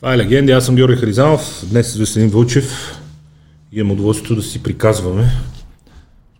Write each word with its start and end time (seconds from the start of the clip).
Това 0.00 0.14
е 0.14 0.18
легенди. 0.18 0.52
Аз 0.52 0.66
съм 0.66 0.74
Георги 0.74 0.96
Харизанов. 0.96 1.64
Днес 1.70 1.92
с 1.92 1.96
Веселин 1.96 2.28
Вълчев. 2.28 2.98
Имам 3.72 3.92
удоволствието 3.92 4.34
да 4.34 4.42
си 4.42 4.62
приказваме. 4.62 5.30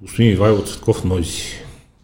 Господин 0.03 0.33
Ивайло 0.33 0.63
Цветков 0.63 1.05
Нойзи, 1.05 1.43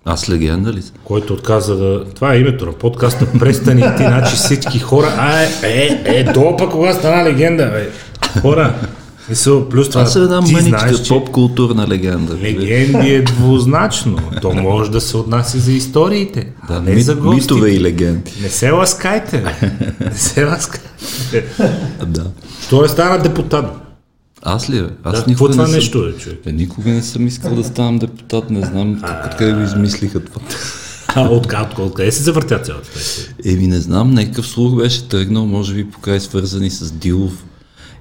Аз 0.04 0.30
легенда 0.30 0.72
ли 0.72 0.82
който 1.04 1.34
отказа 1.34 1.76
да... 1.76 2.04
Това 2.04 2.34
е 2.34 2.38
името 2.38 2.66
на 2.66 2.72
подкаста. 2.72 3.26
Престани 3.38 3.82
ти, 3.96 4.02
значи 4.02 4.36
всички 4.36 4.78
хора... 4.78 5.14
А, 5.18 5.42
е, 5.42 5.48
е, 6.04 6.20
е, 6.20 6.24
пък 6.58 6.70
кога 6.70 6.92
стана 6.92 7.24
легенда, 7.24 7.66
бе. 7.66 7.90
Хора, 8.40 8.74
мисъл, 9.32 9.68
плюс 9.68 9.88
това... 9.88 10.02
Аз 10.02 10.12
съм 10.12 10.22
една 10.22 10.40
мъничка 10.40 11.02
че 11.02 11.08
поп-културна 11.08 11.88
легенда. 11.88 12.34
Легенди 12.34 13.14
е 13.14 13.22
двузначно. 13.22 14.18
То 14.42 14.52
може 14.52 14.90
да 14.90 15.00
се 15.00 15.16
отнася 15.16 15.58
за 15.58 15.72
историите, 15.72 16.46
Да, 16.68 16.80
не 16.80 16.94
ми, 16.94 17.02
за 17.02 17.14
гостите. 17.14 17.54
митове 17.54 17.70
и 17.70 17.80
легенди. 17.80 18.32
Не 18.42 18.48
се 18.48 18.70
ласкайте. 18.70 19.44
Не 20.00 20.14
се 20.14 20.44
ласкайте. 20.44 21.44
Да. 22.06 22.24
Той 22.70 22.88
стана 22.88 23.22
депутат. 23.22 23.64
Аз 24.42 24.70
ли, 24.70 24.82
бе? 24.82 24.88
Аз 25.04 25.18
Да, 25.18 25.24
никога 25.30 25.50
това 25.50 25.62
не 25.62 25.68
съм... 25.68 25.76
нещо 25.76 25.98
е, 25.98 26.12
човек? 26.12 26.38
Е, 26.46 26.52
никога 26.52 26.90
не 26.90 27.02
съм 27.02 27.26
искал 27.26 27.54
да 27.54 27.64
ставам 27.64 27.98
депутат, 27.98 28.50
не 28.50 28.66
знам 28.66 29.02
откъде 29.26 29.52
го 29.52 29.60
измислиха 29.60 30.20
това. 30.20 30.40
А, 31.08 31.20
от, 31.20 31.46
от, 31.46 31.78
от, 31.78 31.94
къде 31.94 32.12
се 32.12 32.22
завъртя 32.22 32.58
цялата? 32.58 32.88
Еми 33.44 33.66
не 33.66 33.80
знам, 33.80 34.10
някакъв 34.10 34.46
слух 34.46 34.74
беше 34.74 35.08
тръгнал, 35.08 35.46
може 35.46 35.74
би 35.74 35.90
покрай 35.90 36.20
свързани 36.20 36.70
с 36.70 36.92
Дилов 36.92 37.32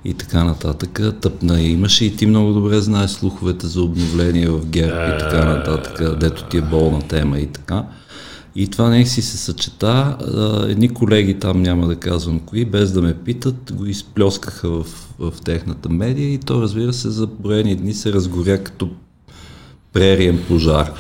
и 0.06 0.14
така 0.14 0.44
нататък. 0.44 1.00
Тъпна 1.22 1.62
имаше 1.62 2.06
и 2.06 2.16
ти 2.16 2.26
много 2.26 2.54
добре 2.54 2.82
знаеш 2.82 3.12
слуховете 3.12 3.68
за 3.68 3.82
обновление 3.82 4.50
в 4.50 4.66
ГЕРБ 4.66 5.16
и 5.16 5.20
така 5.20 5.46
нататък, 5.46 6.20
дето 6.20 6.44
ти 6.44 6.58
е 6.58 6.62
болна 6.62 7.02
тема 7.02 7.40
и 7.40 7.48
така. 7.48 7.86
И 8.56 8.68
това 8.68 8.90
не 8.90 9.06
си 9.06 9.22
се 9.22 9.38
съчета. 9.38 10.18
Едни 10.70 10.90
колеги 10.90 11.40
там, 11.40 11.62
няма 11.62 11.88
да 11.88 11.96
казвам 11.96 12.40
кои, 12.40 12.66
без 12.66 12.92
да 12.92 13.02
ме 13.02 13.14
питат, 13.14 13.74
го 13.76 13.86
изплескаха 13.86 14.70
в, 14.70 14.86
в 15.20 15.34
техната 15.46 15.90
медия 15.90 16.34
и 16.34 16.38
то 16.38 16.62
разбира 16.62 16.94
се 16.94 17.10
за 17.10 17.28
броени 17.28 17.76
дни 17.76 17.94
се 17.94 18.14
разгоря 18.14 18.64
като 18.64 18.90
прериен 19.94 20.44
пожар. 20.48 20.94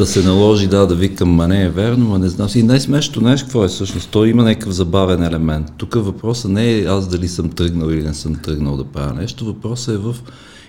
Да 0.00 0.06
се 0.06 0.22
наложи, 0.22 0.66
да, 0.66 0.86
да 0.86 0.94
викам, 0.94 1.28
ма 1.28 1.48
не 1.48 1.62
е 1.62 1.68
верно, 1.68 2.08
ма 2.08 2.18
не 2.18 2.28
знам. 2.28 2.48
И 2.54 2.62
най-смешното, 2.62 3.20
знаеш 3.20 3.42
какво 3.42 3.64
е 3.64 3.68
всъщност? 3.68 4.10
То 4.10 4.24
има 4.24 4.42
някакъв 4.42 4.72
забавен 4.72 5.22
елемент. 5.22 5.66
Тук 5.76 5.94
въпросът 5.94 6.50
не 6.50 6.70
е 6.70 6.84
аз 6.84 7.08
дали 7.08 7.28
съм 7.28 7.50
тръгнал 7.50 7.90
или 7.90 8.02
не 8.02 8.14
съм 8.14 8.34
тръгнал 8.34 8.76
да 8.76 8.84
правя 8.84 9.14
нещо. 9.14 9.44
Въпросът 9.44 9.94
е 9.94 9.98
в... 9.98 10.16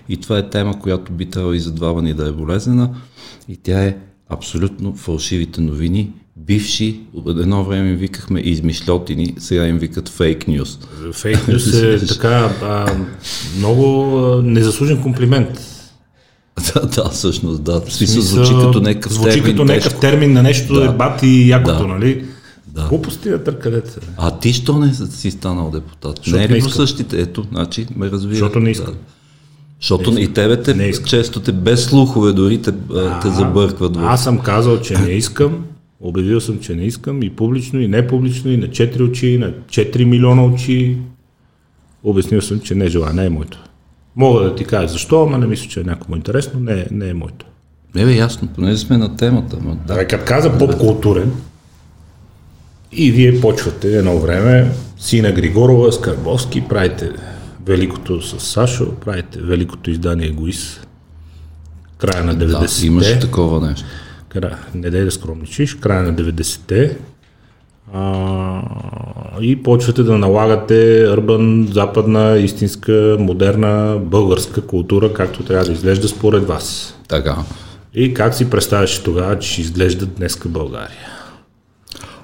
И 0.08 0.16
това 0.16 0.38
е 0.38 0.50
тема, 0.50 0.80
която 0.80 1.12
би 1.12 1.26
трябвало 1.26 1.54
и 1.54 1.60
за 1.60 1.72
двама 1.72 2.02
ни 2.02 2.14
да 2.14 2.28
е 2.28 2.32
болезнена. 2.32 2.90
И 3.48 3.56
тя 3.56 3.84
е 3.84 3.96
абсолютно 4.28 4.94
фалшивите 4.94 5.60
новини. 5.60 6.12
Бивши, 6.36 7.00
едно 7.28 7.64
време 7.64 7.94
викахме 7.94 8.40
измишлетини, 8.40 9.34
сега 9.38 9.66
им 9.66 9.78
викат 9.78 10.08
фейк 10.08 10.48
нюс. 10.48 10.78
Фейк 11.12 11.48
нюс 11.48 11.82
е 11.82 12.06
така 12.08 12.50
а, 12.62 12.96
много 13.58 14.16
незаслужен 14.42 15.02
комплимент. 15.02 15.71
Да, 16.74 16.86
да, 16.86 17.08
всъщност, 17.08 17.62
да. 17.62 17.80
В 17.80 17.92
смисъл, 17.92 18.22
звучи 18.22 18.52
като 18.52 18.80
някакъв 18.80 19.12
звучи 19.12 19.30
термин, 19.32 19.52
като 19.52 19.64
някакъв 19.64 20.00
термин 20.00 20.32
на 20.32 20.42
нещо 20.42 20.74
Да. 20.74 20.84
е 20.84 20.88
бати 20.88 21.48
якото, 21.48 21.78
Да. 21.78 21.86
нали? 21.86 22.24
Да. 22.66 22.86
Глупости 22.88 23.28
да 23.28 23.44
търкадете. 23.44 24.00
А 24.16 24.38
ти 24.38 24.52
що 24.52 24.78
не 24.78 24.94
си 24.94 25.30
станал 25.30 25.70
депутат? 25.70 26.16
Защото 26.16 26.36
не 26.38 26.44
е 26.44 26.48
не 26.48 26.54
ли 26.56 26.62
същите? 26.62 27.20
Ето, 27.20 27.44
значи 27.52 27.86
ме 27.96 28.10
разбира. 28.10 28.34
Защото 28.34 28.60
не 28.60 28.70
искам. 28.70 28.92
Да. 28.94 28.98
Защото 29.80 30.18
и 30.18 30.28
тебе 30.28 30.62
те, 30.62 30.74
Не 30.74 30.84
искам. 30.84 31.06
често 31.06 31.40
те 31.40 31.52
без 31.52 31.84
слухове 31.84 32.32
дори 32.32 32.62
те, 32.62 32.72
а, 32.94 33.20
те 33.20 33.28
забъркват. 33.30 33.96
Аз 33.96 34.24
съм 34.24 34.38
казал, 34.38 34.80
че 34.80 34.98
не 34.98 35.10
искам. 35.10 35.64
Обявил 36.00 36.40
съм, 36.40 36.58
че 36.58 36.74
не 36.74 36.84
искам 36.84 37.22
и 37.22 37.30
публично, 37.30 37.80
и 37.80 37.88
не 37.88 38.06
публично, 38.06 38.50
и 38.50 38.56
на 38.56 38.66
4 38.66 39.00
очи, 39.02 39.26
и 39.26 39.38
на 39.38 39.52
4 39.66 40.04
милиона 40.04 40.44
очи. 40.44 40.96
Обяснил 42.04 42.40
съм, 42.42 42.60
че 42.60 42.74
не 42.74 42.88
желая, 42.88 43.14
не 43.14 43.24
е 43.26 43.30
моето. 43.30 43.58
Мога 44.16 44.44
да 44.44 44.54
ти 44.54 44.64
кажа 44.64 44.88
защо, 44.88 45.22
ама 45.22 45.38
не 45.38 45.46
мисля, 45.46 45.68
че 45.68 45.80
е 45.80 45.84
някому 45.84 46.16
интересно, 46.16 46.60
не, 46.60 46.86
не 46.90 47.08
е 47.08 47.14
моето. 47.14 47.46
Не 47.94 48.04
бе, 48.04 48.12
ясно, 48.12 48.48
понеже 48.54 48.78
сме 48.78 48.98
на 48.98 49.16
темата. 49.16 49.56
Ма, 49.60 49.76
да. 49.86 49.94
Да, 49.94 50.08
като 50.08 50.24
каза 50.24 50.58
поп-културен, 50.58 51.32
и 52.92 53.10
вие 53.10 53.40
почвате 53.40 53.96
едно 53.96 54.18
време, 54.18 54.72
Сина 54.98 55.32
Григорова, 55.32 55.92
Скарбовски, 55.92 56.60
правите 56.68 57.10
Великото 57.66 58.22
с 58.22 58.40
Сашо, 58.40 58.94
правите 58.94 59.40
Великото 59.40 59.90
издание 59.90 60.26
Егоист, 60.26 60.86
края 61.98 62.24
на 62.24 62.34
да, 62.34 62.48
90-те. 62.48 62.86
имаше 62.86 63.18
такова 63.18 63.68
нещо. 63.68 63.86
Кра... 64.28 64.58
Не 64.74 64.90
дай 64.90 65.04
да 65.04 65.10
скромничиш, 65.10 65.74
края 65.74 66.02
на 66.02 66.14
90-те. 66.14 66.96
А, 67.94 68.62
и 69.40 69.62
почвате 69.62 70.02
да 70.02 70.18
налагате 70.18 71.06
урбан, 71.12 71.68
западна, 71.72 72.38
истинска, 72.38 73.16
модерна, 73.18 73.98
българска 74.02 74.60
култура, 74.60 75.12
както 75.12 75.42
трябва 75.42 75.64
да 75.64 75.72
изглежда 75.72 76.08
според 76.08 76.46
вас. 76.46 76.96
Така. 77.08 77.36
И 77.94 78.14
как 78.14 78.34
си 78.34 78.50
представяш 78.50 79.02
тогава, 79.02 79.38
че 79.38 79.52
ще 79.52 79.60
изглежда 79.60 80.06
днеска 80.06 80.48
България? 80.48 81.08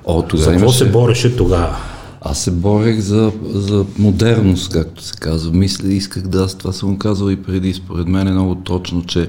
О, 0.05 0.21
За 0.21 0.27
тогава 0.27 0.51
какво 0.51 0.65
имаше... 0.65 0.79
се 0.79 0.91
бореше 0.91 1.37
тогава? 1.37 1.77
Аз 2.21 2.39
се 2.39 2.51
борех 2.51 3.01
за, 3.01 3.33
за 3.45 3.85
модерност, 3.99 4.73
както 4.73 5.03
се 5.03 5.15
казва. 5.21 5.53
Мисля, 5.53 5.89
исках 5.89 6.23
да, 6.23 6.43
аз 6.43 6.55
това 6.55 6.73
съм 6.73 6.99
казал 6.99 7.31
и 7.31 7.37
преди. 7.37 7.75
Според 7.75 8.09
мен 8.09 8.29
е 8.29 8.33
много 8.33 8.55
точно, 8.55 9.05
че 9.07 9.29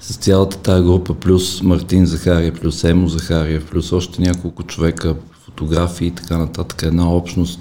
с 0.00 0.16
цялата 0.16 0.58
тая 0.58 0.82
група, 0.82 1.14
плюс 1.14 1.62
Мартин 1.62 2.06
Захария, 2.06 2.52
плюс 2.52 2.84
Емо 2.84 3.08
Захария, 3.08 3.62
плюс 3.70 3.92
още 3.92 4.22
няколко 4.22 4.62
човека, 4.62 5.14
фотографии 5.58 6.06
и 6.06 6.10
така 6.10 6.38
нататък, 6.38 6.82
една 6.82 7.10
общност, 7.10 7.60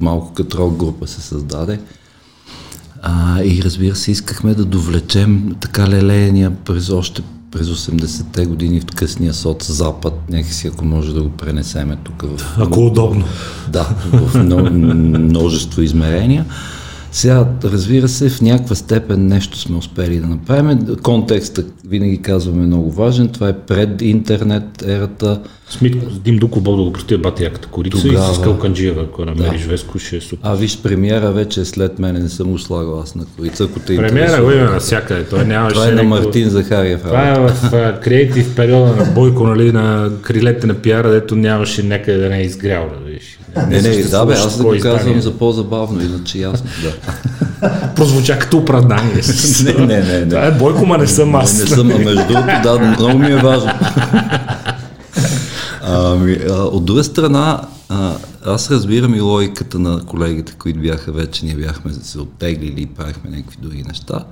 малко 0.00 0.32
като 0.34 0.58
рок 0.58 0.76
група 0.76 1.06
се 1.06 1.20
създаде. 1.20 1.80
А, 3.02 3.42
и 3.42 3.62
разбира 3.62 3.96
се, 3.96 4.10
искахме 4.10 4.54
да 4.54 4.64
довлечем 4.64 5.56
така 5.60 5.88
лелеяния 5.88 6.50
през 6.64 6.90
още 6.90 7.22
през 7.50 7.66
80-те 7.66 8.46
години 8.46 8.80
в 8.80 8.86
късния 8.86 9.34
соц 9.34 9.70
Запад, 9.70 10.14
някакси 10.30 10.68
ако 10.68 10.84
може 10.84 11.14
да 11.14 11.22
го 11.22 11.28
пренесеме 11.28 11.96
тук 12.04 12.22
в 12.22 12.56
Ако 12.58 12.86
удобно. 12.86 13.24
да, 13.68 13.82
в 14.12 14.34
мно- 14.34 14.70
множество 15.18 15.82
измерения. 15.82 16.44
Сега, 17.12 17.48
разбира 17.64 18.08
се, 18.08 18.28
в 18.30 18.40
някаква 18.40 18.74
степен 18.74 19.26
нещо 19.26 19.58
сме 19.58 19.76
успели 19.76 20.20
да 20.20 20.26
направим. 20.26 20.96
Контекстът, 21.02 21.74
винаги 21.88 22.22
казваме, 22.22 22.62
е 22.62 22.66
много 22.66 22.92
важен. 22.92 23.28
Това 23.28 23.48
е 23.48 23.58
пред 23.58 24.02
интернет 24.02 24.82
ерата. 24.82 25.40
Смит, 25.68 25.96
с 26.10 26.18
Дим 26.18 26.36
Дуков 26.36 26.62
Бог 26.62 26.76
да 26.76 26.82
го 26.82 26.92
прости 26.92 27.16
бати 27.16 27.44
яката 27.44 27.68
корица 27.68 28.02
Тогава- 28.02 28.32
и 28.32 28.34
с 28.34 28.40
Калканджиева, 28.40 29.02
ако 29.02 29.24
намериш 29.24 29.62
Веско, 29.64 29.98
ще 29.98 30.16
е 30.16 30.20
супер. 30.20 30.38
А 30.42 30.54
виж, 30.54 30.78
премиера 30.82 31.32
вече 31.32 31.64
след 31.64 31.98
мене, 31.98 32.18
не 32.18 32.28
съм 32.28 32.50
го 32.50 32.58
слагал 32.58 33.00
аз 33.00 33.14
на 33.14 33.24
корица, 33.36 33.64
ако 33.64 33.80
те 33.80 33.96
Премиера 33.96 34.42
го 34.42 34.50
има 34.50 34.70
навсякъде. 34.70 35.24
Той 35.24 35.44
нямаше 35.44 35.74
Това 35.74 35.88
е 35.88 35.90
на 35.90 36.02
Мартин 36.02 36.48
Захариев. 36.48 37.00
Това 37.02 37.28
е 37.28 37.34
в 37.40 37.94
креатив 38.02 38.54
периода 38.56 38.96
на 38.96 39.04
Бойко, 39.04 39.46
нали, 39.46 39.72
на 39.72 40.10
крилете 40.22 40.66
на 40.66 40.74
пиара, 40.74 41.10
дето 41.10 41.36
нямаше 41.36 41.82
някъде 41.82 42.18
да 42.18 42.28
не 42.28 42.38
е 42.38 42.42
изгрял, 42.42 42.90
да 42.98 43.04
видиш. 43.10 43.38
Не, 43.68 43.80
не, 43.82 44.02
да 44.02 44.26
бе, 44.26 44.32
аз 44.32 44.56
да 44.58 44.64
го 44.64 44.74
казвам 44.82 45.20
за 45.20 45.38
по-забавно, 45.38 46.00
иначе 46.02 46.38
ясно, 46.38 46.66
да. 46.82 46.92
Прозвуча 47.96 48.38
като 48.38 48.58
оправдание. 48.58 49.22
Не, 49.64 49.86
не, 49.86 50.00
не, 50.02 50.18
не. 50.20 50.28
Това 50.28 50.46
е 50.46 50.50
Бойко, 50.52 50.86
ма 50.86 50.98
не 50.98 51.06
съм 51.06 51.34
аз. 51.34 51.60
Не 51.60 51.66
съм, 51.66 51.90
а 51.90 51.98
между 51.98 52.26
другото, 52.28 52.62
да, 52.62 52.78
много 52.98 53.18
ми 53.18 53.32
е 53.32 53.36
важно. 53.36 53.70
Ами, 55.88 56.38
от 56.50 56.84
друга 56.84 57.04
страна, 57.04 57.60
а, 57.88 58.16
аз 58.44 58.70
разбирам 58.70 59.14
и 59.14 59.20
логиката 59.20 59.78
на 59.78 60.04
колегите, 60.06 60.54
които 60.58 60.80
бяха 60.80 61.12
вече, 61.12 61.44
ние 61.44 61.54
бяхме 61.54 61.92
се 61.92 62.20
оттеглили 62.20 62.82
и 62.82 62.86
правихме 62.86 63.30
някакви 63.30 63.56
други 63.62 63.82
неща. 63.82 64.24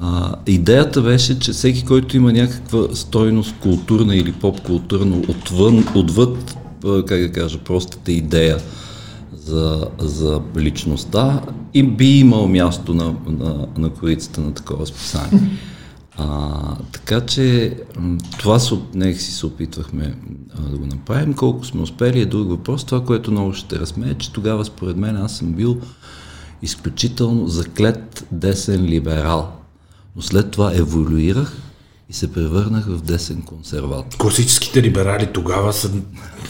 А, 0.00 0.34
идеята 0.46 1.02
беше, 1.02 1.38
че 1.38 1.52
всеки, 1.52 1.84
който 1.84 2.16
има 2.16 2.32
някаква 2.32 2.94
стойност 2.94 3.54
културна 3.60 4.16
или 4.16 4.32
поп-културна 4.32 5.16
отвън, 5.28 5.84
отвъд, 5.94 6.56
как 6.82 7.20
да 7.20 7.32
кажа, 7.32 7.58
простата 7.58 8.12
идея 8.12 8.58
за, 9.44 9.86
за 9.98 10.40
личността 10.56 11.40
и 11.74 11.82
би 11.82 12.18
имал 12.18 12.48
място 12.48 12.94
на, 12.94 13.14
на, 13.26 13.66
на 13.78 13.90
корицата 13.90 14.40
на 14.40 14.54
такова 14.54 14.86
списание. 14.86 15.40
А, 16.18 16.76
така 16.92 17.20
че 17.20 17.76
това 18.38 18.58
се, 18.58 18.74
нека 18.94 19.20
си 19.20 19.32
се 19.32 19.46
опитвахме 19.46 20.14
а, 20.58 20.70
да 20.70 20.78
го 20.78 20.86
направим. 20.86 21.34
Колко 21.34 21.64
сме 21.64 21.80
успели 21.80 22.20
е 22.20 22.26
друг 22.26 22.48
въпрос. 22.48 22.84
Това, 22.84 23.04
което 23.04 23.30
много 23.30 23.54
ще 23.54 23.78
разсмее, 23.78 24.14
че 24.14 24.32
тогава 24.32 24.64
според 24.64 24.96
мен 24.96 25.16
аз 25.16 25.36
съм 25.36 25.52
бил 25.52 25.80
изключително 26.62 27.48
заклет 27.48 28.26
десен 28.32 28.84
либерал. 28.84 29.52
Но 30.16 30.22
след 30.22 30.50
това 30.50 30.74
еволюирах 30.74 31.67
и 32.08 32.12
се 32.12 32.32
превърнах 32.32 32.86
в 32.86 33.02
десен 33.02 33.42
консерватор. 33.42 34.16
Класическите 34.18 34.82
либерали 34.82 35.32
тогава 35.32 35.72
са 35.72 35.90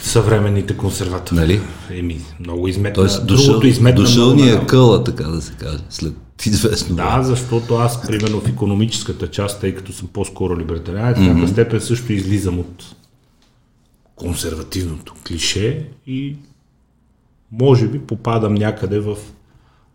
съвременните 0.02 0.76
консерватори. 0.76 1.38
Нали? 1.38 1.60
Еми, 1.90 2.20
много 2.40 2.69
изметна. 2.69 2.94
Тоест, 2.94 3.26
дошъл, 3.26 3.46
Другото 3.46 3.66
изметна 3.66 4.00
дошъл 4.00 4.34
ни 4.34 4.50
е 4.50 4.66
къла, 4.66 5.05
така 5.05 5.25
да 5.25 5.43
се 5.43 5.52
каже, 5.52 5.78
след 5.90 6.14
известно 6.46 6.96
време. 6.96 7.10
Да, 7.10 7.22
защото 7.22 7.75
аз, 7.75 8.02
примерно, 8.06 8.40
в 8.40 8.49
економическата 8.49 9.31
част, 9.31 9.60
тъй 9.60 9.75
като 9.75 9.93
съм 9.93 10.08
по-скоро 10.08 10.58
либертариан, 10.58 11.14
в 11.14 11.19
някаква 11.19 11.49
степен 11.49 11.81
също 11.81 12.12
излизам 12.12 12.58
от 12.58 12.84
консервативното 14.16 15.14
клише 15.26 15.88
и 16.06 16.37
може 17.52 17.88
би 17.88 17.99
попадам 17.99 18.54
някъде 18.54 19.00
в 19.00 19.16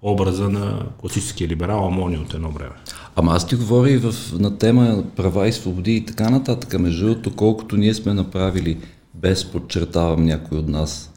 образа 0.01 0.49
на 0.49 0.85
класическия 1.01 1.47
либерал 1.47 1.87
Амони 1.87 2.17
от 2.17 2.33
едно 2.33 2.51
време. 2.51 2.75
Ама 3.15 3.31
аз 3.31 3.47
ти 3.47 3.55
говоря 3.55 3.91
и 3.91 3.97
в, 3.97 4.15
на 4.39 4.57
тема 4.57 5.03
права 5.15 5.47
и 5.47 5.53
свободи 5.53 5.95
и 5.95 6.05
така 6.05 6.29
нататък. 6.29 6.79
Между 6.79 7.05
другото, 7.05 7.35
колкото 7.35 7.77
ние 7.77 7.93
сме 7.93 8.13
направили, 8.13 8.77
без 9.13 9.45
подчертавам 9.45 10.25
някой 10.25 10.57
от 10.57 10.67
нас 10.67 11.11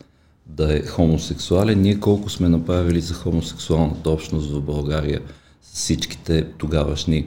да 0.46 0.76
е 0.76 0.82
хомосексуален, 0.86 1.80
ние 1.80 2.00
колко 2.00 2.30
сме 2.30 2.48
направили 2.48 3.00
за 3.00 3.14
хомосексуалната 3.14 4.10
общност 4.10 4.50
в 4.50 4.60
България 4.60 5.20
с 5.62 5.74
всичките 5.74 6.44
тогавашни 6.58 7.26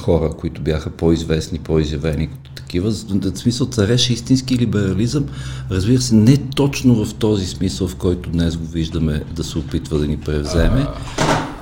хора, 0.00 0.30
които 0.38 0.60
бяха 0.60 0.90
по-известни, 0.90 1.58
по-изявени 1.58 2.28
като 2.30 2.50
такива. 2.50 2.90
В 2.90 3.38
смисъл 3.38 3.66
цареше 3.66 4.12
истински 4.12 4.58
либерализъм, 4.58 5.26
разбира 5.70 6.00
се, 6.00 6.14
не 6.14 6.36
точно 6.36 7.04
в 7.04 7.14
този 7.14 7.46
смисъл, 7.46 7.88
в 7.88 7.96
който 7.96 8.30
днес 8.30 8.56
го 8.56 8.66
виждаме 8.66 9.22
да 9.36 9.44
се 9.44 9.58
опитва 9.58 9.98
да 9.98 10.06
ни 10.06 10.16
превземе, 10.16 10.86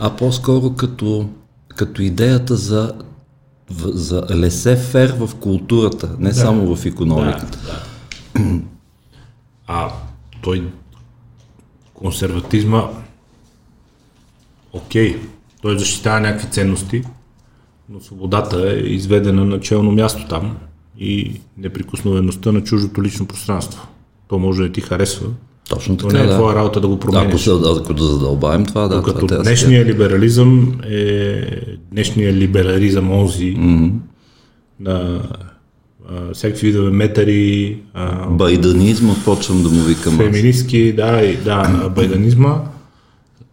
а 0.00 0.16
по-скоро 0.16 0.70
като, 0.70 1.28
като 1.76 2.02
идеята 2.02 2.56
за, 2.56 2.92
за 3.84 4.22
лесе-фер 4.30 5.12
в 5.18 5.34
културата, 5.34 6.16
не 6.18 6.28
да. 6.28 6.34
само 6.34 6.76
в 6.76 6.86
економиката. 6.86 7.58
Да, 7.66 7.72
да. 8.42 8.60
А 9.66 9.92
той 10.42 10.72
консерватизма 11.94 12.90
окей, 14.72 15.20
той 15.62 15.78
защитава 15.78 16.20
някакви 16.20 16.50
ценности, 16.50 17.02
но 17.88 18.00
свободата 18.00 18.72
е 18.72 18.76
изведена 18.76 19.44
на 19.44 19.60
челно 19.60 19.92
място 19.92 20.28
там 20.28 20.56
и 20.98 21.40
неприкосновеността 21.56 22.52
на 22.52 22.64
чуждото 22.64 23.02
лично 23.02 23.26
пространство. 23.26 23.88
То 24.28 24.38
може 24.38 24.62
да 24.62 24.72
ти 24.72 24.80
харесва, 24.80 25.28
точно 25.68 25.96
така, 25.96 26.12
но 26.12 26.18
не 26.18 26.24
е 26.24 26.26
да. 26.26 26.34
твоя 26.34 26.56
работа 26.56 26.80
да 26.80 26.88
го 26.88 26.98
промениш. 26.98 27.48
Ако, 27.48 27.66
ако 27.66 27.94
да 27.94 28.04
задълбаем 28.04 28.66
това, 28.66 28.88
да. 28.88 29.02
Като 29.02 29.26
това 29.26 29.42
днешния 29.42 29.84
либерализъм 29.84 30.80
е 30.90 31.44
днешния 31.92 32.32
либерализъм 32.32 33.10
онзи 33.10 33.56
mm-hmm. 33.56 33.92
на 34.80 35.22
а, 36.10 36.34
всякакви 36.34 36.66
видове 36.66 36.90
метари. 36.90 37.78
А, 37.94 38.26
байданизма 38.26 39.14
почвам 39.24 39.62
да 39.62 39.68
му 39.68 39.82
викам. 39.82 40.16
Феминистки, 40.16 40.92
да, 40.92 41.22
и, 41.24 41.36
да, 41.36 41.90
байданизма. 41.96 42.60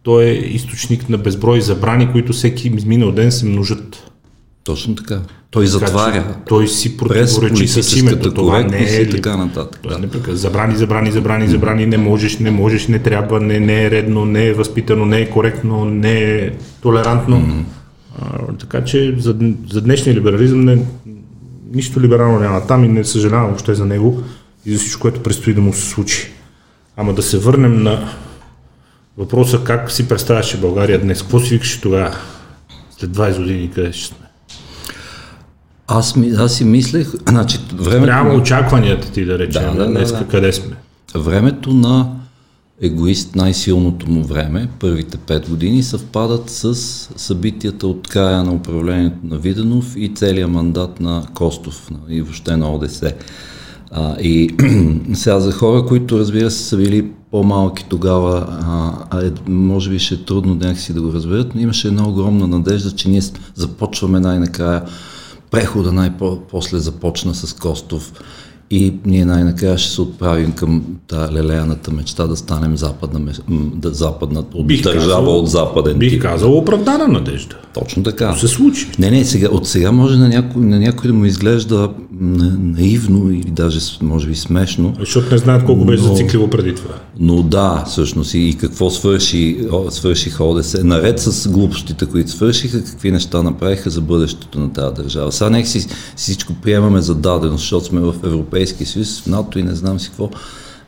Той 0.02 0.24
е 0.24 0.32
източник 0.32 1.08
на 1.08 1.18
безброй 1.18 1.60
забрани, 1.60 2.12
които 2.12 2.32
всеки 2.32 2.68
изминал 2.68 3.12
ден 3.12 3.32
се 3.32 3.46
множат. 3.46 4.09
Точно 4.64 4.94
така. 4.94 5.20
Той 5.50 5.64
така, 5.64 5.78
затваря. 5.78 6.36
Той 6.48 6.68
си 6.68 6.96
противоречи 6.96 7.68
с 7.68 7.96
името. 7.96 8.34
Това 8.34 8.62
не 8.62 8.78
е 8.78 9.00
и 9.00 9.10
така 9.10 9.36
нататък. 9.36 9.80
Да. 9.88 9.98
Непрекъс. 9.98 10.40
Забрани, 10.40 10.76
забрани, 10.76 11.10
забрани, 11.12 11.48
забрани, 11.48 11.86
не 11.86 11.98
можеш, 11.98 12.38
не 12.38 12.50
можеш, 12.50 12.88
не 12.88 12.98
трябва, 12.98 13.40
не, 13.40 13.60
не 13.60 13.84
е 13.84 13.90
редно, 13.90 14.24
не 14.24 14.46
е 14.46 14.54
възпитано, 14.54 15.06
не 15.06 15.20
е 15.20 15.30
коректно, 15.30 15.84
не 15.84 16.20
е 16.20 16.50
толерантно. 16.82 17.36
Mm-hmm. 17.36 17.62
А, 18.22 18.52
така 18.52 18.84
че 18.84 19.14
за, 19.18 19.36
за 19.70 19.80
днешния 19.80 20.16
либерализъм 20.16 20.60
не, 20.60 20.78
нищо 21.74 22.00
либерално 22.00 22.40
няма 22.40 22.66
там 22.66 22.84
и 22.84 22.88
не 22.88 23.04
съжалявам 23.04 23.46
въобще 23.46 23.74
за 23.74 23.86
него 23.86 24.22
и 24.66 24.72
за 24.72 24.78
всичко, 24.78 25.00
което 25.00 25.22
предстои 25.22 25.54
да 25.54 25.60
му 25.60 25.72
се 25.72 25.88
случи. 25.88 26.32
Ама 26.96 27.14
да 27.14 27.22
се 27.22 27.38
върнем 27.38 27.82
на 27.82 28.08
въпроса 29.18 29.60
как 29.64 29.90
си 29.90 30.08
представяше 30.08 30.60
България 30.60 31.00
днес. 31.00 31.22
Какво 31.22 31.40
си 31.40 31.54
викаше 31.54 31.80
тогава? 31.80 32.16
След 32.98 33.10
20 33.10 33.38
години 33.38 33.70
къде 33.74 33.92
ще 33.92 34.06
сме? 34.06 34.26
Аз, 35.90 36.14
аз 36.38 36.54
си 36.54 36.64
мислех, 36.64 37.12
значи, 37.28 37.58
времето... 37.74 38.06
Прямо 38.06 38.36
очакванията 38.36 39.12
ти 39.12 39.24
да 39.24 39.38
речем, 39.38 39.76
да, 39.76 39.86
да, 39.86 39.92
да, 39.92 40.12
да. 40.12 40.26
къде 40.26 40.52
сме? 40.52 40.76
Времето 41.14 41.74
на 41.74 42.06
егоист, 42.82 43.36
най-силното 43.36 44.10
му 44.10 44.24
време, 44.24 44.68
първите 44.78 45.18
пет 45.18 45.48
години, 45.48 45.82
съвпадат 45.82 46.50
с 46.50 46.74
събитията 47.16 47.86
от 47.86 48.08
края 48.08 48.44
на 48.44 48.52
управлението 48.52 49.16
на 49.24 49.38
Виденов 49.38 49.94
и 49.96 50.14
целия 50.14 50.48
мандат 50.48 51.00
на 51.00 51.26
Костов 51.34 51.90
и 52.08 52.22
въобще 52.22 52.56
на 52.56 52.74
ОДС. 52.74 53.12
А, 53.90 54.16
и 54.20 54.54
сега 55.14 55.40
за 55.40 55.52
хора, 55.52 55.86
които 55.86 56.18
разбира 56.18 56.50
се 56.50 56.64
са 56.64 56.76
били 56.76 57.10
по-малки 57.30 57.84
тогава, 57.88 58.46
а, 58.50 58.92
а 59.10 59.26
е, 59.26 59.30
може 59.48 59.90
би 59.90 59.98
ще 59.98 60.14
е 60.14 60.18
трудно 60.18 60.54
някакси 60.54 60.92
да 60.92 61.02
го 61.02 61.12
разберат, 61.12 61.54
но 61.54 61.60
имаше 61.60 61.88
една 61.88 62.08
огромна 62.08 62.46
надежда, 62.46 62.90
че 62.90 63.08
ние 63.08 63.22
започваме 63.54 64.20
най-накрая 64.20 64.82
прехода 65.50 65.92
най-после 65.92 66.78
започна 66.78 67.34
с 67.34 67.54
Костов 67.54 68.12
и 68.72 68.92
ние 69.06 69.24
най-накрая 69.24 69.78
ще 69.78 69.90
се 69.90 70.00
отправим 70.00 70.52
към 70.52 70.82
тази 71.08 71.32
лелеяната 71.32 71.90
мечта 71.90 72.26
да 72.26 72.36
станем 72.36 72.76
западна, 72.76 73.32
да, 73.74 73.90
западна 73.90 74.44
от 74.54 74.66
бих 74.66 74.82
държава 74.82 75.06
казал, 75.06 75.38
от 75.38 75.50
западен 75.50 75.98
Бих 75.98 76.12
тип. 76.12 76.22
казал 76.22 76.58
оправдана 76.58 77.08
надежда. 77.08 77.56
Точно 77.74 78.02
така. 78.02 78.36
се 78.36 78.48
случи. 78.48 78.88
Не, 78.98 79.10
не, 79.10 79.24
сега, 79.24 79.48
от 79.48 79.68
сега 79.68 79.92
може 79.92 80.16
на 80.16 80.28
някой, 80.28 80.62
на 80.62 80.78
някой 80.78 81.08
да 81.08 81.14
му 81.14 81.24
изглежда 81.24 81.90
наивно 82.60 83.30
или 83.30 83.50
даже 83.50 83.78
може 84.02 84.26
би 84.26 84.34
смешно. 84.34 84.94
Защото 84.98 85.30
не 85.30 85.38
знаят 85.38 85.64
колко 85.64 85.84
беше 85.84 86.02
зацикливо 86.02 86.50
преди 86.50 86.74
това. 86.74 86.94
Но 87.18 87.42
да, 87.42 87.84
всъщност 87.86 88.34
и 88.34 88.56
какво 88.60 88.90
свърши, 88.90 89.58
свършиха 89.90 90.44
ОДС, 90.44 90.84
наред 90.84 91.18
с 91.18 91.48
глупостите, 91.48 92.06
които 92.06 92.30
свършиха, 92.30 92.84
какви 92.84 93.10
неща 93.10 93.42
направиха 93.42 93.90
за 93.90 94.00
бъдещето 94.00 94.60
на 94.60 94.72
тази 94.72 94.94
държава. 94.94 95.32
Сега 95.32 95.50
нека 95.50 95.68
си, 95.68 95.86
всичко 96.16 96.52
приемаме 96.62 97.00
за 97.00 97.14
дадено, 97.14 97.56
защото 97.56 97.86
сме 97.86 98.00
в 98.00 98.14
Европейския 98.24 98.59
съюз, 98.66 99.20
в 99.20 99.26
НАТО 99.26 99.58
и 99.58 99.62
не 99.62 99.74
знам 99.74 100.00
си 100.00 100.08
какво. 100.08 100.30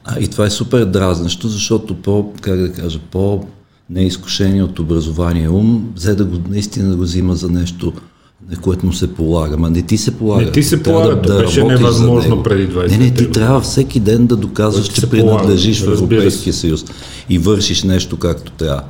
А, 0.05 0.21
и 0.21 0.29
това 0.29 0.47
е 0.47 0.51
супер 0.51 0.85
дразнещо, 0.85 1.49
защото 1.49 1.95
по, 1.95 2.33
как 2.41 2.59
да 2.59 2.73
кажа, 2.73 2.99
по 3.11 3.45
неизкушение 3.91 4.63
от 4.63 4.79
образование 4.79 5.49
ум, 5.49 5.93
взе 5.97 6.15
да 6.15 6.25
го 6.25 6.39
наистина 6.49 6.91
да 6.91 6.97
го 6.97 7.03
взима 7.03 7.35
за 7.37 7.49
нещо, 7.49 7.93
на 8.51 8.57
което 8.57 8.87
му 8.87 8.93
се 8.93 9.15
полага. 9.15 9.57
Ма 9.57 9.71
не 9.71 9.83
ти 9.83 9.99
се 9.99 10.19
полага. 10.19 10.45
Не 10.45 10.53
ти 10.53 10.63
се 10.63 10.83
полага, 10.83 11.17
да, 11.17 11.35
да 11.35 11.43
беше 11.43 11.65
невъзможно 11.65 12.43
преди 12.43 12.73
20 12.73 12.91
Не, 12.91 12.99
не, 12.99 13.15
ти 13.15 13.31
трябва 13.31 13.61
всеки 13.61 14.01
ден 14.01 14.27
да 14.27 14.37
доказваш, 14.37 14.89
че 14.89 15.11
принадлежиш 15.11 15.81
в 15.81 15.93
Европейския 15.93 16.53
съюз 16.53 16.85
и 17.29 17.39
вършиш 17.39 17.83
нещо 17.83 18.17
както 18.17 18.53
трябва. 18.53 18.83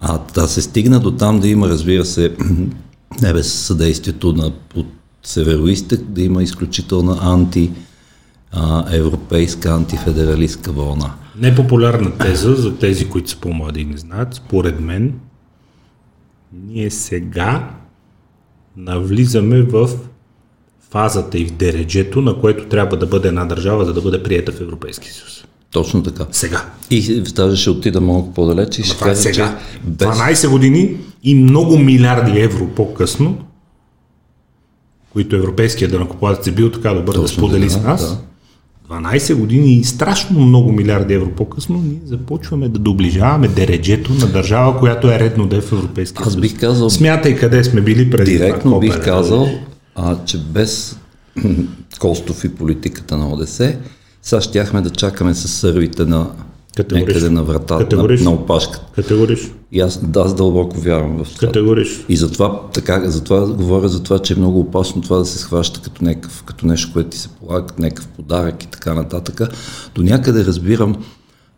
А 0.00 0.18
да 0.34 0.48
се 0.48 0.62
стигна 0.62 1.00
до 1.00 1.10
там 1.10 1.40
да 1.40 1.48
има, 1.48 1.68
разбира 1.68 2.04
се, 2.04 2.32
не 3.22 3.32
без 3.32 3.52
съдействието 3.52 4.32
на 4.32 4.52
от 4.74 4.86
североистък, 5.22 6.00
да 6.10 6.22
има 6.22 6.42
изключителна 6.42 7.18
анти 7.20 7.70
а, 8.52 8.84
европейска 8.96 9.70
антифедералистка 9.70 10.72
вълна. 10.72 11.14
Непопулярна 11.38 12.18
теза 12.18 12.54
за 12.54 12.78
тези, 12.78 13.08
които 13.08 13.30
са 13.30 13.36
по-млади 13.36 13.80
и 13.80 13.84
не 13.84 13.96
знаят, 13.96 14.34
според 14.34 14.80
мен, 14.80 15.12
ние 16.66 16.90
сега 16.90 17.70
навлизаме 18.76 19.62
в 19.62 19.90
фазата 20.90 21.38
и 21.38 21.44
в 21.44 21.52
дереджето, 21.52 22.20
на 22.20 22.40
което 22.40 22.66
трябва 22.68 22.96
да 22.96 23.06
бъде 23.06 23.28
една 23.28 23.44
държава, 23.44 23.84
за 23.84 23.92
да 23.92 24.00
бъде 24.00 24.22
приета 24.22 24.52
в 24.52 24.60
Европейския 24.60 25.12
съюз. 25.12 25.44
Точно 25.70 26.02
така. 26.02 26.26
Сега. 26.30 26.64
И 26.90 27.20
даже 27.20 27.56
ще 27.56 27.70
отида 27.70 28.00
малко 28.00 28.34
по-далеч 28.34 28.78
и 28.78 28.82
ще 28.82 28.98
кажа, 28.98 29.16
сега. 29.16 29.58
Че 29.72 29.80
без... 29.88 30.08
12 30.08 30.50
години 30.50 30.96
и 31.22 31.34
много 31.34 31.78
милиарди 31.78 32.40
евро 32.40 32.68
по-късно, 32.68 33.38
които 35.12 35.36
европейския 35.36 35.90
дънакоплатец 35.90 36.46
е 36.46 36.52
бил 36.52 36.70
така 36.70 36.94
добър 36.94 37.14
Точно 37.14 37.22
да 37.22 37.28
сподели 37.28 37.70
с 37.70 37.82
нас, 37.82 38.10
да 38.10 38.18
12 38.90 39.34
години 39.34 39.72
и 39.72 39.84
страшно 39.84 40.40
много 40.40 40.72
милиарди 40.72 41.14
евро 41.14 41.30
по-късно, 41.30 41.82
ние 41.84 42.00
започваме 42.04 42.68
да 42.68 42.78
доближаваме 42.78 43.48
дереджето 43.48 44.14
на 44.14 44.26
държава, 44.26 44.78
която 44.78 45.10
е 45.10 45.18
редно 45.18 45.46
да 45.46 45.56
е 45.56 45.60
в 45.60 45.72
Европейския 45.72 46.24
съюз. 46.24 46.34
Аз 46.34 46.40
бих 46.40 46.60
казал... 46.60 46.90
Смятай 46.90 47.36
къде 47.36 47.64
сме 47.64 47.80
били 47.80 48.10
преди 48.10 48.30
Директно 48.30 48.70
това, 48.70 48.80
бих 48.80 49.04
казал, 49.04 49.48
а, 49.94 50.16
че 50.24 50.38
без 50.38 50.98
Костов 51.98 52.44
и 52.44 52.54
политиката 52.54 53.16
на 53.16 53.32
ОДС, 53.32 53.76
сега 54.22 54.40
щяхме 54.40 54.80
да 54.80 54.90
чакаме 54.90 55.34
с 55.34 55.48
сървите 55.48 56.04
на 56.04 56.30
някъде 56.92 57.30
на 57.30 57.42
вратата 57.42 57.96
на, 57.96 58.16
на 58.20 58.30
опашката. 58.30 58.86
Категорично. 58.94 59.50
И 59.72 59.80
аз, 59.80 60.06
да, 60.06 60.20
аз 60.20 60.34
дълбоко 60.34 60.80
вярвам 60.80 61.24
в 61.24 61.34
това. 61.34 61.46
Категорично. 61.48 62.04
И 62.08 62.16
затова, 62.16 62.60
така, 62.72 63.10
затова 63.10 63.46
говоря 63.46 63.88
за 63.88 64.02
това, 64.02 64.18
че 64.18 64.32
е 64.32 64.36
много 64.36 64.60
опасно 64.60 65.02
това 65.02 65.18
да 65.18 65.24
се 65.24 65.38
схваща 65.38 65.80
като, 65.80 66.04
някакъв, 66.04 66.42
като 66.42 66.66
нещо, 66.66 66.92
което 66.92 67.08
ти 67.08 67.18
се 67.18 67.28
полага, 67.28 67.66
като 67.66 67.82
някакъв 67.82 68.08
подарък 68.08 68.64
и 68.64 68.66
така 68.66 68.94
нататък. 68.94 69.40
До 69.94 70.02
някъде 70.02 70.44
разбирам 70.44 70.96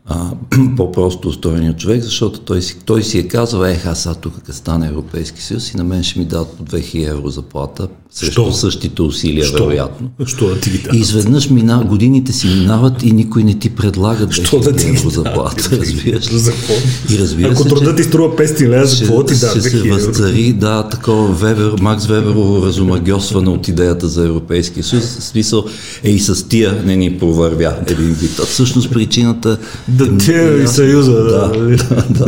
а, 0.06 0.30
по-просто 0.76 1.28
устроения 1.28 1.76
човек, 1.76 2.02
защото 2.02 2.40
той 2.40 2.62
си, 2.62 2.78
той 2.84 3.02
си 3.02 3.18
е 3.18 3.28
казал, 3.28 3.64
ех, 3.64 3.86
аз 3.86 4.02
сега 4.02 4.14
тук 4.14 4.34
като 4.34 4.52
стане 4.52 4.86
Европейски 4.86 5.42
съюз 5.42 5.72
и 5.72 5.76
на 5.76 5.84
мен 5.84 6.02
ще 6.02 6.18
ми 6.18 6.24
дадат 6.24 6.56
по 6.56 6.64
2000 6.64 7.10
евро 7.10 7.28
заплата 7.28 7.88
срещу 8.10 8.32
Що? 8.42 8.52
същите 8.52 9.02
усилия, 9.02 9.44
Що? 9.44 9.56
вероятно. 9.56 10.10
Що 10.26 10.48
да 10.48 10.54
ти 10.54 10.70
ги 10.70 10.76
И 10.76 10.80
дадат? 10.80 10.94
изведнъж 10.96 11.50
мина, 11.50 11.84
годините 11.84 12.32
си 12.32 12.46
минават 12.48 13.02
и 13.02 13.12
никой 13.12 13.44
не 13.44 13.54
ти 13.54 13.70
предлага 13.70 14.26
2000 14.26 14.44
Що 14.44 14.58
да 14.58 14.72
ти 14.72 14.88
евро 14.88 15.10
заплата, 15.10 15.68
разбираш 15.76 16.32
ли? 16.32 16.38
За 16.38 16.50
какво? 16.52 16.74
И 17.10 17.18
разбира 17.18 17.48
Ако 17.48 17.62
се, 17.62 17.68
трудът 17.68 17.96
ти 17.96 18.02
струва 18.02 18.36
500 18.36 18.68
лева, 18.68 18.86
за 18.86 18.98
какво 18.98 19.24
ти 19.24 19.34
дадат 19.34 19.50
ще 19.50 19.60
се 19.62 19.70
2000 19.72 19.86
евро? 19.86 19.94
възцари, 19.96 20.52
да, 20.52 20.82
такова 20.84 21.28
Вебер, 21.28 21.72
Макс 21.80 22.06
Веберово 22.06 22.66
разумагьосване 22.66 23.50
от 23.50 23.68
идеята 23.68 24.08
за 24.08 24.24
Европейския 24.24 24.84
съюз. 24.84 25.04
Смисъл, 25.04 25.64
е 26.04 26.10
и 26.10 26.18
с 26.18 26.44
тия 26.44 26.82
не 26.84 26.96
ни 26.96 27.18
провървя 27.18 27.76
един 27.82 28.12
вид. 28.12 28.38
А 28.38 28.46
всъщност 28.46 28.90
причината... 28.90 29.58
Да 29.88 30.04
е 30.32 30.62
и 30.62 30.68
съюза. 30.68 31.12
Да, 31.12 31.48
Да. 31.48 32.04
да, 32.10 32.24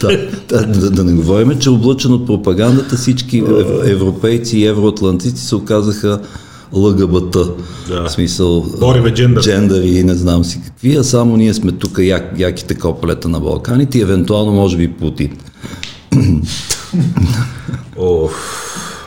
да, 0.00 0.08
да. 0.48 0.66
Да, 0.66 0.90
да, 0.90 1.04
не 1.04 1.12
говорим, 1.12 1.58
че 1.58 1.70
облъчен 1.70 2.12
от 2.12 2.26
пропагандата 2.26 2.96
всички 2.96 3.42
ев- 3.42 3.52
европейци 3.84 4.58
и 4.58 4.66
евроатлантици 4.66 5.46
се 5.46 5.54
оказаха 5.56 6.20
ЛГБТ. 6.72 7.36
Да. 7.88 8.02
В 8.02 8.10
смисъл 8.10 8.60
Бориме 8.80 9.10
джендър. 9.10 9.42
джендъри 9.42 9.88
и 9.88 10.04
не 10.04 10.14
знам 10.14 10.44
си 10.44 10.60
какви, 10.64 10.96
а 10.96 11.04
само 11.04 11.36
ние 11.36 11.54
сме 11.54 11.72
тук 11.72 11.98
як, 11.98 12.34
яките 12.38 12.74
копалета 12.74 13.28
на 13.28 13.40
Балканите 13.40 13.98
и 13.98 14.02
евентуално 14.02 14.52
може 14.52 14.76
би 14.76 14.88
Путин. 14.90 15.36
Оф, 17.96 18.32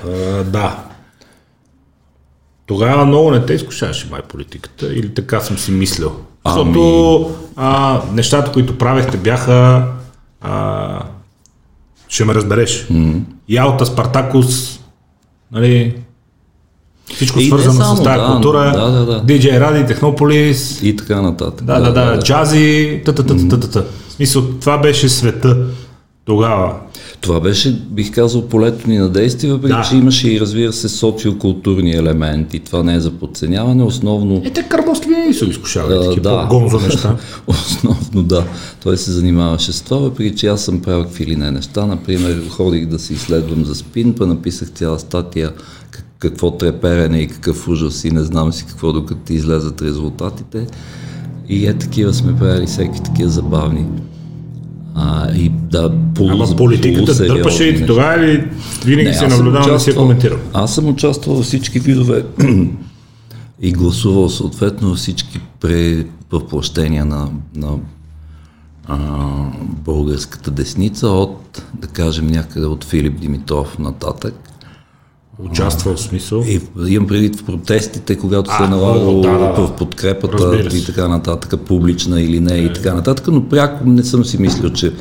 а, 0.08 0.44
да. 0.44 0.84
Тогава 2.65 3.06
много 3.06 3.32
не 3.32 3.46
те 3.46 3.54
изкушаваше 3.54 4.08
май 4.12 4.22
политиката, 4.22 4.86
или 4.88 5.10
така 5.10 5.39
съм 5.39 5.58
си 5.58 5.72
мислил. 5.72 6.12
Ами- 6.44 6.54
Защото 6.63 7.30
а, 7.56 8.01
нещата, 8.13 8.51
които 8.51 8.77
правехте, 8.77 9.18
бяха 9.18 9.86
а, 10.46 11.00
ще 12.08 12.25
ме 12.25 12.34
разбереш. 12.36 12.88
Mm-hmm. 12.88 13.22
Ялта, 13.50 13.86
Спартакус, 13.86 14.80
нали, 15.52 15.96
всичко 17.14 17.40
И 17.40 17.48
свързано 17.48 17.74
само, 17.74 17.98
с 17.98 18.04
тази 18.04 18.20
да, 18.20 18.28
култура, 18.28 18.72
да, 18.72 18.92
да, 18.92 19.06
да. 19.06 19.24
DJ 19.24 19.60
Ради, 19.60 19.86
Технополис, 19.86 20.82
И 20.84 20.96
така 20.96 21.22
нататък. 21.22 21.66
да, 21.66 21.80
да, 21.80 21.92
да, 21.92 22.20
джази, 22.20 23.02
та, 23.06 23.16
та, 23.16 23.24
та, 23.24 23.36
та, 23.50 23.60
та, 23.60 23.70
та. 23.70 23.82
В 23.82 24.12
смисъл, 24.12 24.44
това 24.62 24.78
беше 24.78 25.10
света 25.10 25.58
тогава. 26.25 26.75
Това 27.25 27.39
беше, 27.39 27.72
бих 27.72 28.12
казал, 28.12 28.41
полето 28.41 28.89
ни 28.89 28.98
на 28.98 29.10
действие, 29.10 29.51
въпреки 29.51 29.74
Да. 29.74 29.82
че 29.82 29.96
имаше 29.96 30.29
и 30.29 30.39
разбира 30.39 30.74
се 30.74 30.89
социокултурни 30.89 31.91
елементи. 31.91 32.60
Това 32.60 32.84
не 32.84 32.96
е 32.96 33.00
за 33.00 33.12
подценяване, 33.12 33.84
основно 33.84 34.41
Е, 34.46 34.50
те 34.50 34.63
кърбовски 34.63 35.08
винаги 35.08 35.34
са 35.34 35.46
изкушавали, 35.46 35.94
А, 35.96 36.01
такива 36.03 36.22
да. 36.32 36.48
гонзо 36.50 36.79
неща. 36.79 37.17
Основно 37.48 38.24
да, 38.24 38.44
той 38.84 38.98
се 38.98 39.12
занимаваше 39.12 39.74
с 39.74 39.82
това, 39.82 39.98
въпреки 39.98 40.36
че 40.36 40.48
аз 40.48 40.62
съм 40.62 40.82
правил 40.82 41.03
какви 41.03 41.25
ли 41.25 41.36
не 41.36 41.51
неща. 41.51 41.86
Например, 41.86 42.50
ходих 42.50 42.86
да 42.86 43.00
се 43.00 43.13
изследвам 43.13 43.65
за 43.65 43.75
спин, 43.75 44.13
па 44.13 44.27
написах 44.27 44.70
цяла 44.70 45.00
статия 45.00 45.51
как- 45.91 46.05
какво 46.20 46.51
треперене 46.51 47.20
и 47.20 47.27
какъв 47.27 47.67
ужас 47.67 48.03
и 48.03 48.12
не 48.12 48.24
знам 48.24 48.53
си 48.53 48.65
какво, 48.65 48.94
докато 48.94 49.22
ти 49.22 49.34
излезат 49.34 49.82
резултатите. 49.82 50.67
И 51.50 51.65
е 51.65 51.74
такива 51.74 52.13
сме 52.13 52.36
правили 52.36 52.65
всеки 52.67 53.03
такива 53.03 53.29
забавни. 53.29 53.86
А, 54.98 55.32
и 55.32 55.50
да, 55.50 55.92
полу, 56.16 56.30
Ама 56.32 56.56
политиката 56.56 57.16
дърпаше 57.16 57.64
и 57.64 57.86
тогава 57.86 58.25
или 58.25 58.48
винаги 58.86 59.14
си 59.14 59.25
аз 59.25 59.34
съм 59.34 59.46
наблюдавал, 59.46 59.68
не 59.68 59.72
я 59.72 59.78
участвал- 59.78 59.96
коментирал? 59.96 60.38
Аз 60.54 60.75
съм 60.75 60.88
участвал 60.88 61.36
във 61.36 61.46
всички 61.46 61.80
видове 61.80 62.25
и 63.62 63.72
гласувал 63.72 64.30
съответно 64.30 64.96
всички 64.96 65.40
въплъщения 66.32 67.06
на, 67.06 67.30
на 67.56 67.78
а, 68.88 68.98
българската 69.86 70.52
десница 70.52 71.08
от, 71.08 71.62
да 71.74 71.88
кажем, 71.88 72.28
някъде 72.28 72.66
от 72.66 72.84
Филип 72.84 73.20
Димитров 73.20 73.80
нататък. 73.80 74.34
Участвал 75.39 75.96
в 75.96 76.01
смисъл. 76.01 76.44
И 76.48 76.62
имам 76.88 77.08
предвид 77.08 77.36
в 77.36 77.44
протестите, 77.44 78.18
когато 78.18 78.50
се 78.50 78.63
А, 78.63 78.65
е 78.65 78.70
налагало 78.70 79.22
да, 79.22 79.32
да, 79.32 79.38
да. 79.38 79.68
в 79.68 79.75
подкрепата 79.75 80.72
се. 80.72 80.77
и 80.77 80.86
така 80.86 81.08
нататък, 81.08 81.62
публична 81.62 82.22
или 82.22 82.39
не 82.39 82.54
и 82.54 82.74
така 82.74 82.94
нататък, 82.94 83.27
но 83.27 83.50
пряко 83.50 83.86
не 83.86 84.04
съм 84.04 84.25
си 84.25 84.42
мислил, 84.42 84.70
че 84.70 84.94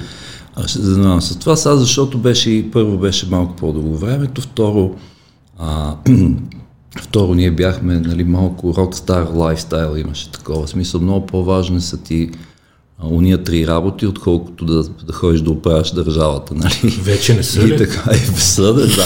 аз 0.57 0.71
ще 0.71 0.79
се 0.79 0.85
занимавам 0.85 1.23
с 1.23 1.38
това, 1.38 1.57
сега 1.57 1.76
защото 1.76 2.19
беше 2.19 2.50
и 2.50 2.71
първо 2.71 2.99
беше 2.99 3.26
малко 3.31 3.57
по-дълго 3.57 3.97
времето, 3.97 4.41
второ 4.41 4.95
а, 5.59 5.95
Второ, 7.03 7.35
ние 7.35 7.50
бяхме 7.50 8.00
нали, 8.00 8.25
малко 8.25 8.75
рокстар 8.76 9.26
лайфстайл, 9.35 9.97
имаше 9.97 10.31
такова 10.31 10.69
смисъл. 10.69 11.00
Много 11.00 11.26
по-важни 11.26 11.81
са 11.81 11.97
ти 11.97 12.31
уния 13.03 13.43
три 13.43 13.67
работи, 13.67 14.07
отколкото 14.07 14.65
да, 14.65 14.83
да 14.83 15.13
ходиш 15.13 15.41
да 15.41 15.51
оправяш 15.51 15.91
държавата. 15.91 16.55
Нали? 16.55 17.01
Вече 17.03 17.35
не 17.35 17.43
са 17.43 17.61
И 17.61 17.67
ли? 17.67 17.77
така, 17.77 18.11
и 18.13 18.17
в 18.17 18.43
съда, 18.43 18.87
да. 18.87 19.05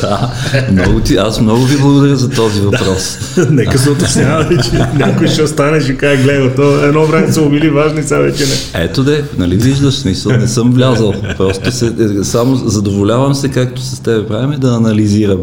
да. 0.00 0.32
Много 0.72 1.00
ти, 1.00 1.16
аз 1.16 1.40
много 1.40 1.64
ви 1.64 1.76
благодаря 1.76 2.16
за 2.16 2.30
този 2.30 2.60
въпрос. 2.60 3.18
Нека 3.50 3.78
се 3.78 3.90
уточнява, 3.90 4.62
че 4.62 4.72
някой 4.98 5.28
ще 5.28 5.42
остане, 5.42 5.80
ще 5.80 5.96
каже, 5.96 6.22
гледа, 6.22 6.54
то 6.54 6.84
едно 6.84 7.06
време 7.06 7.32
са 7.32 7.42
убили 7.42 7.70
важни, 7.70 8.02
сега 8.02 8.20
вече 8.20 8.44
не. 8.46 8.84
Ето 8.84 9.04
де, 9.04 9.24
нали 9.38 9.56
виждаш, 9.56 9.94
смисъл, 9.94 10.32
не 10.32 10.48
съм 10.48 10.72
влязал. 10.72 11.14
Просто 11.36 11.72
се, 11.72 11.86
е, 11.86 12.24
само 12.24 12.56
задоволявам 12.56 13.34
се, 13.34 13.48
както 13.48 13.82
с 13.82 14.00
тебе 14.00 14.26
правим, 14.26 14.60
да 14.60 14.74
анализирам. 14.74 15.40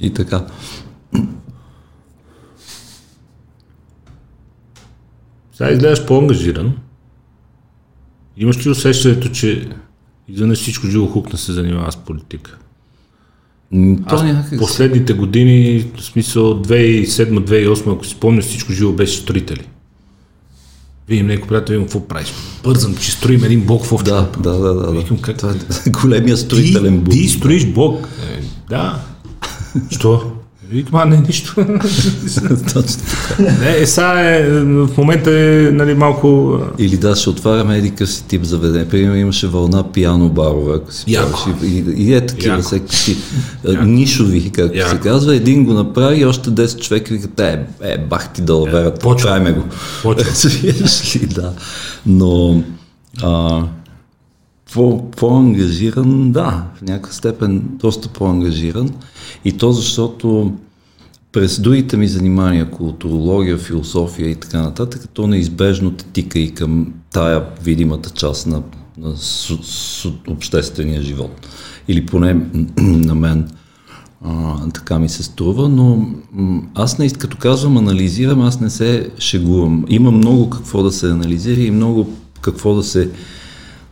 И 0.00 0.10
така. 0.10 0.40
Сега 5.54 5.70
изглеждаш 5.70 6.06
по-ангажиран. 6.06 6.72
Имаш 8.36 8.66
ли 8.66 8.70
усещането, 8.70 9.28
че 9.28 9.68
изведнъж 10.28 10.58
всичко 10.58 10.86
живо 10.86 11.06
хукна 11.06 11.38
се 11.38 11.52
занимава 11.52 11.92
с 11.92 11.96
политика? 11.96 12.58
То 14.08 14.24
някак... 14.24 14.58
Последните 14.58 15.12
години, 15.12 15.84
в 15.96 16.02
смисъл 16.02 16.62
2007-2008, 16.62 17.94
ако 17.94 18.04
си 18.04 18.10
спомняш, 18.10 18.44
всичко 18.44 18.72
живо 18.72 18.92
беше 18.92 19.18
строители. 19.18 19.68
Видим 21.08 21.26
някой 21.26 21.48
приятел, 21.48 21.72
видим 21.72 21.86
какво 21.86 22.08
правиш. 22.08 22.32
Бързам, 22.62 22.96
че 22.96 23.12
строим 23.12 23.44
един 23.44 23.66
блок 23.66 23.84
в 23.84 23.92
овча. 23.92 24.10
Да, 24.10 24.28
да, 24.40 24.58
да, 24.58 24.74
да. 24.74 24.92
Викам, 24.92 25.18
как? 25.18 25.36
Това 25.38 25.52
е 25.86 25.90
големия 26.02 26.36
строителен 26.36 26.98
бум. 26.98 27.14
Ти, 27.14 27.20
ти 27.20 27.28
строиш 27.28 27.66
блок. 27.66 28.08
Е, 28.30 28.42
да. 28.68 29.00
Що? 29.90 30.33
Викам, 30.74 31.00
а 31.00 31.04
не, 31.04 31.16
нищо. 31.16 31.54
Точно 32.72 33.02
не, 33.38 33.76
е, 33.78 33.86
сега 33.86 34.36
е, 34.36 34.42
в 34.60 34.88
момента 34.98 35.30
е 35.30 35.70
нали, 35.72 35.94
малко... 35.94 36.58
Или 36.78 36.96
да, 36.96 37.16
ще 37.16 37.30
отваряме 37.30 37.90
къв 37.90 38.10
си 38.10 38.24
тип 38.24 38.42
заведение. 38.42 38.88
Примерно 38.88 39.16
имаше 39.16 39.46
вълна 39.46 39.92
пиано 39.92 40.28
барове, 40.28 40.74
ако 40.76 40.92
си 40.92 41.04
Яко. 41.12 41.44
правиш. 41.44 41.72
И, 41.72 41.76
и, 41.76 42.04
и 42.04 42.14
е 42.14 42.26
такива 42.26 42.58
всеки 42.58 43.16
нишови, 43.82 44.50
както 44.50 44.78
Яко. 44.78 44.90
се 44.90 44.98
казва. 44.98 45.34
Един 45.34 45.64
го 45.64 45.72
направи 45.72 46.20
и 46.20 46.24
още 46.24 46.50
10 46.50 46.80
човека 46.80 47.14
викат, 47.14 47.40
е, 47.40 47.60
е, 47.82 47.98
бах 47.98 48.32
ти 48.32 48.42
да 48.42 48.54
лаверат, 48.54 49.00
почва. 49.00 49.28
правиме 49.28 49.52
го. 49.52 49.62
Почва. 50.02 50.30
Да. 51.34 51.52
Но 52.06 52.62
а, 53.22 53.62
по, 54.72 55.10
по-ангажиран, 55.10 56.32
да, 56.32 56.64
в 56.76 56.82
някаква 56.82 57.12
степен 57.12 57.62
доста 57.66 58.08
по-ангажиран. 58.08 58.90
И 59.44 59.52
то 59.52 59.72
защото 59.72 60.52
през 61.34 61.60
другите 61.60 61.96
ми 61.96 62.08
занимания, 62.08 62.70
културология, 62.70 63.58
философия 63.58 64.30
и 64.30 64.34
така 64.34 64.62
нататък, 64.62 65.08
то 65.12 65.26
неизбежно 65.26 65.90
те 65.90 66.04
тика 66.04 66.38
и 66.38 66.54
към 66.54 66.92
тая 67.12 67.44
видимата 67.62 68.10
част 68.10 68.46
на, 68.46 68.62
на 68.98 69.16
с, 69.16 69.58
с, 69.62 70.08
обществения 70.28 71.02
живот. 71.02 71.48
Или 71.88 72.06
поне 72.06 72.34
на 72.78 73.14
мен 73.14 73.50
а, 74.24 74.68
така 74.68 74.98
ми 74.98 75.08
се 75.08 75.22
струва, 75.22 75.68
но 75.68 76.06
аз 76.74 76.98
не, 76.98 77.10
като 77.10 77.36
казвам 77.36 77.76
анализирам, 77.76 78.40
аз 78.40 78.60
не 78.60 78.70
се 78.70 79.10
шегувам. 79.18 79.84
Има 79.88 80.10
много 80.10 80.50
какво 80.50 80.82
да 80.82 80.92
се 80.92 81.10
анализира 81.10 81.60
и 81.60 81.70
много 81.70 82.10
какво 82.40 82.74
да 82.74 82.82
се 82.82 83.10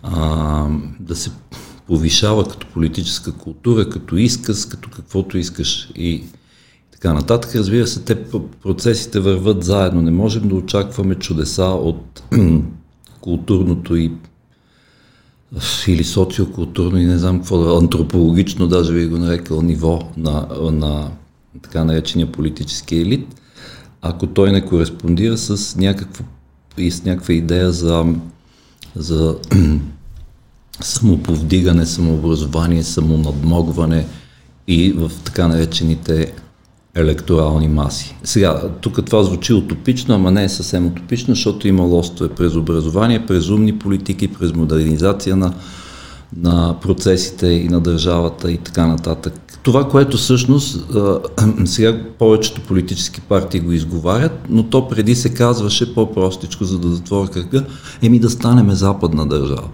а, 0.03 0.67
да 1.01 1.17
се 1.17 1.31
повишава 1.87 2.49
като 2.49 2.67
политическа 2.67 3.33
култура, 3.33 3.89
като 3.89 4.17
изказ, 4.17 4.67
като 4.67 4.91
каквото 4.91 5.39
искаш 5.39 5.91
и 5.97 6.25
така 7.03 7.15
нататък. 7.15 7.55
Разбира 7.55 7.87
се, 7.87 8.01
те 8.01 8.25
процесите 8.63 9.21
върват 9.21 9.65
заедно. 9.65 10.03
Не 10.03 10.11
можем 10.11 10.49
да 10.49 10.55
очакваме 10.55 11.15
чудеса 11.15 11.65
от 11.65 12.23
културното 13.21 13.97
и 13.97 14.13
или 15.87 16.05
социокултурно 16.05 16.99
и 16.99 17.05
не 17.05 17.19
знам 17.19 17.39
какво 17.39 17.79
антропологично, 17.79 18.69
даже 18.69 18.95
би 18.95 19.07
го 19.07 19.19
нарекал 19.19 19.63
ниво 19.63 20.01
на, 20.17 20.47
на 20.73 21.11
така 21.63 21.85
наречения 21.85 22.33
политически 22.33 22.97
елит, 22.97 23.27
ако 24.03 24.27
той 24.27 24.53
не 24.53 24.67
кореспондира 24.67 25.39
с, 25.39 25.77
някакво, 25.77 26.25
и 26.79 26.91
с 26.91 27.05
някаква 27.05 27.35
идея 27.35 27.73
за, 27.73 28.15
за 28.97 29.37
самоповдигане, 30.81 31.87
самообразование, 31.87 32.83
самонадмогване 32.83 34.07
и 34.67 34.93
в 34.93 35.11
така 35.25 35.49
наречените 35.49 36.33
електорални 36.95 37.69
маси. 37.69 38.17
Сега, 38.25 38.63
тук 38.81 39.05
това 39.05 39.23
звучи 39.23 39.53
утопично, 39.53 40.15
ама 40.15 40.31
не 40.31 40.45
е 40.45 40.49
съвсем 40.49 40.87
утопично, 40.87 41.35
защото 41.35 41.69
има 41.69 41.83
лостове 41.83 42.31
през 42.31 42.55
образование, 42.55 43.27
през 43.27 43.49
умни 43.49 43.79
политики, 43.79 44.29
през 44.29 44.53
модернизация 44.53 45.37
на, 45.37 45.55
на 46.37 46.77
процесите 46.83 47.47
и 47.47 47.69
на 47.69 47.81
държавата 47.81 48.53
и 48.53 48.59
така 48.59 48.87
нататък. 48.87 49.35
това, 49.63 49.89
което 49.89 50.17
всъщност 50.17 50.87
сега 51.65 52.01
повечето 52.19 52.61
политически 52.61 53.21
партии 53.21 53.61
го 53.61 53.73
изговарят, 53.73 54.33
но 54.49 54.63
то 54.63 54.89
преди 54.89 55.15
се 55.15 55.35
казваше 55.35 55.95
по-простичко, 55.95 56.65
за 56.65 56.79
да 56.79 56.89
затворя 56.89 57.29
кръга, 57.29 57.65
еми 58.03 58.19
да 58.19 58.31
станеме 58.31 58.75
западна 58.75 59.27
държава. 59.27 59.69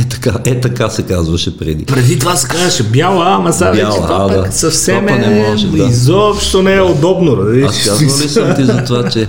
Е 0.00 0.08
така, 0.08 0.38
е 0.44 0.60
така 0.60 0.90
се 0.90 1.02
казваше 1.02 1.58
преди. 1.58 1.84
Преди 1.84 2.18
това 2.18 2.36
се 2.36 2.48
казваше 2.48 2.82
бяла, 2.82 3.26
ама 3.28 3.52
сега 3.52 3.70
вече 3.70 3.84
това 3.84 4.18
а, 4.20 4.28
пък 4.28 4.46
да. 4.46 4.52
съвсем 4.52 5.06
Това 5.06 5.16
е, 5.16 5.18
не 5.18 5.48
може, 5.48 5.66
да. 5.66 5.84
изобщо 5.84 6.62
не 6.62 6.74
е 6.74 6.80
удобно. 6.80 7.36
Нали? 7.36 7.62
Аз 7.62 7.84
казвал 7.84 8.08
ли 8.08 8.28
съм 8.28 8.54
ти 8.56 8.64
за 8.64 8.84
това, 8.84 9.08
че 9.08 9.28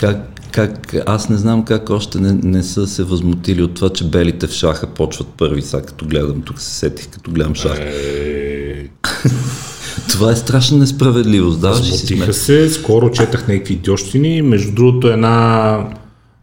как, 0.00 0.16
как, 0.52 0.96
аз 1.06 1.28
не 1.28 1.36
знам 1.36 1.64
как 1.64 1.90
още 1.90 2.18
не, 2.18 2.38
не 2.42 2.62
са 2.62 2.86
се 2.86 3.04
възмутили 3.04 3.62
от 3.62 3.74
това, 3.74 3.90
че 3.90 4.04
белите 4.04 4.46
в 4.46 4.52
шаха 4.52 4.86
почват 4.86 5.28
първи, 5.36 5.62
сега 5.62 5.82
като 5.82 6.06
гледам, 6.06 6.42
тук 6.42 6.60
се 6.60 6.70
сетих, 6.70 7.08
като 7.08 7.30
гледам 7.30 7.54
шах. 7.54 7.78
Е, 7.78 8.88
Това 10.08 10.32
е 10.32 10.36
страшна 10.36 10.78
несправедливост, 10.78 11.60
да, 11.60 11.74
Смутиха 11.74 12.34
се, 12.34 12.70
скоро 12.70 13.10
четах 13.10 13.48
някакви 13.48 13.74
идиощини. 13.74 14.42
Между 14.42 14.74
другото 14.74 15.08
една 15.08 15.76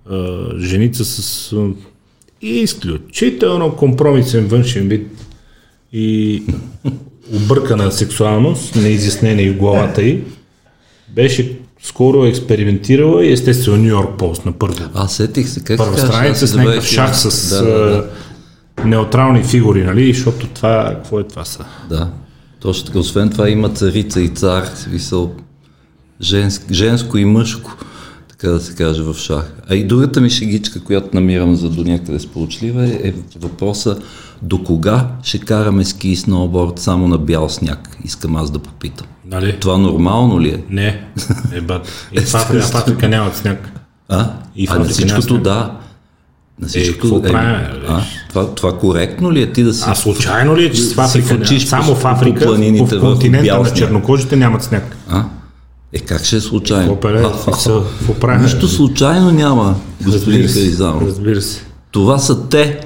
а, 0.09 0.25
женица 0.59 1.05
с 1.05 1.53
изключително 2.41 3.75
компромисен 3.75 4.47
външен 4.47 4.87
вид 4.87 5.07
и 5.93 6.43
объркана 7.33 7.91
сексуалност, 7.91 8.75
неизяснена 8.75 9.41
и 9.41 9.49
в 9.49 9.57
главата 9.57 10.03
й, 10.03 10.23
беше 11.09 11.57
скоро 11.83 12.25
експериментирала 12.25 13.25
и 13.25 13.31
естествено 13.31 13.77
Нью 13.77 13.89
Йорк 13.89 14.17
Пост 14.17 14.45
на 14.45 14.51
първо. 14.51 14.83
Аз 14.93 15.15
сетих 15.15 15.49
се, 15.49 15.63
как 15.63 15.77
Първа 15.77 15.97
страница 15.97 16.47
с 16.47 16.55
някакъв 16.55 16.85
шах 16.85 17.17
с 17.17 17.49
Да, 17.49 17.65
да, 17.65 17.71
да. 17.71 18.09
а, 18.77 18.87
неутрални 18.87 19.43
фигури, 19.43 19.83
нали? 19.83 20.13
Защото 20.13 20.47
това, 20.47 20.91
какво 20.95 21.19
е 21.19 21.23
това 21.23 21.45
са? 21.45 21.65
Да, 21.89 22.09
точно 22.59 22.85
така. 22.85 22.99
Освен 22.99 23.29
това 23.29 23.49
има 23.49 23.69
царица 23.69 24.21
и 24.21 24.29
цар, 24.29 24.65
смисъл 24.75 25.35
женско, 26.21 26.65
женско 26.73 27.17
и 27.17 27.25
мъжко, 27.25 27.77
така 28.37 28.51
да 28.53 28.59
се 28.59 28.75
каже 28.75 29.03
в 29.03 29.13
шах. 29.13 29.53
А 29.69 29.75
и 29.75 29.83
другата 29.83 30.21
ми 30.21 30.29
шегичка, 30.29 30.79
която 30.79 31.09
намирам 31.13 31.55
за 31.55 31.69
до 31.69 31.83
някъде 31.83 32.19
сполучлива 32.19 32.85
е, 32.85 32.91
е 33.03 33.13
въпроса 33.39 33.97
до 34.41 34.63
кога 34.63 35.07
ще 35.23 35.39
караме 35.39 35.85
ски 35.85 36.09
и 36.09 36.15
сноуборд 36.15 36.79
само 36.79 37.07
на 37.07 37.17
бял 37.17 37.49
сняг? 37.49 37.97
Искам 38.03 38.35
аз 38.35 38.51
да 38.51 38.59
попитам. 38.59 39.07
Нали? 39.25 39.57
Това 39.59 39.77
нормално 39.77 40.41
ли 40.41 40.49
е? 40.49 40.63
Не, 40.69 41.03
е 41.53 41.61
бат. 41.61 42.09
И 42.11 42.19
в 42.19 42.35
Африка, 42.35 42.63
в 42.63 42.75
Африка 42.75 43.09
нямат 43.09 43.35
сняг. 43.35 43.69
А? 44.09 44.31
И 44.55 44.67
в 44.67 44.71
а 44.71 44.79
на 44.79 44.85
всичкото 44.85 45.33
няма 45.33 45.43
да. 45.43 45.71
На 46.59 46.67
всичкото, 46.67 47.21
какво 47.21 47.27
е, 47.27 47.31
правим, 47.31 47.81
а, 47.87 48.01
това, 48.29 48.55
това 48.55 48.79
коректно 48.79 49.31
ли 49.31 49.41
е 49.41 49.51
ти 49.51 49.63
да 49.63 49.73
си... 49.73 49.83
А 49.87 49.95
случайно 49.95 50.57
ли 50.57 50.65
е, 50.65 50.71
че 50.71 50.81
в 50.81 50.85
си 50.85 50.95
Африка, 50.97 51.27
фучиш 51.27 51.71
няма? 51.71 51.83
само 51.83 51.95
по- 51.95 52.01
в 52.01 52.05
Африка, 52.05 52.39
по 52.39 52.45
планините 52.45 52.95
в 52.95 52.99
в 52.99 53.01
континента 53.01 53.45
бял 53.45 53.63
на 53.63 53.73
чернокожите 53.73 54.35
нямат 54.35 54.63
сняг. 54.63 54.97
А? 55.09 55.25
Е, 55.93 55.99
как 55.99 56.23
ще 56.23 56.35
е 56.35 56.41
случайно? 56.41 56.83
Какво 56.85 56.99
пеле? 57.01 57.19
А, 57.19 57.27
а, 57.27 57.37
Смисъл, 57.43 57.83
Какво 57.97 58.13
правим? 58.13 58.41
Нищо 58.43 58.67
случайно 58.67 59.31
няма, 59.31 59.75
господин 60.01 60.47
Харизанов. 60.47 61.03
Разбира 61.03 61.41
се. 61.41 61.61
Това 61.91 62.19
са 62.19 62.47
те. 62.47 62.79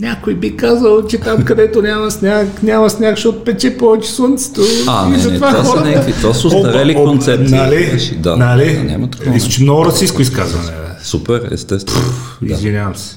Някой 0.00 0.34
би 0.34 0.56
казал, 0.56 1.06
че 1.06 1.18
там 1.18 1.44
където 1.44 1.82
няма 1.82 2.10
сняг, 2.10 2.62
няма 2.62 2.90
сняг, 2.90 3.16
защото 3.16 3.44
пече 3.44 3.76
повече 3.76 4.10
слънцето. 4.10 4.60
А, 4.86 5.06
И 5.06 5.10
не, 5.10 5.16
не, 5.16 5.22
затова 5.22 5.50
това 5.50 5.64
са 5.64 5.70
хората- 5.70 5.88
някакви- 5.88 6.12
това 6.12 6.34
са 6.34 6.46
устарели 6.46 6.92
Оп, 6.92 6.98
оп, 6.98 7.04
концепции. 7.06 7.56
Нали? 7.56 8.14
Да, 8.18 8.36
нали? 8.36 8.74
да, 8.74 8.84
няма 8.84 9.10
такова 9.10 9.40
че 9.40 9.62
много 9.62 9.84
расистско 9.84 10.22
изказване. 10.22 10.70
Супер, 11.02 11.48
естествено. 11.52 12.06
Да. 12.42 12.54
Извинявам 12.54 12.94
се. 12.96 13.16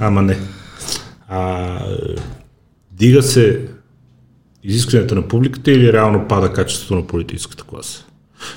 Ама 0.00 0.22
не. 0.22 0.38
А, 1.28 1.78
дига 2.92 3.22
се 3.22 3.60
изискването 4.64 5.14
на 5.14 5.28
публиката 5.28 5.70
или 5.70 5.92
реално 5.92 6.28
пада 6.28 6.52
качеството 6.52 6.94
на 6.94 7.06
политическата 7.06 7.64
класа? 7.64 8.04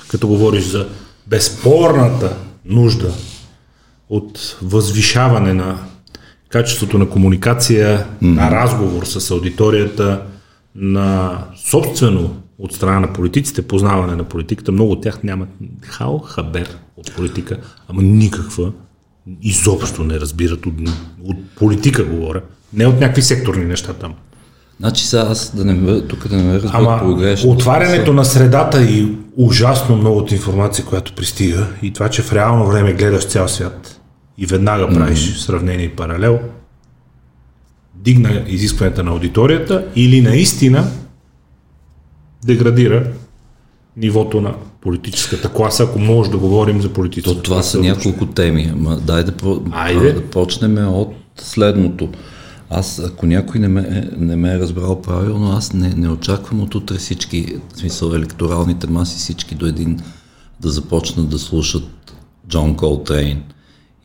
Като 0.08 0.28
говориш 0.28 0.64
за 0.64 0.88
безспорната 1.26 2.36
нужда 2.64 3.12
от 4.08 4.58
възвишаване 4.62 5.54
на 5.54 5.78
качеството 6.48 6.98
на 6.98 7.08
комуникация, 7.08 7.98
mm-hmm. 7.98 8.34
на 8.34 8.50
разговор 8.50 9.04
с 9.04 9.30
аудиторията, 9.30 10.22
на 10.74 11.38
собствено 11.70 12.36
от 12.58 12.72
страна 12.72 13.00
на 13.00 13.12
политиците, 13.12 13.62
познаване 13.62 14.16
на 14.16 14.24
политиката. 14.24 14.72
Много 14.72 14.92
от 14.92 15.02
тях 15.02 15.22
нямат 15.22 15.48
хал 15.82 16.18
хабер 16.18 16.76
от 16.96 17.14
политика, 17.14 17.58
ама 17.88 18.02
никаква, 18.02 18.72
изобщо 19.42 20.04
не 20.04 20.20
разбират 20.20 20.66
от, 20.66 20.74
от 21.24 21.36
политика, 21.56 22.04
говоря. 22.04 22.42
Не 22.72 22.86
от 22.86 23.00
някакви 23.00 23.22
секторни 23.22 23.64
неща 23.64 23.92
там. 23.92 24.14
Значи 24.80 25.06
сега 25.06 25.22
аз 25.22 25.56
да 25.56 25.64
не 25.64 25.74
ме, 25.74 26.00
тук 26.00 26.28
да 26.28 26.36
не 26.36 26.42
ме 26.42 26.54
разберат 26.54 26.74
Ама 26.74 26.98
погрешно. 27.02 27.50
отварянето 27.50 28.12
на 28.12 28.24
средата 28.24 28.82
и 28.82 29.16
ужасно 29.36 29.96
многото 29.96 30.34
информация, 30.34 30.84
която 30.84 31.14
пристига 31.14 31.66
и 31.82 31.92
това, 31.92 32.08
че 32.08 32.22
в 32.22 32.32
реално 32.32 32.66
време 32.66 32.92
гледаш 32.92 33.26
цял 33.26 33.48
свят 33.48 34.00
и 34.38 34.46
веднага 34.46 34.88
правиш 34.88 35.18
mm-hmm. 35.18 35.44
сравнение 35.44 35.84
и 35.84 35.96
паралел, 35.96 36.40
дигна 37.94 38.44
изискванията 38.46 39.02
на 39.02 39.10
аудиторията 39.10 39.84
или 39.96 40.20
наистина 40.20 40.86
деградира 42.44 43.06
нивото 43.96 44.40
на 44.40 44.54
политическата 44.80 45.48
класа, 45.48 45.82
ако 45.82 45.98
може 45.98 46.30
да 46.30 46.36
говорим 46.36 46.82
за 46.82 46.88
политическата 46.88 47.36
То, 47.36 47.42
това 47.42 47.62
са 47.62 47.78
няколко 47.78 48.26
теми. 48.26 48.70
Ама 48.72 48.96
дай 48.96 49.24
да, 49.24 49.32
Айде. 49.72 50.12
да 50.12 50.22
почнем 50.22 50.78
от 50.88 51.14
следното. 51.36 52.08
Аз, 52.74 52.98
ако 52.98 53.26
някой 53.26 53.60
не 53.60 53.68
ме, 53.68 54.10
не 54.18 54.36
ме 54.36 54.54
е 54.54 54.58
разбрал 54.58 55.02
правилно, 55.02 55.52
аз 55.52 55.72
не, 55.72 55.88
не 55.88 56.08
очаквам 56.08 56.60
от 56.60 56.74
утре 56.74 56.98
всички, 56.98 57.56
в 57.74 57.78
смисъл 57.78 58.14
електоралните 58.14 58.86
маси, 58.86 59.18
всички 59.18 59.54
до 59.54 59.66
един 59.66 60.00
да 60.60 60.70
започнат 60.70 61.28
да 61.28 61.38
слушат 61.38 62.14
Джон 62.48 62.76
Колтрейн 62.76 63.42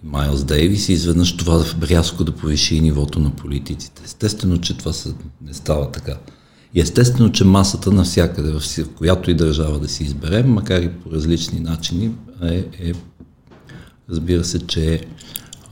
и 0.03 0.07
Майлз 0.07 0.43
Дейвис 0.43 0.89
и 0.89 0.93
изведнъж 0.93 1.37
това 1.37 1.65
рязко 1.83 2.23
да 2.23 2.31
повиши 2.31 2.81
нивото 2.81 3.19
на 3.19 3.29
политиците. 3.29 4.01
Естествено, 4.05 4.61
че 4.61 4.77
това 4.77 4.93
са, 4.93 5.13
не 5.41 5.53
става 5.53 5.91
така. 5.91 6.17
И 6.73 6.81
естествено, 6.81 7.31
че 7.31 7.43
масата 7.43 7.91
навсякъде, 7.91 8.51
в 8.51 8.61
която 8.97 9.31
и 9.31 9.33
държава 9.33 9.79
да 9.79 9.87
си 9.87 10.03
изберем, 10.03 10.53
макар 10.53 10.81
и 10.81 10.89
по 10.89 11.11
различни 11.11 11.59
начини, 11.59 12.11
е, 12.43 12.65
е 12.79 12.93
разбира 14.09 14.43
се, 14.43 14.67
че 14.67 15.01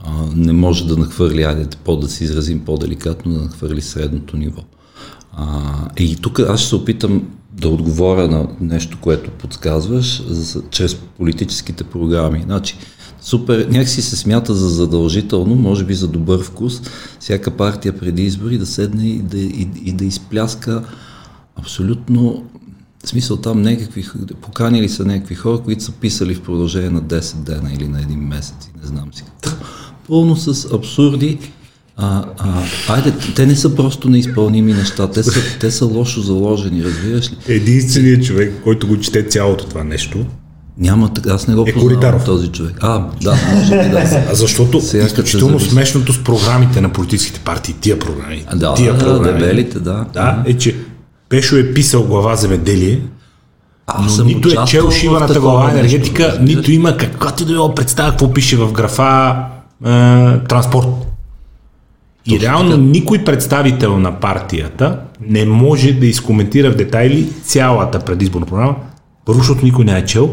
а, 0.06 0.26
не 0.36 0.52
може 0.52 0.86
да 0.86 0.96
нахвърли, 0.96 1.42
айде 1.42 1.66
по 1.84 1.96
да 1.96 2.08
се 2.08 2.24
изразим 2.24 2.64
по-деликатно, 2.64 3.32
да 3.32 3.40
нахвърли 3.40 3.80
средното 3.80 4.36
ниво. 4.36 4.62
А, 5.32 5.72
и 5.98 6.16
тук 6.16 6.40
аз 6.40 6.60
ще 6.60 6.68
се 6.68 6.76
опитам 6.76 7.22
да 7.52 7.68
отговоря 7.68 8.28
на 8.28 8.48
нещо, 8.60 8.98
което 9.00 9.30
подсказваш, 9.30 10.22
за, 10.26 10.62
чрез 10.70 10.94
политическите 10.94 11.84
програми. 11.84 12.42
Значи, 12.44 12.76
супер, 13.20 13.66
някакси 13.70 14.02
се 14.02 14.16
смята 14.16 14.54
за 14.54 14.68
задължително, 14.68 15.54
може 15.54 15.84
би 15.84 15.94
за 15.94 16.08
добър 16.08 16.42
вкус, 16.42 16.80
всяка 17.20 17.50
партия 17.50 17.98
преди 17.98 18.22
избори 18.22 18.58
да 18.58 18.66
седне 18.66 19.08
и 19.08 19.18
да, 19.18 19.38
и, 19.38 19.68
и 19.84 19.92
да 19.92 20.04
изпляска 20.04 20.82
абсолютно 21.56 22.44
в 23.04 23.08
смисъл 23.08 23.36
там 23.36 23.62
някакви, 23.62 24.04
поканили 24.40 24.88
са 24.88 25.04
някакви 25.04 25.34
хора, 25.34 25.58
които 25.58 25.84
са 25.84 25.92
писали 25.92 26.34
в 26.34 26.42
продължение 26.42 26.90
на 26.90 27.02
10 27.02 27.36
дена 27.36 27.72
или 27.72 27.88
на 27.88 28.00
един 28.00 28.20
месец, 28.20 28.70
и 28.74 28.78
не 28.80 28.86
знам 28.86 29.14
си. 29.14 29.24
Пълно 30.08 30.36
с 30.36 30.72
абсурди. 30.72 31.38
А, 31.96 32.24
а, 32.38 32.62
айде, 32.88 33.12
те 33.36 33.46
не 33.46 33.56
са 33.56 33.74
просто 33.74 34.08
неизпълними 34.08 34.72
неща, 34.72 35.06
те 35.06 35.22
са, 35.22 35.40
те 35.60 35.70
са 35.70 35.84
лошо 35.86 36.20
заложени, 36.20 36.84
разбираш 36.84 37.30
ли? 37.30 37.36
Единственият 37.48 38.24
човек, 38.24 38.54
който 38.64 38.86
го 38.86 39.00
чете 39.00 39.22
цялото 39.22 39.66
това 39.66 39.84
нещо, 39.84 40.18
Няма 40.78 41.10
аз 41.28 41.48
не 41.48 41.54
го 41.54 41.60
Е, 41.60 41.64
познавам 41.64 41.88
Коритаров. 41.88 42.24
този 42.24 42.48
човек. 42.48 42.76
А, 42.80 43.04
да, 43.22 43.36
може 43.54 43.70
би 43.78 43.88
да. 43.90 44.24
А 44.30 44.34
защото 44.34 44.80
Сега 44.80 45.06
изключително 45.06 45.60
смешното 45.60 46.12
с 46.12 46.24
програмите 46.24 46.80
на 46.80 46.88
политическите 46.88 47.40
партии, 47.40 47.74
тия 47.80 47.98
програми, 47.98 48.44
А, 48.46 48.56
да, 48.56 48.74
тия 48.74 48.92
да, 48.92 48.98
програми, 48.98 49.38
дебелите, 49.40 49.78
да. 49.78 50.06
да, 50.12 50.42
е, 50.46 50.54
че 50.54 50.76
Пешо 51.28 51.56
е 51.56 51.72
писал 51.72 52.02
глава 52.02 52.36
земеделие, 52.36 53.00
Аз 53.86 54.02
но 54.02 54.08
съм 54.08 54.26
нито 54.26 54.48
е 54.48 54.66
чел 54.66 54.90
шиваната 54.90 55.40
глава 55.40 55.64
нещо, 55.64 55.78
енергетика, 55.78 56.28
разбираш. 56.28 56.56
нито 56.56 56.72
има 56.72 56.96
каквато 56.96 57.44
да 57.44 57.52
било 57.52 57.74
представа 57.74 58.10
какво 58.10 58.32
пише 58.32 58.56
в 58.56 58.72
графа 58.72 59.36
е, 59.84 59.88
транспорт. 60.38 60.86
И 62.30 62.40
реално 62.40 62.76
никой 62.76 63.24
представител 63.24 63.98
на 63.98 64.20
партията 64.20 64.98
не 65.28 65.44
може 65.44 65.92
да 65.92 66.06
изкоментира 66.06 66.70
в 66.70 66.76
детайли 66.76 67.28
цялата 67.42 67.98
предизборна 67.98 68.46
програма. 68.46 68.76
Първо, 69.24 69.38
защото 69.40 69.64
никой 69.64 69.84
не 69.84 69.98
е 69.98 70.04
чел. 70.04 70.30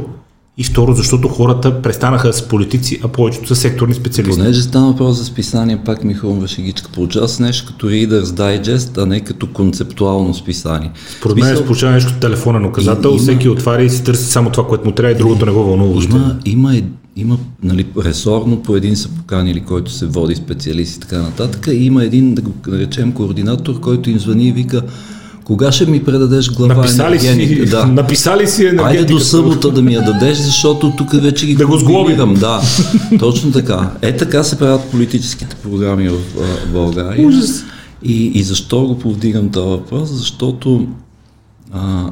И 0.57 0.63
второ, 0.63 0.93
защото 0.93 1.27
хората 1.27 1.81
престанаха 1.81 2.33
с 2.33 2.47
политици, 2.47 2.99
а 3.03 3.07
повечето 3.07 3.47
са 3.47 3.55
секторни 3.55 3.93
специалисти. 3.93 4.39
Понеже 4.39 4.61
стана 4.61 4.87
въпрос 4.87 5.17
за 5.17 5.25
списание, 5.25 5.79
пак 5.85 6.03
ми 6.03 6.13
хрумва 6.13 6.47
шегичка. 6.47 6.91
Получава 6.91 7.27
се 7.27 7.43
нещо 7.43 7.67
като 7.67 7.89
Reader's 7.89 8.23
Digest, 8.23 9.03
а 9.03 9.05
не 9.05 9.19
като 9.19 9.47
концептуално 9.47 10.33
списание. 10.33 10.91
Според 11.17 11.37
мен 11.37 11.45
Смисъл, 11.45 11.63
е 11.63 11.65
получава 11.65 11.93
нещо 11.93 12.13
телефонен 12.19 12.65
указател, 12.65 13.09
И- 13.09 13.11
има- 13.11 13.21
всеки 13.21 13.49
отваря 13.49 13.83
и 13.83 13.89
си 13.89 14.03
търси 14.03 14.31
само 14.31 14.49
това, 14.49 14.67
което 14.67 14.85
му 14.85 14.91
трябва 14.91 15.11
и 15.11 15.17
другото 15.17 15.45
не 15.45 15.51
го 15.51 15.63
вълнува. 15.63 16.03
Има, 16.03 16.35
има, 16.45 16.81
има 17.15 17.37
нали, 17.63 17.85
ресорно 17.97 18.63
по 18.63 18.75
един 18.75 18.95
са 18.95 19.09
поканили, 19.09 19.59
който 19.59 19.91
се 19.91 20.05
води 20.05 20.35
специалист 20.35 20.95
и 20.95 20.99
така 20.99 21.17
нататък. 21.17 21.67
И 21.71 21.85
има 21.85 22.03
един, 22.03 22.35
да 22.35 22.41
го 22.41 22.51
наречем, 22.67 23.11
координатор, 23.11 23.79
който 23.79 24.09
им 24.09 24.19
звъни 24.19 24.47
и 24.47 24.51
вика 24.51 24.81
Кога 25.43 25.71
ще 25.71 25.85
ми 25.85 26.03
предадеш 26.03 26.51
глава 26.51 26.75
Написали 26.75 27.19
си, 27.19 27.27
енергетика? 27.27 27.65
Да. 27.65 27.85
написали 27.85 28.47
си 28.47 28.65
Айде 28.65 28.75
енергетиката. 28.77 29.13
до 29.13 29.19
събота 29.19 29.71
да 29.71 29.81
ми 29.81 29.93
я 29.93 30.01
дадеш, 30.01 30.37
защото 30.37 30.93
тук 30.97 31.11
вече 31.11 31.45
ги 31.45 31.55
Да 31.55 31.67
го 31.67 31.77
сглобим. 31.77 32.17
комбинирам. 32.17 32.33
Да, 32.33 32.61
точно 33.19 33.51
така. 33.51 33.91
Е 34.01 34.17
така 34.17 34.43
се 34.43 34.57
правят 34.59 34.81
политическите 34.91 35.55
програми 35.55 36.09
в 36.09 36.17
а, 36.39 36.71
България. 36.71 37.27
Ужас. 37.27 37.63
И, 38.03 38.25
и 38.25 38.43
защо 38.43 38.81
го 38.87 38.99
повдигам 38.99 39.49
този 39.49 39.69
въпрос? 39.69 40.09
Защото 40.09 40.87
а, 41.71 41.81
в 41.81 42.11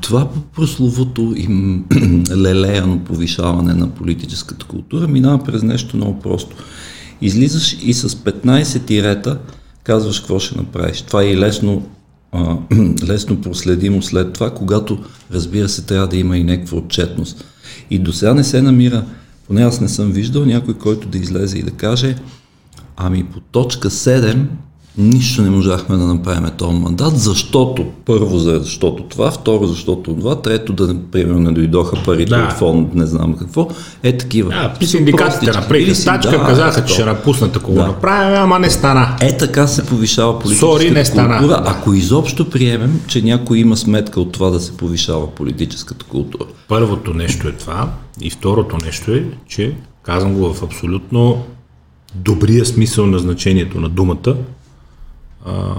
това 0.00 0.28
прословото 0.54 1.34
и 1.36 1.48
м- 1.48 1.82
лелеяно 2.36 2.98
повишаване 2.98 3.74
на 3.74 3.90
политическата 3.90 4.66
култура 4.66 5.08
минава 5.08 5.44
през 5.44 5.62
нещо 5.62 5.96
много 5.96 6.20
просто. 6.20 6.56
Излизаш 7.20 7.76
и 7.82 7.94
с 7.94 8.08
15 8.08 8.84
тирета 8.86 9.38
казваш 9.84 10.20
какво 10.20 10.38
ще 10.38 10.56
направиш. 10.56 11.02
Това 11.02 11.22
е 11.22 11.26
и 11.26 11.36
лесно, 11.36 11.86
а, 12.32 12.56
лесно 13.08 13.40
проследимо 13.40 14.02
след 14.02 14.32
това, 14.32 14.50
когато 14.50 14.98
разбира 15.32 15.68
се 15.68 15.82
трябва 15.82 16.08
да 16.08 16.16
има 16.16 16.38
и 16.38 16.44
някаква 16.44 16.78
отчетност. 16.78 17.44
И 17.90 17.98
до 17.98 18.12
сега 18.12 18.34
не 18.34 18.44
се 18.44 18.62
намира, 18.62 19.04
поне 19.46 19.62
аз 19.62 19.80
не 19.80 19.88
съм 19.88 20.12
виждал 20.12 20.44
някой, 20.44 20.74
който 20.74 21.08
да 21.08 21.18
излезе 21.18 21.58
и 21.58 21.62
да 21.62 21.70
каже 21.70 22.16
Ами 22.96 23.24
по 23.24 23.40
точка 23.40 23.90
7 23.90 24.46
нищо 24.98 25.42
не 25.42 25.50
можахме 25.50 25.96
да 25.96 26.04
направим 26.04 26.50
този 26.56 26.76
мандат, 26.76 27.18
защото 27.18 27.86
първо 28.06 28.38
защото 28.38 29.02
това, 29.02 29.30
второ 29.30 29.66
защото 29.66 30.14
това, 30.14 30.42
трето 30.42 30.72
да 30.72 30.96
примерно 31.02 31.40
не 31.40 31.52
дойдоха 31.52 31.96
парите 32.04 32.30
Да. 32.30 32.44
от 32.44 32.52
фонд, 32.52 32.94
не 32.94 33.06
знам 33.06 33.36
какво. 33.36 33.68
Е 34.02 34.16
такива. 34.16 34.50
Да, 34.80 34.86
синдикатите 34.86 35.46
направиха 35.46 35.94
стачка, 35.94 36.30
да, 36.30 36.44
казаха, 36.46 36.84
че 36.84 36.94
ще 36.94 37.04
напуснат, 37.04 37.56
ако 37.56 37.72
Да. 37.72 37.80
го 37.80 37.86
направим, 37.86 38.36
ама 38.36 38.58
не 38.58 38.70
стана. 38.70 39.16
Е 39.20 39.36
така 39.36 39.66
се 39.66 39.86
повишава 39.86 40.38
политическата 40.38 40.78
Сори, 40.78 40.90
не 40.90 41.04
стана. 41.04 41.38
култура, 41.38 41.62
ако 41.66 41.94
изобщо 41.94 42.50
приемем, 42.50 43.00
че 43.06 43.22
някой 43.22 43.58
има 43.58 43.76
сметка 43.76 44.20
от 44.20 44.32
това 44.32 44.50
да 44.50 44.60
се 44.60 44.76
повишава 44.76 45.30
политическата 45.30 46.04
култура. 46.04 46.44
Първото 46.68 47.14
нещо 47.14 47.48
е 47.48 47.52
това 47.52 47.88
и 48.20 48.30
второто 48.30 48.76
нещо 48.84 49.12
е, 49.12 49.24
че 49.48 49.72
казвам 50.02 50.34
го 50.34 50.52
в 50.54 50.62
абсолютно 50.62 51.42
добрия 52.14 52.66
смисъл 52.66 53.06
на 53.06 53.18
значението 53.18 53.80
на 53.80 53.88
думата. 53.88 54.34
А, 55.44 55.74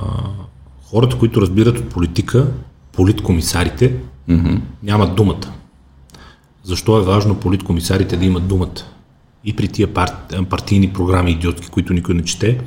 хората, 0.84 1.18
които 1.18 1.42
разбират 1.42 1.78
от 1.80 1.90
политика, 1.90 2.48
политкомисарите, 2.92 3.96
mm-hmm. 4.30 4.62
нямат 4.84 5.16
думата. 5.16 5.54
Защо 6.64 6.98
е 6.98 7.04
важно 7.04 7.40
политкомисарите 7.40 8.18
да 8.18 8.26
имат 8.26 8.48
думата? 8.48 8.82
И 9.44 9.56
при 9.56 9.68
тия 9.68 9.94
пар... 9.94 10.10
партийни 10.50 10.94
програми 10.94 11.32
идиотски, 11.32 11.70
които 11.70 11.94
никой 11.94 12.16
не 12.16 12.24
чете, 12.24 12.62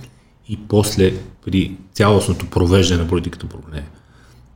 и 0.49 0.59
после 0.69 1.15
при 1.45 1.77
цялостното 1.93 2.47
провеждане 2.47 3.03
на 3.03 3.09
политиката 3.09 3.47
по 3.47 3.59
нея. 3.73 3.87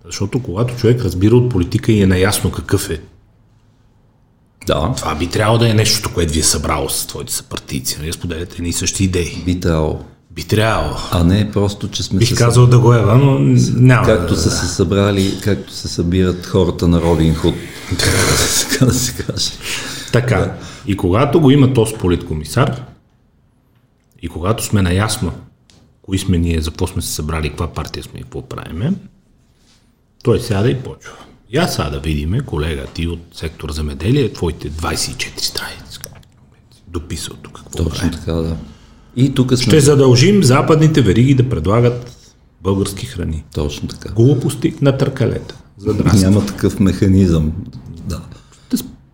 Защото 0.05 0.43
когато 0.43 0.77
човек 0.77 1.05
разбира 1.05 1.37
от 1.37 1.51
политика 1.51 1.93
и 1.93 2.03
е 2.03 2.07
наясно 2.07 2.53
какъв 2.53 2.91
е 2.91 3.01
Да, 4.67 4.95
това 4.97 5.15
би 5.15 5.27
трябвало 5.27 5.59
да 5.59 5.71
е 5.71 5.75
нещо, 5.75 6.15
което 6.15 6.33
ви 6.33 6.41
е 6.41 6.43
събрало 6.43 6.89
с 6.89 7.07
твоите 7.07 7.33
съпартийци. 7.33 7.99
Нали? 7.99 8.13
Споделяте 8.13 8.57
едни 8.57 8.69
и 8.69 8.73
същи 8.73 9.05
идеи. 9.05 9.43
би 9.45 9.61
трябвало. 9.61 10.01
Би 10.39 10.45
трябвало. 10.45 10.97
А 11.11 11.25
не 11.25 11.51
просто, 11.51 11.89
че 11.89 12.03
сме 12.03 12.19
Бих 12.19 12.29
се 12.29 12.35
казал 12.35 12.67
да 12.67 12.79
го 12.79 12.95
ева, 12.95 13.15
но 13.15 13.39
няма. 13.75 14.07
Както 14.07 14.35
да, 14.35 14.41
са 14.41 14.51
се 14.51 14.67
събрали, 14.67 15.41
както 15.45 15.73
се 15.73 15.89
събират 15.89 16.47
хората 16.47 16.89
на 16.89 17.01
Робин 17.01 17.35
Худ. 17.35 17.55
така 17.99 18.87
да 18.87 18.95
се 18.95 19.23
каже. 19.23 19.51
Така. 20.13 20.55
И 20.87 20.97
когато 20.97 21.41
го 21.41 21.51
има 21.51 21.75
този 21.75 21.95
политкомисар, 21.95 22.85
и 24.23 24.29
когато 24.29 24.65
сме 24.65 24.83
наясно 24.83 25.33
кои 26.03 26.19
сме 26.19 26.39
ние, 26.39 26.61
за 26.61 26.71
какво 26.71 26.87
сме 26.87 27.03
се 27.03 27.13
събрали, 27.13 27.49
каква 27.49 27.73
партия 27.73 28.03
сме 28.03 28.21
и 28.21 28.23
какво 28.23 28.43
правиме, 28.43 28.93
той 30.23 30.41
сяда 30.41 30.71
и 30.71 30.83
почва. 30.83 31.13
Аз 31.57 31.75
сега 31.75 31.91
да 31.91 32.01
видиме, 32.01 32.41
колега, 32.41 32.87
ти 32.95 33.09
от 33.09 33.21
сектор 33.33 33.71
земеделие, 33.71 34.33
твоите 34.33 34.71
24 34.71 35.41
страници. 35.41 35.99
Дописал 36.87 37.37
тук 37.43 37.59
какво 37.59 37.85
Точно 37.85 37.91
правим. 37.91 38.13
така, 38.13 38.33
да. 38.33 38.57
И 39.19 39.35
тук 39.35 39.49
сме... 39.49 39.57
Ще 39.57 39.81
задължим 39.81 40.45
западните 40.45 41.03
вериги 41.03 41.35
да 41.35 41.49
предлагат 41.49 42.17
български 42.63 43.07
храни. 43.07 43.45
Точно 43.55 43.89
така. 43.89 44.13
Глупости 44.13 44.75
на 44.83 44.97
търкалета. 44.97 45.55
Задрасти. 45.79 46.25
Няма 46.25 46.47
такъв 46.47 46.81
механизъм. 46.81 47.53
Да. 48.07 48.21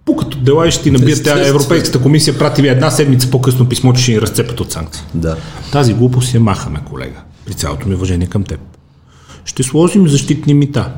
От 0.07 0.45
дела 0.45 0.69
и 0.69 0.71
ще 0.71 0.83
ти 0.83 0.90
набият. 0.90 1.25
Тя. 1.25 1.49
Европейската 1.49 2.03
комисия 2.03 2.38
прати 2.38 2.62
ви 2.62 2.69
една 2.69 2.90
седмица 2.90 3.31
по-късно 3.31 3.69
писмо, 3.69 3.93
че 3.93 4.03
ще 4.03 4.12
ни 4.12 4.21
разцепят 4.21 4.61
от 4.61 4.73
санкции. 4.73 5.03
Да. 5.14 5.37
Тази 5.73 5.95
глупост 5.95 6.35
я 6.35 6.40
махаме, 6.40 6.81
колега. 6.85 7.23
При 7.47 7.55
цялото 7.55 7.88
ми 7.88 7.95
уважение 7.95 8.27
към 8.27 8.45
теб. 8.45 8.61
Ще 9.45 9.62
сложим 9.62 10.09
защитни 10.09 10.55
мита. 10.55 10.93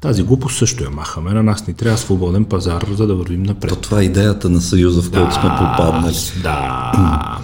Тази 0.00 0.22
глупост 0.22 0.58
също 0.58 0.84
я 0.84 0.90
махаме. 0.90 1.32
На 1.32 1.42
нас 1.42 1.66
ни 1.66 1.74
трябва 1.74 1.98
свободен 1.98 2.44
пазар, 2.44 2.86
за 2.96 3.06
да 3.06 3.14
вървим 3.14 3.42
напред. 3.42 3.70
То 3.70 3.76
това 3.76 4.00
е 4.00 4.04
идеята 4.04 4.50
на 4.50 4.60
Съюза, 4.60 5.02
в 5.02 5.10
който 5.10 5.34
сме 5.34 5.50
попаднали. 5.58 6.16
Да. 6.42 7.38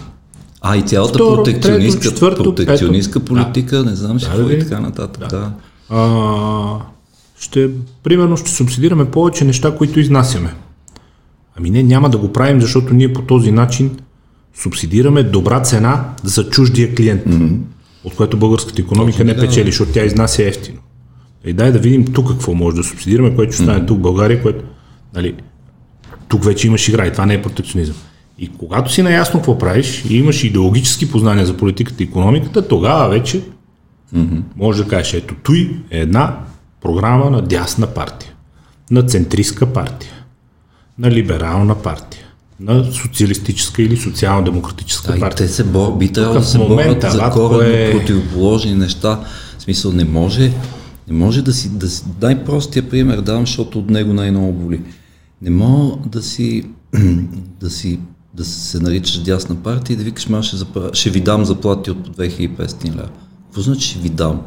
А 0.61 0.77
и 0.77 0.83
цялата 0.83 1.14
Второ, 1.14 1.35
протекционистка, 1.35 2.01
трето, 2.01 2.14
четвърто, 2.14 2.42
протекционистка 2.42 3.20
пето. 3.20 3.35
политика, 3.35 3.85
не 3.85 3.94
знам 3.94 4.20
си 4.20 4.27
Да, 4.27 4.33
какво 4.33 4.49
да, 4.49 4.55
и 4.55 4.59
да. 4.59 4.64
така 4.64 4.81
нататък. 4.81 5.29
Да. 5.31 5.53
А, 5.90 6.79
ще, 7.38 7.70
примерно 8.03 8.37
ще 8.37 8.51
субсидираме 8.51 9.05
повече 9.05 9.44
неща, 9.44 9.77
които 9.77 10.01
изнасяме. 10.01 10.55
Ами 11.57 11.70
не, 11.70 11.83
няма 11.83 12.11
да 12.11 12.18
го 12.18 12.33
правим, 12.33 12.61
защото 12.61 12.94
ние 12.94 13.12
по 13.12 13.23
този 13.23 13.53
начин 13.53 13.90
субсидираме 14.55 15.23
добра 15.23 15.61
цена 15.62 16.05
за 16.25 16.51
чуждия 16.51 16.94
клиент, 16.94 17.25
mm-hmm. 17.25 17.59
от 18.05 18.14
което 18.14 18.37
българската 18.37 18.83
економика 18.83 19.16
Точно 19.16 19.27
не 19.27 19.35
така, 19.35 19.46
печели, 19.46 19.70
защото 19.70 19.92
тя 19.92 20.05
изнася 20.05 20.44
ефтино. 20.44 20.79
И 21.44 21.53
дай 21.53 21.73
да 21.73 21.79
видим 21.79 22.05
тук 22.05 22.29
какво 22.29 22.55
може 22.55 22.77
да 22.77 22.85
субсидираме, 22.85 23.35
което 23.35 23.53
ще 23.53 23.62
стане 23.62 23.81
mm-hmm. 23.81 23.87
тук 23.87 23.99
в 23.99 24.03
България, 24.03 24.42
което 24.42 24.64
нали, 25.14 25.35
тук 26.29 26.44
вече 26.44 26.66
имаш 26.66 26.88
игра 26.88 27.07
и 27.07 27.12
това 27.12 27.27
не 27.27 27.35
е 27.35 27.42
протекционизъм. 27.42 27.96
И 28.42 28.48
когато 28.48 28.92
си 28.92 29.03
наясно 29.03 29.40
какво 29.40 29.59
правиш 29.59 30.05
и 30.11 30.16
имаш 30.16 30.44
идеологически 30.44 31.11
познания 31.11 31.46
за 31.46 31.57
политиката 31.57 32.03
и 32.03 32.07
економиката, 32.07 32.68
тогава 32.68 33.09
вече 33.09 33.42
може 34.57 34.83
да 34.85 34.88
кажеш, 34.88 35.14
ето 35.14 35.35
той 35.42 35.76
е 35.90 35.98
една 35.98 36.38
програма 36.83 37.31
на 37.31 37.42
дясна 37.42 37.87
партия, 37.87 38.33
на 38.90 39.03
центристка 39.03 39.66
партия, 39.72 40.12
на 40.98 41.11
либерална 41.11 41.74
партия, 41.74 42.24
на 42.61 42.85
социалистическа 42.85 43.83
или 43.83 43.96
социално-демократическа 43.96 45.12
Да, 45.12 45.20
партия. 45.20 45.46
те 45.46 45.53
се 45.53 45.64
бор, 45.64 45.96
би 45.98 46.12
трябвало 46.12 46.38
да 46.38 46.44
се 46.44 46.59
борят 46.59 47.03
за 47.03 47.31
коренно 47.31 47.61
е- 47.62 47.92
противоположни 47.92 48.74
неща. 48.74 49.20
В 49.59 49.62
смисъл, 49.62 49.92
не 49.92 50.05
може, 50.05 50.53
не 51.09 51.14
може 51.16 51.42
да 51.42 51.53
си, 51.53 51.68
да 51.68 51.88
си, 51.88 52.05
най-простия 52.22 52.88
пример 52.88 53.20
давам, 53.20 53.46
защото 53.46 53.79
от 53.79 53.90
него 53.90 54.12
най-много 54.12 54.53
боли. 54.53 54.81
Не 55.42 55.50
мога 55.50 56.09
да 56.09 56.22
си, 56.22 56.64
да 57.61 57.70
си, 57.70 57.98
да 58.35 58.45
се 58.45 58.81
наричаш 58.81 59.19
дясна 59.19 59.57
партия 59.57 59.95
и 59.95 59.97
да 59.97 60.05
викаш, 60.05 60.29
ма 60.29 60.43
ще, 60.43 60.57
запра... 60.57 60.90
ще 60.93 61.11
ви 61.11 61.21
дам 61.21 61.45
заплати 61.45 61.90
от 61.90 62.05
по 62.05 62.11
2500 62.11 62.85
лева. 62.85 63.09
Какво 63.47 63.61
значи 63.61 63.88
ще 63.88 63.99
ви 63.99 64.09
дам? 64.09 64.40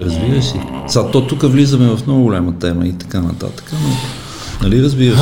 Разбираш 0.00 0.54
ли? 0.54 0.60
Сега, 0.86 1.10
то 1.10 1.26
тук 1.26 1.42
влизаме 1.42 1.96
в 1.96 2.06
много 2.06 2.22
голяма 2.22 2.58
тема 2.58 2.86
и 2.86 2.92
така 2.92 3.20
нататък, 3.20 3.72
но 3.72 3.88
нали 4.62 4.82
разбираш? 4.82 5.18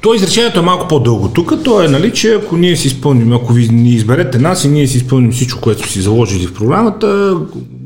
То 0.00 0.14
изречението 0.14 0.58
е 0.58 0.62
малко 0.62 0.88
по-дълго. 0.88 1.28
Тук 1.28 1.64
то 1.64 1.82
е, 1.82 1.88
нали, 1.88 2.12
че 2.12 2.34
ако 2.34 2.56
ние 2.56 2.76
си 2.76 2.86
изпълним, 2.86 3.32
ако 3.32 3.52
ви 3.52 3.68
ни 3.68 3.90
изберете 3.90 4.38
нас 4.38 4.64
и 4.64 4.68
ние 4.68 4.86
си 4.86 4.96
изпълним 4.96 5.32
всичко, 5.32 5.60
което 5.60 5.88
си 5.88 6.00
заложили 6.00 6.46
в 6.46 6.54
програмата, 6.54 7.38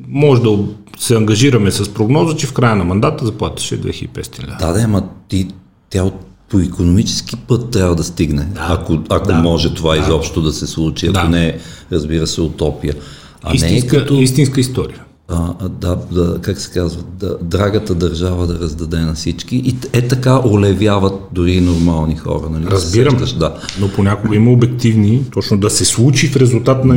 може 0.08 0.42
да 0.42 0.58
се 0.98 1.16
ангажираме 1.16 1.70
с 1.70 1.94
прогноза, 1.94 2.36
че 2.36 2.46
в 2.46 2.52
края 2.52 2.76
на 2.76 2.84
мандата 2.84 3.26
заплата 3.26 3.62
ще 3.62 3.74
е 3.74 3.78
2500 3.78 4.42
лева. 4.42 4.56
Да, 4.60 4.72
да, 4.72 4.80
ама 4.80 5.02
ти, 5.28 5.48
тя 5.90 6.02
от, 6.02 6.14
по 6.48 6.60
економически 6.60 7.36
път 7.36 7.70
трябва 7.70 7.94
да 7.94 8.04
стигне, 8.04 8.44
да, 8.44 8.66
ако, 8.70 8.98
ако 9.08 9.26
да, 9.26 9.34
може 9.34 9.74
това 9.74 9.94
да, 9.94 10.00
изобщо 10.02 10.42
да 10.42 10.52
се 10.52 10.66
случи, 10.66 11.06
ако 11.06 11.12
Да. 11.12 11.28
не 11.28 11.46
е, 11.46 11.58
разбира 11.92 12.26
се, 12.26 12.40
утопия. 12.40 12.94
А 13.42 13.54
Истинска, 13.54 13.96
не 13.96 14.02
е 14.02 14.02
като, 14.02 14.14
истинска 14.14 14.60
история. 14.60 15.04
а, 15.28 15.68
да, 15.68 15.96
да, 15.96 16.38
как 16.42 16.60
се 16.60 16.72
казва, 16.72 17.02
да, 17.02 17.38
драгата 17.42 17.94
държава 17.94 18.46
да 18.46 18.58
раздаде 18.58 18.98
на 18.98 19.14
всички 19.14 19.56
и 19.56 19.76
е 19.92 20.08
така 20.08 20.40
олевяват 20.46 21.14
дори 21.32 21.52
и 21.52 21.60
нормални 21.60 22.16
хора. 22.16 22.50
Нали? 22.50 22.66
Разбирам, 22.66 23.12
Сещаш, 23.18 23.32
да. 23.32 23.56
но 23.80 23.88
понякога 23.92 24.36
има 24.36 24.50
обективни, 24.52 25.24
точно 25.32 25.58
да 25.58 25.70
се 25.70 25.84
случи 25.84 26.28
в 26.28 26.36
резултат 26.36 26.84
на... 26.84 26.94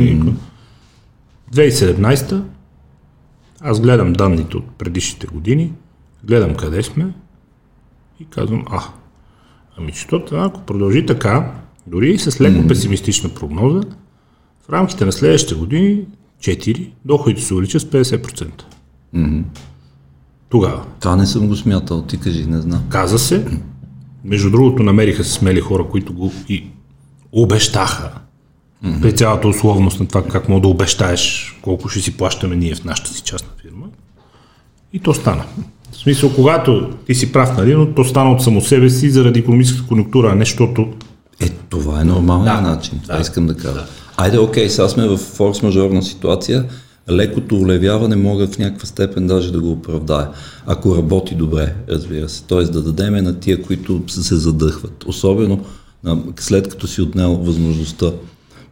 2017 1.54 2.42
аз 3.60 3.80
гледам 3.80 4.12
данните 4.12 4.56
от 4.56 4.64
предишните 4.78 5.26
години, 5.26 5.72
гледам 6.24 6.54
къде 6.54 6.82
сме 6.82 7.12
и 8.20 8.24
казвам, 8.24 8.64
а, 8.70 8.82
ами 9.80 9.92
че 9.92 10.06
то, 10.06 10.22
ако 10.32 10.60
продължи 10.60 11.06
така, 11.06 11.52
дори 11.86 12.10
и 12.10 12.18
с 12.18 12.40
леко 12.40 12.68
песимистична 12.68 13.28
прогноза, 13.28 13.80
в 14.66 14.70
рамките 14.72 15.04
на 15.04 15.12
следващите 15.12 15.54
години 15.54 16.04
4 16.40 16.90
доходите 17.04 17.42
се 17.42 17.54
увеличат 17.54 17.82
с 17.82 17.84
50%. 17.84 18.62
Тогава. 20.48 20.84
Това 21.00 21.16
не 21.16 21.26
съм 21.26 21.48
го 21.48 21.56
смятал, 21.56 22.02
ти 22.02 22.20
кажи, 22.20 22.46
не 22.46 22.60
знам. 22.60 22.82
Каза 22.88 23.18
се, 23.18 23.46
между 24.24 24.50
другото 24.50 24.82
намериха 24.82 25.24
се 25.24 25.32
смели 25.32 25.60
хора, 25.60 25.84
които 25.90 26.12
го 26.12 26.32
и 26.48 26.64
обещаха 27.32 28.10
при 29.02 29.16
цялата 29.16 29.48
условност 29.48 30.00
на 30.00 30.06
това 30.06 30.24
как 30.24 30.48
мога 30.48 30.60
да 30.60 30.68
обещаеш 30.68 31.56
колко 31.62 31.88
ще 31.88 32.00
си 32.00 32.16
плащаме 32.16 32.56
ние 32.56 32.74
в 32.74 32.84
нашата 32.84 33.10
си 33.10 33.22
частна 33.22 33.50
фирма. 33.62 33.86
И 34.92 34.98
то 34.98 35.14
стана. 35.14 35.44
В 35.92 35.96
смисъл, 35.96 36.32
когато 36.34 36.90
ти 37.06 37.14
си 37.14 37.32
прав, 37.32 37.56
нали, 37.56 37.74
но 37.74 37.94
то 37.94 38.04
стана 38.04 38.32
от 38.32 38.42
само 38.42 38.60
себе 38.60 38.90
си 38.90 39.10
заради 39.10 39.40
економическата 39.40 39.88
конъюнктура, 39.88 40.30
а 40.32 40.34
не 40.34 40.44
защото... 40.44 40.88
Е, 41.40 41.48
това 41.48 42.00
е 42.00 42.04
нормалният 42.04 42.62
да, 42.62 42.70
начин. 42.70 43.00
Това 43.02 43.14
да, 43.14 43.20
искам 43.20 43.46
да 43.46 43.54
кажа. 43.54 43.74
Да. 43.74 43.86
Айде, 44.16 44.38
окей, 44.38 44.68
сега 44.68 44.88
сме 44.88 45.08
в 45.08 45.18
форс-мажорна 45.18 46.00
ситуация. 46.00 46.64
Лекото 47.10 47.56
улевяване 47.56 48.16
мога 48.16 48.46
в 48.46 48.58
някаква 48.58 48.86
степен 48.86 49.26
даже 49.26 49.52
да 49.52 49.60
го 49.60 49.70
оправдая. 49.70 50.28
Ако 50.66 50.96
работи 50.96 51.34
добре, 51.34 51.74
разбира 51.88 52.28
се. 52.28 52.42
Тоест 52.42 52.72
да 52.72 52.82
дадеме 52.82 53.22
на 53.22 53.40
тия, 53.40 53.62
които 53.62 54.02
се 54.08 54.36
задъхват. 54.36 55.04
Особено 55.06 55.64
след 56.38 56.68
като 56.68 56.86
си 56.86 57.02
отнел 57.02 57.34
възможността 57.34 58.06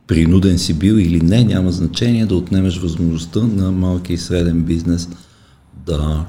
принуден 0.07 0.59
си 0.59 0.75
бил 0.75 0.95
или 0.95 1.21
не, 1.21 1.45
няма 1.45 1.73
значение 1.73 2.27
да 2.27 2.37
отнемеш 2.37 2.79
възможността 2.79 3.41
на 3.41 3.71
малки 3.71 4.13
и 4.13 4.19
среден 4.19 4.63
бизнес 4.63 5.09
да 5.87 6.25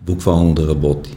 буквално 0.00 0.54
да 0.54 0.68
работи. 0.68 1.16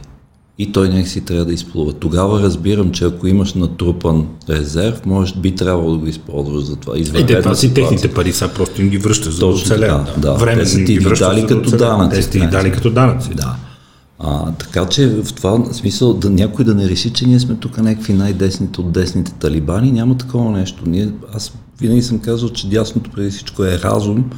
И 0.58 0.72
той 0.72 0.88
някак 0.88 1.08
си 1.08 1.20
трябва 1.20 1.44
да 1.44 1.52
изплува. 1.52 1.92
Тогава 1.92 2.42
разбирам, 2.42 2.90
че 2.90 3.04
ако 3.04 3.26
имаш 3.26 3.54
натрупан 3.54 4.26
резерв, 4.50 5.06
може 5.06 5.34
би 5.34 5.54
трябвало 5.54 5.90
да 5.90 5.98
го 5.98 6.06
използваш 6.06 6.64
за 6.64 6.76
това. 6.76 6.98
И 6.98 7.04
те, 7.04 7.42
това 7.42 7.54
си 7.54 7.74
техните 7.74 8.14
пари, 8.14 8.32
са 8.32 8.48
просто 8.48 8.82
им 8.82 8.88
ги 8.88 8.98
връщаш 8.98 9.34
за 9.34 9.40
Точно 9.40 9.76
да. 9.76 10.14
Да, 10.18 10.34
Време 10.34 10.62
те 10.62 10.68
са 10.68 10.76
ти 10.76 10.98
ги 10.98 11.04
дали 11.18 11.46
като 11.46 11.76
данъци. 11.76 12.16
Те 12.16 12.22
са 12.22 12.30
ти 12.30 12.40
ги 12.40 12.46
дали 12.46 12.72
като 12.72 12.90
данъци. 12.90 13.34
Да. 13.34 13.56
А, 14.18 14.52
така 14.52 14.86
че 14.86 15.08
в 15.08 15.32
това 15.34 15.64
смисъл 15.72 16.14
да 16.14 16.30
някой 16.30 16.64
да 16.64 16.74
не 16.74 16.88
реши, 16.88 17.12
че 17.12 17.26
ние 17.26 17.40
сме 17.40 17.54
тук 17.54 17.78
някакви 17.78 18.12
най-десните 18.12 18.80
от 18.80 18.92
десните 18.92 19.32
талибани, 19.32 19.92
няма 19.92 20.18
такова 20.18 20.50
нещо. 20.50 20.82
Ние, 20.86 21.12
аз 21.34 21.52
винаги 21.80 22.02
съм 22.02 22.18
казал, 22.18 22.48
че 22.48 22.68
дясното 22.68 23.10
преди 23.10 23.30
всичко 23.30 23.64
е 23.64 23.78
разум 23.78 24.30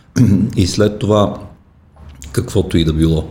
и 0.56 0.66
след 0.66 0.98
това 0.98 1.36
каквото 2.32 2.78
и 2.78 2.84
да 2.84 2.92
било. 2.92 3.24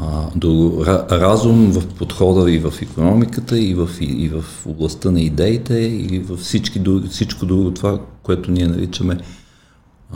А, 0.00 0.26
друго, 0.36 0.84
разум 1.10 1.70
в 1.70 1.86
подхода 1.86 2.50
и 2.50 2.58
в 2.58 2.72
економиката, 2.82 3.58
и 3.58 3.74
в, 3.74 3.88
и, 4.00 4.04
и 4.04 4.28
в 4.28 4.44
областта 4.66 5.10
на 5.10 5.20
идеите, 5.20 5.74
и 5.74 6.18
в 6.18 6.36
всички, 6.36 6.82
всичко 7.10 7.46
друго 7.46 7.70
това, 7.70 7.98
което 8.22 8.50
ние 8.50 8.66
наричаме 8.66 9.18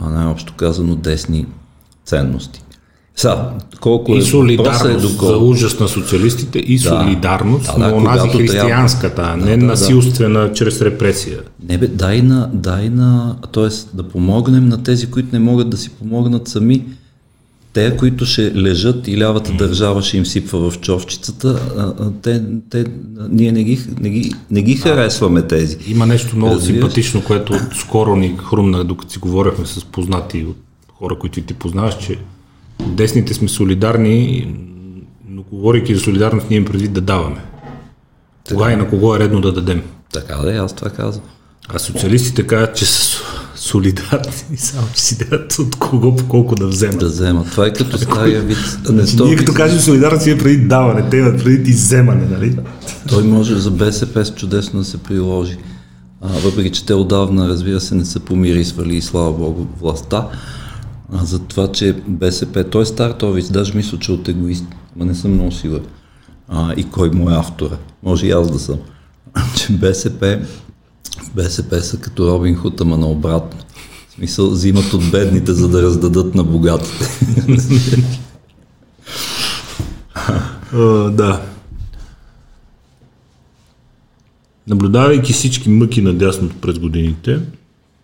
най-общо 0.01 0.53
казано 0.53 0.95
десни 0.95 1.45
ценности. 2.05 2.63
Са, 3.15 3.37
колко 3.81 4.15
и 4.15 4.17
е, 4.17 4.21
солидарност 4.21 4.85
е 4.85 4.93
доколко... 4.93 5.25
за 5.25 5.37
ужас 5.37 5.79
на 5.79 5.87
социалистите 5.87 6.59
и 6.59 6.77
да, 6.77 6.89
солидарност, 6.89 7.65
да, 7.65 7.79
да, 7.79 7.87
но 7.87 7.97
онази 7.97 8.29
християнската, 8.29 9.15
трябва... 9.15 9.37
не 9.37 9.57
да, 9.57 9.65
насилствена 9.65 10.39
да. 10.39 10.53
чрез 10.53 10.81
репресия. 10.81 11.39
Не 11.69 11.77
бе, 11.77 11.87
дай 11.87 12.21
на, 12.21 12.49
дай 12.53 12.89
на, 12.89 13.35
т.е. 13.53 13.95
да 13.97 14.03
помогнем 14.03 14.69
на 14.69 14.83
тези, 14.83 15.11
които 15.11 15.29
не 15.33 15.39
могат 15.39 15.69
да 15.69 15.77
си 15.77 15.89
помогнат 15.89 16.47
сами. 16.47 16.85
Те, 17.73 17.97
които 17.97 18.25
ще 18.25 18.55
лежат 18.55 19.07
и 19.07 19.17
лявата 19.17 19.53
държава 19.53 20.01
ще 20.01 20.17
им 20.17 20.25
сипва 20.25 20.71
в 20.71 20.79
човчицата, 20.79 21.59
те, 22.21 22.43
те, 22.69 22.85
ние 23.29 23.51
не 23.51 23.63
ги, 23.63 23.79
не 23.99 24.09
ги, 24.09 24.33
не 24.51 24.61
ги 24.61 24.75
харесваме 24.75 25.41
тези. 25.41 25.77
Има 25.87 26.05
нещо 26.05 26.35
много 26.35 26.55
Разбираш? 26.55 26.79
симпатично, 26.79 27.23
което 27.23 27.53
скоро 27.79 28.15
ни 28.15 28.37
хрумна, 28.37 28.83
докато 28.83 29.11
си 29.11 29.19
говорихме 29.19 29.65
с 29.65 29.85
познати 29.85 30.45
от 30.49 30.57
хора, 30.93 31.19
които 31.19 31.41
ти 31.41 31.53
познаваш, 31.53 31.97
че 31.97 32.17
десните 32.87 33.33
сме 33.33 33.47
солидарни, 33.47 34.47
но 35.29 35.43
говорейки 35.43 35.95
за 35.95 36.01
солидарност, 36.01 36.49
ние 36.49 36.57
им 36.57 36.65
предвид 36.65 36.93
да 36.93 37.01
даваме. 37.01 37.41
Кога 38.49 38.71
и 38.71 38.75
на 38.75 38.89
кого 38.89 39.15
е 39.15 39.19
редно 39.19 39.41
да 39.41 39.51
дадем? 39.51 39.83
Така 40.13 40.35
да, 40.35 40.51
аз 40.51 40.73
това 40.75 40.89
казвам. 40.89 41.25
А 41.69 41.79
социалистите 41.79 42.47
казват, 42.47 42.75
че 42.75 42.85
са 42.85 43.21
солидарни, 43.63 44.57
само 44.57 44.87
си 44.95 45.17
дадат 45.17 45.59
от 45.59 45.75
кого 45.75 46.15
по 46.15 46.27
колко 46.27 46.55
да 46.55 46.67
вземат. 46.67 46.99
Да 46.99 47.05
вземат. 47.05 47.51
Това 47.51 47.65
е 47.67 47.73
като 47.73 47.97
стария 47.97 48.41
вид. 48.41 48.57
Не, 48.89 49.05
значи, 49.05 49.23
ние 49.23 49.35
като 49.35 49.53
кажем 49.53 49.79
солидарност, 49.79 50.27
е 50.27 50.37
преди 50.37 50.57
даване, 50.67 51.09
те 51.09 51.17
имат 51.17 51.43
преди 51.43 51.71
вземане, 51.71 52.25
нали? 52.25 52.57
Той 53.09 53.23
може 53.23 53.55
за 53.55 53.71
БСП 53.71 54.25
с 54.25 54.35
чудесно 54.35 54.79
да 54.79 54.85
се 54.85 54.97
приложи. 54.97 55.57
А, 56.21 56.27
въпреки, 56.27 56.71
че 56.71 56.85
те 56.85 56.93
отдавна, 56.93 57.49
разбира 57.49 57.79
се, 57.79 57.95
не 57.95 58.05
са 58.05 58.19
помирисвали 58.19 58.95
и 58.95 59.01
слава 59.01 59.33
Богу 59.33 59.65
властта 59.79 60.27
а, 61.13 61.25
за 61.25 61.39
това, 61.39 61.71
че 61.71 61.95
БСП, 62.07 62.63
той 62.63 62.81
е 62.81 62.85
стартовиц, 62.85 63.49
даже 63.49 63.75
мисля, 63.75 63.99
че 63.99 64.11
от 64.11 64.27
егоист, 64.27 64.65
но 64.95 65.05
не 65.05 65.15
съм 65.15 65.33
много 65.33 65.51
сигурен. 65.51 65.85
А, 66.47 66.73
и 66.77 66.83
кой 66.83 67.09
му 67.09 67.29
е 67.29 67.33
автора. 67.33 67.77
Може 68.03 68.27
и 68.27 68.31
аз 68.31 68.51
да 68.51 68.59
съм. 68.59 68.77
че 69.55 69.71
БСП, 69.71 70.39
БСП 71.35 71.81
са 71.81 71.97
като 71.97 72.27
Робин 72.27 72.55
Худ, 72.55 72.81
ама 72.81 72.97
наобратно. 72.97 73.59
В 74.09 74.13
смисъл, 74.13 74.49
взимат 74.49 74.93
от 74.93 75.11
бедните, 75.11 75.53
за 75.53 75.69
да 75.69 75.81
раздадат 75.81 76.35
на 76.35 76.43
богатите. 76.43 77.05
uh, 80.73 81.09
да. 81.09 81.41
Наблюдавайки 84.67 85.33
всички 85.33 85.69
мъки 85.69 86.01
на 86.01 86.13
дясното 86.13 86.55
през 86.61 86.79
годините, 86.79 87.39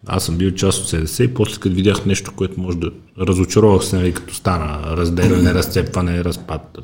аз 0.08 0.26
съм 0.26 0.38
бил 0.38 0.52
част 0.52 0.82
от 0.82 0.90
СДС 0.90 1.24
и 1.24 1.34
после 1.34 1.60
като 1.60 1.76
видях 1.76 2.06
нещо, 2.06 2.32
което 2.36 2.62
може 2.62 2.78
да 2.78 2.92
разочаровах 3.20 3.86
се, 3.86 3.96
нали, 3.96 4.14
като 4.14 4.34
стана 4.34 4.98
разделяне, 4.98 5.54
разцепване, 5.54 6.24
разпад. 6.24 6.78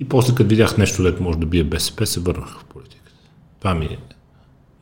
И 0.00 0.04
после 0.04 0.34
като 0.34 0.48
видях 0.48 0.78
нещо, 0.78 1.02
което 1.02 1.22
може 1.22 1.38
да 1.38 1.46
бие 1.46 1.64
БСП, 1.64 2.06
се 2.06 2.20
върнах 2.20 2.60
в 2.60 2.64
политиката. 2.64 3.10
Това 3.60 3.74
ми 3.74 3.84
е 3.84 3.98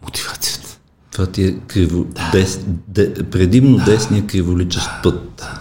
мотивацията. 0.05 0.79
Това 1.13 1.27
ти 1.27 1.45
е 1.45 1.55
криво, 1.67 2.07
дес, 2.33 2.61
де, 2.89 3.15
предимно 3.15 3.77
да. 3.77 3.85
десния 3.85 4.27
криволичещ 4.27 4.87
път. 5.03 5.37
Да. 5.39 5.59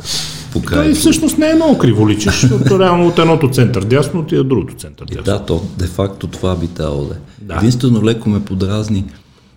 Той 0.70 0.94
всъщност 0.94 1.38
не 1.38 1.50
е 1.50 1.56
много 1.56 1.78
криволичещ, 1.78 2.42
защото 2.42 2.80
реално 2.80 3.08
от 3.08 3.20
едното 3.20 3.50
център 3.50 3.84
дясно 3.84 4.20
отива 4.20 4.44
другото 4.44 4.76
център 4.76 5.06
дясно. 5.06 5.24
Да, 5.24 5.46
то 5.46 5.66
де-факто 5.78 6.28
това 6.28 6.56
би 6.56 6.68
трябвало 6.68 7.06
да 7.06 7.14
е. 7.14 7.18
Да. 7.42 7.56
Единствено 7.56 8.04
леко 8.04 8.30
ме 8.30 8.46
подразни 8.46 9.06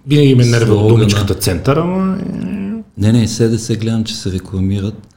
винаги 0.07 0.35
ме 0.35 0.44
нервя 0.44 0.75
от 0.75 0.88
думичката 0.88 1.35
център, 1.35 1.77
ама... 1.77 2.18
Е- 2.20 2.55
не, 2.99 3.12
не, 3.12 3.29
СДС 3.29 3.77
гледам, 3.77 4.05
че 4.05 4.14
се 4.14 4.33
рекламират 4.33 5.09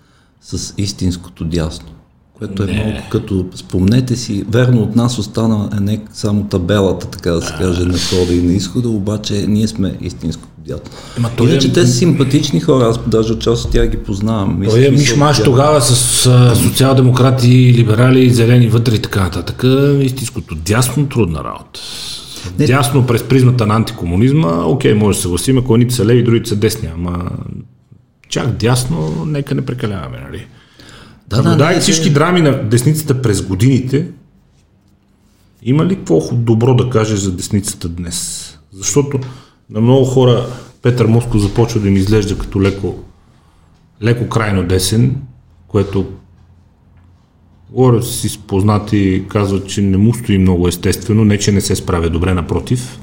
с 0.42 0.74
истинското 0.78 1.46
дясно. 1.46 1.90
Което 2.38 2.64
е 2.64 2.66
не. 2.66 2.74
много 2.74 2.92
като, 3.12 3.46
спомнете 3.56 4.16
си, 4.16 4.46
верно 4.50 4.82
от 4.82 4.96
нас 4.96 5.20
остана 5.20 5.70
е 5.78 5.80
не 5.80 6.02
само 6.14 6.44
табелата, 6.44 7.08
така 7.08 7.32
да 7.32 7.42
се 7.42 7.54
каже, 7.54 7.86
на 7.86 7.94
входа 7.94 8.34
и 8.34 8.42
на 8.42 8.54
изхода, 8.54 8.90
обаче 8.90 9.46
ние 9.48 9.68
сме 9.68 9.98
истинското 10.02 10.50
дясно. 10.58 10.84
Ема, 11.18 11.30
Иначе 11.40 11.68
е... 11.68 11.72
те 11.72 11.86
са 11.86 11.94
симпатични 11.94 12.60
хора, 12.60 12.86
аз 12.86 13.00
даже 13.08 13.40
част 13.40 13.66
от 13.66 13.72
тях 13.72 13.90
ги 13.90 13.98
познавам. 13.98 14.62
Той 14.70 14.86
е 14.86 14.92
мишмаш 14.92 15.44
тогава 15.44 15.82
с 15.82 15.96
социал-демократи, 16.56 17.74
либерали, 17.74 18.30
зелени 18.30 18.68
вътре 18.68 18.96
и 18.96 19.00
така 19.00 19.24
нататък. 19.24 19.64
Истинското 20.02 20.56
дясно 20.56 21.10
трудна 21.10 21.44
работа. 21.44 21.80
Не. 22.60 22.66
Дясно 22.66 23.08
през 23.08 23.24
призмата 23.24 23.66
на 23.66 23.76
антикомунизма, 23.76 24.66
окей, 24.66 24.94
може 24.94 25.16
да 25.16 25.18
се 25.18 25.22
съгласим, 25.22 25.58
ако 25.58 25.76
едните 25.76 25.96
са 25.96 26.06
леви, 26.06 26.24
другите 26.24 26.50
са 26.50 26.56
десни, 26.56 26.90
ама 26.96 27.30
чак 28.30 28.48
дясно, 28.48 29.26
нека 29.26 29.56
не 29.56 29.66
прекаляваме, 29.66 30.18
нали? 30.30 30.48
Да, 31.28 31.42
да, 31.42 31.56
да, 31.56 31.80
всички 31.80 32.14
драми 32.14 32.42
на 32.42 32.64
десницата 32.64 33.22
през 33.22 33.42
годините, 33.42 34.08
има 35.64 35.86
ли 35.86 35.96
какво 35.96 36.22
добро 36.34 36.76
да 36.76 36.90
каже 36.90 37.16
за 37.16 37.32
десницата 37.32 37.90
днес? 37.90 38.44
Защото 38.72 39.20
на 39.70 39.82
много 39.82 40.06
хора 40.06 40.46
Петър 40.82 41.06
Моско 41.06 41.40
започва 41.40 41.80
да 41.80 41.88
им 41.88 41.96
изглежда 41.98 42.38
като 42.38 42.62
леко, 42.62 42.96
леко 44.02 44.30
крайно 44.30 44.64
десен, 44.64 45.16
което 45.68 46.06
Говоря 47.72 48.04
си 48.04 48.30
с 48.30 48.38
познати, 48.38 49.24
казват, 49.28 49.70
че 49.70 49.82
не 49.82 49.98
му 49.98 50.14
стои 50.14 50.38
много 50.38 50.68
естествено, 50.68 51.26
не 51.26 51.38
че 51.38 51.52
не 51.52 51.62
се 51.62 51.76
справя 51.76 52.10
добре, 52.10 52.34
напротив. 52.34 53.00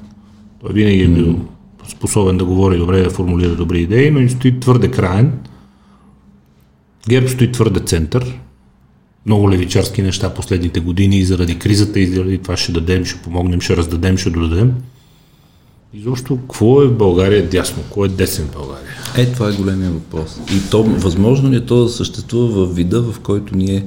Той 0.61 0.73
винаги 0.73 1.03
е 1.03 1.09
бил 1.09 1.41
способен 1.89 2.37
да 2.37 2.45
говори 2.45 2.79
добре, 2.79 3.03
да 3.03 3.11
формулира 3.11 3.57
добри 3.57 3.81
идеи, 3.81 4.11
но 4.11 4.21
и 4.21 4.31
стои 4.31 4.61
твърде 4.61 4.91
краен. 4.91 5.33
ГЕРБ 7.09 7.29
стои 7.29 7.53
твърде 7.53 7.81
център. 7.81 8.41
Много 9.27 9.51
левичарски 9.51 10.03
неща 10.03 10.35
последните 10.35 10.81
години 10.81 11.19
и 11.19 11.25
заради 11.25 11.59
кризата, 11.59 12.01
и 12.01 12.07
заради 12.07 12.39
това 12.39 12.57
ще 12.57 12.73
дадем, 12.73 13.05
ще 13.05 13.23
помогнем, 13.23 13.61
ще 13.61 13.77
раздадем, 13.77 14.17
ще 14.17 14.31
додадем. 14.31 14.75
Изобщо, 15.95 16.37
какво 16.37 16.83
е 16.83 16.87
в 16.87 16.97
България 16.97 17.49
дясно? 17.49 17.83
Какво 17.83 18.05
е 18.05 18.09
десен 18.09 18.45
в 18.47 18.53
България? 18.53 18.91
Е, 19.17 19.33
това 19.33 19.49
е 19.49 19.53
големия 19.53 19.91
въпрос. 19.91 20.41
И 20.53 20.71
то, 20.71 20.83
възможно 20.83 21.51
ли 21.51 21.57
е 21.57 21.67
то 21.67 21.85
да 21.85 21.89
съществува 21.89 22.67
в 22.67 22.75
вида, 22.75 23.03
в 23.03 23.21
който 23.21 23.57
ние 23.57 23.87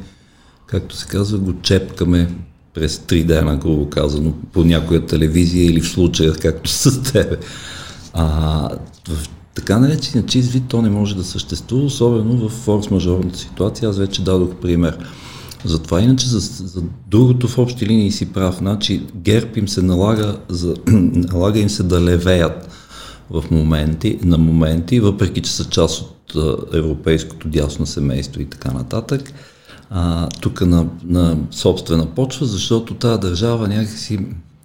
както 0.68 0.96
се 0.96 1.08
казва, 1.08 1.38
го 1.38 1.54
чепкаме 1.62 2.30
през 2.74 3.00
три 3.00 3.24
дена, 3.24 3.58
грубо 3.58 3.90
казано, 3.90 4.34
по 4.54 4.64
някоя 4.64 5.06
телевизия 5.06 5.66
или 5.66 5.82
в 5.82 5.90
случая, 5.90 6.34
както 6.34 6.70
с 6.70 7.04
тебе. 7.04 7.38
А, 8.14 8.70
в 9.10 9.30
така 9.58 9.80
наречения 9.80 10.26
чист 10.26 10.52
вид 10.52 10.64
то 10.68 10.82
не 10.82 10.90
може 10.90 11.16
да 11.16 11.24
съществува, 11.24 11.86
особено 11.86 12.50
в 12.50 12.66
форс-мажорната 12.66 13.36
ситуация. 13.36 13.90
Аз 13.90 13.98
вече 13.98 14.24
дадох 14.24 14.56
пример. 14.56 14.98
Затова 15.66 16.02
иначе 16.02 16.28
за, 16.28 16.40
за 16.68 16.82
другото 17.08 17.48
в 17.48 17.58
общи 17.58 17.86
линии 17.86 18.12
си 18.12 18.34
прав. 18.34 18.56
Значи 18.58 19.04
герб 19.16 19.58
им 19.58 19.68
се 19.68 19.82
налага, 19.82 20.38
за, 20.50 20.76
налага 21.32 21.60
им 21.60 21.70
се 21.70 21.84
да 21.84 22.02
левеят 22.02 22.70
в 23.30 23.44
моменти, 23.52 24.20
на 24.24 24.38
моменти, 24.38 25.00
въпреки 25.00 25.42
че 25.42 25.52
са 25.52 25.70
част 25.70 26.02
от 26.02 26.36
европейското 26.74 27.48
дясно 27.48 27.86
семейство 27.86 28.42
и 28.42 28.46
така 28.46 28.72
нататък 28.72 29.34
а, 29.90 30.30
тук 30.42 30.62
на, 30.62 30.86
на 31.04 31.38
собствена 31.52 32.06
почва, 32.06 32.46
защото 32.46 32.94
тази 32.94 33.22
държава 33.22 33.68
някакси, 33.68 34.20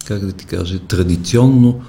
как 0.07 0.25
да 0.25 0.31
ти 0.31 0.45
кажа, 0.45 0.79
традиционно 0.79 1.81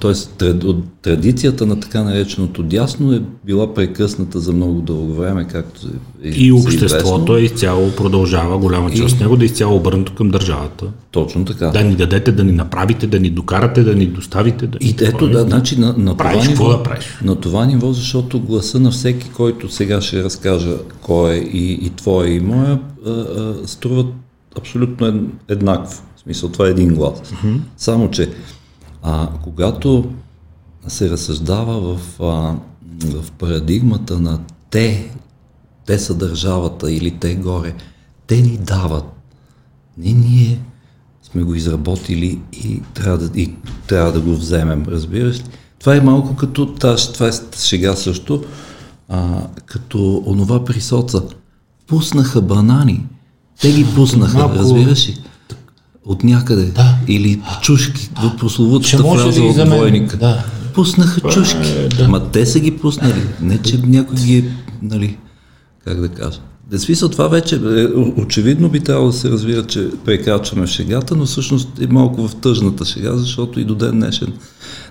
т.е. 0.00 0.44
от 0.44 0.84
традицията 1.02 1.66
на 1.66 1.80
така 1.80 2.02
нареченото 2.02 2.62
дясно 2.62 3.12
е 3.12 3.22
била 3.44 3.74
прекъсната 3.74 4.40
за 4.40 4.52
много 4.52 4.80
дълго 4.80 5.14
време, 5.14 5.46
както 5.48 5.80
е 6.22 6.28
И 6.28 6.52
обществото 6.52 7.36
е 7.36 7.40
изцяло 7.40 7.90
продължава, 7.90 8.58
голяма 8.58 8.90
част 8.90 9.14
от 9.14 9.20
него 9.20 9.36
да 9.36 9.44
е 9.44 9.46
изцяло 9.46 9.76
обърнато 9.76 10.14
към 10.14 10.30
държавата. 10.30 10.86
Точно 11.10 11.44
така. 11.44 11.68
Да 11.68 11.84
ни 11.84 11.96
дадете, 11.96 12.32
да 12.32 12.44
ни 12.44 12.52
направите, 12.52 13.06
да 13.06 13.20
ни 13.20 13.30
докарате, 13.30 13.82
да 13.82 13.94
ни 13.94 14.06
доставите. 14.06 14.66
Да 14.66 14.78
и 14.80 14.94
ето, 15.00 15.28
да, 15.28 15.42
значи 15.42 15.80
на, 15.80 15.94
на, 15.98 16.16
правиш, 16.16 16.42
това 16.42 16.50
ниво, 16.50 16.68
да 16.68 16.82
правиш? 16.82 17.18
на 17.24 17.36
това 17.36 17.66
ниво, 17.66 17.92
защото 17.92 18.40
гласа 18.40 18.80
на 18.80 18.90
всеки, 18.90 19.30
който 19.30 19.72
сега 19.72 20.00
ще 20.00 20.24
разкажа 20.24 20.76
кой 21.02 21.34
е 21.34 21.36
и, 21.36 21.72
и 21.72 21.90
твоя 21.90 22.34
и 22.34 22.40
моя, 22.40 22.80
а, 23.06 23.10
а, 23.10 23.54
струват 23.66 24.06
абсолютно 24.58 25.28
еднакво. 25.48 26.02
В 26.16 26.20
смисъл, 26.20 26.48
това 26.48 26.66
е 26.66 26.70
един 26.70 26.94
глас. 26.94 27.18
Uh-huh. 27.18 27.58
Само, 27.76 28.10
че 28.10 28.30
а 29.06 29.28
когато 29.42 30.10
се 30.88 31.10
разсъждава 31.10 31.96
в, 31.96 32.20
а, 32.20 32.56
в 33.06 33.32
парадигмата 33.32 34.20
на 34.20 34.40
те, 34.70 35.10
те 35.86 35.98
са 35.98 36.14
държавата 36.14 36.92
или 36.92 37.10
те 37.10 37.34
горе, 37.34 37.74
те 38.26 38.36
ни 38.36 38.58
дават. 38.58 39.04
Не 39.98 40.12
ние 40.12 40.60
сме 41.22 41.42
го 41.42 41.54
изработили 41.54 42.40
и 42.52 42.82
трябва 42.94 43.18
да, 43.18 43.40
и 43.40 43.54
трябва 43.86 44.12
да 44.12 44.20
го 44.20 44.36
вземем, 44.36 44.84
разбираш 44.88 45.38
ли? 45.38 45.44
Това 45.78 45.96
е 45.96 46.00
малко 46.00 46.36
като, 46.36 46.74
това 46.74 47.28
е 47.28 47.56
шега 47.58 47.96
също, 47.96 48.44
а, 49.08 49.46
като 49.66 50.22
онова 50.26 50.64
при 50.64 50.80
соца. 50.80 51.22
Пуснаха 51.86 52.40
банани. 52.40 53.06
Те 53.60 53.72
ги 53.72 53.86
пуснаха, 53.94 54.38
Малко... 54.38 54.54
разбираш 54.54 55.08
ли? 55.08 55.24
От 56.06 56.24
някъде. 56.24 56.64
Да. 56.64 56.96
Или 57.08 57.40
чушки, 57.62 58.10
в 58.22 58.36
прословутата 58.36 58.96
фраза 58.96 59.42
от 59.42 59.54
двойника. 59.54 60.16
Да. 60.16 60.44
Пуснаха 60.74 61.20
чушки. 61.20 61.68
Е, 61.78 61.88
да. 61.88 62.08
Ма 62.08 62.30
те 62.30 62.46
са 62.46 62.60
ги 62.60 62.76
пуснали. 62.76 63.22
Не, 63.40 63.62
че 63.62 63.78
някой 63.86 64.16
ги 64.16 64.38
е, 64.38 64.44
нали, 64.82 65.18
как 65.84 66.00
да 66.00 66.08
кажа. 66.08 66.40
Да, 66.70 66.78
смисъл 66.78 67.08
това 67.08 67.28
вече 67.28 67.56
е, 67.56 67.86
очевидно 68.22 68.68
би 68.68 68.80
трябвало 68.80 69.10
да 69.10 69.16
се 69.16 69.30
развира, 69.30 69.66
че 69.66 69.90
прекрачваме 70.04 70.66
в 70.66 70.70
шегата, 70.70 71.16
но 71.16 71.26
всъщност 71.26 71.68
е 71.80 71.86
малко 71.86 72.28
в 72.28 72.34
тъжната 72.34 72.84
шега, 72.84 73.16
защото 73.16 73.60
и 73.60 73.64
до 73.64 73.74
ден 73.74 74.00
днешен 74.00 74.32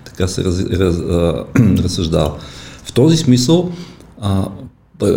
така 0.04 0.28
се 0.28 0.44
раз, 0.44 0.60
раз, 0.60 0.96
а, 0.96 1.44
разсъждава. 1.82 2.32
В 2.84 2.92
този 2.92 3.16
смисъл 3.16 3.70
а, 4.20 4.48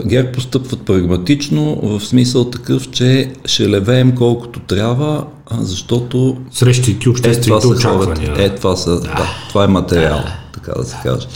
ГЕРБ 0.05 0.31
постъпват 0.31 0.81
прагматично, 0.81 1.75
в 1.83 2.05
смисъл 2.05 2.45
такъв, 2.45 2.89
че 2.89 3.31
ще 3.45 3.69
левеем 3.69 4.15
колкото 4.15 4.59
трябва, 4.59 5.25
защото... 5.51 6.37
Срещайки 6.51 7.09
обществените 7.09 7.67
е, 7.67 7.69
очаквания. 7.69 8.33
Е, 8.37 8.55
това, 8.55 8.75
са, 8.75 8.95
да. 8.95 8.99
Да, 8.99 9.27
това 9.49 9.63
е 9.63 9.67
материал, 9.67 10.17
да. 10.17 10.35
така 10.53 10.71
да 10.71 10.85
се 10.85 10.95
каже. 11.03 11.27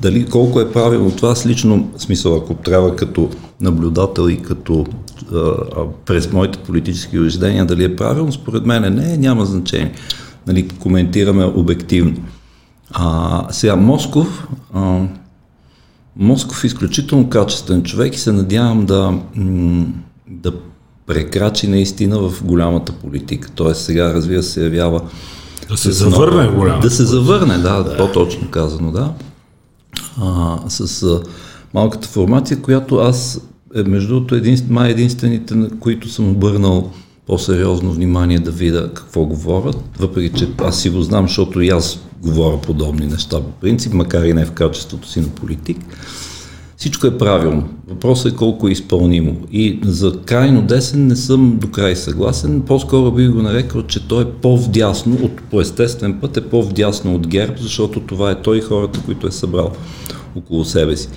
Дали 0.00 0.26
колко 0.26 0.60
е 0.60 0.72
правилно 0.72 1.10
това, 1.10 1.34
с 1.34 1.46
лично 1.46 1.90
смисъл, 1.98 2.36
ако 2.36 2.54
трябва 2.54 2.96
като 2.96 3.30
наблюдател 3.60 4.28
и 4.28 4.42
като 4.42 4.86
а, 5.34 5.52
през 6.04 6.32
моите 6.32 6.58
политически 6.58 7.18
убеждения, 7.18 7.64
дали 7.66 7.84
е 7.84 7.96
правилно, 7.96 8.32
според 8.32 8.66
мен 8.66 8.94
не, 8.94 9.16
няма 9.16 9.44
значение. 9.44 9.92
Нали, 10.46 10.68
коментираме 10.68 11.44
обективно. 11.44 12.16
А, 12.90 13.46
сега 13.50 13.76
Москов, 13.76 14.48
а, 14.74 15.00
Москов 16.16 16.64
е 16.64 16.66
изключително 16.66 17.30
качествен 17.30 17.82
човек 17.82 18.14
и 18.14 18.18
се 18.18 18.32
надявам 18.32 18.86
да, 18.86 19.18
да 20.26 20.52
прекрачи 21.08 21.68
наистина 21.68 22.18
в 22.18 22.44
голямата 22.44 22.92
политика. 22.92 23.48
Тоест 23.54 23.84
сега, 23.84 24.14
разбира 24.14 24.42
се, 24.42 24.64
явява... 24.64 25.00
Да 25.70 25.76
се 25.76 25.92
завърне 25.92 26.48
в 26.48 26.54
голямата 26.54 26.88
Да 26.88 26.94
се 26.94 27.04
завърне, 27.04 27.58
да, 27.58 27.82
да. 27.82 27.96
по-точно 27.96 28.50
казано, 28.50 28.90
да. 28.90 29.12
А, 30.20 30.58
с 30.68 31.02
а, 31.02 31.20
малката 31.74 32.08
формация, 32.08 32.62
която 32.62 32.96
аз, 32.96 33.40
е, 33.74 33.82
между 33.82 34.14
другото, 34.14 34.34
един, 34.34 34.66
май 34.70 34.90
единствените, 34.90 35.54
на 35.54 35.70
които 35.70 36.08
съм 36.08 36.30
обърнал 36.30 36.90
по-сериозно 37.26 37.92
внимание 37.92 38.38
да 38.38 38.50
видя 38.50 38.90
какво 38.94 39.24
говорят, 39.24 39.76
въпреки 39.98 40.38
че 40.38 40.48
аз 40.58 40.80
си 40.80 40.90
го 40.90 41.02
знам, 41.02 41.26
защото 41.26 41.60
и 41.60 41.68
аз 41.68 41.98
говоря 42.22 42.60
подобни 42.60 43.06
неща 43.06 43.36
по 43.40 43.50
принцип, 43.60 43.92
макар 43.92 44.24
и 44.24 44.32
не 44.32 44.44
в 44.44 44.52
качеството 44.52 45.08
си 45.08 45.20
на 45.20 45.28
политик. 45.28 45.78
Всичко 46.78 47.06
е 47.06 47.18
правилно. 47.18 47.68
Въпросът 47.88 48.32
е 48.32 48.36
колко 48.36 48.68
е 48.68 48.72
изпълнимо. 48.72 49.36
И 49.52 49.80
за 49.84 50.20
крайно 50.24 50.62
десен 50.62 51.06
не 51.06 51.16
съм 51.16 51.58
до 51.58 51.70
край 51.70 51.96
съгласен. 51.96 52.62
По-скоро 52.62 53.12
бих 53.12 53.30
го 53.30 53.42
нарекал, 53.42 53.82
че 53.82 54.08
той 54.08 54.22
е 54.22 54.30
по-вдясно, 54.30 55.14
от, 55.22 55.42
по 55.50 55.60
естествен 55.60 56.20
път 56.20 56.36
е 56.36 56.48
по-вдясно 56.48 57.14
от 57.14 57.26
ГЕРБ, 57.26 57.54
защото 57.58 58.00
това 58.00 58.30
е 58.30 58.42
той 58.42 58.60
хората, 58.60 59.00
които 59.04 59.26
е 59.26 59.30
събрал 59.30 59.72
около 60.36 60.64
себе 60.64 60.96
си. 60.96 61.08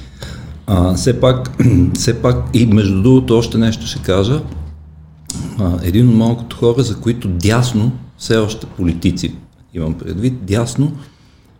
А, 0.67 0.93
все, 0.93 1.19
пак, 1.19 1.51
все 1.93 2.21
пак, 2.21 2.37
и 2.53 2.65
между 2.65 3.01
другото, 3.01 3.37
още 3.37 3.57
нещо 3.57 3.87
ще 3.87 3.99
кажа. 3.99 4.41
А, 5.59 5.79
един 5.83 6.09
от 6.09 6.15
малкото 6.15 6.55
хора, 6.55 6.83
за 6.83 6.95
които 6.95 7.27
дясно, 7.27 7.91
все 8.17 8.37
още 8.37 8.65
политици, 8.65 9.35
имам 9.73 9.93
предвид, 9.93 10.45
дясно 10.45 10.91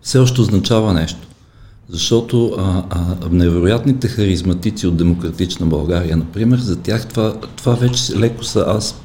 все 0.01 0.19
още 0.19 0.41
означава 0.41 0.93
нещо. 0.93 1.27
Защото 1.91 2.55
а, 2.57 2.83
а, 2.89 3.15
невероятните 3.31 4.07
харизматици 4.07 4.87
от 4.87 4.97
демократична 4.97 5.65
България, 5.65 6.17
например, 6.17 6.59
за 6.59 6.75
тях 6.75 7.07
това, 7.07 7.33
това 7.55 7.73
вече 7.73 8.15
леко 8.15 8.43
са 8.43 8.65
аз, 8.67 9.01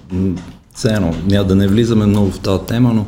цено, 0.75 1.15
няма 1.27 1.45
да 1.45 1.55
не 1.55 1.69
влизаме 1.69 2.07
много 2.07 2.31
в 2.31 2.41
тази 2.41 2.63
тема, 2.63 2.95
но 2.95 3.07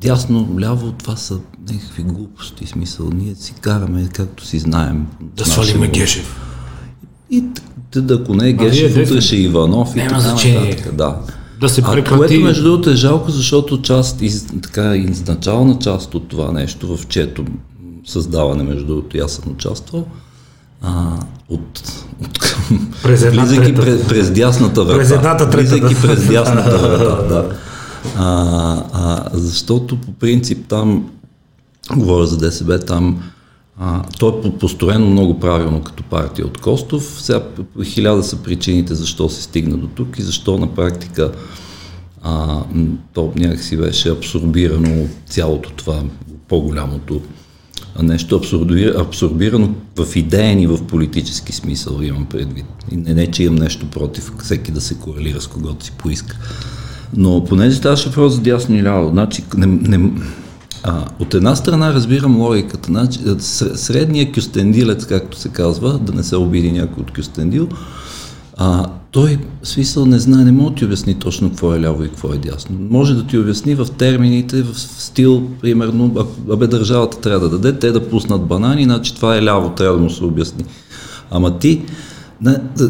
дясно, 0.00 0.56
ляво, 0.60 0.92
това 0.92 1.16
са 1.16 1.38
някакви 1.70 2.02
глупости, 2.02 2.66
смисъл. 2.66 3.10
Ние 3.14 3.34
си 3.34 3.54
караме, 3.60 4.08
както 4.12 4.46
си 4.46 4.58
знаем. 4.58 5.06
Да 5.20 5.44
свалиме 5.44 5.88
Гешев. 5.88 6.40
И 7.30 7.44
да, 7.96 8.14
ако 8.14 8.34
не 8.34 8.48
е 8.48 8.52
Гешев, 8.52 8.96
утре 8.96 9.20
ще 9.20 9.36
Иванов 9.36 9.96
и 9.96 9.98
така 9.98 10.20
значение. 10.20 10.84
Да 10.92 11.16
да 11.60 11.68
се 11.68 11.82
прекрати. 11.82 12.14
А 12.14 12.16
което 12.16 12.40
между 12.40 12.62
другото 12.62 12.90
е 12.90 12.94
жалко, 12.94 13.30
защото 13.30 13.82
част, 13.82 14.22
из, 14.22 14.46
така, 14.62 14.96
изначална 14.96 15.78
част 15.78 16.14
от 16.14 16.28
това 16.28 16.52
нещо, 16.52 16.96
в 16.96 17.06
чето 17.06 17.44
създаване, 18.10 18.62
между 18.62 18.86
другото, 18.86 19.18
аз 19.24 19.32
съм 19.32 19.52
участвал, 19.52 20.06
а, 20.82 21.16
от, 21.48 22.04
от 22.24 22.38
към, 22.38 22.92
през 23.02 23.24
влизайки 23.24 23.74
през, 23.74 24.08
през 24.08 24.30
дясната 24.30 24.84
врата. 24.84 24.98
През 24.98 25.10
едната 25.10 25.50
трета. 25.50 25.76
Влизайки 25.76 25.94
през 26.02 26.28
дясната 26.28 26.78
врата, 26.88 27.22
да. 27.22 27.56
А, 28.16 28.84
а, 28.92 29.28
защото 29.32 30.00
по 30.00 30.12
принцип 30.12 30.66
там, 30.68 31.10
говоря 31.96 32.26
за 32.26 32.38
ДСБ, 32.38 32.78
там 32.78 33.22
а, 33.78 34.02
той 34.18 34.40
е 34.44 34.50
построено 34.58 35.10
много 35.10 35.40
правилно 35.40 35.82
като 35.82 36.02
партия 36.02 36.46
от 36.46 36.58
Костов. 36.58 37.16
Сега 37.18 37.42
хиляда 37.84 38.22
са 38.22 38.36
причините 38.36 38.94
защо 38.94 39.28
се 39.28 39.42
стигна 39.42 39.76
до 39.76 39.86
тук 39.86 40.18
и 40.18 40.22
защо 40.22 40.58
на 40.58 40.74
практика 40.74 41.32
а, 42.22 42.62
то 43.12 43.32
някакси 43.36 43.76
беше 43.76 44.10
абсорбирано 44.10 45.02
от 45.02 45.10
цялото 45.26 45.70
това 45.70 46.02
по-голямото 46.48 47.20
нещо, 48.02 48.40
абсорбирано, 48.98 49.74
в 49.96 50.16
идеен 50.16 50.60
и 50.60 50.66
в 50.66 50.86
политически 50.86 51.52
смисъл 51.52 52.00
имам 52.02 52.26
предвид. 52.26 52.66
И 52.90 52.96
не, 52.96 53.14
не, 53.14 53.26
че 53.26 53.42
имам 53.42 53.58
нещо 53.58 53.90
против 53.90 54.32
всеки 54.42 54.72
да 54.72 54.80
се 54.80 54.94
корелира 54.94 55.40
с 55.40 55.46
когото 55.46 55.84
си 55.84 55.92
поиска. 55.98 56.36
Но 57.16 57.44
понеже 57.44 57.76
ставаше 57.76 58.08
въпрос 58.08 58.34
за 58.34 58.40
дясно 58.40 58.76
и 58.76 58.82
ляво, 58.82 59.10
значи 59.10 59.44
не, 59.56 59.66
не, 59.66 60.10
а, 60.82 61.04
от 61.18 61.34
една 61.34 61.56
страна 61.56 61.94
разбирам 61.94 62.40
логиката. 62.40 62.86
Значи, 62.86 63.18
средният 63.74 64.34
кюстендилец, 64.34 65.06
както 65.06 65.38
се 65.38 65.48
казва, 65.48 65.98
да 65.98 66.12
не 66.12 66.22
се 66.22 66.36
обиди 66.36 66.72
някой 66.72 67.02
от 67.02 67.12
кюстендил, 67.12 67.68
а, 68.56 68.86
той 69.10 69.38
смисъл 69.62 70.06
не 70.06 70.18
знае, 70.18 70.44
не 70.44 70.52
може 70.52 70.70
да 70.70 70.74
ти 70.74 70.84
обясни 70.84 71.14
точно 71.14 71.48
какво 71.48 71.74
е 71.74 71.80
ляво 71.80 72.04
и 72.04 72.08
какво 72.08 72.32
е 72.32 72.38
дясно. 72.38 72.76
Може 72.90 73.14
да 73.14 73.26
ти 73.26 73.38
обясни 73.38 73.74
в 73.74 73.86
термините, 73.98 74.62
в 74.62 74.80
стил, 74.80 75.48
примерно, 75.60 76.26
абе 76.52 76.66
държавата 76.66 77.20
трябва 77.20 77.48
да 77.48 77.58
даде, 77.58 77.78
те 77.78 77.92
да 77.92 78.08
пуснат 78.08 78.46
банани, 78.46 78.84
значи 78.84 79.14
това 79.14 79.36
е 79.36 79.44
ляво, 79.44 79.70
трябва 79.70 79.96
да 79.96 80.02
му 80.02 80.10
се 80.10 80.24
обясни. 80.24 80.64
Ама 81.30 81.58
ти, 81.58 81.82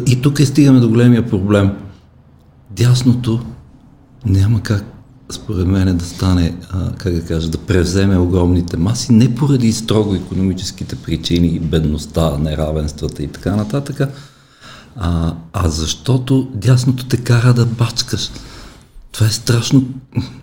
и 0.07 0.21
тук 0.21 0.39
е 0.39 0.45
стигаме 0.45 0.79
до 0.79 0.89
големия 0.89 1.29
проблем. 1.29 1.71
Дясното 2.69 3.39
няма 4.25 4.61
как 4.61 4.85
според 5.29 5.67
мен 5.67 5.97
да 5.97 6.05
стане, 6.05 6.55
а, 6.69 6.91
как 6.91 7.13
да 7.13 7.21
кажа, 7.21 7.49
да 7.49 7.57
превземе 7.57 8.17
огромните 8.17 8.77
маси, 8.77 9.13
не 9.13 9.35
поради 9.35 9.73
строго 9.73 10.15
економическите 10.15 10.95
причини, 10.95 11.59
бедността, 11.59 12.37
неравенствата 12.37 13.23
и 13.23 13.27
така 13.27 13.55
нататък, 13.55 14.01
а, 14.95 15.33
а 15.63 15.69
защото 15.69 16.47
дясното 16.53 17.05
те 17.05 17.17
кара 17.17 17.53
да 17.53 17.65
бачкаш. 17.65 18.29
Това 19.11 19.27
е 19.27 19.29
страшно, 19.29 19.83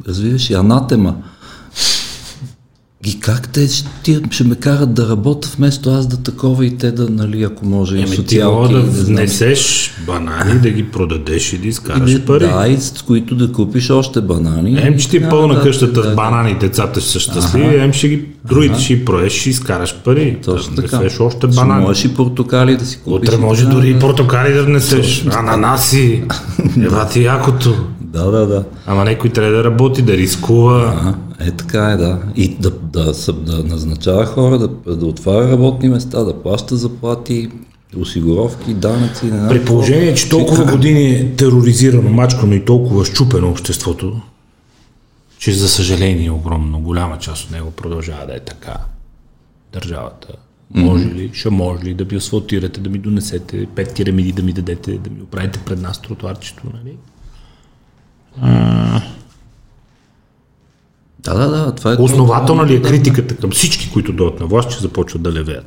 развиваш 0.08 0.50
и 0.50 0.54
анатема. 0.54 1.16
И 3.07 3.20
как 3.20 3.49
те 3.49 3.68
ще, 3.68 4.20
ще 4.30 4.44
ме 4.44 4.55
карат 4.55 4.94
да 4.94 5.09
работя 5.09 5.49
вместо 5.57 5.90
аз 5.90 6.07
да 6.07 6.16
такова 6.16 6.66
и 6.66 6.76
те 6.76 6.92
да, 6.92 7.09
нали, 7.09 7.42
ако 7.42 7.66
може, 7.66 7.96
Еми, 7.96 8.26
ти 8.26 8.42
мога 8.42 8.68
да 8.68 8.80
внесеш 8.80 9.90
банани, 10.07 10.61
да 10.61 10.70
ги 10.70 10.84
продадеш 10.84 11.53
и 11.53 11.59
да 11.59 11.68
изкараш 11.68 12.11
И 12.11 12.18
да- 12.18 12.24
пари. 12.24 12.44
Да, 12.44 12.68
и 12.68 12.76
с 12.76 13.05
които 13.07 13.34
да 13.34 13.53
купиш 13.53 13.90
още 13.90 14.20
банани. 14.20 14.78
Ем, 14.80 14.99
че 14.99 15.09
ти 15.11 15.16
е 15.16 15.20
Да, 15.20 15.28
пълна 15.28 15.55
да, 15.55 15.62
къщата 15.62 16.03
да, 16.03 16.12
с 16.12 16.14
банани, 16.14 16.57
децата 16.61 17.01
ще 17.01 17.11
са 17.11 17.20
щастливи, 17.20 17.76
ем 17.76 17.92
ще 17.92 18.09
ги, 18.09 18.24
другите 18.44 18.80
ще 18.80 18.94
ги 18.94 19.05
проеш, 19.05 19.32
ще 19.32 19.51
изкараш 19.51 19.94
пари. 20.05 20.38
Точно 20.44 20.74
да 20.74 20.82
така. 20.82 20.96
още 21.20 21.46
Ще 21.53 21.57
банани. 21.57 21.84
Можеш 21.84 22.05
и 22.05 22.14
портокали 22.14 22.76
да 22.76 22.86
си 22.86 22.99
купиш. 23.05 23.28
Утре 23.28 23.34
и 23.34 23.44
може 23.44 23.66
дори 23.66 23.90
и 23.90 23.99
портокали 23.99 24.55
да 24.55 24.64
внесеш, 24.64 25.26
ананаси, 25.26 26.22
ева 26.80 27.09
ти 27.09 27.22
якото. 27.22 27.76
Да, 28.12 28.30
да, 28.30 28.46
да. 28.46 28.64
Ама 28.86 29.04
някой 29.04 29.30
трябва 29.30 29.52
да 29.52 29.64
работи, 29.64 30.02
да 30.02 30.16
рискува. 30.16 31.14
А, 31.40 31.46
е 31.46 31.50
така 31.50 31.90
е, 31.90 31.96
да. 31.96 32.22
И 32.36 32.56
да, 32.61 32.70
да, 32.70 33.12
да, 33.12 33.32
да 33.32 33.64
назначава 33.64 34.26
хора, 34.26 34.59
да, 34.59 34.96
да 34.96 35.06
отваря 35.06 35.52
работни 35.52 35.88
места, 35.88 36.24
да 36.24 36.42
плаща 36.42 36.76
заплати, 36.76 37.50
осигуровки, 37.96 38.74
данъци. 38.74 39.26
Не 39.26 39.48
При 39.48 39.64
положение, 39.64 40.14
че 40.14 40.28
толкова 40.28 40.64
години 40.64 41.11
е 41.11 41.36
тероризирано, 41.36 42.11
мачкано 42.11 42.54
и 42.54 42.64
толкова 42.64 43.04
щупено 43.04 43.50
обществото, 43.50 44.20
че 45.38 45.52
за 45.52 45.68
съжаление 45.68 46.30
огромно, 46.30 46.80
голяма 46.80 47.18
част 47.18 47.44
от 47.44 47.50
него 47.50 47.70
продължава 47.70 48.26
да 48.26 48.36
е 48.36 48.40
така. 48.40 48.76
Държавата. 49.72 50.28
Може 50.74 51.06
ли, 51.06 51.30
ще 51.32 51.50
може 51.50 51.84
ли 51.84 51.94
да 51.94 52.04
ви 52.04 52.16
асфалтирате, 52.16 52.80
да 52.80 52.90
ми 52.90 52.98
донесете 52.98 53.66
пет 53.74 53.94
тирамиди, 53.94 54.32
да 54.32 54.42
ми 54.42 54.52
дадете, 54.52 54.98
да 54.98 55.11
ми 55.11 55.22
оправите 55.22 55.59
пред 55.59 55.82
нас 55.82 56.02
тротуарчето, 56.02 56.62
нали? 56.74 56.96
Да, 61.18 61.34
да, 61.34 61.49
да. 61.49 61.74
Това 61.74 61.93
е 61.93 61.97
Основателна 61.97 62.66
ли 62.66 62.74
е 62.74 62.82
критиката 62.82 63.36
към 63.36 63.51
всички, 63.51 63.91
които 63.93 64.12
дойдат 64.12 64.41
на 64.41 64.47
власт, 64.47 64.70
че 64.70 64.78
започват 64.78 65.22
да 65.22 65.32
левеят? 65.32 65.66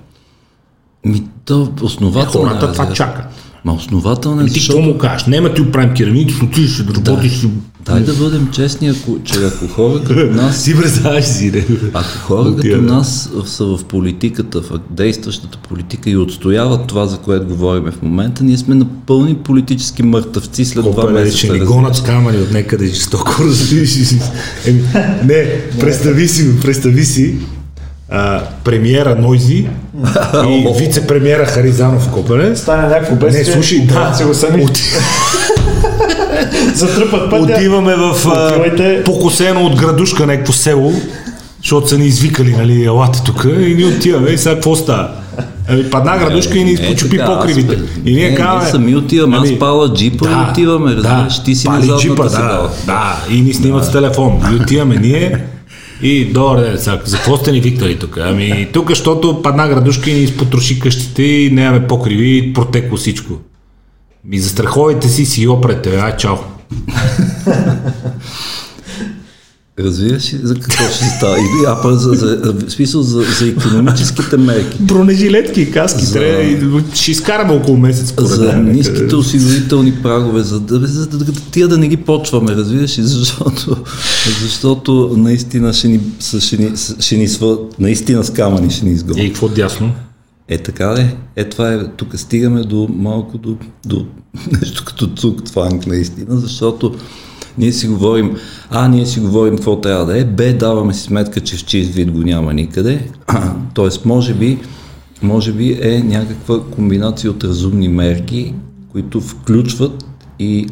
Ми, 1.06 1.24
то 1.46 1.74
основателно 1.82 2.48
Хората 2.48 2.66
е, 2.66 2.72
това 2.72 2.84
разбира. 2.84 2.96
чакат. 2.96 3.26
Ма 3.66 3.74
основателно 3.74 4.42
е, 4.42 4.46
Ти 4.46 4.50
какво 4.50 4.56
защото... 4.56 4.82
му 4.82 4.98
кажеш? 4.98 5.28
Няма 5.28 5.54
ти 5.54 5.62
оправим 5.62 5.94
керамидите, 5.94 6.34
ще 6.34 6.46
отидеш 6.46 6.72
да 6.74 6.94
работиш. 6.96 7.34
ще- 7.34 7.48
Дай 7.86 8.00
да 8.02 8.14
бъдем 8.14 8.48
честни, 8.48 8.90
ако, 8.90 9.18
че 9.24 9.34
ако 9.46 9.68
хора 9.68 10.02
като 10.04 10.20
нас 10.32 10.58
Си 10.58 10.76
представяш 10.76 11.26
си, 11.26 11.52
не? 11.52 11.66
Ако 11.94 12.18
хора 12.18 12.56
като 12.56 12.68
да. 12.72 12.82
нас 12.84 13.30
са 13.46 13.66
в 13.66 13.80
политиката, 13.84 14.62
в 14.62 14.80
действащата 14.90 15.58
политика 15.60 16.10
и 16.10 16.18
отстояват 16.18 16.88
това, 16.88 17.06
за 17.06 17.18
което 17.18 17.46
говорим 17.46 17.84
в 17.86 18.02
момента, 18.02 18.44
ние 18.44 18.58
сме 18.58 18.76
на 18.76 18.86
пълни 19.06 19.36
политически 19.36 20.04
мъртъвци 20.04 20.66
след 20.66 20.84
два 20.84 20.94
Копеле, 20.96 21.14
месеца. 21.14 21.38
ще 21.38 21.48
ни 21.48 21.52
разбира 21.52 21.66
гонат 21.68 21.96
с 21.96 22.04
камъни 22.04 22.38
от 22.38 22.52
някъде 22.52 22.86
жестоко, 22.88 23.36
разбираш 23.40 23.96
не, 25.24 25.46
представи 25.80 26.28
си, 26.28 26.60
представи 26.60 27.06
си 27.06 27.36
а, 28.12 28.42
премиера 28.64 29.16
Нойзи 29.16 29.56
и 30.48 30.68
вице-премиера 30.78 31.46
Харизанов 31.46 32.04
в 32.04 32.10
Копеле. 32.10 32.56
Стане 32.56 32.88
някакво 32.88 33.14
Не, 33.14 33.20
бедствие. 33.20 33.46
слушай, 33.46 33.80
да, 33.80 34.14
се 34.14 34.26
го 34.26 34.34
сами. 34.34 34.64
от- 34.64 34.78
Затръпат 36.76 37.30
пътя. 37.30 37.54
отиваме 37.54 37.96
в 37.96 38.16
а, 38.28 38.48
Отивайте. 38.48 39.04
покосено 39.06 39.66
от 39.66 39.76
градушка 39.76 40.26
някакво 40.26 40.54
село, 40.54 40.94
защото 41.62 41.88
са 41.88 41.98
ни 41.98 42.06
извикали, 42.06 42.52
нали, 42.52 42.84
елате 42.86 43.22
тук 43.26 43.44
и 43.62 43.76
ние 43.76 43.86
отиваме 43.86 44.30
и 44.30 44.38
сега 44.38 44.56
какво 44.56 44.76
става? 44.76 45.10
Ами 45.70 45.90
падна 45.90 46.18
градушка 46.18 46.58
и 46.58 46.64
ни 46.64 46.72
изпочупи 46.72 47.18
така, 47.18 47.32
аз 47.32 47.38
покривите. 47.40 47.78
И 48.06 48.16
ние 48.16 48.30
не, 48.30 48.36
казваме... 48.36 48.60
ние 48.60 48.72
сами 48.72 48.96
отиваме, 48.96 49.38
аз 49.38 49.60
пала 49.60 49.94
джипа 49.94 50.26
и 50.26 50.52
отиваме, 50.52 50.96
разбираш, 50.96 51.44
ти 51.44 51.56
си 51.56 51.68
на 51.70 51.82
задната 51.82 52.02
джипа, 52.02 52.24
да, 52.24 52.70
да, 52.86 53.16
и 53.30 53.42
ни 53.42 53.54
снимат 53.54 53.86
с 53.86 53.92
телефон. 53.92 54.42
И 54.52 54.56
отиваме 54.56 54.96
ние 54.96 55.38
и 56.02 56.26
добре, 56.26 56.62
ден, 56.62 56.78
за 56.78 57.18
какво 57.18 57.38
сте 57.38 57.52
ни 57.52 57.60
викнали 57.62 58.00
тук? 58.00 58.18
Ами 58.18 58.70
тук, 58.74 58.90
защото 58.90 59.42
падна 59.42 59.68
градушка 59.68 60.10
и 60.10 60.14
ни 60.14 60.20
изпотроши 60.20 60.80
къщите 60.80 61.24
и 61.24 61.52
нямаме 61.52 61.88
покриви 61.88 62.38
и 62.38 62.54
протекло 62.54 62.98
всичко. 62.98 63.34
Ми 64.26 64.40
застраховайте 64.40 65.10
си 65.10 65.26
си 65.26 65.48
опрете, 65.48 66.00
ай, 66.00 66.18
чао. 66.18 66.36
Разбираш 69.84 70.34
ли 70.34 70.40
за 70.44 70.56
какво 70.56 70.84
ще 70.86 71.06
става? 71.06 71.38
А 71.68 71.82
пък 71.82 71.94
за, 71.94 72.10
за, 72.10 72.38
в 72.44 72.72
смисъл 72.72 73.02
за, 73.02 73.24
за 73.40 73.48
економическите 73.48 74.38
мерки. 74.38 74.78
Бронежилетки 74.80 75.62
и 75.62 75.72
каски 75.72 76.06
За- 76.06 76.14
трябва 76.14 76.44
и 76.44 76.58
ще 76.94 77.12
изкараме 77.12 77.54
около 77.54 77.78
месец. 77.78 78.14
за 78.18 78.46
някъде. 78.46 78.72
ниските 78.72 79.16
осигурителни 79.16 79.94
прагове, 79.94 80.42
за 80.44 80.60
да, 80.60 80.88
за 80.88 81.08
да, 81.08 81.18
да 81.18 81.32
тия 81.52 81.68
да 81.68 81.78
не 81.78 81.88
ги 81.88 81.98
почваме, 81.98 82.52
разбираш 82.52 82.98
ли, 82.98 83.04
защото, 83.04 83.78
защото 84.42 85.14
наистина 85.18 85.74
ще 85.74 85.88
ни, 85.88 86.00
ще 86.40 86.58
ни, 86.58 86.72
ще 87.00 87.18
ни 87.18 87.28
сва, 87.28 87.58
наистина 87.80 88.24
с 88.24 88.30
камъни 88.30 88.72
ще 88.72 88.86
ни 88.86 88.92
И 88.92 88.94
изгонят. 88.94 89.28
какво 89.28 89.48
дясно? 89.48 89.92
Е 90.48 90.58
така 90.58 90.88
де, 90.88 91.16
е 91.36 91.44
това 91.44 91.74
е, 91.74 91.88
тук 91.88 92.20
стигаме 92.20 92.62
до 92.62 92.88
малко 92.94 93.38
до, 93.38 93.56
до 93.86 94.06
нещо 94.62 94.84
като 94.86 95.08
цук-тванг 95.08 95.88
наистина, 95.88 96.38
защото 96.38 96.96
ние 97.58 97.72
си 97.72 97.88
говорим, 97.88 98.38
а, 98.70 98.88
ние 98.88 99.06
си 99.06 99.20
говорим 99.20 99.56
какво 99.56 99.82
трябва 99.82 100.06
да 100.06 100.20
е, 100.20 100.26
б, 100.26 100.54
даваме 100.54 100.94
си 100.94 101.02
сметка, 101.02 101.42
че 101.42 101.58
в 101.58 101.66
чист 101.66 101.94
вид 101.94 102.12
го 102.12 102.20
няма 102.20 102.54
никъде, 102.54 103.08
т.е. 103.76 103.90
може 104.06 104.34
би, 104.34 104.60
може 105.22 105.54
би 105.54 105.80
е 105.82 106.04
някаква 106.04 106.64
комбинация 106.64 107.32
от 107.32 107.44
разумни 107.44 107.88
мерки, 107.88 108.54
които 108.92 109.22
включват 109.22 110.06
и 110.40 110.68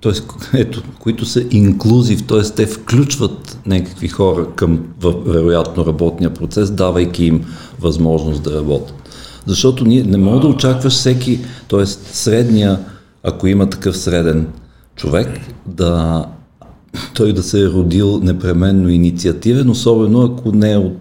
т.е. 0.00 0.12
ето, 0.60 0.82
които 0.98 1.26
са 1.26 1.44
инклюзив, 1.50 2.26
т.е. 2.26 2.42
те 2.42 2.66
включват 2.66 3.58
някакви 3.66 4.08
хора 4.08 4.46
към 4.56 4.80
вероятно 5.26 5.86
работния 5.86 6.34
процес, 6.34 6.70
давайки 6.70 7.24
им 7.24 7.44
възможност 7.80 8.42
да 8.42 8.56
работят. 8.56 8.94
Защото 9.46 9.84
ние 9.84 10.02
не 10.02 10.16
мога 10.16 10.40
да 10.40 10.46
очакваш 10.46 10.92
всеки, 10.92 11.40
т.е. 11.68 11.86
средния, 11.86 12.80
ако 13.22 13.46
има 13.46 13.70
такъв 13.70 13.96
среден 13.96 14.46
човек, 14.96 15.40
да 15.66 16.24
той 17.14 17.32
да 17.32 17.42
се 17.42 17.60
е 17.60 17.66
родил 17.66 18.20
непременно 18.22 18.88
инициативен, 18.88 19.70
особено 19.70 20.22
ако 20.22 20.52
не 20.52 20.72
е 20.72 20.76
от 20.76 20.98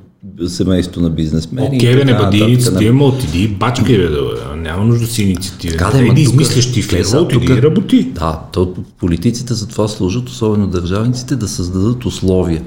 семейство 0.47 1.01
на 1.01 1.09
бизнесмени. 1.09 1.77
Окей, 1.77 1.95
бе, 1.95 2.05
не 2.05 2.17
бъди 2.17 2.37
инициативен, 2.37 2.95
ма 2.95 3.05
отиди 3.05 3.43
и 3.43 3.47
бачкай, 3.47 3.97
бе, 3.97 4.09
да, 4.09 4.55
няма 4.55 4.85
нужда 4.85 5.05
да 5.05 5.11
си 5.11 5.23
инициативен. 5.23 5.77
Така 5.77 5.97
да, 5.97 6.13
да 6.13 6.21
измисляш 6.21 6.71
ти 6.71 6.81
сега 6.81 7.19
отиди 7.19 7.45
тук- 7.45 7.57
и 7.57 7.61
работи. 7.61 8.03
Да, 8.03 8.41
то 8.53 8.73
политиците 8.99 9.53
за 9.53 9.67
това 9.67 9.87
служат, 9.87 10.29
особено 10.29 10.67
държавниците, 10.67 11.35
да 11.35 11.47
създадат 11.47 12.05
условия. 12.05 12.61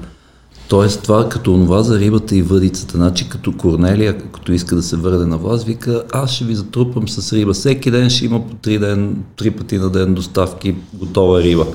Тоест 0.67 1.03
това 1.03 1.29
като 1.29 1.53
онова 1.53 1.83
за 1.83 1.99
рибата 1.99 2.35
и 2.35 2.41
въдицата. 2.41 2.97
Значи 2.97 3.29
като 3.29 3.51
Корнелия, 3.51 4.17
като 4.17 4.51
иска 4.51 4.75
да 4.75 4.83
се 4.83 4.95
върне 4.95 5.25
на 5.25 5.37
власт, 5.37 5.65
вика, 5.65 6.03
аз 6.13 6.31
ще 6.31 6.45
ви 6.45 6.55
затрупам 6.55 7.09
с 7.09 7.33
риба. 7.33 7.53
Всеки 7.53 7.91
ден 7.91 8.09
ще 8.09 8.25
има 8.25 8.47
по 8.47 8.55
три, 8.55 8.79
ден, 8.79 9.15
три 9.37 9.51
пъти 9.51 9.77
на 9.77 9.89
ден 9.89 10.13
доставки 10.13 10.75
готова 10.93 11.41
риба. 11.43 11.65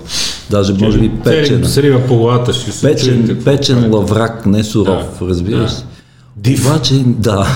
Даже 0.51 0.73
може 0.75 0.99
би 0.99 1.11
печена. 1.25 1.67
С 1.69 1.79
риба 1.79 2.07
по 2.09 2.17
главата 2.17 2.53
ще 2.53 2.73
се 2.73 2.87
Печен, 2.89 3.27
чуете. 3.27 3.45
печен 3.45 3.95
лаврак, 3.95 4.47
не 4.47 4.65
суров, 4.65 5.19
Да, 5.21 5.27
разбираш. 5.27 5.73
да. 5.73 5.83
Да. 6.51 6.51
Обаче, 6.67 7.05
да. 7.07 7.47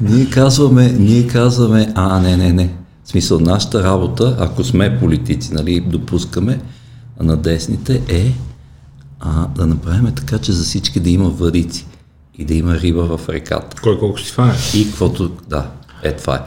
ние 0.00 0.30
казваме, 0.30 0.96
ние 0.98 1.26
казваме, 1.26 1.92
а, 1.94 2.20
не, 2.20 2.36
не, 2.36 2.52
не. 2.52 2.70
В 3.04 3.08
смисъл, 3.10 3.40
нашата 3.40 3.82
работа, 3.84 4.36
ако 4.40 4.64
сме 4.64 4.98
политици, 4.98 5.54
нали, 5.54 5.80
допускаме 5.80 6.60
на 7.20 7.36
десните, 7.36 8.02
е 8.08 8.32
а, 9.20 9.46
да 9.46 9.66
направим 9.66 10.14
така, 10.14 10.38
че 10.38 10.52
за 10.52 10.64
всички 10.64 11.00
да 11.00 11.10
има 11.10 11.28
въдици 11.28 11.86
и 12.38 12.44
да 12.44 12.54
има 12.54 12.74
риба 12.78 13.16
в 13.16 13.28
реката. 13.28 13.76
Кой 13.82 13.98
колко 13.98 14.20
си 14.20 14.32
фане? 14.32 14.54
И 14.74 14.86
каквото, 14.86 15.30
да, 15.48 15.70
е 16.02 16.12
това 16.12 16.34
е. 16.34 16.40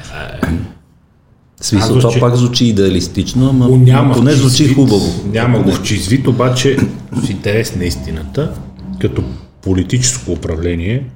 Аз 1.59 1.67
смисъл, 1.67 1.99
това 1.99 2.19
пак 2.19 2.35
звучи 2.35 2.65
идеалистично, 2.65 3.49
ама 3.49 3.69
няма 3.69 4.13
поне 4.13 4.31
звучи 4.31 4.63
вид. 4.63 4.75
хубаво. 4.75 5.29
Няма 5.31 5.59
го 5.59 5.71
в 5.71 5.83
чист 5.83 6.07
вид, 6.07 6.27
обаче 6.27 6.77
в 7.11 7.29
интерес 7.29 7.75
на 7.75 7.85
истината, 7.85 8.51
като 8.99 9.23
политическо 9.61 10.31
управление, 10.31 11.09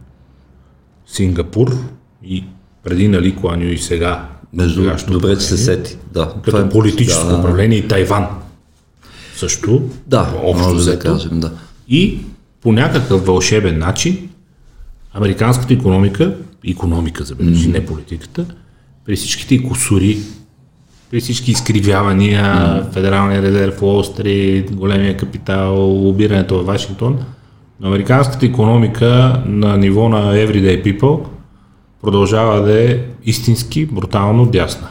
Сингапур 1.08 1.78
и 2.24 2.44
преди 2.84 3.08
нали 3.08 3.36
Куаню 3.36 3.66
и 3.66 3.78
сега, 3.78 4.30
Между, 4.54 4.92
добре, 5.08 5.36
че 5.36 5.42
се 5.46 5.58
сети. 5.58 5.98
Да, 6.14 6.26
като 6.28 6.42
това 6.42 6.60
е- 6.60 6.70
политическо 6.70 7.28
да, 7.28 7.38
управление 7.38 7.78
и 7.78 7.88
Тайван 7.88 8.28
също, 9.38 9.82
Да, 10.08 10.34
общо 10.44 10.64
може 10.64 10.76
да 10.76 10.82
взето. 10.82 11.14
кажем, 11.14 11.40
да. 11.40 11.52
И 11.88 12.20
по 12.62 12.72
някакъв 12.72 13.26
вълшебен 13.26 13.80
начин 13.80 14.30
американската 15.14 15.74
економика, 15.74 16.36
економика 16.68 17.24
забележи, 17.24 17.70
mm-hmm. 17.70 17.74
не 17.74 17.86
политиката, 17.86 18.46
при 19.06 19.16
всичките 19.16 19.64
косури, 19.64 20.18
при 21.12 21.20
всички 21.22 21.52
изкривявания, 21.52 22.44
mm-hmm. 22.44 22.92
Федералния 22.94 23.42
резерв, 23.42 23.82
Уолл 23.82 24.04
Стрит, 24.04 24.76
големия 24.76 25.18
капитал, 25.18 25.76
лобирането 25.84 26.60
в 26.60 26.66
Вашингтон, 26.66 27.20
но 27.80 27.88
американската 27.88 28.46
економика 28.46 29.42
на 29.46 29.78
ниво 29.78 30.10
на 30.10 30.34
everyday 30.34 30.84
people 30.84 31.26
продължава 32.02 32.62
да 32.62 32.92
е 32.92 33.00
истински, 33.26 33.86
брутално 33.86 34.46
дясна. 34.46 34.88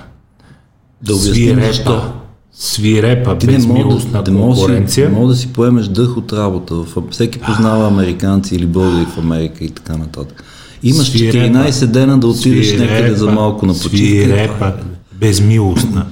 Да 1.02 1.14
обясним 1.14 1.60
защо. 1.60 2.12
Свирепа, 2.54 3.38
Ти 3.38 3.46
безмилостна 3.46 4.22
не 4.26 4.32
мога, 4.32 4.54
конкуренция. 4.54 5.08
не 5.08 5.14
мога 5.14 5.28
да 5.28 5.36
си 5.36 5.52
поемеш 5.52 5.86
дъх 5.86 6.16
от 6.16 6.32
работа. 6.32 6.74
Всеки 7.10 7.38
познава 7.40 7.86
американци 7.86 8.54
или 8.54 8.66
българи 8.66 9.06
в 9.06 9.18
Америка 9.18 9.64
и 9.64 9.70
така 9.70 9.96
нататък. 9.96 10.44
Имаш 10.82 11.10
Свирепа, 11.10 11.58
14 11.58 11.86
дена 11.86 12.18
да 12.18 12.26
отидеш 12.26 12.72
някъде 12.72 13.14
за 13.14 13.30
малко 13.30 13.66
на 13.66 13.72
почивка. 13.72 13.96
Свирепа, 13.96 14.74
безмилостна, 15.12 16.06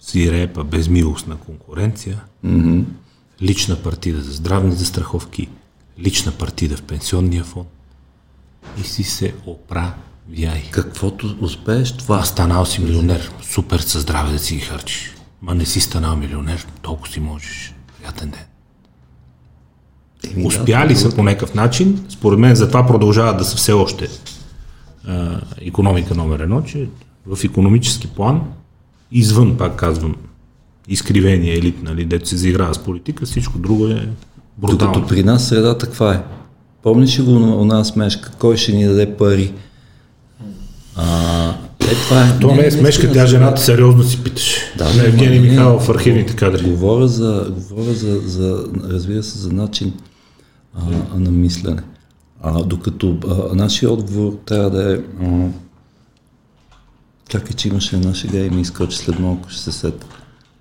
свирепа, 0.00 0.64
безмилостна 0.64 1.36
конкуренция, 1.36 2.20
Мгм. 2.42 2.80
лична 3.42 3.76
партида 3.76 4.20
за 4.20 4.32
здравни 4.32 4.72
застраховки, 4.74 5.48
лична 6.00 6.32
партида 6.32 6.76
в 6.76 6.82
пенсионния 6.82 7.44
фонд 7.44 7.68
и 8.80 8.86
си 8.86 9.02
се 9.02 9.32
оправяй. 9.46 10.62
Каквото 10.70 11.36
успееш, 11.40 11.92
това. 11.92 12.18
А 12.18 12.24
станал 12.24 12.66
си 12.66 12.80
милионер, 12.80 13.30
супер 13.42 13.78
със 13.80 14.02
здраве 14.02 14.32
да 14.32 14.38
си 14.38 14.54
ги 14.54 14.60
харчиш. 14.60 15.14
Ма 15.42 15.54
не 15.54 15.64
си 15.64 15.80
станал 15.80 16.16
милионер, 16.16 16.66
толкова 16.82 17.12
си 17.12 17.20
можеш. 17.20 17.74
Приятен 17.98 18.30
ден. 18.30 18.44
Еми, 20.32 20.42
да, 20.42 20.48
Успяли 20.48 20.96
са 20.96 21.16
по 21.16 21.22
някакъв 21.22 21.54
начин, 21.54 22.06
според 22.08 22.38
мен 22.38 22.54
затова 22.54 22.86
продължават 22.86 23.38
да 23.38 23.44
са 23.44 23.56
все 23.56 23.72
още 23.72 24.08
а, 25.06 25.40
економика 25.60 26.14
номер 26.14 26.40
едно, 26.40 26.62
че 26.62 26.88
в 27.26 27.44
економически 27.44 28.06
план, 28.06 28.42
извън, 29.12 29.56
пак 29.56 29.76
казвам, 29.76 30.16
изкривения 30.88 31.58
елит, 31.58 31.82
нали, 31.82 32.04
дето 32.04 32.28
се 32.28 32.36
заиграва 32.36 32.74
с 32.74 32.84
политика, 32.84 33.26
всичко 33.26 33.58
друго 33.58 33.86
е 33.86 34.08
брутално. 34.58 34.92
Докато 34.92 35.06
при 35.06 35.22
нас 35.22 35.48
средата 35.48 35.86
каква 35.86 36.14
е? 36.14 36.22
Помниш 36.82 37.18
ли 37.18 37.22
го 37.22 37.38
на 37.38 37.62
една 37.62 37.84
смешка? 37.84 38.32
Кой 38.38 38.56
ще 38.56 38.72
ни 38.72 38.84
даде 38.84 39.16
пари? 39.16 39.52
А, 40.96 41.54
е, 41.90 41.94
това 41.94 42.20
е. 42.20 42.38
То 42.40 42.54
не 42.54 42.66
е 42.66 42.70
смешка, 42.70 43.06
не, 43.06 43.12
тя 43.12 43.26
жената 43.26 43.60
сериозно 43.60 44.02
си 44.02 44.24
питаше. 44.24 44.74
Да, 44.78 44.94
на 44.94 45.04
Евгений 45.04 45.38
не, 45.38 45.44
не, 45.44 45.50
Михайлов 45.50 45.82
в 45.82 45.90
архивните 45.90 46.36
кадри. 46.36 46.70
Говоря 46.70 47.08
за, 47.08 47.52
говоря 47.68 47.94
за, 47.94 48.20
за 48.20 48.64
разбира 48.90 49.22
се, 49.22 49.38
за 49.38 49.52
начин 49.52 49.92
а, 50.74 51.18
на 51.18 51.30
мислене. 51.30 51.82
А, 52.42 52.62
докато 52.62 53.16
а, 53.28 53.54
нашия 53.54 53.90
отговор 53.90 54.38
трябва 54.46 54.70
да 54.70 54.94
е... 54.94 54.98
А, 55.22 55.48
чакай, 57.28 57.56
че 57.56 57.68
имаше 57.68 57.96
една 57.96 58.14
шега 58.14 58.38
и 58.38 58.50
ми 58.50 58.60
изкочи 58.60 58.98
след 58.98 59.18
малко, 59.18 59.48
ще 59.48 59.60
се 59.60 59.72
сета. 59.72 60.06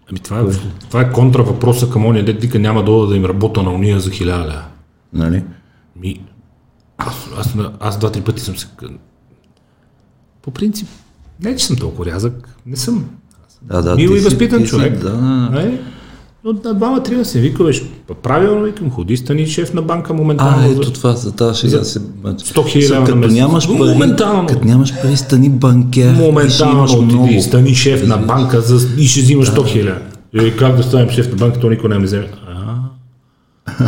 Ами 0.09 0.19
това 0.19 0.39
е, 0.39 0.43
това 0.89 1.01
е 1.01 1.11
контра 1.11 1.43
въпроса 1.43 1.89
към 1.89 2.05
ония 2.05 2.25
дед 2.25 2.41
вика 2.41 2.59
няма 2.59 2.83
да 2.83 3.07
да 3.07 3.15
им 3.15 3.25
работа 3.25 3.63
на 3.63 3.71
уния 3.71 3.99
за 3.99 4.11
хиляда. 4.11 4.63
Нали? 5.13 5.43
Ми, 5.95 6.21
аз, 6.97 7.27
аз, 7.37 7.55
аз, 7.55 7.65
аз 7.79 7.99
два-три 7.99 8.21
пъти 8.21 8.41
съм 8.41 8.57
се... 8.57 8.67
По 10.41 10.51
принцип, 10.51 10.87
не 11.43 11.55
че 11.55 11.65
съм 11.65 11.75
толкова 11.75 12.05
рязък, 12.05 12.33
не 12.65 12.75
съм. 12.75 13.05
Да, 13.61 13.81
да, 13.81 13.95
Мил 13.95 14.09
и 14.09 14.17
си- 14.17 14.23
възпитан 14.25 14.59
си- 14.59 14.67
човек. 14.67 14.93
Да, 14.93 14.99
да, 15.01 15.11
да. 15.11 15.21
Нали? 15.21 15.79
Но 16.43 16.53
на 16.63 16.73
двама 16.73 17.03
трима 17.03 17.25
се 17.25 17.39
викаш, 17.39 17.81
правилно 18.23 18.63
викам, 18.63 18.91
ходи 18.91 19.17
стани 19.17 19.47
шеф 19.47 19.73
на 19.73 19.81
банка 19.81 20.13
моментално. 20.13 20.57
А, 20.59 20.65
ето 20.67 20.91
това, 20.91 21.13
за 21.13 21.31
тази 21.31 21.59
шега 21.59 21.83
се... 21.83 21.99
100 21.99 22.67
хиляди 22.67 22.89
лева 22.89 22.99
на 22.99 23.21
Като 23.21 23.27
нямаш 23.27 23.67
пари, 23.67 23.77
Моментално. 23.77 24.47
като 24.47 24.65
нямаш 24.65 24.93
пари, 25.01 25.17
стани 25.17 25.49
банкер 25.49 26.13
ще 26.13 26.21
Моментално 26.21 27.01
много. 27.01 27.23
отиди, 27.23 27.41
стани 27.41 27.75
шеф 27.75 28.07
на 28.07 28.17
банка 28.17 28.61
за, 28.61 28.87
и 28.97 29.07
ще 29.07 29.21
взимаш 29.21 29.47
100 29.47 29.67
хиляди. 29.67 29.99
И 30.33 30.57
как 30.57 30.75
да 30.75 30.83
станем 30.83 31.09
шеф 31.09 31.29
на 31.29 31.35
банка, 31.35 31.59
то 31.59 31.69
никой 31.69 31.89
не 31.89 31.97
ме 31.97 32.05
вземе. 32.05 32.27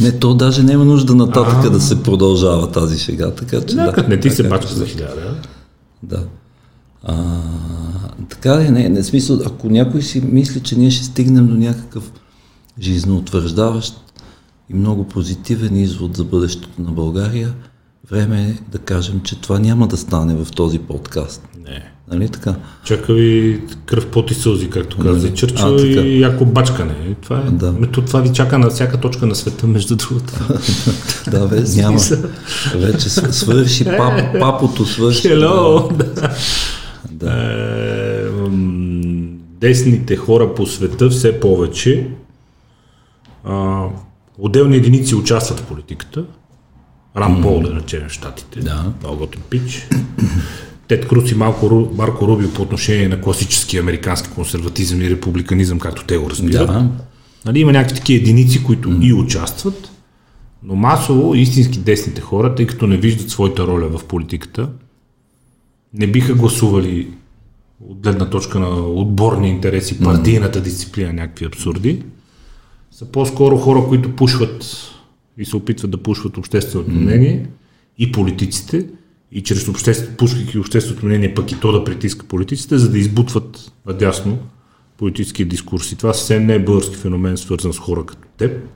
Не, 0.00 0.12
то 0.12 0.34
даже 0.34 0.62
няма 0.62 0.84
нужда 0.84 1.14
нататък 1.14 1.70
да 1.70 1.80
се 1.80 2.02
продължава 2.02 2.70
тази 2.70 2.98
шега, 2.98 3.30
така 3.30 3.60
че 3.60 3.74
да, 3.74 4.04
не 4.08 4.20
ти 4.20 4.30
се 4.30 4.42
бачка 4.42 4.72
за 4.72 4.86
хиляда. 4.86 5.34
Да. 6.04 6.26
А, 7.02 7.40
така 8.28 8.54
е, 8.54 8.70
не, 8.70 8.88
не 8.88 9.02
смисъл, 9.02 9.38
ако 9.46 9.68
някой 9.68 10.02
си 10.02 10.20
мисли, 10.20 10.60
че 10.60 10.78
ние 10.78 10.90
ще 10.90 11.04
стигнем 11.04 11.46
до 11.46 11.54
някакъв 11.54 12.12
жизнеутвърждаващ 12.80 14.14
и 14.70 14.74
много 14.74 15.08
позитивен 15.08 15.76
извод 15.76 16.16
за 16.16 16.24
бъдещето 16.24 16.82
на 16.82 16.92
България, 16.92 17.54
време 18.10 18.42
е 18.42 18.70
да 18.70 18.78
кажем, 18.78 19.20
че 19.20 19.40
това 19.40 19.58
няма 19.58 19.88
да 19.88 19.96
стане 19.96 20.34
в 20.34 20.52
този 20.52 20.78
подкаст. 20.78 21.48
Не. 21.64 21.93
Нали 22.12 22.28
така? 22.28 22.54
Чака 22.84 23.12
ви 23.14 23.60
кръв, 23.86 24.06
пот 24.06 24.30
и 24.30 24.34
сълзи, 24.34 24.70
както 24.70 24.98
каза 24.98 25.26
Нали? 25.26 25.36
Чърчил 25.36 25.76
и 25.78 26.20
яко 26.20 26.44
бачкане. 26.44 26.94
И 27.10 27.14
Това, 27.14 27.38
е, 27.38 27.50
Да. 27.50 27.72
да. 27.72 27.90
това 27.92 28.20
ви 28.20 28.32
чака 28.32 28.58
на 28.58 28.70
всяка 28.70 29.00
точка 29.00 29.26
на 29.26 29.34
света, 29.34 29.66
между 29.66 29.96
другото. 29.96 30.32
Да, 31.30 31.46
бе, 31.48 31.62
няма. 31.76 31.98
Вече 32.74 33.08
св- 33.08 33.32
свърши, 33.32 33.84
пап, 33.84 34.40
папото 34.40 34.86
свърши. 34.86 35.28
Hello! 35.28 35.92
Да. 36.04 36.34
Да. 37.10 37.32
Е, 37.32 38.24
десните 39.60 40.16
хора 40.16 40.54
по 40.54 40.66
света 40.66 41.10
все 41.10 41.40
повече 41.40 42.06
а, 43.44 43.82
отделни 44.38 44.76
единици 44.76 45.14
участват 45.14 45.60
в 45.60 45.64
политиката. 45.64 46.24
Ран 47.16 47.42
Пол, 47.42 47.60
да 47.60 47.74
речем, 47.74 48.02
в 48.08 48.12
Штатите. 48.12 48.60
Да. 48.60 48.92
Много 49.02 49.16
готин 49.16 49.40
пич. 49.50 49.88
Тед 50.88 51.08
Круц 51.08 51.30
и 51.30 51.34
Малко, 51.34 51.90
Марко 51.96 52.28
Рубио 52.28 52.50
по 52.50 52.62
отношение 52.62 53.08
на 53.08 53.20
класически 53.20 53.78
американски 53.78 54.28
консерватизъм 54.34 55.02
и 55.02 55.10
републиканизъм, 55.10 55.78
както 55.78 56.04
те 56.04 56.16
го 56.16 56.30
разбират. 56.30 56.66
Да. 56.66 56.88
Нали, 57.44 57.60
има 57.60 57.72
някакви 57.72 57.96
такива 57.96 58.22
единици, 58.22 58.64
които 58.64 58.98
и 59.02 59.12
участват, 59.12 59.90
но 60.62 60.74
масово 60.74 61.34
истински 61.34 61.78
десните 61.78 62.20
хора, 62.20 62.54
тъй 62.54 62.66
като 62.66 62.86
не 62.86 62.96
виждат 62.96 63.30
своята 63.30 63.66
роля 63.66 63.88
в 63.98 64.04
политиката, 64.04 64.68
не 65.94 66.06
биха 66.06 66.34
гласували 66.34 67.08
от 67.80 67.98
гледна 67.98 68.30
точка 68.30 68.58
на 68.58 68.68
отборни 68.78 69.48
интереси, 69.48 70.00
партийната 70.00 70.60
дисциплина, 70.60 71.12
някакви 71.12 71.44
абсурди, 71.44 72.02
са 72.90 73.04
по-скоро 73.04 73.56
хора, 73.56 73.84
които 73.88 74.16
пушват 74.16 74.66
и 75.38 75.44
се 75.44 75.56
опитват 75.56 75.90
да 75.90 75.96
пушват 75.96 76.36
общественото 76.36 76.90
мнение 76.90 77.46
и 77.98 78.12
политиците, 78.12 78.86
и 79.34 79.42
чрез 79.42 79.68
обществото, 79.68 80.16
пускайки 80.16 80.58
общественото 80.58 81.06
мнение, 81.06 81.34
пък 81.34 81.52
и 81.52 81.60
то 81.60 81.72
да 81.72 81.84
притиска 81.84 82.26
политиците, 82.26 82.78
за 82.78 82.90
да 82.90 82.98
избутват 82.98 83.72
надясно 83.86 84.38
политическия 84.98 85.46
дискурс. 85.46 85.92
И 85.92 85.96
това 85.96 86.12
съвсем 86.12 86.46
не 86.46 86.54
е 86.54 86.64
български 86.64 86.96
феномен, 86.96 87.36
свързан 87.36 87.72
с 87.72 87.78
хора 87.78 88.06
като 88.06 88.28
теб, 88.36 88.68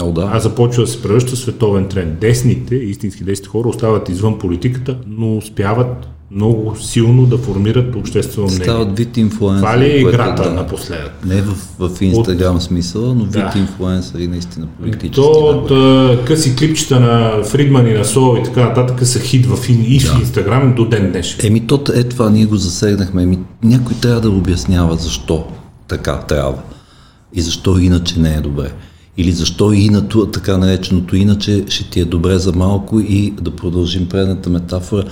О, 0.00 0.12
да. 0.12 0.30
а 0.32 0.40
започва 0.40 0.82
да 0.82 0.88
се 0.88 1.02
превръща 1.02 1.36
световен 1.36 1.88
тренд. 1.88 2.18
Десните, 2.20 2.74
истински 2.74 3.24
десните 3.24 3.48
хора 3.48 3.68
остават 3.68 4.08
извън 4.08 4.38
политиката, 4.38 4.98
но 5.06 5.36
успяват 5.36 6.08
много 6.30 6.76
силно 6.80 7.26
да 7.26 7.38
формират 7.38 7.94
обществено 7.96 8.46
мнение. 8.46 8.64
Стават 8.64 8.98
вид 8.98 9.16
инфлуенсъри. 9.16 9.66
Това 9.66 9.78
ли 9.78 9.84
е 9.84 9.96
играта 10.00 10.42
да. 10.42 10.50
напоследък? 10.50 11.12
Не 11.26 11.42
в, 11.42 11.54
в 11.78 12.02
Инстаграм 12.02 12.60
смисъла, 12.60 13.14
но 13.14 13.24
вид 13.24 13.32
Да. 13.32 13.52
инфлуенсъри 13.56 14.26
наистина 14.28 14.66
политически. 14.80 15.14
То 15.14 15.30
от 15.30 15.70
а, 15.70 16.24
къси 16.24 16.56
клипчета 16.56 17.00
на 17.00 17.44
Фридман 17.44 17.86
и 17.86 17.92
на 17.92 18.04
Сол 18.04 18.38
и 18.40 18.44
така 18.44 18.68
нататък 18.68 19.06
са 19.06 19.20
хит 19.20 19.46
в, 19.46 19.56
ин- 19.68 19.86
и 19.86 20.00
в 20.00 20.20
Инстаграм 20.20 20.74
до 20.74 20.88
ден 20.88 21.10
днешен. 21.12 21.40
Еми, 21.46 21.66
то 21.66 21.84
е 21.94 22.04
това, 22.04 22.30
ние 22.30 22.46
го 22.46 22.56
засегнахме. 22.56 23.22
Еми, 23.22 23.38
някой 23.62 23.96
трябва 23.96 24.20
да 24.20 24.30
обяснява 24.30 24.96
защо 24.96 25.44
така 25.88 26.16
трябва. 26.16 26.54
И 27.34 27.40
защо 27.40 27.78
иначе 27.78 28.20
не 28.20 28.34
е 28.34 28.40
добре. 28.40 28.72
Или 29.18 29.32
защо 29.32 29.72
и 29.72 29.88
на 29.88 30.08
това, 30.08 30.30
така 30.30 30.56
нареченото 30.58 31.16
иначе 31.16 31.64
ще 31.68 31.84
ти 31.84 32.00
е 32.00 32.04
добре 32.04 32.38
за 32.38 32.52
малко 32.52 33.00
и 33.00 33.32
да 33.32 33.50
продължим 33.50 34.08
предната 34.08 34.50
метафора. 34.50 35.04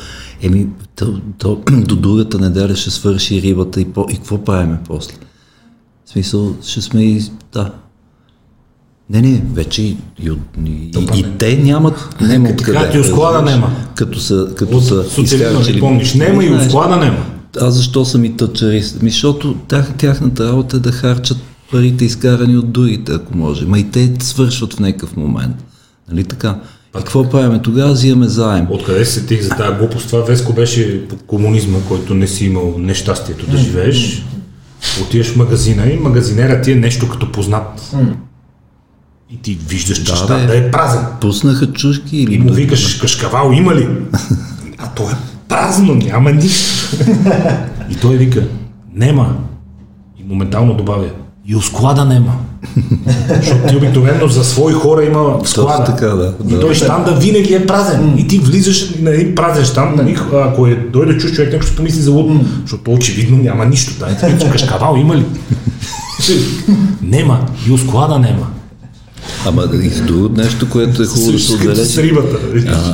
Еми, 0.42 0.66
то, 0.96 1.20
то, 1.38 1.60
до 1.70 1.96
другата 1.96 2.38
неделя 2.38 2.76
ще 2.76 2.90
свърши 2.90 3.42
рибата 3.42 3.80
и, 3.80 3.84
по, 3.84 4.06
и 4.10 4.16
какво 4.16 4.38
правиме 4.38 4.78
после? 4.86 5.12
В 6.04 6.10
смисъл, 6.10 6.56
ще 6.62 6.82
сме 6.82 7.02
и... 7.02 7.22
Да. 7.52 7.70
Не, 9.10 9.22
не, 9.22 9.42
вече 9.52 9.82
и, 9.82 9.96
и, 10.20 10.30
и, 10.66 10.70
и, 10.70 11.20
и 11.20 11.24
те 11.38 11.56
нямат... 11.56 12.16
Нема 12.20 12.48
Като 12.48 12.54
откъде. 12.54 12.78
кажат, 12.78 12.94
и 12.94 12.98
у 12.98 13.04
склада 13.04 13.34
разбираш? 13.34 13.54
нема. 13.54 13.70
Като 13.94 14.20
са, 14.20 14.48
като 14.56 14.76
От 14.76 14.84
са 14.84 15.04
изхарчили- 15.22 15.80
помниш, 15.80 16.14
нема 16.14 16.44
и 16.44 16.48
от 16.48 16.54
Знаеш, 16.54 16.68
склада 16.68 16.96
нема. 16.96 17.24
аз 17.60 17.74
защо 17.74 18.04
съм 18.04 18.24
и 18.24 18.36
тъчарист? 18.36 18.98
Защото 19.02 19.54
тях, 19.68 19.94
тяхната 19.96 20.48
работа 20.48 20.76
е 20.76 20.80
да 20.80 20.92
харчат 20.92 21.38
парите 21.70 22.04
изкарани 22.04 22.56
от 22.56 22.72
другите, 22.72 23.12
ако 23.12 23.36
може. 23.36 23.66
Ма 23.66 23.78
и 23.78 23.90
те 23.90 24.12
свършват 24.20 24.74
в 24.74 24.80
някакъв 24.80 25.16
момент. 25.16 25.56
Нали 26.10 26.24
така? 26.24 26.58
И 26.88 26.98
какво 26.98 27.30
правиме? 27.30 27.62
Тогава 27.62 27.92
взимаме 27.92 28.28
заем. 28.28 28.66
Откъде 28.70 29.04
се 29.04 29.20
стих 29.20 29.42
за 29.42 29.48
тази 29.48 29.78
глупост? 29.78 30.06
Това 30.06 30.22
Веско 30.24 30.52
беше 30.52 31.08
по 31.08 31.16
комунизма, 31.16 31.78
който 31.88 32.14
не 32.14 32.26
си 32.26 32.46
имал 32.46 32.74
нещастието 32.78 33.46
да 33.50 33.56
живееш. 33.56 34.22
Отиваш 35.02 35.26
в 35.26 35.36
магазина 35.36 35.86
и 35.86 35.96
магазинерът 35.96 36.64
ти 36.64 36.72
е 36.72 36.76
нещо 36.76 37.08
като 37.08 37.32
познат. 37.32 37.94
И 39.30 39.36
ти 39.42 39.58
виждаш, 39.68 40.02
че 40.02 40.12
Да, 40.28 40.46
бе. 40.46 40.56
е 40.56 40.70
празен. 40.70 41.00
Пуснаха 41.20 41.72
чушки 41.72 42.16
или... 42.16 42.34
И 42.34 42.38
му 42.38 42.52
викаш, 42.52 42.94
кашкавал 42.94 43.52
има 43.52 43.74
ли? 43.74 43.88
А 44.78 44.88
то 44.94 45.02
е 45.10 45.14
празно, 45.48 45.94
няма 45.94 46.32
нищо. 46.32 46.96
И 47.90 47.94
той 47.94 48.16
вика, 48.16 48.42
нема. 48.94 49.36
И 50.20 50.24
моментално 50.24 50.74
добавя, 50.74 51.10
и 51.46 51.56
у 51.56 51.62
склада 51.62 52.04
нема. 52.04 52.32
Защото 53.36 53.66
ти 53.68 53.76
обикновено 53.76 54.28
за 54.28 54.44
свои 54.44 54.72
хора 54.72 55.04
има 55.04 55.38
склада. 55.44 55.84
така, 55.84 56.06
да, 56.06 56.34
И 56.50 56.60
той 56.60 56.74
щанда 56.74 57.12
винаги 57.12 57.54
е 57.54 57.66
празен. 57.66 58.14
И 58.18 58.28
ти 58.28 58.38
влизаш 58.38 58.94
на 59.00 59.10
един 59.10 59.34
празен 59.34 59.64
щанд, 59.64 59.96
нали, 59.96 60.18
ако 60.44 60.66
е 60.66 60.74
дойде 60.74 61.18
чуж 61.18 61.32
човек, 61.32 61.52
някой 61.52 61.66
ще 61.66 61.76
помисли 61.76 62.00
за 62.00 62.10
луд, 62.10 62.32
защото 62.62 62.92
очевидно 62.92 63.36
няма 63.36 63.66
нищо. 63.66 63.92
Да, 63.98 64.36
ти 64.38 64.50
кашкавал 64.50 64.96
има 65.00 65.16
ли? 65.16 65.24
нема. 67.02 67.46
И 67.68 67.72
у 67.72 67.78
склада 67.78 68.18
нема. 68.18 68.46
Ама 69.46 69.68
и 69.82 69.90
с 69.90 70.00
друго 70.02 70.28
нещо, 70.28 70.70
което 70.70 71.02
е 71.02 71.06
хубаво 71.06 71.32
да 71.32 71.38
се 71.38 71.46
С 71.46 71.50
отбележи. 71.50 72.02
рибата. 72.02 72.36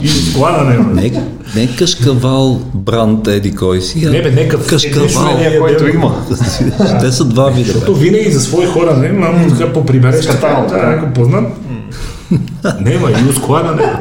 И 0.03 0.07
у 0.07 0.31
склада 0.31 0.65
нема. 0.65 0.93
Не, 0.95 1.23
не 1.57 1.77
кашкавал, 1.77 2.63
бранд, 2.75 3.27
еди 3.29 3.55
кой 3.55 3.81
си, 3.81 4.05
а 4.07 4.11
Не 4.11 4.23
бе, 4.23 4.31
нека 4.31 4.67
кашкавал. 4.67 5.39
е, 5.41 5.59
който 5.59 5.89
има. 5.89 6.27
Те 7.01 7.13
са 7.13 7.25
два 7.25 7.51
вида. 7.51 7.73
Защото 7.73 7.95
винаги 7.95 8.31
за 8.33 8.41
свои 8.41 8.67
хора, 8.67 8.97
не, 8.97 9.13
мамо 9.13 9.49
така 9.49 9.73
поприбереш, 9.73 10.27
ако 10.43 11.13
познат. 11.15 11.45
Нема, 12.81 13.11
и 13.11 13.29
у 13.31 13.33
склада 13.33 13.75
нема. 13.75 14.01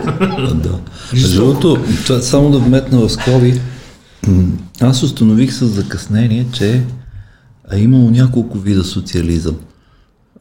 Да. 0.53 0.69
Между 1.13 1.35
другото, 1.35 1.77
това 2.05 2.21
само 2.21 2.49
да 2.49 2.57
вметна 2.57 2.99
в 2.99 3.09
скоби, 3.09 3.61
аз 4.81 5.03
установих 5.03 5.53
с 5.53 5.65
закъснение, 5.65 6.45
че 6.53 6.81
е 7.73 7.79
имало 7.79 8.09
няколко 8.09 8.57
вида 8.57 8.83
социализъм 8.83 9.55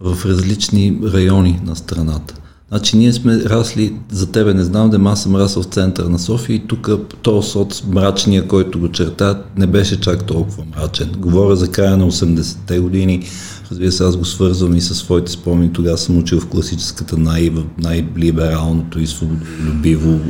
в 0.00 0.26
различни 0.26 0.98
райони 1.12 1.60
на 1.64 1.76
страната. 1.76 2.34
Значи 2.68 2.96
ние 2.96 3.12
сме 3.12 3.44
расли, 3.44 3.96
за 4.10 4.32
тебе 4.32 4.54
не 4.54 4.64
знам, 4.64 4.90
да 4.90 5.10
аз 5.10 5.22
съм 5.22 5.36
расъл 5.36 5.62
в 5.62 5.66
центъра 5.66 6.08
на 6.08 6.18
София 6.18 6.56
и 6.56 6.66
тук 6.66 6.90
този 7.22 7.50
соц 7.50 7.82
мрачния, 7.84 8.48
който 8.48 8.80
го 8.80 8.88
черта, 8.88 9.42
не 9.56 9.66
беше 9.66 10.00
чак 10.00 10.24
толкова 10.24 10.64
мрачен. 10.64 11.12
Говоря 11.18 11.56
за 11.56 11.70
края 11.70 11.96
на 11.96 12.10
80-те 12.10 12.78
години, 12.78 13.26
разбира 13.70 13.92
се, 13.92 14.04
аз 14.04 14.16
го 14.16 14.24
свързвам 14.24 14.76
и 14.76 14.80
със 14.80 14.98
своите 14.98 15.32
спомени. 15.32 15.72
Тогава 15.72 15.98
съм 15.98 16.18
учил 16.18 16.40
в 16.40 16.46
класическата 16.46 17.16
най- 17.16 17.52
най-либералното 17.78 19.00
и 19.00 19.06
свободолюбиво 19.06 20.20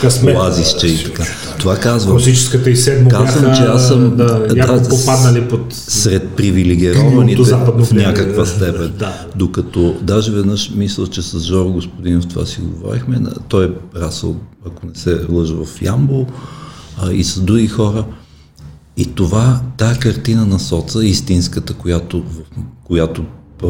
късмет. 0.00 0.36
лазище 0.36 0.86
и 0.86 1.04
така. 1.04 1.24
Това 1.58 1.76
казвам. 1.76 2.16
Класическата 2.16 2.70
и 2.70 2.76
седмо 2.76 3.10
Казвам, 3.10 3.44
бяха 3.44 3.56
че 3.56 3.62
аз 3.62 3.88
съм 3.88 4.16
да, 4.16 4.46
да, 4.46 4.88
попаднали 4.88 5.48
под... 5.48 5.60
сред 5.74 6.28
привилегированите 6.28 7.42
в 7.42 7.92
някаква 7.92 8.42
да. 8.42 8.46
степен. 8.46 8.92
Да. 8.98 9.26
Докато 9.36 9.96
даже 10.02 10.32
веднъж 10.32 10.72
мисля, 10.74 11.06
че 11.06 11.22
с 11.22 11.40
Жоро 11.40 11.72
Господинов 11.72 12.26
това 12.26 12.46
си 12.46 12.60
говорихме, 12.60 13.20
той 13.48 13.64
е 13.64 13.70
расъл, 13.96 14.36
ако 14.66 14.86
не 14.86 14.94
се 14.94 15.20
лъжа, 15.28 15.54
в 15.64 15.82
Ямбол 15.82 16.26
а, 17.02 17.12
и 17.12 17.24
с 17.24 17.40
други 17.40 17.66
хора. 17.66 18.04
И 18.96 19.06
това, 19.06 19.60
тая 19.76 19.98
картина 19.98 20.46
на 20.46 20.60
соца, 20.60 21.04
истинската, 21.04 21.74
която, 21.74 22.22
в- 22.22 22.60
която 22.92 23.24
а, 23.64 23.68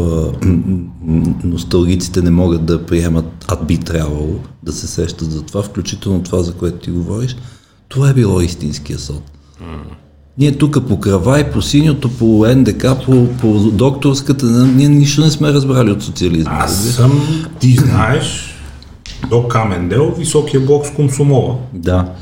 носталгиците 1.44 2.22
не 2.22 2.30
могат 2.30 2.64
да 2.64 2.86
приемат, 2.86 3.44
а 3.48 3.64
би 3.64 3.78
трябвало 3.78 4.34
да 4.62 4.72
се 4.72 4.86
сещат 4.86 5.32
за 5.32 5.42
това, 5.42 5.62
включително 5.62 6.22
това, 6.22 6.42
за 6.42 6.54
което 6.54 6.78
ти 6.78 6.90
говориш, 6.90 7.36
това 7.88 8.10
е 8.10 8.14
било 8.14 8.40
истинския 8.40 8.98
сот. 8.98 9.22
Ние 10.38 10.58
тук 10.58 10.88
по 10.88 11.00
Кравай, 11.00 11.50
по 11.50 11.62
синьото, 11.62 12.10
по 12.18 12.46
НДК, 12.56 12.86
по, 13.06 13.28
по 13.40 13.58
докторската, 13.58 14.46
ние 14.46 14.88
нищо 14.88 15.20
не 15.20 15.30
сме 15.30 15.52
разбрали 15.52 15.90
от 15.90 16.02
социализма. 16.02 16.52
Аз 16.52 16.84
съм, 16.84 17.22
ти 17.60 17.72
знаеш, 17.72 18.54
до 19.30 19.48
Камендел, 19.48 20.14
високия 20.18 20.60
блок 20.60 20.86
с 20.86 20.90
Комсомола. 20.90 21.56
Да. 21.72 22.12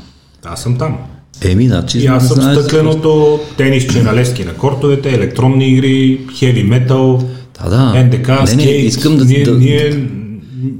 Аз 0.45 0.63
съм 0.63 0.77
там. 0.77 0.97
Еми, 1.41 1.67
значи, 1.67 1.99
И 1.99 2.05
аз 2.05 2.27
съм 2.27 2.41
стъкленото 2.55 3.39
тенисче 3.57 4.03
на 4.03 4.13
лески 4.13 4.45
на 4.45 4.53
кортовете, 4.53 5.09
електронни 5.09 5.67
игри, 5.67 6.19
хеви 6.35 6.63
метал, 6.63 7.23
Да, 7.63 7.69
да. 7.69 8.03
НДК, 8.03 8.27
Не, 8.27 8.55
не, 8.55 8.63
скейт. 8.63 8.85
искам 8.85 9.17
да- 9.17 9.25
ние, 9.25 9.43
да- 9.43 9.51
ние, 9.51 10.07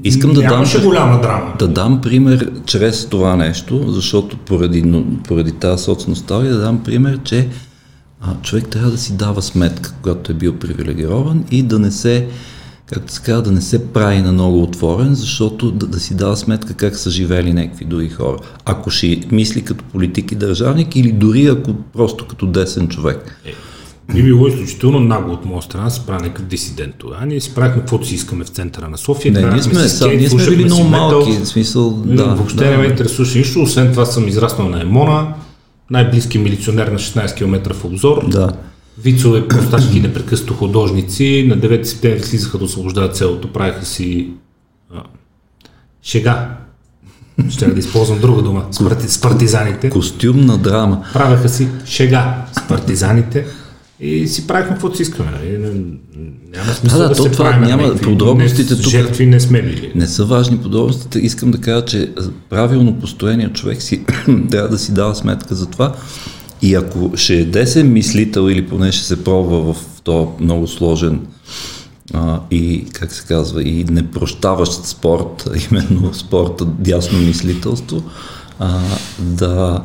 Искам 0.04 0.32
да 0.32 0.40
дам- 0.42 0.64
голяма 0.84 1.20
драма. 1.20 1.52
Да 1.58 1.68
дам 1.68 2.00
пример 2.00 2.50
чрез 2.66 3.06
това 3.06 3.36
нещо, 3.36 3.84
защото 3.88 4.36
поради, 4.36 4.84
поради 5.28 5.52
тази 5.52 5.84
соцносталгия 5.84 6.52
да 6.52 6.60
дам 6.60 6.82
пример, 6.84 7.18
че 7.24 7.48
а, 8.20 8.34
човек 8.42 8.68
трябва 8.68 8.90
да 8.90 8.98
си 8.98 9.12
дава 9.12 9.42
сметка, 9.42 9.94
когато 10.02 10.32
е 10.32 10.34
бил 10.34 10.52
привилегирован 10.52 11.44
и 11.50 11.62
да 11.62 11.78
не 11.78 11.90
се, 11.90 12.26
както 12.92 13.12
се 13.12 13.22
казва, 13.22 13.42
да 13.42 13.52
не 13.52 13.60
се 13.60 13.92
прави 13.92 14.22
на 14.22 14.32
много 14.32 14.62
отворен, 14.62 15.14
защото 15.14 15.70
да, 15.70 15.86
да 15.86 16.00
си 16.00 16.14
дава 16.14 16.36
сметка 16.36 16.74
как 16.74 16.96
са 16.96 17.10
живели 17.10 17.52
някакви 17.52 17.84
други 17.84 18.08
хора. 18.08 18.36
Ако 18.64 18.90
ще 18.90 19.20
мисли 19.30 19.62
като 19.62 19.84
политик 19.84 20.32
и 20.32 20.34
държавник 20.34 20.96
или 20.96 21.12
дори 21.12 21.46
ако 21.46 21.74
просто 21.74 22.26
като 22.26 22.46
десен 22.46 22.88
човек. 22.88 23.36
Би 24.14 24.22
било 24.22 24.46
изключително 24.46 25.00
нагло 25.00 25.34
от 25.34 25.44
моя 25.44 25.62
страна 25.62 25.84
да 25.84 25.90
се 25.90 26.06
прави 26.06 26.22
някакъв 26.22 26.44
дисидент 26.44 26.94
тогава. 26.98 27.26
Ние 27.26 27.40
си 27.40 27.54
правихме 27.54 27.80
каквото 27.80 28.06
си 28.06 28.14
искаме 28.14 28.44
в 28.44 28.48
центъра 28.48 28.88
на 28.88 28.98
София. 28.98 29.32
Не, 29.32 29.50
ние 29.50 29.62
сме, 29.62 29.80
си 29.80 29.88
са, 29.88 30.08
ние 30.08 30.30
сме 30.30 30.46
били 30.46 30.64
много 30.64 30.84
метал. 30.84 31.10
малки, 31.10 31.32
в 31.32 31.48
смисъл, 31.48 31.90
да. 31.90 32.24
Въобще 32.24 32.64
да. 32.64 32.70
не 32.70 32.76
ме 32.76 32.86
интересуваше 32.86 33.38
нищо, 33.38 33.62
освен 33.62 33.90
това 33.90 34.06
съм 34.06 34.28
израснал 34.28 34.68
на 34.68 34.82
Емона, 34.82 35.34
най-близки 35.90 36.38
милиционер 36.38 36.86
на 36.86 36.98
16 36.98 37.36
км 37.36 37.74
в 37.74 37.84
обзор. 37.84 38.28
Да. 38.28 38.52
Вицове, 38.98 39.48
просташки, 39.48 40.00
непрекъснато 40.00 40.54
художници. 40.54 41.44
На 41.48 41.58
9 41.58 41.82
септември 41.82 42.22
слизаха 42.22 42.58
да 42.58 42.64
освобождават 42.64 43.16
селото, 43.16 43.48
правиха 43.48 43.84
си 43.86 44.30
а, 44.94 45.02
шега. 46.02 46.48
Ще 47.50 47.66
да 47.66 47.78
използвам 47.78 48.20
друга 48.20 48.42
дума. 48.42 48.66
С, 48.70 48.78
парти, 48.80 49.08
с 49.08 49.20
партизаните. 49.20 49.90
Костюмна 49.90 50.58
драма. 50.58 51.04
Правеха 51.12 51.48
си 51.48 51.68
шега 51.86 52.44
с 52.52 52.68
партизаните 52.68 53.46
и 54.00 54.28
си 54.28 54.46
правихме 54.46 54.72
каквото 54.72 54.96
си 54.96 55.02
искаме. 55.02 55.30
Нали? 55.32 55.58
Няма 56.54 56.72
смисъл 56.72 56.98
Да, 56.98 57.02
да, 57.02 57.08
да, 57.08 57.14
то 57.16 57.22
се 57.22 57.30
това 57.30 57.44
правим. 57.44 57.68
няма- 57.68 57.82
някакви- 57.82 58.04
подробностите 58.04 58.74
не, 58.74 58.80
тук- 58.80 58.90
Жертви 58.90 59.26
не 59.26 59.40
сме 59.40 59.62
били. 59.62 59.92
Не 59.94 60.06
са 60.06 60.24
важни 60.24 60.58
подробностите. 60.58 61.18
Искам 61.18 61.50
да 61.50 61.58
кажа, 61.58 61.84
че 61.84 62.12
правилно 62.50 62.94
построения 62.94 63.52
човек 63.52 63.82
си 63.82 64.04
трябва 64.50 64.68
да 64.68 64.78
си 64.78 64.94
дава 64.94 65.14
сметка 65.14 65.54
за 65.54 65.66
това. 65.66 65.94
И 66.62 66.74
ако 66.74 67.12
ще 67.16 67.34
е 67.34 67.44
десен 67.44 67.92
мислител 67.92 68.50
или 68.50 68.66
поне 68.66 68.92
ще 68.92 69.04
се 69.04 69.24
пробва 69.24 69.74
в 69.74 70.00
този 70.02 70.28
много 70.40 70.66
сложен 70.66 71.26
а, 72.14 72.40
и, 72.50 72.86
как 72.92 73.12
се 73.12 73.26
казва, 73.26 73.62
и 73.62 73.84
непрощаващ 73.84 74.84
спорт, 74.84 75.48
именно 75.70 76.14
спорта 76.14 76.64
дясно 76.64 77.18
мислителство, 77.18 78.02
а, 78.58 78.80
да, 79.18 79.82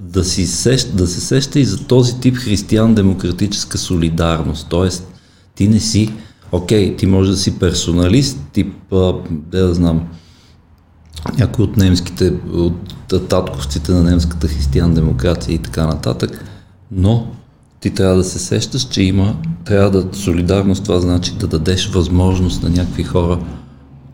да, 0.00 0.24
си 0.24 0.46
сещ, 0.46 0.96
да 0.96 1.06
се 1.06 1.20
сеща 1.20 1.60
и 1.60 1.64
за 1.64 1.86
този 1.86 2.20
тип 2.20 2.36
християн-демократическа 2.36 3.78
солидарност. 3.78 4.66
Тоест, 4.70 5.08
ти 5.54 5.68
не 5.68 5.80
си, 5.80 6.12
окей, 6.52 6.96
ти 6.96 7.06
може 7.06 7.30
да 7.30 7.36
си 7.36 7.58
персоналист, 7.58 8.38
тип, 8.52 8.74
а, 8.92 9.14
да 9.30 9.74
знам, 9.74 10.08
някой 11.38 11.64
от 11.64 11.76
немските, 11.76 12.32
от 12.52 12.94
татковците 13.20 13.92
на 13.92 14.02
немската 14.02 14.48
християн-демокрация 14.48 15.54
и 15.54 15.58
така 15.58 15.86
нататък, 15.86 16.44
но 16.90 17.26
ти 17.80 17.90
трябва 17.90 18.16
да 18.16 18.24
се 18.24 18.38
сещаш, 18.38 18.82
че 18.88 19.02
има, 19.02 19.36
трябва 19.64 19.90
да 19.90 20.16
солидарност, 20.16 20.84
това 20.84 21.00
значи 21.00 21.32
да 21.34 21.46
дадеш 21.46 21.88
възможност 21.88 22.62
на 22.62 22.70
някакви 22.70 23.02
хора, 23.02 23.38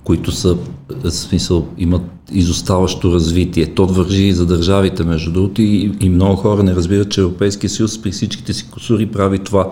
които 0.05 0.33
са, 0.33 0.57
в 1.05 1.11
смисъл, 1.11 1.69
имат 1.79 2.03
изоставащо 2.33 3.15
развитие. 3.15 3.75
То 3.75 3.87
вържи 3.87 4.23
и 4.23 4.33
за 4.33 4.47
държавите, 4.47 5.05
между 5.05 5.33
другото, 5.33 5.63
и, 5.63 5.97
и 6.01 6.09
много 6.09 6.37
хора 6.37 6.63
не 6.63 6.75
разбират, 6.75 7.11
че 7.11 7.21
Европейския 7.21 7.71
съюз 7.71 8.03
при 8.03 8.11
всичките 8.11 8.53
си 8.53 8.71
косури 8.71 9.07
прави 9.07 9.39
това. 9.39 9.71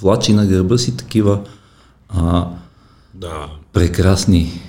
Влачи 0.00 0.32
на 0.32 0.46
гърба 0.46 0.78
си 0.78 0.96
такива 0.96 1.40
а, 2.08 2.48
Да. 3.14 3.46
прекрасни 3.72 4.60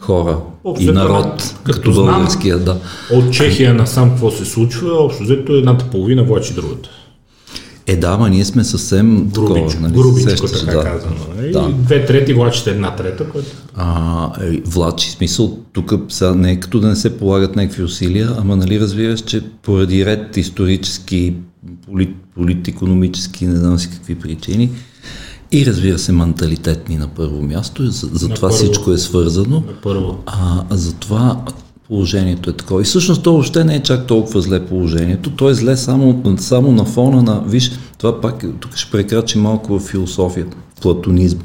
хора 0.00 0.38
Общо 0.64 0.90
и 0.90 0.92
народ, 0.92 1.54
като 1.64 1.80
като 1.80 1.92
българския, 1.92 2.58
да. 2.58 2.76
От 3.12 3.32
Чехия 3.32 3.74
насам 3.74 4.10
какво 4.10 4.30
се 4.30 4.44
случва, 4.44 4.92
общо 4.92 5.22
взето 5.22 5.52
едната 5.52 5.84
половина 5.84 6.24
влачи 6.24 6.54
другата. 6.54 6.88
Е, 7.86 7.96
да, 7.96 8.18
ма 8.18 8.30
ние 8.30 8.44
сме 8.44 8.64
съвсем 8.64 9.28
Грубичко, 9.34 9.68
такова, 9.68 9.80
нали, 9.80 9.92
грубичко 9.92 10.30
сещаш, 10.30 10.60
така 10.60 10.76
да. 10.76 10.84
казано. 10.84 11.16
нали? 11.36 11.52
Да. 11.52 11.68
Две 11.68 12.06
трети 12.06 12.34
влачат 12.34 12.66
една 12.66 12.96
трета, 12.96 13.28
което... 13.28 13.48
А, 13.74 14.30
е, 14.42 14.60
влачи, 14.66 15.10
смисъл, 15.10 15.58
тук 15.72 15.92
сега 16.08 16.34
не 16.34 16.52
е 16.52 16.60
като 16.60 16.80
да 16.80 16.88
не 16.88 16.96
се 16.96 17.18
полагат 17.18 17.56
някакви 17.56 17.82
усилия, 17.82 18.28
ама 18.38 18.56
нали 18.56 18.80
разбираш, 18.80 19.20
че 19.20 19.42
поради 19.62 20.06
ред 20.06 20.36
исторически, 20.36 21.34
полит, 21.86 22.16
политикономически, 22.34 23.46
не 23.46 23.56
знам 23.56 23.78
си 23.78 23.90
какви 23.90 24.14
причини, 24.14 24.70
и 25.52 25.66
разбира 25.66 25.98
се 25.98 26.12
менталитетни 26.12 26.96
на 26.96 27.08
първо 27.08 27.42
място, 27.42 27.86
за, 27.90 28.08
за 28.12 28.28
На 28.28 28.34
това 28.34 28.48
първо. 28.48 28.56
всичко 28.56 28.92
е 28.92 28.98
свързано. 28.98 29.56
На 29.56 29.72
първо. 29.82 30.18
А, 30.26 30.64
а 30.70 30.76
затова 30.76 31.40
положението 31.88 32.50
е 32.50 32.52
такова. 32.52 32.80
И 32.80 32.84
всъщност 32.84 33.22
то 33.22 33.32
въобще 33.32 33.64
не 33.64 33.74
е 33.74 33.82
чак 33.82 34.06
толкова 34.06 34.40
зле 34.40 34.66
положението. 34.66 35.30
То 35.30 35.50
е 35.50 35.54
зле 35.54 35.76
само, 35.76 36.22
само 36.38 36.72
на 36.72 36.84
фона 36.84 37.22
на... 37.22 37.42
Виж, 37.46 37.72
това 37.98 38.20
пак, 38.20 38.44
тук 38.60 38.76
ще 38.76 38.90
прекрачи 38.90 39.38
малко 39.38 39.78
в 39.78 39.82
философия, 39.82 40.46
платонизм. 40.82 41.38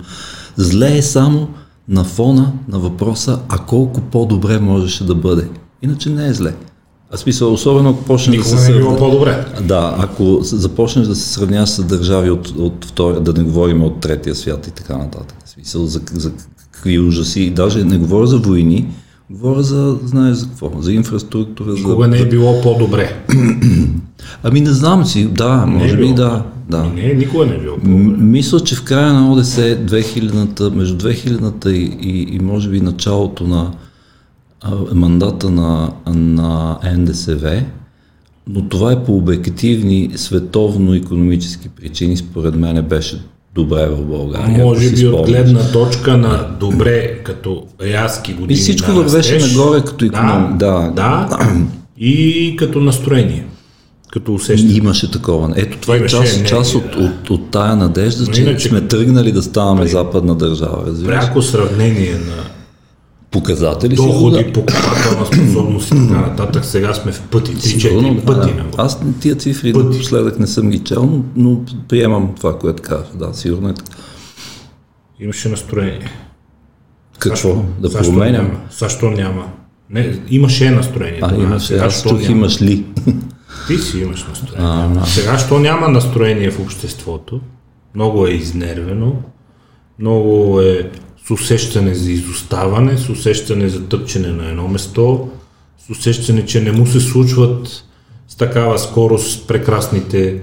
Зле 0.57 0.97
е 0.97 1.01
само 1.01 1.47
на 1.89 2.03
фона 2.03 2.51
на 2.67 2.79
въпроса, 2.79 3.39
а 3.49 3.57
колко 3.57 4.01
по-добре 4.01 4.59
можеше 4.59 5.03
да 5.03 5.15
бъде. 5.15 5.47
Иначе 5.81 6.09
не 6.09 6.27
е 6.27 6.33
зле. 6.33 6.53
А 7.15 7.17
смисъл, 7.17 7.53
особено 7.53 7.89
ако 7.89 8.03
почнеш 8.03 8.37
да 8.37 8.43
Никога 8.43 8.57
се 8.57 8.71
не 8.71 8.77
е 8.77 8.79
било 8.79 8.97
по-добре. 8.97 9.45
Да, 9.61 9.95
ако 9.99 10.39
започнеш 10.41 11.07
да 11.07 11.15
се 11.15 11.29
сравняваш 11.33 11.69
с 11.69 11.83
държави 11.83 12.29
от, 12.29 12.53
от 12.57 12.85
втория, 12.85 13.21
да 13.21 13.33
не 13.33 13.43
говорим 13.43 13.83
от 13.83 13.99
третия 13.99 14.35
свят 14.35 14.67
и 14.67 14.71
така 14.71 14.97
нататък. 14.97 15.37
Смисъл 15.45 15.85
за, 15.85 16.01
за 16.13 16.31
какви 16.71 16.99
ужаси. 16.99 17.41
И 17.41 17.49
даже 17.49 17.83
не 17.83 17.97
говоря 17.97 18.27
за 18.27 18.37
войни, 18.37 18.87
говоря 19.29 19.63
за, 19.63 19.97
знаеш 20.03 20.37
за 20.37 20.47
какво, 20.47 20.71
за 20.79 20.93
инфраструктура. 20.93 21.71
Никога 21.71 22.03
за... 22.03 22.09
не 22.09 22.17
е 22.17 22.25
било 22.25 22.61
по-добре. 22.61 23.23
Ами 24.43 24.61
не 24.61 24.71
знам 24.71 25.05
си, 25.05 25.25
да, 25.25 25.65
Не 25.65 25.73
е 25.73 25.77
може 25.77 25.97
би 25.97 26.03
било. 26.03 26.15
да. 26.15 26.43
да. 26.69 26.83
Не, 26.83 27.13
никога 27.13 27.45
не 27.45 27.55
е 27.55 27.59
било 27.59 27.75
М-. 27.83 28.15
Мисля, 28.17 28.59
че 28.59 28.75
в 28.75 28.83
края 28.83 29.13
на 29.13 29.31
ОДС 29.31 29.55
2000-та, 29.57 30.69
между 30.69 31.07
2000-та 31.07 31.71
и, 31.71 31.97
и, 32.01 32.35
и 32.35 32.39
може 32.39 32.69
би 32.69 32.81
началото 32.81 33.47
на 33.47 33.71
мандата 34.93 35.49
на, 35.49 35.91
на 36.07 36.77
НДСВ, 36.97 37.63
но 38.47 38.69
това 38.69 38.91
е 38.91 39.03
по 39.03 39.17
обективни 39.17 40.09
световно-економически 40.15 41.69
причини, 41.69 42.17
според 42.17 42.55
мен 42.55 42.81
беше 42.81 43.21
добре 43.55 43.87
в 43.87 44.05
България. 44.05 44.65
Може 44.65 44.91
би 44.91 45.07
от 45.07 45.25
гледна 45.25 45.71
точка 45.71 46.17
на 46.17 46.47
добре, 46.59 47.17
като 47.23 47.63
яски 47.91 48.33
години 48.33 48.53
И 48.53 48.61
всичко 48.61 48.91
на 48.91 48.95
вървеше 48.95 49.37
нагоре 49.37 49.81
като 49.81 50.05
икономика. 50.05 50.53
Да, 50.57 50.91
Да. 50.95 51.27
да, 51.29 51.55
и 51.97 52.55
като 52.57 52.79
настроение, 52.79 53.45
като 54.11 54.33
усещане. 54.33 54.73
Имаше 54.73 55.11
такова. 55.11 55.53
Ето 55.55 55.77
това 55.77 55.95
е 55.95 56.05
част, 56.05 56.33
енергия, 56.33 56.45
част 56.49 56.75
от, 56.75 56.83
да. 56.97 57.03
от, 57.03 57.29
от 57.29 57.51
тая 57.51 57.75
надежда, 57.75 58.23
Но 58.27 58.33
че 58.33 58.41
иначе- 58.41 58.69
сме 58.69 58.81
тръгнали 58.81 59.31
да 59.31 59.41
ставаме 59.43 59.87
западна 59.87 60.35
държава. 60.35 60.83
Разбираш? 60.87 61.19
Пряко 61.19 61.41
сравнение 61.41 62.11
на 62.11 62.43
Показатели 63.35 63.95
доходи, 63.95 64.43
да. 64.43 64.53
покупателна 64.53 65.25
способност 65.25 65.87
и 65.87 65.89
така 65.89 66.21
нататък, 66.21 66.65
сега 66.65 66.93
сме 66.93 67.11
в 67.11 67.21
пъти, 67.21 67.55
3-4 67.55 68.15
да, 68.15 68.25
пъти. 68.25 68.53
да. 68.53 68.63
Аз 68.77 68.99
тия 69.19 69.35
цифри 69.35 69.73
Пъти. 69.73 69.85
напоследък 69.85 70.39
не 70.39 70.47
съм 70.47 70.69
ги 70.69 70.79
чел, 70.79 71.03
но, 71.05 71.23
но 71.35 71.61
приемам 71.89 72.33
това, 72.37 72.59
което 72.59 72.83
казваш. 72.83 73.07
Да, 73.15 73.33
сигурно 73.33 73.69
е 73.69 73.73
така. 73.73 73.91
Имаше 75.19 75.49
настроение. 75.49 76.11
Какво? 77.19 77.63
Да 77.79 77.87
Защо 77.87 78.11
променям? 78.13 78.45
няма? 78.45 78.59
Защо 78.79 79.09
няма? 79.11 79.47
Не, 79.89 80.19
имаше 80.29 80.71
настроение. 80.71 81.19
А, 81.23 81.29
тогава. 81.29 81.43
имаше. 81.43 81.67
Сега 81.67 81.85
Аз 81.85 82.03
чух 82.03 82.11
няма? 82.21 82.31
имаш 82.31 82.61
ли. 82.61 82.85
Ти 83.67 83.77
си 83.77 83.99
имаш 83.99 84.25
настроение. 84.27 85.01
Сега, 85.05 85.37
що 85.37 85.59
няма 85.59 85.89
настроение 85.89 86.51
в 86.51 86.59
обществото, 86.59 87.39
много 87.95 88.27
е 88.27 88.31
изнервено, 88.31 89.15
много 89.99 90.61
е 90.61 90.91
с 91.27 91.31
усещане 91.31 91.95
за 91.95 92.11
изоставане, 92.11 92.97
с 92.97 93.09
усещане 93.09 93.69
за 93.69 93.83
тъпчене 93.83 94.27
на 94.27 94.49
едно 94.49 94.67
место, 94.67 95.29
с 95.87 95.89
усещане, 95.89 96.45
че 96.45 96.61
не 96.61 96.71
му 96.71 96.87
се 96.87 96.99
случват 96.99 97.83
с 98.27 98.35
такава 98.35 98.79
скорост 98.79 99.47
прекрасните 99.47 100.41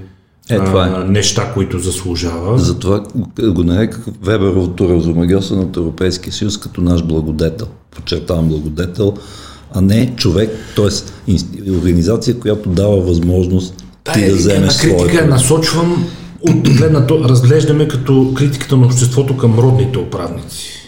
Е, 0.51 0.57
това 0.57 0.87
е. 0.87 0.91
а, 0.91 1.05
неща, 1.05 1.53
които 1.55 1.79
заслужава. 1.79 2.59
Затова 2.59 3.05
го 3.39 3.65
нареках 3.65 4.07
Веберовото 4.23 4.89
разумагиоса 4.89 5.55
от 5.55 5.77
Европейския 5.77 6.33
съюз 6.33 6.59
като 6.59 6.81
наш 6.81 7.03
благодетел. 7.03 7.67
Подчертавам 7.91 8.49
благодетел, 8.49 9.15
а 9.75 9.81
не 9.81 10.17
човек, 10.17 10.51
т.е. 10.77 10.91
организация, 11.71 12.39
която 12.39 12.69
дава 12.69 13.01
възможност 13.01 13.85
ти 14.15 14.27
да 14.27 14.35
вземеш 14.35 14.75
на 14.75 14.81
критика 14.81 15.11
своето. 15.11 15.27
насочвам 15.27 16.07
от 16.51 16.77
гледната, 16.77 17.15
разглеждаме 17.15 17.89
като 17.89 18.35
критиката 18.37 18.77
на 18.77 18.87
обществото 18.87 19.37
към 19.37 19.59
родните 19.59 19.99
управници. 19.99 20.83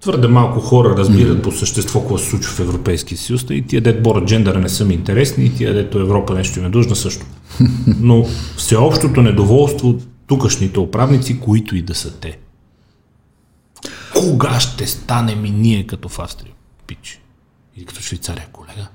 Твърде 0.00 0.28
малко 0.28 0.60
хора 0.60 0.94
разбират 0.96 1.42
по 1.42 1.52
същество 1.52 2.00
какво 2.00 2.18
се 2.18 2.30
случва 2.30 2.52
в 2.52 2.60
Европейския 2.60 3.18
съюз 3.18 3.46
и 3.50 3.62
тия 3.62 3.80
дет 3.80 4.02
борят 4.02 4.24
джендъра 4.24 4.58
не 4.58 4.68
са 4.68 4.84
ми 4.84 4.94
интересни 4.94 5.44
и 5.44 5.54
тия 5.54 5.74
дето 5.74 5.98
Европа 5.98 6.34
нещо 6.34 6.58
им 6.58 6.66
е 6.66 6.70
дължна 6.70 6.96
също. 6.96 7.26
Но 8.00 8.24
всеобщото 8.56 9.22
недоволство 9.22 9.88
от 9.88 10.02
тукашните 10.26 10.80
управници, 10.80 11.40
които 11.40 11.76
и 11.76 11.82
да 11.82 11.94
са 11.94 12.14
те. 12.20 12.38
Кога 14.14 14.60
ще 14.60 14.86
станем 14.86 15.44
и 15.44 15.50
ние 15.50 15.86
като 15.86 16.08
в 16.08 16.18
Австрия, 16.18 16.52
пич? 16.86 17.20
Или 17.76 17.84
като 17.84 18.00
Швейцария, 18.00 18.46
колега? 18.52 18.88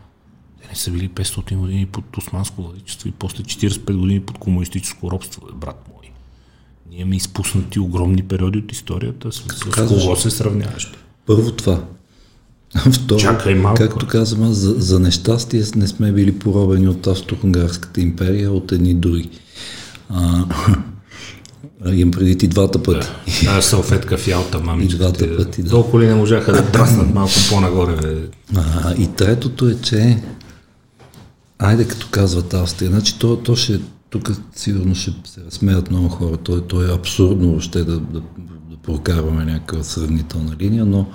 Те 0.74 0.80
са 0.80 0.92
били 0.92 1.10
500 1.10 1.56
години 1.56 1.86
под 1.86 2.18
османско 2.18 2.62
владичество 2.62 3.10
и 3.10 3.12
после 3.12 3.44
45 3.44 3.94
години 3.94 4.20
под 4.22 4.38
комунистическо 4.38 5.12
робство, 5.12 5.42
брат 5.56 5.84
мой. 5.94 6.12
Ние 6.90 7.00
имаме 7.00 7.16
изпуснати 7.16 7.80
огромни 7.80 8.24
периоди 8.24 8.60
от 8.60 8.72
историята. 8.72 9.32
С, 9.32 9.36
с 9.38 9.88
кого 9.88 10.16
се 10.16 10.30
сравняваш? 10.30 10.94
Първо 11.26 11.52
това. 11.52 11.84
Второ, 12.94 13.20
Чакай 13.20 13.56
малко. 13.56 13.78
както 13.78 14.08
казвам, 14.08 14.52
аз, 14.52 14.58
за, 14.58 14.74
за 14.78 15.00
нещастие 15.00 15.64
не 15.76 15.88
сме 15.88 16.12
били 16.12 16.40
поробени 16.40 16.88
от 16.88 17.08
Австро-Унгарската 17.08 18.02
империя, 18.02 18.52
от 18.52 18.72
едни 18.72 18.94
други. 18.94 19.30
А, 20.10 20.46
имам 21.94 22.12
преди 22.12 22.38
ти 22.38 22.48
двата 22.48 22.84
пъти. 22.84 23.08
Тази 23.46 23.68
салфетка 23.68 24.18
в 24.18 24.28
ялта, 24.28 24.60
мамичката. 24.60 24.96
И 24.96 24.98
двата 24.98 25.30
ти, 25.30 25.38
пъти, 25.38 25.64
да. 25.64 25.70
Толкова 25.70 26.00
ли 26.04 26.08
не 26.08 26.16
можаха 26.16 26.52
да 26.52 26.62
драснат 26.62 27.14
малко 27.14 27.34
по-нагоре? 27.50 27.96
Бе? 27.96 28.18
А, 28.56 28.94
и 28.94 29.08
третото 29.08 29.70
е, 29.70 29.76
че 29.82 30.22
айде 31.62 31.88
като 31.88 32.08
казват 32.12 32.54
Австрия, 32.54 32.92
значи 32.92 33.20
то, 33.20 33.38
то 33.38 33.56
ще, 33.56 33.80
тук 34.10 34.32
сигурно 34.56 34.96
ще 34.96 35.12
се 35.24 35.42
разсмеят 35.46 35.92
много 35.92 36.10
хора, 36.10 36.38
то, 36.38 36.62
то 36.62 36.84
е 36.84 36.94
абсурдно 36.94 37.48
въобще 37.48 37.84
да, 37.84 38.00
да, 38.00 38.22
да 38.72 38.78
прокарваме 38.84 39.46
някаква 39.46 39.84
сравнителна 39.84 40.56
линия, 40.60 40.86
но 40.86 41.06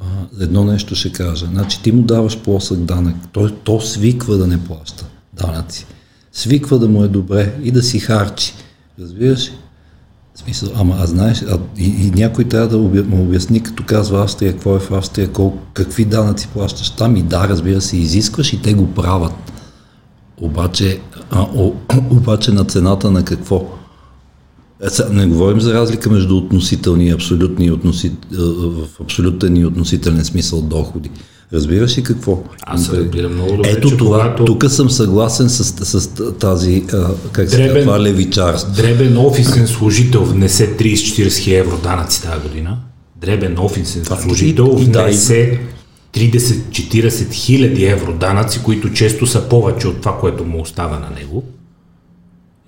а, 0.00 0.04
едно 0.40 0.64
нещо 0.64 0.94
ще 0.94 1.12
кажа. 1.12 1.46
Значи 1.46 1.82
ти 1.82 1.92
му 1.92 2.02
даваш 2.02 2.38
плосък 2.38 2.78
данък, 2.78 3.16
той 3.32 3.54
то 3.64 3.80
свиква 3.80 4.36
да 4.36 4.46
не 4.46 4.64
плаща 4.64 5.06
данъци. 5.32 5.86
Свиква 6.32 6.78
да 6.78 6.88
му 6.88 7.04
е 7.04 7.08
добре 7.08 7.58
и 7.62 7.70
да 7.70 7.82
си 7.82 7.98
харчи. 7.98 8.54
Разбираш? 9.00 9.50
В 10.34 10.38
смисъл, 10.38 10.68
ама 10.76 10.96
а 10.98 11.06
знаеш, 11.06 11.42
а, 11.42 11.58
и, 11.78 12.06
и 12.06 12.10
някой 12.10 12.44
трябва 12.44 12.68
да 12.68 12.78
му 12.78 13.22
обясни, 13.22 13.62
като 13.62 13.84
казва 13.86 14.22
Австрия, 14.22 14.52
какво 14.52 14.76
е 14.76 14.80
в 14.80 14.90
Австрия, 14.90 15.32
колко, 15.32 15.58
какви 15.74 16.04
данъци 16.04 16.48
плащаш 16.48 16.90
там 16.90 17.16
и 17.16 17.22
да, 17.22 17.48
разбира 17.48 17.80
се, 17.80 17.96
изискваш 17.96 18.52
и 18.52 18.62
те 18.62 18.74
го 18.74 18.94
правят. 18.94 19.52
Обаче, 20.40 20.98
а, 21.30 21.46
о, 21.54 21.72
обаче 22.10 22.52
на 22.52 22.64
цената 22.64 23.10
на 23.10 23.24
какво? 23.24 23.64
Е, 24.82 25.12
Не 25.12 25.26
говорим 25.26 25.60
за 25.60 25.74
разлика 25.74 26.10
между 26.10 26.36
относителни 26.36 27.06
и 27.06 27.10
абсолютни 27.10 27.70
относи, 27.70 28.12
в 28.32 29.00
абсолютен 29.00 29.56
и 29.56 29.64
относителен 29.64 30.24
смисъл 30.24 30.60
доходи. 30.60 31.10
Разбираш 31.52 31.98
ли 31.98 32.02
какво? 32.02 32.42
Аз 32.62 32.86
се 32.86 32.92
разбирам 32.94 33.34
много 33.34 33.52
добре, 33.52 33.68
Ето 33.68 33.88
че 33.88 33.96
това, 33.96 34.18
когато- 34.20 34.44
тук 34.44 34.64
съм 34.66 34.90
съгласен 34.90 35.48
с, 35.48 35.64
с, 35.64 36.08
тази, 36.34 36.84
а, 36.92 37.08
как 37.32 37.50
се 37.50 37.56
Дребен- 37.56 37.66
казва, 37.66 37.80
това 37.82 38.00
левичарство. 38.00 38.72
Дребен 38.72 39.18
офисен 39.18 39.66
служител 39.66 40.24
внесе 40.24 40.66
30-40 40.68 40.98
хиляди 41.34 41.58
евро 41.58 41.78
данъци 41.78 42.22
тази 42.22 42.42
година. 42.42 42.78
Дребен 43.16 43.58
офисен 43.58 44.04
служител 44.04 44.76
и- 44.78 44.82
и 44.82 44.86
да, 44.86 45.00
и- 45.00 45.04
внесе 45.04 45.60
30-40 46.14 47.32
хиляди 47.32 47.84
евро 47.84 48.12
данъци, 48.12 48.62
които 48.62 48.92
често 48.92 49.26
са 49.26 49.48
повече 49.48 49.88
от 49.88 50.00
това, 50.00 50.18
което 50.20 50.44
му 50.44 50.60
остава 50.60 50.98
на 50.98 51.10
него. 51.20 51.44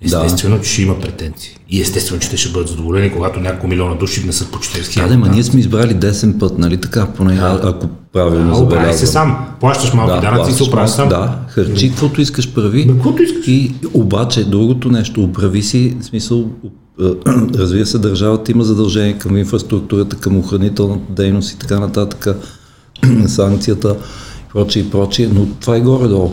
Естествено, 0.05 0.61
че 0.61 0.69
ще 0.71 0.81
има 0.81 0.99
претенции. 0.99 1.57
И 1.69 1.81
естествено, 1.81 2.19
че 2.21 2.29
те 2.29 2.37
ще 2.37 2.49
бъдат 2.49 2.67
задоволени, 2.67 3.11
когато 3.11 3.39
няколко 3.39 3.67
милиона 3.67 3.95
души 3.95 4.19
внесат 4.21 4.51
по 4.51 4.57
40 4.59 4.77
Да, 4.77 4.83
хиляди. 4.91 5.09
да, 5.09 5.17
ма 5.17 5.27
ние 5.29 5.43
сме 5.43 5.59
избрали 5.59 5.93
десен 5.93 6.39
път, 6.39 6.57
нали 6.59 6.77
така, 6.77 7.05
поне 7.07 7.33
а, 7.33 7.59
ако 7.63 7.87
правилно 8.13 8.53
А, 8.55 8.57
оправи 8.59 8.93
се 8.93 9.05
забелязвам. 9.05 9.07
сам. 9.07 9.47
Плащаш 9.59 9.93
малки 9.93 10.21
данъци 10.25 10.51
и 10.51 10.53
се 10.53 10.63
оправиш 10.63 10.91
сам. 10.91 11.09
Да, 11.09 11.39
харчи 11.47 11.89
каквото 11.89 12.21
искаш 12.21 12.53
прави. 12.53 12.85
Бе, 12.85 12.93
каквото 12.93 13.23
искаш. 13.23 13.47
И 13.47 13.71
обаче, 13.93 14.43
другото 14.45 14.89
нещо, 14.89 15.23
оправи 15.23 15.63
си, 15.63 15.97
в 16.01 16.05
смисъл, 16.05 16.49
разбира 17.55 17.85
се, 17.85 17.97
държавата 17.99 18.51
има 18.51 18.63
задължение 18.63 19.17
към 19.17 19.37
инфраструктурата, 19.37 20.15
към 20.15 20.37
охранителната 20.37 21.13
дейност 21.13 21.51
и 21.51 21.57
така 21.57 21.79
нататък, 21.79 22.27
санкцията 23.27 23.95
и 24.39 24.53
прочее 24.53 24.83
и 24.83 24.89
прочее, 24.89 25.29
но 25.33 25.45
това 25.45 25.75
е 25.75 25.81
горе-долу. 25.81 26.31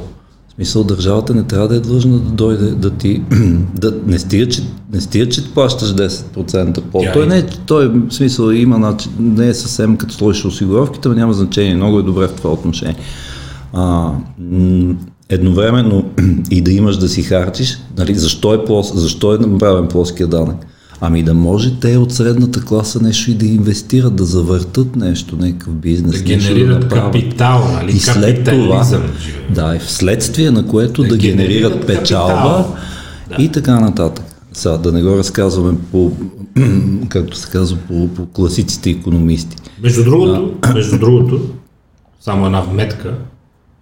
В 0.49 0.55
смисъл, 0.55 0.85
държавата 0.85 1.35
не 1.35 1.43
трябва 1.43 1.69
да 1.69 1.77
е 1.77 1.81
длъжна 1.81 2.19
да 2.19 2.31
дойде 2.31 2.71
да 2.71 2.91
ти... 2.91 3.23
да, 3.75 3.95
не, 4.07 4.19
стига, 4.19 4.49
че, 4.49 4.63
не 4.93 5.01
стига, 5.01 5.29
че 5.29 5.55
плащаш 5.55 5.89
10% 5.89 6.81
по. 6.81 7.01
Тя 7.01 7.13
Той, 7.13 7.27
не, 7.27 7.39
е- 7.39 7.47
той 7.67 7.89
в 7.89 8.11
смисъл 8.11 8.51
има 8.51 8.79
начин, 8.79 9.13
не 9.19 9.49
е 9.49 9.55
съвсем 9.55 9.97
като 9.97 10.15
сложиш 10.15 10.45
осигуровките, 10.45 11.09
но 11.09 11.15
няма 11.15 11.33
значение. 11.33 11.75
Много 11.75 11.99
е 11.99 12.03
добре 12.03 12.29
в 12.29 12.33
това 12.33 12.51
отношение. 12.51 12.97
А, 13.73 14.13
едновременно 15.29 16.05
и 16.51 16.61
да 16.61 16.73
имаш 16.73 16.97
да 16.97 17.09
си 17.09 17.23
харчиш, 17.23 17.79
нали, 17.99 18.15
защо, 18.15 18.55
е 18.55 18.65
плос, 18.65 18.93
защо 18.95 19.35
е 19.35 19.39
направен 19.39 19.89
плоския 19.89 20.27
данък? 20.27 20.67
Ами 21.01 21.23
да 21.23 21.35
може 21.35 21.81
те 21.81 21.97
от 21.97 22.13
средната 22.13 22.65
класа 22.65 23.03
нещо 23.03 23.31
и 23.31 23.35
да 23.35 23.47
инвестират, 23.47 24.17
да 24.17 24.25
завъртат 24.25 24.97
нещо, 24.97 25.37
някакъв 25.37 25.75
бизнес. 25.75 26.17
Да 26.17 26.23
генерират 26.23 26.83
направят. 26.83 27.13
капитал, 27.13 27.71
нали? 27.73 27.93
И 27.93 27.99
след 27.99 28.45
това, 28.45 29.01
да, 29.51 29.77
и 29.77 29.79
вследствие 29.79 30.51
на 30.51 30.67
което 30.67 31.03
да, 31.03 31.09
Да 31.09 31.17
генерират 31.17 31.73
генерират 31.73 31.87
печалба 31.87 32.65
капитал. 33.25 33.45
и 33.45 33.49
така 33.49 33.81
нататък. 33.81 34.25
Сега 34.53 34.77
да 34.77 34.93
не 34.93 35.03
го 35.03 35.19
разказваме 35.19 35.79
по, 35.93 36.13
както 37.09 37.37
се 37.37 37.51
казва, 37.51 37.79
по, 37.89 38.09
по 38.09 38.27
класиците 38.27 38.91
економисти. 38.91 39.57
Между 39.83 40.05
другото, 40.05 40.55
между 40.75 40.99
другото, 40.99 41.41
само 42.21 42.47
една 42.47 42.61
вметка, 42.61 43.15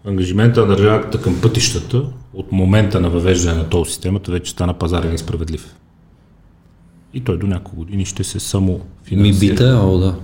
ангажимента 0.06 0.60
на 0.60 0.66
държавата 0.66 1.20
към 1.20 1.40
пътищата 1.40 2.02
от 2.34 2.52
момента 2.52 3.00
на 3.00 3.10
въвеждане 3.10 3.58
на 3.58 3.64
тол 3.64 3.84
системата 3.84 4.32
вече 4.32 4.50
стана 4.50 4.74
пазарен 4.74 5.14
и 5.14 5.18
справедлив. 5.18 5.74
И 7.16 7.20
той 7.20 7.38
до 7.38 7.46
няколко 7.46 7.76
години 7.76 8.04
ще 8.04 8.24
се 8.24 8.40
само 8.40 8.72
Ми 8.72 8.78
финансира. 9.04 9.50
би 9.50 9.56
трябвало, 9.56 9.98
да. 9.98 10.14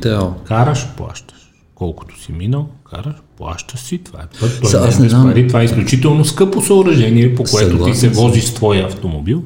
Трябвало. 0.00 0.34
Караш, 0.44 0.86
плащаш. 0.96 1.38
Колкото 1.74 2.20
си 2.20 2.32
минал, 2.32 2.68
караш, 2.90 3.14
плащаш 3.36 3.80
си. 3.80 3.98
Това 3.98 4.20
е 4.20 4.26
път. 4.40 4.58
Той 4.60 4.70
Са, 4.70 4.80
не 4.80 4.86
аз 4.86 4.98
не 4.98 5.08
знам. 5.08 5.26
пари. 5.26 5.48
Това 5.48 5.60
е 5.60 5.64
изключително 5.64 6.24
скъпо 6.24 6.62
съоръжение, 6.62 7.34
по 7.34 7.44
което 7.44 7.68
ти 7.68 7.70
Съгласен 7.70 7.94
се 7.94 8.14
съм. 8.14 8.24
возиш 8.24 8.44
с 8.44 8.54
твоя 8.54 8.86
автомобил. 8.86 9.42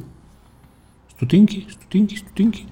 Стотинки, 1.16 1.66
стотинки, 1.70 2.16
стотинки. 2.16 2.66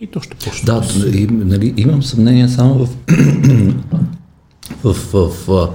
И 0.00 0.06
то 0.06 0.20
ще 0.20 0.34
почне. 0.36 0.66
Да, 0.66 0.82
и, 1.18 1.26
нали, 1.26 1.74
имам 1.76 2.02
съмнение 2.02 2.48
само 2.48 2.74
в, 2.74 2.88
в, 4.84 4.94
в, 4.94 5.46
в 5.46 5.68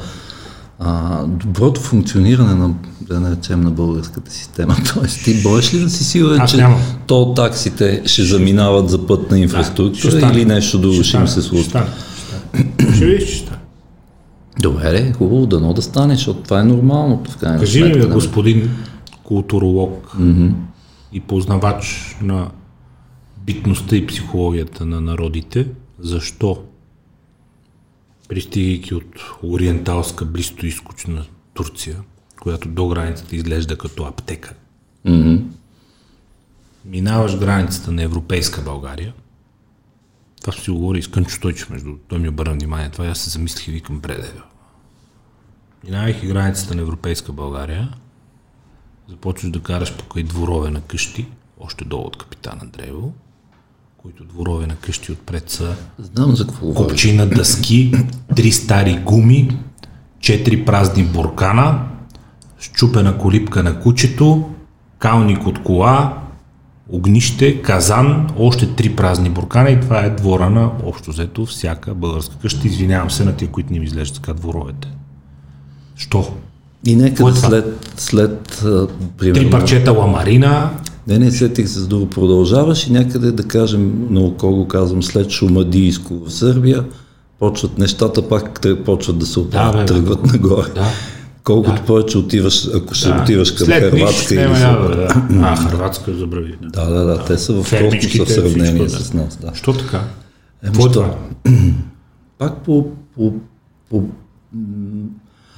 а, 0.79 1.23
доброто 1.25 1.81
функциониране 1.81 2.55
на, 2.55 2.73
да 3.01 3.19
наречем, 3.19 3.61
на 3.61 3.71
българската 3.71 4.31
система. 4.31 4.75
Тоест, 4.93 5.23
ти 5.23 5.41
боеш 5.43 5.73
ли 5.73 5.79
да 5.79 5.89
си 5.89 6.03
сигурен, 6.03 6.41
Аз 6.41 6.51
че 6.51 6.65
тол 7.07 7.33
таксите 7.33 8.01
ще 8.05 8.23
заминават 8.23 8.89
за 8.89 9.07
пътна 9.07 9.39
инфраструктура 9.39 10.11
стане. 10.11 10.33
или 10.33 10.45
нещо 10.45 10.79
друго 10.79 11.03
ще, 11.03 11.17
им 11.17 11.27
се 11.27 11.41
случи? 11.41 11.63
Ще 11.63 11.69
стане. 11.69 11.87
Ще. 12.77 12.95
Ще 12.95 13.05
видиш, 13.05 13.29
че 13.29 13.35
ще 13.35 13.45
стане. 13.45 13.59
Добре, 14.59 14.97
е, 14.97 15.13
хубаво, 15.13 15.45
дано 15.45 15.73
да 15.73 15.81
стане, 15.81 16.15
защото 16.15 16.39
това 16.39 16.59
е 16.59 16.63
нормалното 16.63 17.31
в 17.31 17.37
крайна 17.37 17.59
Кажи 17.59 17.83
ми, 17.83 18.05
господин 18.05 18.69
културолог 19.23 20.17
и 21.13 21.19
познавач 21.19 22.15
на 22.21 22.47
битността 23.45 23.95
и 23.95 24.07
психологията 24.07 24.85
на 24.85 25.01
народите, 25.01 25.67
защо 25.99 26.57
пристигайки 28.33 28.95
от 28.95 29.15
ориенталска, 29.43 30.25
близкоизточна 30.25 31.25
Турция, 31.53 31.99
която 32.41 32.69
до 32.69 32.87
границата 32.87 33.35
изглежда 33.35 33.77
като 33.77 34.03
аптека, 34.03 34.53
минаваш 36.85 37.37
границата 37.37 37.91
на 37.91 38.03
европейска 38.03 38.61
България, 38.61 39.13
това 40.41 40.53
ще 40.53 40.63
си 40.63 40.71
го 40.71 40.77
говори 40.77 41.01
с 41.01 41.07
Кънчо 41.07 41.35
Стойчев, 41.35 41.69
между 41.69 41.95
той 42.07 42.19
ми 42.19 42.29
обърна 42.29 42.53
внимание, 42.53 42.89
това 42.89 43.05
аз 43.05 43.19
се 43.19 43.29
замислих 43.29 43.67
и 43.67 43.71
викам 43.71 44.01
предеве. 44.01 44.41
Минавайки 45.83 46.27
границата 46.27 46.75
на 46.75 46.81
европейска 46.81 47.31
България, 47.31 47.93
започваш 49.09 49.51
да 49.51 49.63
караш 49.63 49.97
покрай 49.97 50.23
дворове 50.23 50.69
на 50.69 50.81
къщи, 50.81 51.27
още 51.59 51.85
долу 51.85 52.03
от 52.03 52.17
капитан 52.17 52.59
Андреево, 52.61 53.13
които 54.03 54.23
дворове 54.23 54.67
на 54.67 54.75
къщи 54.75 55.11
отпред 55.11 55.49
са 55.49 55.75
Знам 55.99 56.35
за 56.35 56.47
какво 56.47 56.73
копчина 56.73 57.25
дъски, 57.25 57.91
три 58.35 58.51
стари 58.51 58.99
гуми, 59.05 59.57
четири 60.19 60.65
празни 60.65 61.03
буркана, 61.03 61.79
щупена 62.59 63.17
колипка 63.17 63.63
на 63.63 63.79
кучето, 63.79 64.49
калник 64.99 65.47
от 65.47 65.63
кола, 65.63 66.23
огнище, 66.89 67.61
казан, 67.61 68.29
още 68.37 68.75
три 68.75 68.95
празни 68.95 69.29
буркана 69.29 69.69
и 69.69 69.81
това 69.81 69.99
е 69.99 70.09
двора 70.09 70.49
на 70.49 70.71
общо 70.85 71.11
взето 71.11 71.45
всяка 71.45 71.95
българска 71.95 72.35
къща. 72.35 72.67
Извинявам 72.67 73.11
се 73.11 73.25
на 73.25 73.35
тия, 73.35 73.51
които 73.51 73.73
не 73.73 73.79
ми 73.79 73.85
изглеждат 73.85 74.15
така 74.15 74.33
дворовете. 74.33 74.87
Що? 75.95 76.33
И 76.85 76.95
нека 76.95 77.29
е 77.29 77.31
след, 77.31 77.93
след 77.97 78.63
примерно, 79.17 79.43
Три 79.43 79.49
парчета 79.49 79.91
ламарина, 79.91 80.71
Не, 81.07 81.19
не, 81.19 81.31
сетих 81.31 81.69
се 81.69 81.79
с 81.79 81.87
друго. 81.87 82.09
Продължаваш 82.09 82.87
и 82.87 82.91
някъде, 82.91 83.31
да 83.31 83.43
кажем, 83.43 84.07
на 84.09 84.19
око 84.19 84.55
го 84.55 84.67
казвам, 84.67 85.03
след 85.03 85.29
Шумадийско 85.29 86.13
в 86.25 86.33
Сърбия, 86.33 86.83
почват 87.39 87.77
нещата 87.77 88.29
пак 88.29 88.67
почват 88.85 89.17
да 89.17 89.25
се 89.25 89.39
оправят, 89.39 89.73
Да, 89.73 89.79
бе, 89.79 89.85
тръгват 89.85 90.25
нагоре. 90.33 90.67
Да. 90.75 90.85
Колкото 91.43 91.81
повече 91.81 92.17
отиваш, 92.17 92.69
ако 92.75 92.93
ще 92.93 93.09
Да. 93.09 93.21
отиваш 93.21 93.51
към 93.51 93.65
След 93.65 93.93
или... 93.93 94.37
няма, 94.37 94.87
да. 94.87 95.07
А, 95.41 95.55
Хрватска 95.55 96.13
забрави. 96.13 96.55
Да. 96.61 96.69
Да, 96.69 96.89
да, 96.89 97.05
да, 97.05 97.25
те 97.25 97.37
са 97.37 97.53
в 97.53 97.57
космоса 97.57 98.25
в 98.25 98.29
сравнение 98.29 98.87
всичко, 98.87 99.03
да. 99.03 99.03
с 99.03 99.13
нас. 99.13 99.39
Да. 99.41 99.51
Що 99.53 99.73
така? 99.73 99.97
Еми, 99.97 100.73
Какво 100.73 100.85
е 100.85 100.91
това? 100.91 101.15
Пак 102.37 102.57
по... 102.57 102.87
по, 103.15 103.33
по 103.89 104.03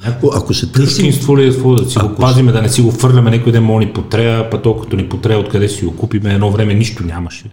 ако, 0.03 0.31
ако 0.35 0.47
търсим... 0.47 0.85
Същинство 0.85 1.37
ли 1.37 1.47
е 1.47 1.51
какво 1.51 1.75
да 1.75 1.89
си 1.89 1.99
го 1.99 2.15
пазиме, 2.15 2.51
да 2.51 2.61
не 2.61 2.69
си 2.69 2.81
го 2.81 2.91
фърляме 2.91 3.31
някой 3.31 3.51
ден 3.51 3.63
му 3.63 3.79
ни 3.79 3.93
потрея, 3.93 4.49
па 4.49 4.61
толкова 4.61 4.97
ни 4.97 5.09
потрея 5.09 5.39
откъде 5.39 5.69
си 5.69 5.85
го 5.85 5.95
купиме, 5.97 6.33
едно 6.33 6.51
време 6.51 6.73
нищо 6.73 7.03
нямаше. 7.03 7.45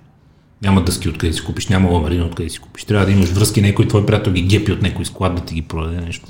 Няма 0.63 0.85
дъски 0.85 1.09
откъде 1.09 1.33
си 1.33 1.45
купиш, 1.45 1.69
няма 1.69 1.91
ламарина 1.91 2.25
откъде 2.25 2.51
си 2.51 2.59
купиш. 2.59 2.85
Трябва 2.85 3.07
да 3.07 3.13
имаш 3.13 3.29
връзки, 3.29 3.63
някой 3.63 3.89
твой 3.89 4.07
приятел 4.07 4.33
ги 4.33 4.43
гепи 4.43 4.73
от 4.73 4.83
някой 4.83 5.05
склад 5.05 5.35
да 5.35 5.43
ти 5.43 5.55
ги 5.55 5.63
продаде 5.63 6.01
нещо. 6.01 6.27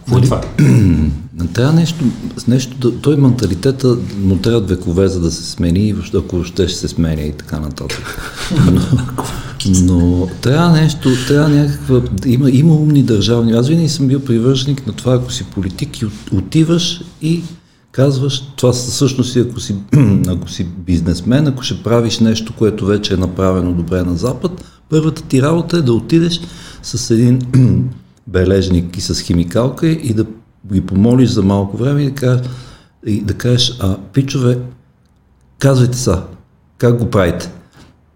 Какво 0.00 0.18
е 0.18 0.22
това? 0.22 0.40
Трябва 1.52 1.72
нещо, 1.72 2.04
нещо, 2.48 2.92
той 2.92 3.16
менталитета 3.16 3.96
му 4.22 4.36
трябва 4.36 4.60
векове, 4.60 5.08
за 5.08 5.20
да 5.20 5.30
се 5.30 5.42
смени, 5.50 5.94
ако 6.14 6.44
ще 6.44 6.68
ще 6.68 6.78
се 6.78 6.88
сменя 6.88 7.22
и 7.22 7.32
така 7.32 7.60
нататък. 7.60 8.20
Но, 8.72 8.80
но 9.86 10.28
трябва 10.40 10.70
нещо, 10.70 11.10
трябва 11.28 11.48
някаква, 11.48 12.02
има, 12.26 12.50
има 12.50 12.74
умни 12.74 13.02
държавни. 13.02 13.52
Аз 13.52 13.68
винаги 13.68 13.88
съм 13.88 14.08
бил 14.08 14.20
привърженик 14.20 14.86
на 14.86 14.92
това, 14.92 15.14
ако 15.14 15.32
си 15.32 15.44
политик 15.44 16.00
и 16.00 16.06
от- 16.06 16.32
отиваш 16.32 17.00
и 17.22 17.42
казваш, 17.92 18.42
това 18.56 18.72
всъщност 18.72 19.36
и 19.36 19.40
ако 19.40 19.60
си, 19.60 19.74
ако 20.28 20.50
си 20.50 20.64
бизнесмен, 20.64 21.46
ако 21.46 21.62
ще 21.62 21.82
правиш 21.82 22.18
нещо, 22.18 22.52
което 22.58 22.86
вече 22.86 23.14
е 23.14 23.16
направено 23.16 23.72
добре 23.72 24.02
на 24.02 24.16
Запад, 24.16 24.64
първата 24.90 25.22
ти 25.22 25.42
работа 25.42 25.76
е 25.76 25.82
да 25.82 25.92
отидеш 25.92 26.40
с 26.82 27.10
един 27.10 27.38
бележник 28.30 28.96
и 28.96 29.00
с 29.00 29.20
химикалка 29.20 29.86
и 29.88 30.14
да 30.14 30.26
ги 30.72 30.80
помолиш 30.80 31.30
за 31.30 31.42
малко 31.42 31.76
време 31.76 32.02
и 32.02 32.10
да 32.10 32.14
кажеш, 32.14 32.46
и 33.06 33.20
да 33.20 33.34
кажеш 33.34 33.76
а, 33.80 33.96
пичове, 34.12 34.58
казвайте 35.58 35.98
са, 35.98 36.22
как 36.78 36.98
го 36.98 37.10
правите? 37.10 37.52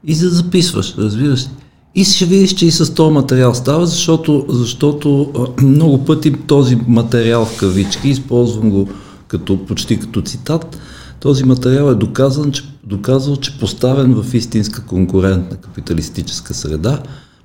И 0.04 0.14
за 0.14 0.28
записваш, 0.28 0.94
разбираш. 0.98 1.46
И 1.94 2.04
ще 2.04 2.24
видиш, 2.24 2.54
че 2.54 2.66
и 2.66 2.70
с 2.70 2.94
този 2.94 3.12
материал 3.12 3.54
става, 3.54 3.86
защото, 3.86 4.46
защото 4.48 5.32
много 5.62 6.04
пъти 6.04 6.32
този 6.32 6.78
материал 6.88 7.44
в 7.44 7.56
кавички, 7.56 8.08
използвам 8.08 8.70
го 8.70 8.88
като, 9.28 9.66
почти 9.66 10.00
като 10.00 10.22
цитат, 10.22 10.78
този 11.20 11.44
материал 11.44 11.90
е 11.90 11.94
доказан, 11.94 12.52
че, 12.52 12.62
доказал, 12.84 13.36
че 13.36 13.58
поставен 13.58 14.22
в 14.22 14.34
истинска 14.34 14.84
конкурентна 14.84 15.56
капиталистическа 15.56 16.54
среда, 16.54 17.02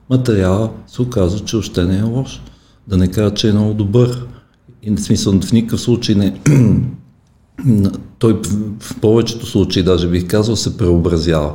материала 0.10 0.70
се 0.88 1.02
оказва, 1.02 1.40
че 1.40 1.58
още 1.58 1.84
не 1.86 1.98
е 1.98 2.02
лош. 2.04 2.42
Да 2.90 2.98
не 2.98 3.08
кажа, 3.08 3.34
че 3.34 3.50
е 3.50 3.54
много 3.54 3.74
добър. 3.74 4.26
И 4.84 4.92
в 4.92 5.00
смисъл, 5.00 5.42
в 5.42 5.52
никакъв 5.52 5.82
случай 5.82 6.16
не, 6.16 6.40
той 8.20 8.42
в, 8.80 9.00
повечето 9.02 9.46
случаи, 9.46 9.84
даже 9.84 10.08
бих 10.08 10.28
казал, 10.28 10.56
се 10.56 10.78
преобразява. 10.78 11.54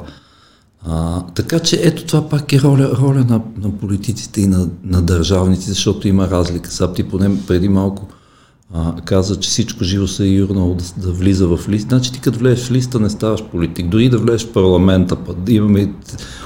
А, 0.86 1.22
така 1.26 1.58
че 1.58 1.80
ето 1.82 2.04
това 2.04 2.28
пак 2.28 2.52
е 2.52 2.60
роля, 2.60 2.90
роля 2.98 3.24
на, 3.28 3.40
на 3.56 3.78
политиците 3.78 4.40
и 4.40 4.46
на, 4.46 4.68
на 4.84 5.02
държавниците, 5.02 5.70
защото 5.70 6.08
има 6.08 6.30
разлика. 6.30 6.70
Сега 6.70 7.08
поне 7.10 7.46
преди 7.46 7.68
малко 7.68 8.08
а, 8.76 8.94
каза, 9.04 9.36
че 9.36 9.50
всичко 9.50 9.84
живо 9.84 10.06
се 10.06 10.24
е 10.24 10.28
юрнало 10.28 10.74
да, 10.74 10.84
да 11.06 11.12
влиза 11.12 11.46
в 11.46 11.68
лист. 11.68 11.88
Значи 11.88 12.12
ти 12.12 12.20
като 12.20 12.38
влезеш 12.38 12.66
в 12.66 12.70
листа 12.70 13.00
не 13.00 13.10
ставаш 13.10 13.42
политик. 13.42 13.86
Дори 13.86 14.08
да 14.08 14.18
влезеш 14.18 14.46
в 14.46 14.52
парламента, 14.52 15.16
път 15.16 15.36
имаме 15.48 15.92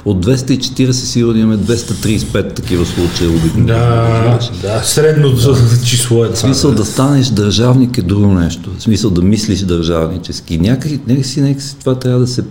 от 0.04 0.26
240 0.26 0.90
сигурно 0.90 1.40
имаме 1.40 1.58
235 1.58 2.54
такива 2.54 2.86
случаи 2.86 3.26
обикновено. 3.26 3.66
Да, 3.66 4.38
да, 4.62 4.82
средно 4.82 5.34
число 5.84 6.24
е 6.24 6.28
В 6.28 6.38
смисъл 6.38 6.72
да 6.72 6.84
станеш 6.84 7.26
държавник 7.26 7.98
е 7.98 8.02
друго 8.02 8.26
нещо. 8.26 8.70
В 8.78 8.82
смисъл 8.82 9.10
да 9.10 9.22
мислиш 9.22 9.60
държавнически. 9.60 10.58
Някак, 10.58 11.06
някак 11.06 11.26
си, 11.26 11.40
някак 11.40 11.62
си 11.62 11.76
това 11.78 11.94
трябва 11.94 12.20
да 12.20 12.26
се 12.26 12.44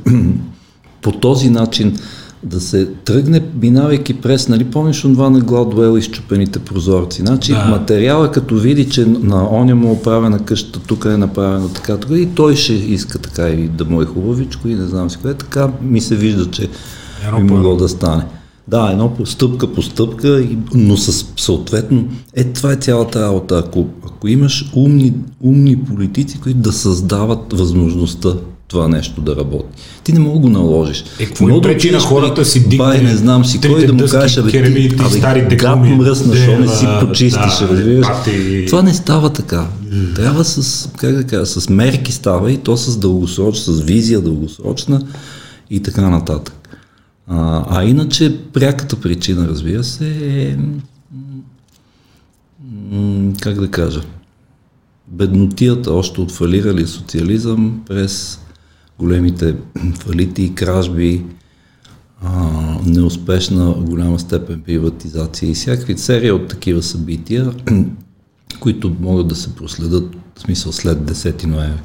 по 1.01 1.11
този 1.11 1.49
начин 1.49 1.97
да 2.43 2.61
се 2.61 2.85
тръгне, 2.85 3.41
минавайки 3.61 4.13
през, 4.13 4.47
нали 4.47 4.63
помниш 4.63 5.05
онова 5.05 5.29
на 5.29 5.39
Гладуел 5.39 5.97
изчупените 5.97 6.59
прозорци. 6.59 7.21
Значи 7.21 7.51
Да. 7.51 7.65
материала 7.65 8.31
като 8.31 8.55
види, 8.55 8.89
че 8.89 9.05
на 9.05 9.49
оня 9.51 9.75
му 9.75 9.87
е 9.87 9.91
оправена 9.91 10.39
къщата, 10.39 10.79
тук 10.87 11.05
е 11.05 11.17
направено 11.17 11.69
така, 11.69 11.97
така, 11.97 12.15
и 12.15 12.25
той 12.25 12.55
ще 12.55 12.73
иска 12.73 13.19
така 13.19 13.49
и 13.49 13.67
да 13.67 13.85
му 13.85 14.01
е 14.01 14.05
хубавичко 14.05 14.67
и 14.67 14.75
не 14.75 14.85
знам 14.85 15.09
си 15.09 15.17
кое. 15.17 15.33
Така 15.33 15.69
ми 15.81 16.01
се 16.01 16.15
вижда, 16.15 16.51
че 16.51 16.69
би 17.37 17.43
могло 17.43 17.75
да 17.75 17.89
стане. 17.89 18.23
Да, 18.67 18.89
едно 18.91 19.11
стъпка 19.25 19.73
по 19.73 19.81
стъпка, 19.81 20.47
но 20.73 20.97
с 20.97 21.25
съответно, 21.37 22.07
е 22.33 22.43
това 22.43 22.71
е 22.71 22.75
цялата 22.75 23.21
работа. 23.21 23.63
Ако, 23.67 23.85
ако 24.05 24.27
имаш 24.27 24.71
умни, 24.75 25.13
умни 25.41 25.83
политици, 25.83 26.39
които 26.39 26.59
да 26.59 26.73
създават 26.73 27.53
възможността 27.53 28.29
това 28.67 28.87
нещо 28.87 29.21
да 29.21 29.35
работи. 29.35 29.67
Ти 30.03 30.13
не 30.13 30.19
мога 30.19 30.33
да 30.33 30.39
го 30.39 30.49
наложиш. 30.49 31.03
Е, 31.19 31.25
какво 31.25 31.49
им 31.49 31.61
пречи 31.61 31.91
на 31.91 31.99
хората 31.99 32.45
си 32.45 32.59
дигне 32.69 32.77
бай, 32.77 33.01
не 33.01 33.15
знам 33.15 33.45
си 33.45 33.61
кой 33.61 33.85
да 33.85 33.93
му 33.93 34.05
кажеш, 34.11 34.37
и 34.37 34.51
ти, 34.51 34.57
абе, 34.99 35.17
старите 35.17 35.55
гад 35.55 35.79
мръсна, 35.79 36.35
що 36.35 36.59
не 36.59 36.67
си 36.67 36.87
почистиш, 36.99 37.59
да, 37.59 37.67
разбираш? 37.69 38.07
пати. 38.07 38.65
Това 38.67 38.81
не 38.81 38.93
става 38.93 39.29
така. 39.29 39.67
Трябва 40.15 40.43
с, 40.43 40.89
как 40.97 41.15
да 41.15 41.23
кажа, 41.23 41.45
с 41.45 41.69
мерки 41.69 42.11
става 42.11 42.51
и 42.51 42.57
то 42.57 42.77
с 42.77 42.97
дългосрочна, 42.97 43.73
с 43.73 43.81
визия 43.81 44.21
дългосрочна 44.21 45.01
и 45.69 45.79
така 45.79 46.09
нататък. 46.09 46.69
А, 47.27 47.65
а 47.69 47.83
иначе 47.83 48.37
пряката 48.53 48.95
причина, 48.95 49.47
разбира 49.47 49.83
се, 49.83 50.15
е 50.21 50.55
как 53.41 53.59
да 53.59 53.71
кажа, 53.71 54.01
беднотията, 55.07 55.93
още 55.93 56.21
от 56.21 56.31
фалирали 56.31 56.87
социализъм, 56.87 57.81
през 57.87 58.39
големите 58.99 59.55
фалити 59.99 60.43
и 60.43 60.55
кражби, 60.55 61.25
а, 62.21 62.49
неуспешна 62.85 63.71
в 63.71 63.83
голяма 63.83 64.19
степен 64.19 64.61
приватизация 64.61 65.51
и 65.51 65.53
всякакви 65.53 65.97
серия 65.97 66.35
от 66.35 66.47
такива 66.47 66.83
събития, 66.83 67.53
които 68.59 68.95
могат 68.99 69.27
да 69.27 69.35
се 69.35 69.55
проследят 69.55 70.15
в 70.35 70.41
смисъл 70.41 70.71
след 70.71 70.97
10 70.97 71.45
ноември. 71.45 71.81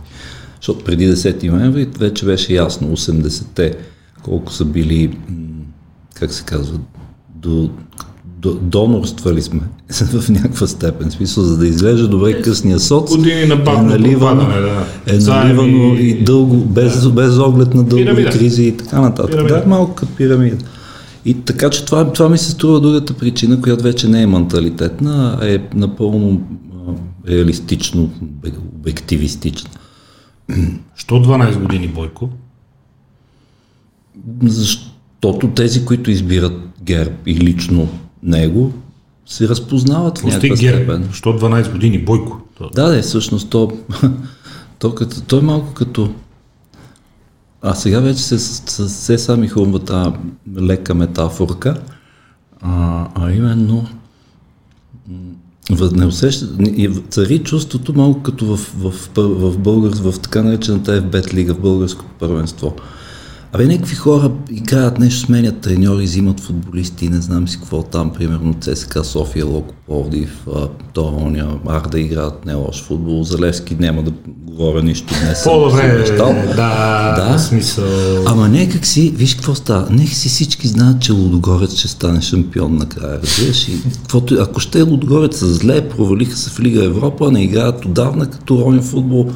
Защото 0.56 0.84
преди 0.84 1.08
10 1.08 1.50
ноември 1.50 1.88
вече 1.98 2.26
беше 2.26 2.54
ясно 2.54 2.96
80-те 2.96 3.76
колко 4.22 4.52
са 4.52 4.64
били, 4.64 5.18
как 6.14 6.32
се 6.32 6.44
казва, 6.44 6.78
до, 7.34 7.70
донорствали 8.62 9.42
сме 9.42 9.60
в 9.92 10.28
някаква 10.28 10.66
степен. 10.66 11.10
Смисъл, 11.10 11.44
за 11.44 11.58
да 11.58 11.66
изглежда 11.66 12.08
добре 12.08 12.42
късния 12.42 12.80
соц, 12.80 13.10
Години 13.10 13.44
на 13.44 13.54
е 13.54 13.82
наливано, 13.82 14.44
да. 14.44 14.86
е 15.06 15.18
наливано 15.18 15.78
Заеми- 15.88 16.00
и 16.00 16.24
дълго, 16.24 16.56
без, 16.56 17.08
без 17.08 17.38
оглед 17.38 17.74
на 17.74 17.82
дългови 17.82 18.04
Пирамида. 18.04 18.30
кризи 18.30 18.64
и 18.64 18.76
така 18.76 19.00
нататък. 19.00 19.30
Пирамида. 19.30 19.60
Да, 19.60 19.66
малко 19.66 19.94
като 19.94 20.12
пирамида. 20.12 20.56
И 21.24 21.34
така 21.34 21.70
че 21.70 21.84
това, 21.84 22.12
това 22.12 22.28
ми 22.28 22.38
се 22.38 22.50
струва 22.50 22.80
другата 22.80 23.14
причина, 23.14 23.60
която 23.60 23.84
вече 23.84 24.08
не 24.08 24.22
е 24.22 24.26
менталитетна, 24.26 25.38
а 25.40 25.46
е 25.46 25.58
напълно 25.74 26.40
реалистично, 27.28 28.10
обе- 28.22 28.52
обективистична. 28.74 29.70
Що 30.94 31.14
12 31.14 31.58
години, 31.58 31.88
Бойко? 31.88 32.28
Защото 34.42 35.48
тези, 35.48 35.84
които 35.84 36.10
избират 36.10 36.52
ГЕРБ 36.82 37.12
и 37.26 37.34
лично 37.34 37.88
него, 38.22 38.72
се 39.26 39.48
разпознават 39.48 40.18
в 40.18 40.24
някаква 40.24 40.56
степен. 40.56 41.08
Що 41.12 41.28
12 41.28 41.72
години, 41.72 41.98
Бойко? 42.04 42.40
Да, 42.74 42.88
да, 42.88 43.02
всъщност 43.02 43.50
то, 43.50 43.72
то, 44.78 44.94
като, 44.94 45.20
то 45.20 45.38
е 45.38 45.42
малко 45.42 45.74
като... 45.74 46.10
А 47.62 47.74
сега 47.74 48.00
вече 48.00 48.22
се, 48.22 48.38
се, 48.38 48.88
се 48.88 49.18
сами 49.18 49.48
хрумва 49.48 49.78
тази 49.78 50.16
лека 50.56 50.94
метафорка, 50.94 51.80
а, 52.60 53.08
а 53.14 53.32
именно 53.32 53.86
не 55.92 56.06
усеща, 56.06 56.46
и 56.60 56.90
цари 57.10 57.38
чувството 57.38 57.94
малко 57.94 58.22
като 58.22 58.46
в, 58.46 58.56
в, 58.56 58.90
в, 58.90 59.50
в, 59.50 59.58
българ, 59.58 59.90
в 59.90 60.18
така 60.20 60.42
наречената 60.42 61.02
FBET 61.02 61.34
лига, 61.34 61.54
в 61.54 61.60
българското 61.60 62.10
първенство. 62.18 62.74
Абе, 63.54 63.66
някакви 63.66 63.94
хора 63.94 64.30
играят 64.50 64.98
нещо, 64.98 65.20
сменят 65.20 65.60
треньори, 65.60 66.04
взимат 66.04 66.40
футболисти, 66.40 67.08
не 67.08 67.20
знам 67.20 67.48
си 67.48 67.56
какво 67.56 67.82
там, 67.82 68.12
примерно 68.12 68.54
ЦСКА, 68.60 69.04
София, 69.04 69.46
Локо, 69.46 69.74
Пловдив, 69.86 70.46
а, 70.56 70.68
Тоня, 70.92 71.58
Арда 71.66 72.00
играят 72.00 72.46
не 72.46 72.54
лош 72.54 72.82
футбол, 72.82 73.22
Залевски 73.22 73.76
няма 73.80 74.02
да 74.02 74.12
говоря 74.26 74.82
нищо 74.82 75.14
днес. 75.22 75.44
По-добре, 75.44 76.16
да, 76.56 77.14
Да. 77.16 77.38
смисъл... 77.38 77.84
Ама 78.26 78.48
някак 78.48 78.86
си, 78.86 79.12
виж 79.16 79.34
какво 79.34 79.54
става, 79.54 79.86
нека 79.90 80.14
си 80.14 80.28
всички 80.28 80.68
знаят, 80.68 81.00
че 81.00 81.12
Лудогорец 81.12 81.74
ще 81.74 81.88
стане 81.88 82.20
шампион 82.20 82.76
накрая, 82.76 83.20
разбираш? 83.22 83.68
И 83.68 83.82
каквото, 84.02 84.34
ако 84.40 84.60
ще 84.60 84.82
Лудогорец 84.82 85.38
са 85.38 85.54
зле, 85.54 85.88
провалиха 85.88 86.36
се 86.36 86.50
в 86.50 86.60
Лига 86.60 86.84
Европа, 86.84 87.30
не 87.30 87.42
играят 87.42 87.84
отдавна 87.84 88.26
като 88.26 88.64
ронен 88.64 88.82
футбол, 88.82 89.30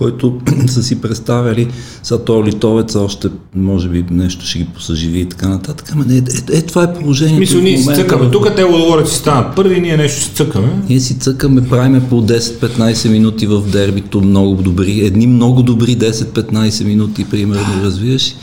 който 0.00 0.40
са 0.66 0.82
си 0.82 1.00
представили, 1.00 1.68
са 2.02 2.24
то 2.24 2.44
литовец 2.44 2.94
още, 2.96 3.28
може 3.54 3.88
би 3.88 4.04
нещо 4.10 4.46
ще 4.46 4.58
ги 4.58 4.64
посъживи 4.64 5.20
и 5.20 5.26
така 5.26 5.48
нататък. 5.48 5.90
Ама 5.92 6.04
не, 6.04 6.16
е, 6.16 6.18
е, 6.18 6.56
е, 6.58 6.62
това 6.62 6.82
е 6.82 6.94
положението. 6.94 7.40
Мисля, 7.40 7.60
ние 7.60 7.78
си 7.78 7.94
цъкаме. 7.94 8.30
Тук 8.30 8.56
те 8.56 8.64
говорят 8.64 9.08
си 9.08 9.16
станат 9.16 9.56
първи, 9.56 9.80
ние 9.80 9.96
нещо 9.96 10.22
си 10.22 10.30
цъкаме. 10.34 10.68
Ние 10.88 11.00
си 11.00 11.18
цъкаме, 11.18 11.68
правиме 11.68 12.08
по 12.08 12.22
10-15 12.22 13.08
минути 13.08 13.46
в 13.46 13.60
дербито, 13.60 14.20
много 14.20 14.54
добри, 14.54 15.00
едни 15.06 15.26
много 15.26 15.62
добри 15.62 15.98
10-15 15.98 16.84
минути, 16.84 17.24
примерно, 17.24 17.84
развиваш 17.84 18.34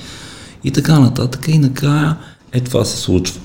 и 0.63 0.71
така 0.71 0.99
нататък. 0.99 1.45
И 1.47 1.57
накрая 1.57 2.17
е 2.53 2.59
това 2.59 2.85
се 2.85 2.97
случва. 2.97 3.39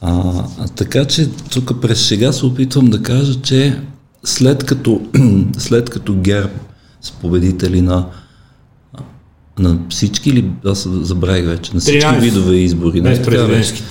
А, 0.00 0.22
а, 0.58 0.68
така 0.68 1.04
че 1.04 1.28
тук 1.50 1.80
през 1.80 2.06
сега 2.06 2.32
се 2.32 2.46
опитвам 2.46 2.86
да 2.86 3.02
кажа, 3.02 3.34
че 3.42 3.78
след 4.24 4.64
като, 4.64 5.00
след 5.58 5.90
като 5.90 6.14
ГЕРБ 6.14 6.50
са 7.06 7.12
победители 7.12 7.80
на 7.82 8.06
на 9.58 9.78
всички 9.88 10.32
ли, 10.32 10.50
аз 10.66 10.88
забравих 10.88 11.46
вече, 11.46 11.74
на 11.74 11.80
всички 11.80 12.06
13. 12.06 12.20
видове 12.20 12.54
избори. 12.54 13.00
нали 13.00 13.16
така 13.16 13.30
беше? 13.30 13.46
президентските. 13.46 13.88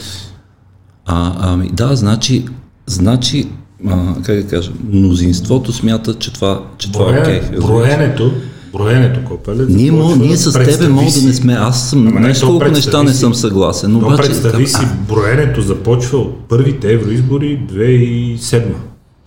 А, 1.05 1.34
ами 1.39 1.70
да, 1.74 1.95
значи, 1.95 2.45
значи 2.86 3.47
а, 3.88 4.16
как 4.24 4.36
да 4.36 4.47
кажа, 4.47 4.72
мнозинството 4.91 5.74
смята, 5.74 6.13
че 6.13 6.34
това, 6.34 6.63
че 6.78 6.91
това 6.91 7.18
е 7.18 7.22
окей. 7.22 7.41
Броене, 7.41 7.59
броенето, 7.59 8.32
броенето, 8.74 9.20
Копеле, 9.26 9.66
Ние, 9.70 9.91
започва 9.91 10.16
ние 10.16 10.38
с 10.38 10.53
тебе 10.53 10.88
мога 10.88 11.11
да 11.11 11.22
не 11.22 11.34
сме. 11.34 11.53
Аз 11.53 11.89
съм, 11.89 12.07
Ама 12.07 12.20
не, 12.20 12.34
колко 12.39 12.66
неща 12.66 13.03
не 13.03 13.13
съм 13.13 13.36
съгласен. 13.36 13.91
Но 13.91 13.97
Обаче, 13.97 14.28
представи 14.28 14.68
си, 14.68 14.86
броенето 15.07 15.61
започва 15.61 16.18
от 16.18 16.47
първите 16.49 16.93
евроизбори 16.93 17.61
2007. 17.74 18.63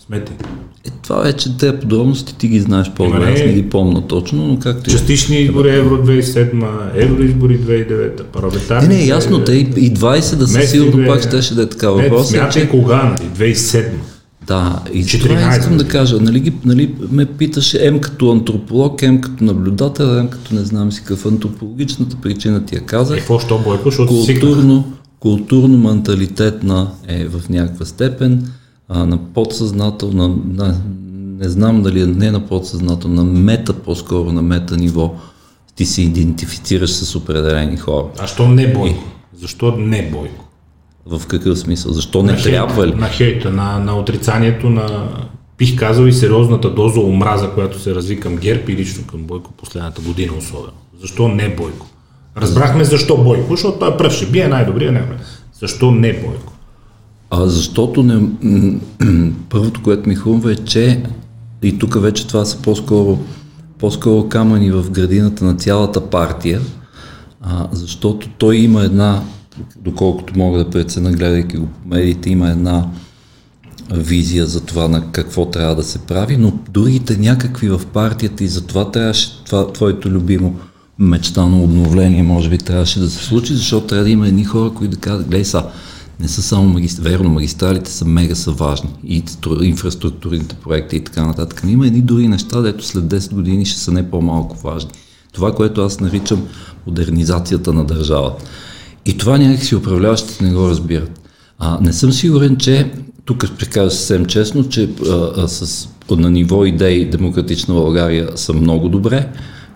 Смете. 0.06 0.32
Е, 0.88 0.90
това 1.02 1.16
вече 1.16 1.56
те 1.56 1.80
подробности 1.80 2.34
ти 2.38 2.48
ги 2.48 2.60
знаеш 2.60 2.90
по-добре, 2.96 3.32
аз 3.32 3.40
не 3.40 3.52
ги 3.52 3.68
помня 3.68 4.06
точно, 4.06 4.46
но 4.46 4.58
както. 4.58 4.90
Частични 4.90 5.36
избори 5.36 5.76
Евро 5.76 6.04
2007, 6.04 6.90
евроизбори 6.94 7.60
2009, 7.60 8.22
парламентарни. 8.22 8.88
Не, 8.88 8.94
не, 8.94 9.04
ясно, 9.04 9.44
те 9.44 9.52
и, 9.52 9.60
и 9.76 9.94
20 9.94 10.36
да 10.36 10.48
са 10.48 10.62
сигурно 10.62 11.06
пак 11.06 11.22
щеше 11.22 11.54
да 11.54 11.62
е 11.62 11.68
така. 11.68 11.86
Не, 11.86 11.92
Въпросът 12.02 12.34
е, 12.34 12.38
смятай 12.38 12.62
че 12.62 12.68
кога, 12.68 13.16
нали, 13.36 13.52
2007. 13.54 13.88
Да, 14.46 14.82
и 14.92 15.02
за 15.02 15.08
14 15.08 15.20
това 15.20 15.56
искам 15.56 15.76
да 15.76 15.88
кажа, 15.88 16.20
нали, 16.20 16.40
ги, 16.40 16.52
нали 16.64 16.94
ме 17.10 17.26
питаше 17.26 17.90
М 17.90 18.00
като 18.00 18.30
антрополог, 18.30 19.02
М 19.02 19.20
като 19.20 19.44
наблюдател, 19.44 20.06
М 20.06 20.30
като 20.30 20.54
не 20.54 20.60
знам 20.60 20.92
си 20.92 21.00
какъв 21.00 21.26
антропологичната 21.26 22.16
причина 22.22 22.64
ти 22.64 22.74
я 22.74 22.80
казах. 22.80 23.16
Е, 23.16 23.20
какво, 23.20 23.38
що 23.40 23.58
Бойко, 23.58 23.90
защото 23.90 24.08
културно, 24.08 24.92
културно 25.20 25.78
менталитетна 25.78 26.90
е 27.08 27.24
в 27.24 27.48
някаква 27.48 27.86
степен, 27.86 28.48
а, 28.88 29.06
на 29.06 29.18
подсъзнателна, 29.18 30.28
на, 30.28 30.80
не 31.38 31.48
знам 31.48 31.82
дали 31.82 32.00
е 32.00 32.06
не 32.06 32.30
на 32.30 32.46
подсъзнателна, 32.46 33.24
на 33.24 33.40
мета, 33.40 33.72
по-скоро 33.72 34.32
на 34.32 34.42
мета 34.42 34.76
ниво, 34.76 35.14
ти 35.74 35.86
се 35.86 36.02
идентифицираш 36.02 36.90
с 36.90 37.16
определени 37.16 37.76
хора. 37.76 38.06
А 38.18 38.26
що 38.26 38.48
не 38.48 38.72
Бойко? 38.72 39.04
Защо 39.40 39.76
не 39.76 40.10
Бойко? 40.12 40.44
В 41.06 41.26
какъв 41.26 41.58
смисъл? 41.58 41.92
Защо 41.92 42.22
не 42.22 42.32
На 42.32 42.38
хейта, 42.38 42.50
трябва 42.50 42.86
ли? 42.86 42.94
На 42.94 43.08
хейта, 43.08 43.50
на, 43.50 43.78
на 43.78 43.98
отрицанието, 43.98 44.70
на 44.70 45.08
бих 45.58 45.78
казал 45.78 46.04
и 46.04 46.12
сериозната 46.12 46.70
доза 46.74 47.00
омраза, 47.00 47.50
която 47.50 47.80
се 47.80 47.94
разви 47.94 48.20
към 48.20 48.36
ГЕРБ 48.36 48.72
и 48.72 48.76
лично 48.76 49.06
към 49.06 49.20
Бойко 49.20 49.52
последната 49.52 50.02
година 50.02 50.32
особено. 50.38 50.72
Защо 51.00 51.28
не 51.28 51.54
Бойко? 51.56 51.86
Разбрахме 52.36 52.84
защо 52.84 53.16
Бойко, 53.16 53.50
защото 53.50 53.78
той 53.78 53.96
пръв 53.96 54.12
ще 54.12 54.26
бие 54.26 54.48
най-добрия, 54.48 54.92
не. 54.92 55.02
Защо 55.60 55.90
не 55.90 56.12
Бойко? 56.12 56.52
А 57.30 57.46
защото 57.46 58.02
не, 58.02 58.28
първото, 59.48 59.82
което 59.82 60.08
ми 60.08 60.14
хрумва 60.14 60.52
е, 60.52 60.56
че 60.56 61.02
и 61.62 61.78
тук 61.78 62.00
вече 62.00 62.26
това 62.26 62.44
са 62.44 62.56
по-скоро, 62.62 63.18
по-скоро 63.78 64.28
камъни 64.28 64.70
в 64.70 64.90
градината 64.90 65.44
на 65.44 65.54
цялата 65.54 66.10
партия, 66.10 66.60
а, 67.40 67.68
защото 67.72 68.28
той 68.38 68.56
има 68.56 68.82
една, 68.82 69.22
доколкото 69.84 70.38
мога 70.38 70.58
да 70.58 70.70
преценя, 70.70 71.12
гледайки 71.12 71.56
го 71.56 71.66
по 71.66 71.88
медиите, 71.88 72.30
има 72.30 72.50
една 72.50 72.88
визия 73.90 74.46
за 74.46 74.60
това 74.60 74.88
на 74.88 75.12
какво 75.12 75.46
трябва 75.46 75.74
да 75.74 75.82
се 75.82 75.98
прави, 75.98 76.36
но 76.36 76.52
другите 76.70 77.16
някакви 77.16 77.68
в 77.68 77.80
партията 77.92 78.44
и 78.44 78.48
за 78.48 78.66
това 78.66 78.90
трябваше 78.90 79.44
това, 79.44 79.72
твоето 79.72 80.10
любимо 80.10 80.56
мечтано 80.98 81.62
обновление, 81.62 82.22
може 82.22 82.50
би 82.50 82.58
трябваше 82.58 83.00
да 83.00 83.10
се 83.10 83.24
случи, 83.24 83.54
защото 83.54 83.86
трябва 83.86 84.04
да 84.04 84.10
има 84.10 84.28
едни 84.28 84.44
хора, 84.44 84.70
които 84.70 84.94
да 84.94 85.00
кажат, 85.00 85.26
гледай 85.26 85.44
са, 85.44 85.64
не 86.20 86.28
са 86.28 86.42
само 86.42 86.68
магистрали, 86.68 87.08
верно, 87.08 87.30
магистралите 87.30 87.90
са 87.90 88.04
мега 88.04 88.34
са 88.34 88.50
важни 88.50 88.90
и 89.04 89.22
стру- 89.22 89.64
инфраструктурните 89.64 90.54
проекти 90.54 90.96
и 90.96 91.04
така 91.04 91.26
нататък, 91.26 91.60
но 91.64 91.70
има 91.70 91.86
едни 91.86 92.00
други 92.00 92.28
неща, 92.28 92.60
дето 92.60 92.86
след 92.86 93.04
10 93.04 93.34
години 93.34 93.66
ще 93.66 93.80
са 93.80 93.92
не 93.92 94.10
по-малко 94.10 94.56
важни. 94.56 94.90
Това, 95.32 95.54
което 95.54 95.82
аз 95.82 96.00
наричам 96.00 96.46
модернизацията 96.86 97.72
на 97.72 97.84
държавата. 97.84 98.44
И 99.06 99.18
това 99.18 99.38
някакси 99.38 99.76
управляващите 99.76 100.44
не 100.44 100.52
го 100.52 100.68
разбират. 100.68 101.20
А, 101.58 101.78
не 101.80 101.92
съм 101.92 102.12
сигурен, 102.12 102.56
че 102.56 102.92
тук 103.24 103.46
ще 103.46 103.66
кажа 103.66 103.90
съвсем 103.90 104.26
честно, 104.26 104.68
че 104.68 104.90
а, 105.10 105.30
а, 105.36 105.48
с, 105.48 105.88
на 106.10 106.30
ниво 106.30 106.64
идеи 106.64 107.10
Демократична 107.10 107.74
България 107.74 108.30
са 108.34 108.52
много 108.52 108.88
добре, 108.88 109.28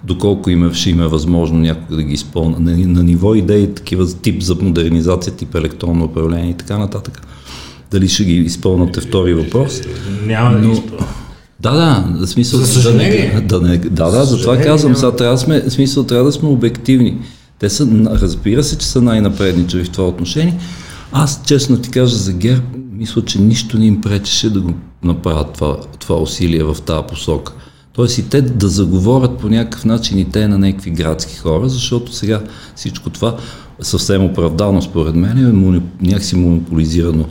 доколко 0.04 0.50
има, 0.50 0.74
ще 0.74 0.90
има 0.90 1.08
възможно 1.08 1.58
някога 1.58 1.96
да 1.96 2.02
ги 2.02 2.14
изпълня. 2.14 2.56
На, 2.60 2.76
на 2.76 3.02
ниво 3.02 3.34
идеи 3.34 3.74
такива 3.74 4.06
тип 4.12 4.42
за 4.42 4.54
модернизация, 4.54 5.32
тип 5.32 5.54
електронно 5.54 6.04
управление 6.04 6.50
и 6.50 6.54
така 6.54 6.78
нататък. 6.78 7.26
Дали 7.90 8.08
ще 8.08 8.24
ги 8.24 8.34
изпълнат 8.34 8.96
е 8.96 9.00
втори 9.00 9.34
въпрос. 9.34 9.80
Няма 10.26 10.58
да 10.58 10.66
ги 10.66 10.72
изпълня. 10.72 11.06
Да, 11.60 11.72
да, 11.72 12.26
в 12.26 12.26
смисъл. 12.26 12.60
За 12.60 12.66
съжаление. 12.66 13.42
Да, 13.46 13.60
не, 13.60 13.68
да, 13.68 13.68
не, 13.68 13.78
да, 13.78 14.10
да, 14.10 14.24
затова 14.24 14.36
съжаление, 14.36 14.64
казвам, 14.64 14.96
сега 14.96 15.12
трябва 15.12 15.34
да 15.34 15.38
сме, 15.38 15.60
в 15.60 15.70
смисъл, 15.70 16.04
трябва 16.04 16.24
да 16.24 16.32
сме 16.32 16.48
обективни. 16.48 17.18
Те 17.58 17.70
са, 17.70 17.88
разбира 18.06 18.64
се, 18.64 18.78
че 18.78 18.86
са 18.86 19.02
най-напредничави 19.02 19.84
в 19.84 19.90
това 19.90 20.08
отношение. 20.08 20.58
Аз, 21.12 21.42
честно 21.46 21.76
ти 21.76 21.90
кажа, 21.90 22.16
за 22.16 22.32
ГЕРБ, 22.32 22.62
мисля, 22.92 23.24
че 23.24 23.40
нищо 23.40 23.78
не 23.78 23.86
им 23.86 24.00
пречеше 24.00 24.50
да 24.50 24.60
го 24.60 24.72
направят 25.04 25.52
това, 25.52 25.76
това 25.98 26.16
усилие 26.16 26.64
в 26.64 26.76
тази 26.86 27.02
посока. 27.08 27.52
Тоест 27.92 28.18
и 28.18 28.28
те 28.28 28.42
да 28.42 28.68
заговорят 28.68 29.38
по 29.38 29.48
някакъв 29.48 29.84
начин 29.84 30.18
и 30.18 30.30
те 30.30 30.48
на 30.48 30.58
някакви 30.58 30.90
градски 30.90 31.36
хора, 31.36 31.68
защото 31.68 32.14
сега 32.14 32.42
всичко 32.76 33.10
това 33.10 33.36
съвсем 33.80 34.24
оправдано 34.24 34.82
според 34.82 35.14
мен 35.14 35.38
е 35.38 35.80
някакси 36.00 36.36
монополизирано 36.36 37.24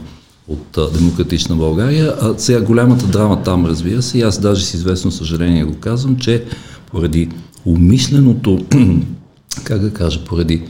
от 0.47 0.77
а, 0.77 0.89
Демократична 0.89 1.55
България. 1.55 2.13
А 2.21 2.33
сега 2.37 2.61
голямата 2.61 3.07
драма 3.07 3.43
там, 3.43 3.65
разбира 3.65 4.01
се, 4.01 4.17
и 4.17 4.21
аз 4.21 4.39
даже 4.39 4.65
с 4.65 4.73
известно 4.73 5.11
съжаление 5.11 5.63
го 5.63 5.75
казвам, 5.75 6.17
че 6.17 6.43
поради 6.91 7.29
умишленото, 7.65 8.65
как 9.63 9.79
да 9.79 9.93
кажа, 9.93 10.25
поради 10.25 10.63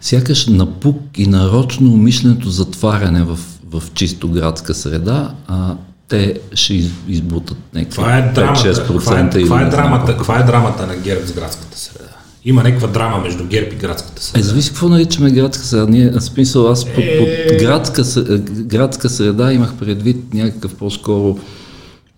сякаш 0.00 0.46
напук 0.46 1.00
и 1.16 1.26
нарочно 1.26 1.92
умишленото 1.92 2.50
затваряне 2.50 3.24
в, 3.24 3.38
в 3.70 3.82
чисто 3.94 4.28
градска 4.28 4.74
среда, 4.74 5.34
а, 5.46 5.76
те 6.08 6.40
ще 6.54 6.74
из, 6.74 6.90
избутат 7.08 7.58
някакви 7.74 8.02
5-6% 8.02 8.86
каква 8.92 9.20
е, 9.20 9.30
каква 9.30 9.62
е, 9.62 9.70
драмата, 9.70 10.16
каква 10.16 10.38
е 10.38 10.42
драмата 10.42 10.86
на 10.86 10.96
ГЕРБ 10.96 11.26
с 11.26 11.32
градската 11.32 11.78
среда? 11.78 12.08
Има 12.44 12.62
някаква 12.62 12.88
драма 12.88 13.18
между 13.18 13.44
ГЕРБ 13.44 13.68
и 13.72 13.76
градската 13.76 14.22
среда. 14.22 14.40
Е, 14.40 14.42
зависи 14.42 14.68
какво 14.68 14.88
наричаме 14.88 15.30
градска 15.30 15.64
среда. 15.64 15.86
Ние, 15.88 16.12
смисъл, 16.20 16.68
аз 16.68 16.84
под, 16.84 16.94
под 16.94 17.28
е. 17.28 17.56
градска, 17.60 18.02
градска 18.48 19.10
среда 19.10 19.52
имах 19.52 19.74
предвид 19.74 20.34
някакъв 20.34 20.74
по-скоро, 20.74 21.38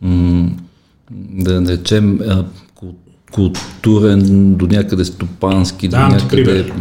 м- 0.03 0.51
да 1.11 1.61
наречем, 1.61 2.21
културен, 3.33 4.55
до 4.55 4.67
някъде 4.67 5.05
стопански, 5.05 5.89
до 5.89 5.97
някъде... 5.97 6.65
Ти 6.65 6.73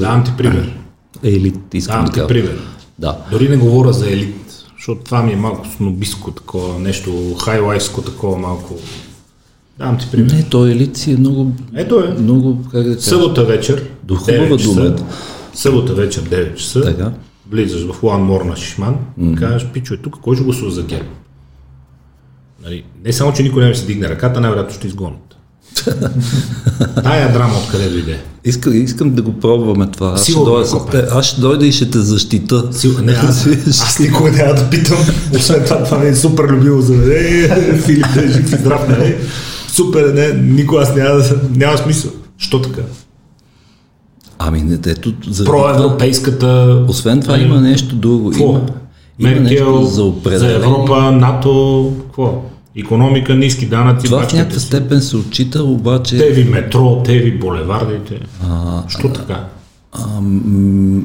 Давам 0.00 0.24
ти 0.24 0.32
пример. 0.38 0.78
Елит, 1.22 1.74
искам 1.74 1.94
Давам 1.94 2.06
да 2.06 2.12
ти 2.12 2.34
пример. 2.34 2.58
Да. 2.98 3.18
Дори 3.30 3.48
не 3.48 3.56
говоря 3.56 3.92
за 3.92 4.10
елит, 4.10 4.36
защото 4.88 5.04
това 5.04 5.22
ми 5.22 5.32
е 5.32 5.36
малко 5.36 5.66
снобиско 5.66 6.30
такова, 6.30 6.78
нещо 6.78 7.34
хайлайско 7.34 8.02
такова 8.02 8.38
малко. 8.38 8.74
Давам 9.78 9.98
ти 9.98 10.06
пример. 10.12 10.30
Не, 10.30 10.42
то 10.42 10.66
елит 10.66 10.96
си 10.96 11.12
е 11.12 11.16
много... 11.16 11.52
Ето 11.74 12.00
е. 12.00 12.08
Много, 12.08 12.58
как 12.62 12.82
да 12.82 12.94
кажа... 12.94 13.00
Събота 13.00 13.44
вечер. 13.44 13.90
До 14.04 14.14
хубава 14.14 14.56
дума. 14.56 14.96
Събота 15.54 15.94
вечер 15.94 16.22
9 16.22 16.54
часа. 16.54 16.80
Така. 16.80 17.12
Влизаш 17.50 17.86
в 17.92 18.02
Лан 18.02 18.22
Мор 18.22 18.42
на 18.42 18.56
Шишман. 18.56 18.96
Mm-hmm. 19.20 19.38
Казваш, 19.38 19.66
пичо 19.72 19.94
е 19.94 19.96
тук, 19.96 20.16
кой 20.22 20.36
ще 20.36 20.44
гласува 20.44 20.70
за 20.70 20.82
ГЕРБ? 20.82 21.08
Нали, 22.64 22.84
не 23.04 23.12
само, 23.12 23.32
че 23.32 23.42
никой 23.42 23.64
не 23.64 23.74
се 23.74 23.86
дигне 23.86 24.08
ръката, 24.08 24.40
най-вероятно 24.40 24.74
ще 24.74 24.86
изгонят. 24.86 25.27
Тая 27.02 27.32
драма 27.32 27.54
откъде 27.58 27.88
дойде? 27.88 28.18
Искам, 28.44 28.82
искам 28.82 29.10
да 29.10 29.22
го 29.22 29.32
пробваме 29.32 29.86
това. 29.86 30.12
Аз 30.14 30.22
ще, 30.22 30.32
дойда, 30.32 30.70
го 30.70 30.86
правим. 30.86 31.06
аз 31.12 31.26
ще 31.26 31.40
дойда 31.40 31.66
и 31.66 31.72
ще 31.72 31.90
те 31.90 31.98
защита. 31.98 32.64
Сигурно, 32.72 33.04
не, 33.04 33.12
аз, 33.12 33.46
аз 33.68 33.98
никога 33.98 34.30
няма 34.30 34.54
да 34.54 34.70
питам. 34.70 34.98
Освен 35.36 35.64
това, 35.64 35.84
това 35.84 35.98
ми 35.98 36.08
е 36.08 36.14
супер 36.14 36.44
любимо 36.44 36.80
за 36.80 36.92
мен. 36.92 37.10
Е, 37.10 37.78
Филип 37.78 38.06
да 38.14 38.24
е 38.24 38.28
жив 38.28 38.52
и 38.52 38.56
здрав, 38.56 38.88
не? 38.88 39.16
Супер, 39.68 40.12
не, 40.14 40.32
никога 40.32 40.82
аз 40.82 40.94
няма, 40.94 41.24
няма 41.56 41.78
смисъл. 41.78 42.10
Що 42.38 42.62
така? 42.62 42.82
Ами 44.38 44.62
не, 44.62 44.78
ето... 44.86 45.12
За... 45.30 45.44
Проевропейската... 45.44 46.78
Освен 46.88 47.20
това 47.20 47.36
Нали, 47.36 47.44
има 47.44 47.60
нещо 47.60 47.94
друго. 47.94 48.30
Какво? 48.30 48.44
Има, 48.44 48.60
има 49.18 49.40
Меркел, 49.40 49.70
нещо 49.72 49.84
за 49.84 49.94
за 49.94 50.02
определение. 50.02 50.56
Европа, 50.56 51.12
НАТО, 51.12 51.92
какво? 52.06 52.44
Економика, 52.78 53.34
ниски 53.34 53.66
данъци, 53.66 54.06
Това 54.06 54.22
в 54.28 54.32
някаква 54.32 54.60
степен 54.60 55.00
се 55.00 55.16
отчита, 55.16 55.64
обаче... 55.64 56.18
Те 56.18 56.30
ви 56.30 56.44
метро, 56.44 57.02
те 57.02 57.18
ви 57.18 57.38
булевардите. 57.38 58.20
А, 58.44 58.82
Що 58.88 59.12
така? 59.12 59.48
а, 59.92 60.20
м- 60.20 61.02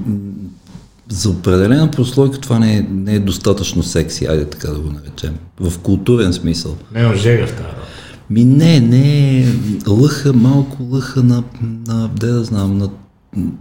за 1.10 1.30
определена 1.30 1.92
прослойка 1.92 2.38
това 2.40 2.60
не 2.60 2.78
е, 2.78 2.86
не 2.92 3.16
е 3.16 3.20
достатъчно 3.20 3.84
секси, 3.84 4.26
айде 4.26 4.46
така 4.46 4.68
да 4.68 4.80
го 4.80 4.90
наречем. 4.92 5.36
В 5.60 5.80
културен 5.80 6.34
смисъл. 6.34 6.78
Не, 6.96 7.16
жега 7.16 7.48
в 7.48 7.52
тази. 7.52 7.70
Ми 8.30 8.46
не, 8.46 8.80
не, 8.80 9.46
лъха, 9.88 10.34
малко 10.34 10.84
лъха 10.84 11.24
на, 11.24 11.44
на 11.88 12.10
де 12.20 12.28
да 12.28 12.44
знам, 12.44 12.78
на 12.78 12.90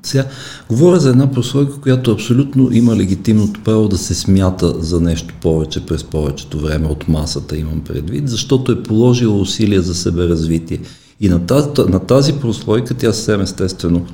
сега, 0.02 0.26
говоря 0.68 1.00
за 1.00 1.10
една 1.10 1.30
прослойка, 1.30 1.80
която 1.80 2.12
абсолютно 2.12 2.68
има 2.72 2.96
легитимното 2.96 3.60
право 3.64 3.88
да 3.88 3.98
се 3.98 4.14
смята 4.14 4.82
за 4.82 5.00
нещо 5.00 5.34
повече 5.40 5.86
през 5.86 6.04
повечето 6.04 6.60
време 6.60 6.86
от 6.86 7.08
масата, 7.08 7.56
имам 7.56 7.80
предвид, 7.80 8.28
защото 8.28 8.72
е 8.72 8.82
положила 8.82 9.36
усилия 9.36 9.82
за 9.82 9.94
себеразвитие. 9.94 10.78
И 11.20 11.28
на 11.28 11.46
тази, 11.46 11.68
на 11.88 11.98
тази 11.98 12.32
прослойка 12.32 12.94
тя 12.94 13.12
съвсем 13.12 13.40
естествено 13.40 14.06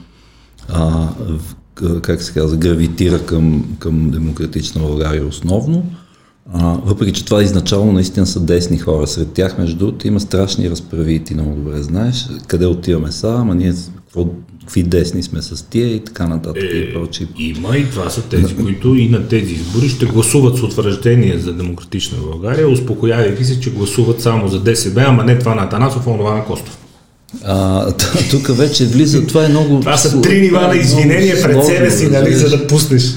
а, 0.68 1.08
как 2.02 2.22
се 2.22 2.32
казва, 2.32 2.56
гравитира 2.56 3.26
към, 3.26 3.76
към 3.78 4.10
демократична 4.10 4.82
България 4.82 5.26
основно. 5.26 5.84
А, 6.52 6.76
въпреки, 6.84 7.12
че 7.12 7.24
това 7.24 7.42
изначално 7.42 7.92
наистина 7.92 8.26
са 8.26 8.40
десни 8.40 8.78
хора. 8.78 9.06
Сред 9.06 9.32
тях, 9.32 9.58
между 9.58 9.76
другото, 9.76 10.08
има 10.08 10.20
страшни 10.20 10.70
разправи 10.70 11.24
ти 11.24 11.34
много 11.34 11.54
добре 11.54 11.82
знаеш. 11.82 12.26
Къде 12.46 12.66
отиваме 12.66 13.12
са, 13.12 13.34
ама 13.38 13.54
ние 13.54 13.72
какво, 13.96 14.26
какви 14.60 14.82
десни 14.82 15.22
сме 15.22 15.42
с 15.42 15.64
тия 15.70 15.94
и 15.94 16.00
така 16.04 16.26
нататък 16.26 16.62
и 16.74 16.92
прочие. 16.94 17.26
Има 17.38 17.76
и 17.76 17.90
това 17.90 18.10
са 18.10 18.22
тези, 18.22 18.56
които 18.56 18.94
и 18.94 19.08
на 19.08 19.28
тези 19.28 19.54
избори 19.54 19.88
ще 19.88 20.06
гласуват 20.06 20.58
с 20.58 20.62
утвърждение 20.62 21.38
за 21.38 21.52
демократична 21.52 22.18
България, 22.18 22.68
успокоявайки 22.68 23.44
се, 23.44 23.60
че 23.60 23.70
гласуват 23.70 24.20
само 24.20 24.48
за 24.48 24.60
ДСБ, 24.60 25.04
ама 25.06 25.24
не 25.24 25.38
това 25.38 25.54
на 25.54 25.62
Атанасов, 25.62 26.06
а 26.06 26.10
онова 26.10 26.34
на 26.34 26.44
Костов. 26.44 26.78
А, 27.44 27.92
тук 28.30 28.56
вече 28.56 28.86
влиза, 28.86 29.26
това 29.26 29.44
е 29.44 29.48
много... 29.48 29.80
Това 29.80 29.96
са 29.96 30.20
три 30.20 30.40
нива 30.40 30.60
на 30.60 30.68
много 30.68 30.80
извинение 30.80 31.42
пред 31.42 31.64
себе 31.64 31.90
си, 31.90 32.08
нали, 32.08 32.34
за 32.34 32.48
да 32.48 32.66
пуснеш. 32.66 33.14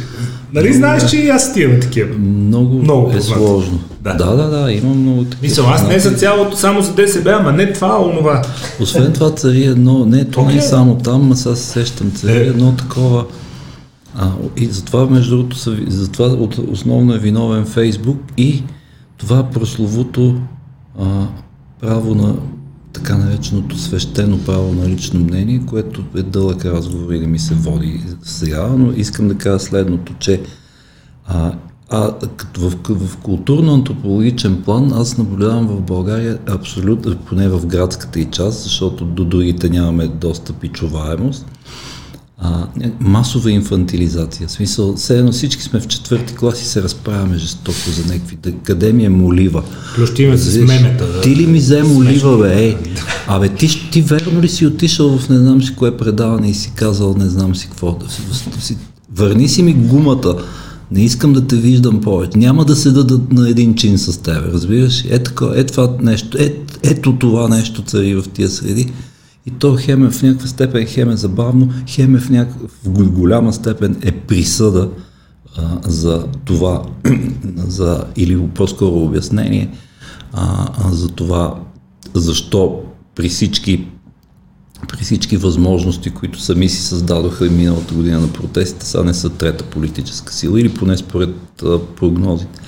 Нали 0.53 0.73
знаеш, 0.73 1.09
че 1.09 1.17
и 1.17 1.29
аз 1.29 1.53
имам 1.57 1.79
такива. 1.79 2.17
Много, 2.17 2.75
Много 2.75 3.09
е 3.09 3.13
познато. 3.13 3.41
сложно. 3.41 3.79
Да. 4.01 4.13
Да. 4.13 4.25
да, 4.25 4.35
да, 4.35 4.63
да, 4.63 4.71
има 4.71 4.93
много 4.93 5.23
такива. 5.23 5.41
Мисъл, 5.41 5.65
аз 5.67 5.87
не 5.87 5.99
за 5.99 6.11
цялото, 6.11 6.57
само 6.57 6.81
за 6.81 6.93
ДСБ, 6.93 7.37
ама 7.39 7.51
не 7.51 7.73
това, 7.73 7.87
а 7.87 8.01
онова. 8.01 8.41
Освен 8.81 9.13
това 9.13 9.31
цари 9.31 9.63
едно, 9.63 10.05
не, 10.05 10.25
то 10.25 10.45
не 10.45 10.57
е 10.57 10.61
само 10.61 10.95
там, 10.97 11.31
а 11.31 11.35
сега 11.35 11.55
се 11.55 11.63
сещам, 11.65 12.11
цари 12.11 12.37
Е. 12.37 12.47
едно 12.47 12.71
такова. 12.75 13.25
А, 14.15 14.31
и 14.57 14.65
затова, 14.65 15.05
между 15.05 15.35
другото, 15.37 15.57
затова 15.87 16.25
от, 16.25 16.57
основно 16.71 17.13
е 17.15 17.19
виновен 17.19 17.65
Фейсбук 17.65 18.17
и 18.37 18.63
това 19.17 19.43
прословото 19.43 20.35
а, 21.01 21.05
право 21.81 22.15
на 22.15 22.33
така 22.93 23.17
нареченото 23.17 23.79
свещено 23.79 24.43
право 24.43 24.73
на 24.73 24.89
лично 24.89 25.19
мнение, 25.19 25.61
което 25.65 26.03
е 26.15 26.21
дълъг 26.21 26.65
разговор 26.65 27.13
и 27.13 27.19
не 27.19 27.27
ми 27.27 27.39
се 27.39 27.53
води 27.53 28.01
сега, 28.23 28.67
но 28.67 28.91
искам 28.91 29.27
да 29.27 29.37
кажа 29.37 29.59
следното, 29.59 30.13
че 30.19 30.41
а, 31.25 31.53
а 31.89 32.13
в, 32.57 32.69
в 32.89 33.17
културно-антропологичен 33.17 34.63
план 34.63 34.91
аз 34.93 35.17
наблюдавам 35.17 35.67
в 35.67 35.81
България 35.81 36.39
абсолютно, 36.47 37.17
поне 37.17 37.49
в 37.49 37.65
градската 37.65 38.19
и 38.19 38.25
част, 38.25 38.63
защото 38.63 39.05
до 39.05 39.25
другите 39.25 39.69
нямаме 39.69 40.07
достъп 40.07 40.63
и 40.63 40.67
чуваемост, 40.67 41.45
а, 42.43 42.67
ня- 42.79 42.91
масова 42.99 43.51
инфантилизация. 43.51 44.47
В 44.47 44.51
смисъл, 44.51 44.95
все 44.95 45.17
едно 45.17 45.31
всички 45.31 45.63
сме 45.63 45.79
в 45.79 45.87
четвърти 45.87 46.35
клас 46.35 46.61
и 46.61 46.65
се 46.65 46.83
разправяме 46.83 47.37
жестоко 47.37 47.89
за 47.89 48.13
някакви, 48.13 48.37
да, 48.43 48.51
къде 48.51 48.93
ми 48.93 49.05
е 49.05 49.09
молива. 49.09 49.63
Плющиме 49.95 50.37
се 50.37 50.51
с 50.51 50.57
мемета. 50.57 51.07
да. 51.07 51.21
Ти 51.21 51.35
ли 51.35 51.47
ми 51.47 51.59
взе 51.59 51.83
молива, 51.83 52.37
бе, 52.37 52.63
ей? 52.63 52.77
Абе, 53.27 53.49
ти, 53.49 53.89
ти 53.91 54.01
верно 54.01 54.41
ли 54.41 54.49
си 54.49 54.65
отишъл 54.65 55.17
в 55.17 55.29
не 55.29 55.37
знам 55.37 55.63
си 55.63 55.75
кое 55.75 55.97
предаване 55.97 56.49
и 56.49 56.53
си 56.53 56.71
казал 56.75 57.15
не 57.17 57.29
знам 57.29 57.55
си 57.55 57.67
какво? 57.67 57.91
Да 57.91 58.09
си, 58.11 58.21
да 58.55 58.61
си, 58.61 58.77
върни 59.15 59.49
си 59.49 59.63
ми 59.63 59.73
гумата. 59.73 60.35
Не 60.91 61.03
искам 61.03 61.33
да 61.33 61.47
те 61.47 61.55
виждам 61.55 62.01
повече. 62.01 62.37
Няма 62.37 62.65
да 62.65 62.75
седа 62.75 63.03
да, 63.03 63.19
на 63.31 63.49
един 63.49 63.75
чин 63.75 63.97
с 63.97 64.17
тебе, 64.17 64.47
разбираш? 64.47 65.05
Е, 65.09 65.19
тако, 65.19 65.45
е 65.45 65.63
това 65.63 65.95
нещо, 66.01 66.37
е, 66.37 66.53
ето 66.83 67.15
това 67.19 67.47
нещо 67.47 67.81
цари 67.81 68.15
в 68.15 68.23
тия 68.33 68.49
среди. 68.49 68.91
И 69.45 69.51
то 69.51 69.77
хем 69.79 70.05
е 70.05 70.11
в 70.11 70.23
някаква 70.23 70.47
степен, 70.47 70.85
хем 70.85 71.09
е 71.09 71.15
забавно, 71.15 71.69
хем 71.87 72.15
е 72.15 72.19
в, 72.19 72.29
някаква, 72.29 72.67
голяма 73.03 73.53
степен 73.53 73.97
е 74.01 74.11
присъда 74.11 74.89
а, 75.57 75.79
за 75.83 76.27
това, 76.45 76.83
за, 77.55 78.05
или 78.15 78.47
по-скоро 78.47 78.95
обяснение 78.95 79.69
а, 80.33 80.67
а, 80.77 80.91
за 80.91 81.09
това 81.09 81.55
защо 82.13 82.81
при 83.15 83.29
всички 83.29 83.87
при 84.87 85.03
всички 85.03 85.37
възможности, 85.37 86.09
които 86.09 86.41
сами 86.41 86.69
си 86.69 86.81
създадоха 86.81 87.47
и 87.47 87.49
миналата 87.49 87.93
година 87.93 88.19
на 88.19 88.33
протестите, 88.33 88.85
са 88.85 89.03
не 89.03 89.13
са 89.13 89.29
трета 89.29 89.63
политическа 89.63 90.33
сила 90.33 90.61
или 90.61 90.73
поне 90.73 90.97
според 90.97 91.35
а, 91.63 91.79
прогнозите. 91.79 92.59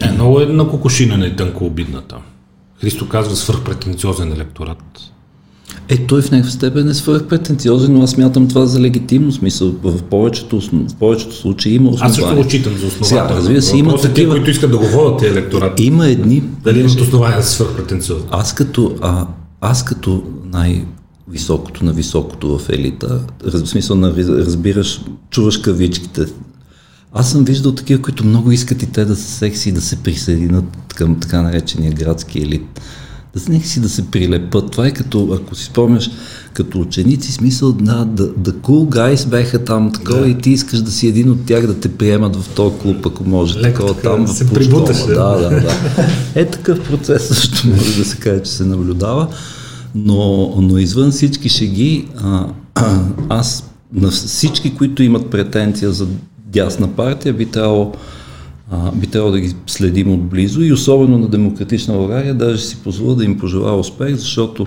Е, 0.00 0.12
много 0.12 0.40
е 0.40 0.46
на 0.46 0.68
кокошина 0.68 1.26
и 1.26 1.36
тънко 1.36 1.66
обидната. 1.66 2.16
Христо 2.80 3.08
казва 3.08 3.36
свърхпретенциозен 3.36 4.32
електорат. 4.32 5.11
Е, 5.88 5.96
той 5.98 6.22
в 6.22 6.30
някаква 6.30 6.50
степен 6.50 6.88
е 6.88 6.94
свърхпретенциозен, 6.94 7.92
но 7.92 8.02
аз 8.02 8.10
смятам 8.10 8.48
това 8.48 8.66
за 8.66 8.80
легитимно 8.80 9.32
смисъл. 9.32 9.74
В 9.82 10.02
повечето, 10.02 10.60
в 10.60 10.94
повечето 10.98 11.34
случаи 11.34 11.74
има 11.74 11.90
основания. 11.90 12.10
Аз 12.10 12.16
също 12.16 12.36
го 12.36 12.48
читам 12.48 12.72
за. 12.76 13.04
Сега, 13.04 13.28
разбира 13.30 13.62
се, 13.62 13.76
има 13.76 13.92
е 13.92 13.96
такива- 13.96 14.14
Те, 14.14 14.36
които 14.36 14.50
искат 14.50 14.70
да 14.70 14.78
го 14.78 14.86
водят 14.86 15.18
тези 15.18 15.32
електорат. 15.32 15.80
Има 15.80 16.06
едни, 16.08 16.42
Дали 16.64 16.80
имат 16.80 17.00
основания 17.00 17.42
за 17.42 17.48
свърхпретенциозен? 17.48 18.26
Аз 18.30 18.54
като, 18.54 18.94
а, 19.00 19.26
аз 19.60 19.84
като 19.84 20.22
най-високото 20.52 21.84
на 21.84 21.92
високото 21.92 22.58
в 22.58 22.68
елита, 22.68 23.20
в 23.44 23.66
смисъл 23.66 23.96
на, 23.96 24.12
разбираш, 24.16 25.00
чуваш 25.30 25.56
кавичките. 25.58 26.20
Аз 27.12 27.30
съм 27.30 27.44
виждал 27.44 27.72
такива, 27.72 28.02
които 28.02 28.26
много 28.26 28.52
искат 28.52 28.82
и 28.82 28.86
те 28.86 29.04
да 29.04 29.16
са 29.16 29.28
секси 29.30 29.68
и 29.68 29.72
да 29.72 29.80
се 29.80 29.96
присъединят 29.96 30.64
към 30.94 31.20
така 31.20 31.42
наречения 31.42 31.92
градски 31.92 32.38
елит. 32.38 32.80
Да 33.34 33.40
си 33.40 33.80
да 33.80 33.88
се 33.88 34.10
прилепат. 34.10 34.70
Това 34.70 34.86
е 34.86 34.90
като, 34.90 35.38
ако 35.42 35.54
си 35.54 35.64
спомняш, 35.64 36.10
като 36.52 36.80
ученици, 36.80 37.32
смисъл, 37.32 37.72
да, 37.72 38.04
да, 38.04 38.26
да 38.26 38.52
cool 38.52 38.88
guys 38.88 39.28
беха 39.28 39.64
там, 39.64 39.92
такова, 39.92 40.20
да. 40.20 40.28
и 40.28 40.38
ти 40.38 40.50
искаш 40.50 40.80
да 40.80 40.90
си 40.90 41.06
един 41.08 41.30
от 41.30 41.46
тях 41.46 41.66
да 41.66 41.80
те 41.80 41.88
приемат 41.88 42.36
в 42.36 42.48
този 42.48 42.76
клуб, 42.76 43.06
ако 43.06 43.24
може, 43.24 43.58
Леко 43.58 43.72
такова 43.72 43.94
така, 43.94 44.08
там 44.08 44.24
да 44.24 44.32
се 44.32 44.50
прибуташ. 44.50 45.06
Да, 45.06 45.36
да, 45.36 45.50
да. 45.50 45.74
Е 46.34 46.46
такъв 46.46 46.88
процес 46.88 47.28
също 47.28 47.68
може 47.68 47.98
да 47.98 48.04
се 48.04 48.16
каже, 48.16 48.42
че 48.42 48.50
се 48.50 48.64
наблюдава, 48.64 49.28
но, 49.94 50.54
но 50.60 50.78
извън 50.78 51.10
всички 51.10 51.48
шеги, 51.48 52.08
а, 52.16 52.46
а, 52.74 53.00
аз 53.28 53.70
на 53.92 54.10
всички, 54.10 54.74
които 54.74 55.02
имат 55.02 55.30
претенция 55.30 55.92
за 55.92 56.06
дясна 56.46 56.88
партия, 56.88 57.34
би 57.34 57.46
трябвало 57.46 57.92
а, 58.72 58.92
би 58.92 59.06
трябвало 59.06 59.32
да 59.32 59.40
ги 59.40 59.54
следим 59.66 60.12
отблизо 60.12 60.60
и 60.60 60.72
особено 60.72 61.18
на 61.18 61.28
Демократична 61.28 61.94
България, 61.94 62.34
даже 62.34 62.62
си 62.62 62.76
позволя 62.84 63.14
да 63.14 63.24
им 63.24 63.38
пожелая 63.38 63.74
успех, 63.74 64.14
защото 64.14 64.66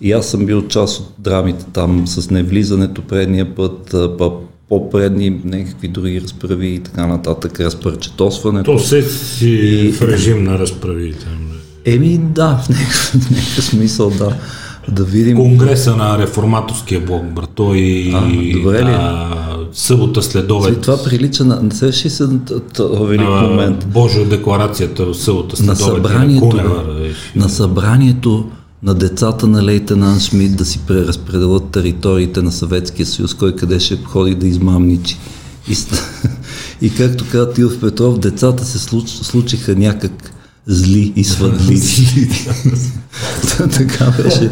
и 0.00 0.12
аз 0.12 0.26
съм 0.26 0.46
бил 0.46 0.68
част 0.68 1.00
от 1.00 1.12
драмите 1.18 1.64
там 1.72 2.06
с 2.06 2.30
невлизането 2.30 3.02
предния 3.02 3.54
път, 3.54 3.94
па 4.18 4.30
по-предни 4.68 5.40
някакви 5.44 5.88
други 5.88 6.20
разправи 6.20 6.68
и 6.68 6.78
така 6.78 7.06
нататък, 7.06 7.60
разпърчетосването. 7.60 8.72
То 8.72 8.78
се 8.78 9.02
си 9.02 9.48
и... 9.48 9.92
в 9.92 10.02
режим 10.02 10.44
на 10.44 10.58
разправи. 10.58 11.14
Еми 11.84 12.18
да, 12.18 12.56
в 12.56 12.68
някакъв, 12.68 12.96
в 12.96 13.30
някакъв 13.30 13.64
смисъл 13.64 14.10
да. 14.10 14.36
Да 14.88 15.04
видим. 15.04 15.36
Конгреса 15.36 15.96
на 15.96 16.18
реформаторския 16.18 17.00
блок, 17.00 17.24
брато 17.24 17.74
и 17.74 18.12
а, 18.14 18.20
добре 18.58 18.84
ли? 18.84 18.90
А, 18.90 19.30
събота 19.72 20.22
след 20.22 20.50
обед. 20.50 20.80
Това 20.80 21.04
прилича 21.04 21.44
на... 21.44 21.62
Не 21.62 21.74
се 21.74 21.92
се 21.92 22.26
велик 22.80 23.28
момент. 23.28 23.86
Божия 23.86 24.28
декларацията 24.28 25.06
в 25.06 25.14
събота 25.14 25.56
след 25.56 25.66
на 25.66 25.76
събранието, 25.76 26.56
на, 26.56 26.84
на 27.36 27.48
събранието 27.48 28.50
на 28.82 28.94
децата 28.94 29.46
на 29.46 29.64
лейтенант 29.64 30.22
Шмидт 30.22 30.56
да 30.56 30.64
си 30.64 30.78
преразпределят 30.86 31.70
териториите 31.70 32.42
на 32.42 32.52
Съветския 32.52 33.06
съюз, 33.06 33.34
кой 33.34 33.56
къде 33.56 33.80
ще 33.80 33.98
ходи 34.04 34.34
да 34.34 34.46
измамничи. 34.46 35.18
И, 35.68 35.76
и 36.86 36.94
както 36.94 37.24
каза 37.32 37.52
Тилов 37.52 37.80
Петров, 37.80 38.18
децата 38.18 38.64
се 38.64 38.78
случ, 38.78 39.08
случиха 39.08 39.76
някак 39.76 40.29
зли 40.66 41.12
и 41.16 41.24
свъдливи. 41.24 42.28
така 43.78 44.10
беше 44.22 44.50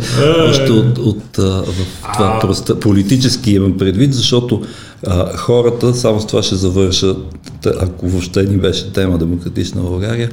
още 0.48 0.72
от, 0.72 0.98
от 0.98 1.36
в 1.36 1.74
това 2.12 2.39
просто 2.40 2.80
политически 2.80 3.51
имам 3.51 3.78
предвид, 3.78 4.14
защото 4.14 4.62
а, 5.06 5.36
хората, 5.36 5.94
само 5.94 6.20
с 6.20 6.26
това 6.26 6.43
ще 6.43 6.55
завърша, 6.55 7.16
ако 7.80 8.09
въобще 8.09 8.43
ни 8.43 8.56
беше 8.56 8.93
тема 8.93 9.18
Демократична 9.18 9.82
България, 9.82 10.30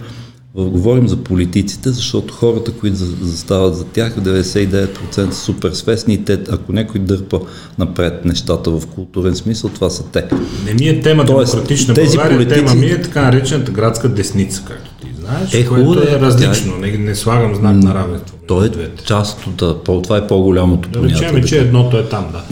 говорим 0.55 1.07
за 1.07 1.17
политиците, 1.17 1.89
защото 1.89 2.33
хората, 2.33 2.71
които 2.71 2.97
застават 3.21 3.75
за 3.75 3.85
тях, 3.85 4.15
99% 4.15 5.31
са 5.31 5.41
супер 5.41 5.71
свестни 5.71 6.13
и 6.13 6.25
те, 6.25 6.39
ако 6.51 6.73
някой 6.73 7.01
дърпа 7.01 7.39
напред 7.79 8.25
нещата 8.25 8.71
в 8.71 8.87
културен 8.87 9.35
смисъл, 9.35 9.69
това 9.69 9.89
са 9.89 10.03
те. 10.03 10.25
Не 10.65 10.73
ми 10.73 10.87
е 10.87 11.01
тема 11.01 11.25
Тоест, 11.25 11.51
демократична 11.51 11.93
тези 11.93 12.17
България, 12.17 12.37
политици... 12.37 12.65
тема 12.65 12.75
ми 12.75 12.85
е 12.85 13.01
така 13.01 13.21
наречената 13.21 13.71
градска 13.71 14.09
десница, 14.09 14.63
както 14.67 14.94
знаеш, 15.25 15.53
е, 15.53 15.65
което 15.65 15.99
е, 16.01 16.11
е 16.11 16.19
различно, 16.19 16.73
тя... 16.73 16.79
не, 16.79 16.97
не 16.97 17.15
слагам 17.15 17.55
знак 17.55 17.75
на 17.75 17.95
равенство. 17.95 18.37
То 18.47 18.63
е 18.63 18.91
част 19.05 19.47
от, 19.47 19.83
това 19.83 20.17
е 20.17 20.27
по-голямото 20.27 20.89
да 20.89 20.99
понятие. 20.99 21.27
Да 21.27 21.33
речем, 21.33 21.47
че 21.47 21.61
едното 21.61 21.97
е 21.97 22.09
там, 22.09 22.31
да. 22.31 22.43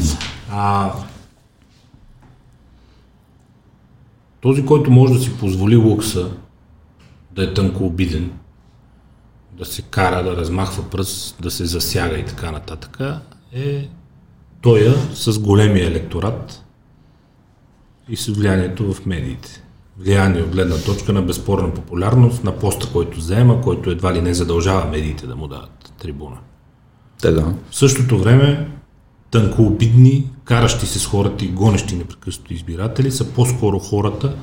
А, 0.51 0.91
този, 4.41 4.65
който 4.65 4.91
може 4.91 5.13
да 5.13 5.19
си 5.19 5.37
позволи 5.37 5.75
лукса, 5.75 6.29
да 7.31 7.43
е 7.43 7.53
тънко 7.53 7.85
обиден, 7.85 8.31
да 9.57 9.65
се 9.65 9.81
кара, 9.81 10.23
да 10.23 10.35
размахва 10.35 10.89
пръст, 10.89 11.35
да 11.41 11.51
се 11.51 11.65
засяга 11.65 12.17
и 12.17 12.25
така 12.25 12.51
нататък, 12.51 12.99
е 13.53 13.89
тоя 14.61 14.93
с 15.13 15.39
големия 15.39 15.87
електорат 15.87 16.63
и 18.09 18.17
с 18.17 18.27
влиянието 18.27 18.93
в 18.93 19.05
медиите. 19.05 19.62
Влияние 19.99 20.41
от 20.41 20.49
гледна 20.49 20.77
точка 20.77 21.13
на 21.13 21.21
безспорна 21.21 21.73
популярност 21.73 22.43
на 22.43 22.51
поста, 22.59 22.91
който 22.93 23.21
заема, 23.21 23.61
който 23.61 23.89
едва 23.89 24.13
ли 24.13 24.21
не 24.21 24.33
задължава 24.33 24.91
медиите 24.91 25.27
да 25.27 25.35
му 25.35 25.47
дадат 25.47 25.93
трибуна. 25.99 26.37
Така. 27.21 27.53
В 27.69 27.75
същото 27.75 28.17
време 28.17 28.69
тънкообидни, 29.31 30.29
каращи 30.43 30.85
се 30.85 30.99
с 30.99 31.05
хората 31.05 31.45
и 31.45 31.47
гонещи 31.47 31.95
непрекъснато 31.95 32.53
избиратели 32.53 33.11
са 33.11 33.25
по-скоро 33.25 33.79
хората, 33.79 34.35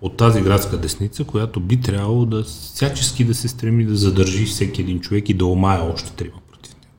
от 0.00 0.16
тази 0.16 0.40
градска 0.40 0.76
десница, 0.78 1.24
която 1.24 1.60
би 1.60 1.80
трябвало 1.80 2.24
да 2.24 2.44
всячески 2.44 3.24
да 3.24 3.34
се 3.34 3.48
стреми 3.48 3.84
да 3.84 3.96
задържи 3.96 4.44
всеки 4.44 4.80
един 4.80 5.00
човек 5.00 5.28
и 5.28 5.34
да 5.34 5.46
омая 5.46 5.92
още 5.92 6.12
трима 6.12 6.38
против 6.52 6.74
него. 6.74 6.92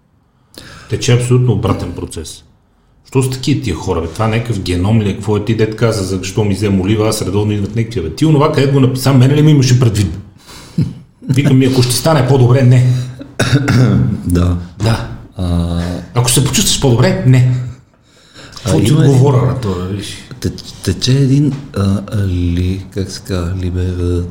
Тече 0.89 1.13
абсолютно 1.13 1.53
обратен 1.53 1.93
процес. 1.95 2.43
Що 3.09 3.23
са 3.23 3.29
такива 3.29 3.61
тия 3.61 3.75
хора? 3.75 4.01
Бе? 4.01 4.07
Това 4.07 4.25
е 4.25 4.29
някакъв 4.29 4.59
геном 4.59 5.01
ли? 5.01 5.13
Какво 5.13 5.37
е 5.37 5.45
ти 5.45 5.55
дед 5.55 5.75
каза, 5.75 6.03
за 6.03 6.17
защо 6.17 6.43
ми 6.43 6.53
взема 6.53 6.83
олива, 6.83 7.09
аз 7.09 7.21
редовно 7.21 7.51
идват 7.51 7.75
някакви. 7.75 8.01
Бе. 8.01 8.15
Ти 8.15 8.25
онова, 8.25 8.51
къде 8.51 8.71
го 8.71 8.79
написа, 8.79 9.13
мене 9.13 9.35
ли 9.35 9.41
ми 9.41 9.51
имаше 9.51 9.79
предвид? 9.79 10.17
Викам 11.29 11.57
ми, 11.57 11.65
ако 11.65 11.83
ще 11.83 11.95
стане 11.95 12.27
по-добре, 12.27 12.63
не. 12.63 12.85
да. 14.25 14.57
Да. 14.83 15.09
А... 15.37 15.79
Ако 16.13 16.31
се 16.31 16.45
почувстваш 16.45 16.81
по-добре, 16.81 17.23
не. 17.27 17.51
Какво 18.55 18.79
ти 18.79 18.93
отговоря 18.93 19.45
на 19.45 19.59
това, 19.61 19.85
виж? 19.85 20.17
тече 20.83 21.11
един 21.11 21.53
а, 21.77 22.01
ли, 22.27 22.85
как 22.93 23.11
се 23.11 23.21
казва, 23.21 23.53
либер, 23.61 24.23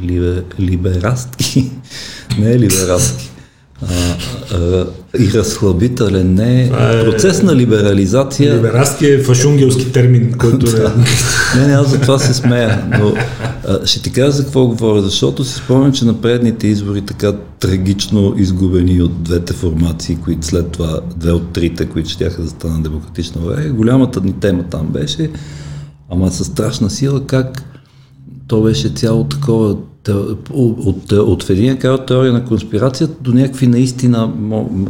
либер, 0.00 0.44
либерастки, 0.60 1.70
не 2.38 2.50
е 2.50 2.58
либерастки, 2.58 3.30
а, 3.90 4.16
а, 4.56 4.86
и 5.18 5.32
разхлабителен, 5.32 6.34
не 6.34 6.62
е 6.62 6.70
процес 7.04 7.42
на 7.42 7.56
либерализация. 7.56 8.56
Либерастки 8.56 9.06
е 9.06 9.18
фашунгелски 9.18 9.92
термин, 9.92 10.32
който 10.38 10.66
е... 10.76 10.80
не, 11.58 11.66
не, 11.66 11.72
аз 11.72 11.90
за 11.90 12.00
това 12.00 12.18
се 12.18 12.34
смея, 12.34 12.84
но 12.98 13.14
а, 13.68 13.86
ще 13.86 14.02
ти 14.02 14.12
кажа 14.12 14.30
за 14.30 14.42
какво 14.42 14.66
говоря, 14.66 15.02
защото 15.02 15.44
си 15.44 15.54
спомням, 15.54 15.92
че 15.92 16.04
на 16.04 16.20
предните 16.20 16.66
избори 16.66 17.00
така 17.00 17.32
трагично 17.60 18.34
изгубени 18.36 19.02
от 19.02 19.22
двете 19.22 19.52
формации, 19.52 20.16
които 20.16 20.46
след 20.46 20.70
това, 20.70 21.00
две 21.16 21.32
от 21.32 21.52
трите, 21.52 21.86
които 21.86 22.10
ще 22.10 22.24
да 22.24 22.48
станат 22.48 22.82
демократична 22.82 23.40
България, 23.40 23.72
голямата 23.72 24.20
ни 24.20 24.32
тема 24.32 24.62
там 24.70 24.86
беше, 24.86 25.30
ама 26.10 26.30
със 26.30 26.46
страшна 26.46 26.90
сила, 26.90 27.26
как 27.26 27.62
то 28.46 28.62
беше 28.62 28.88
цяло 28.88 29.24
такова 29.24 29.76
от, 30.08 31.12
от, 31.12 31.50
един 31.50 31.76
край 31.76 32.06
теория 32.06 32.32
на 32.32 32.44
конспирацията 32.44 33.14
до 33.20 33.34
някакви 33.34 33.66
наистина 33.66 34.32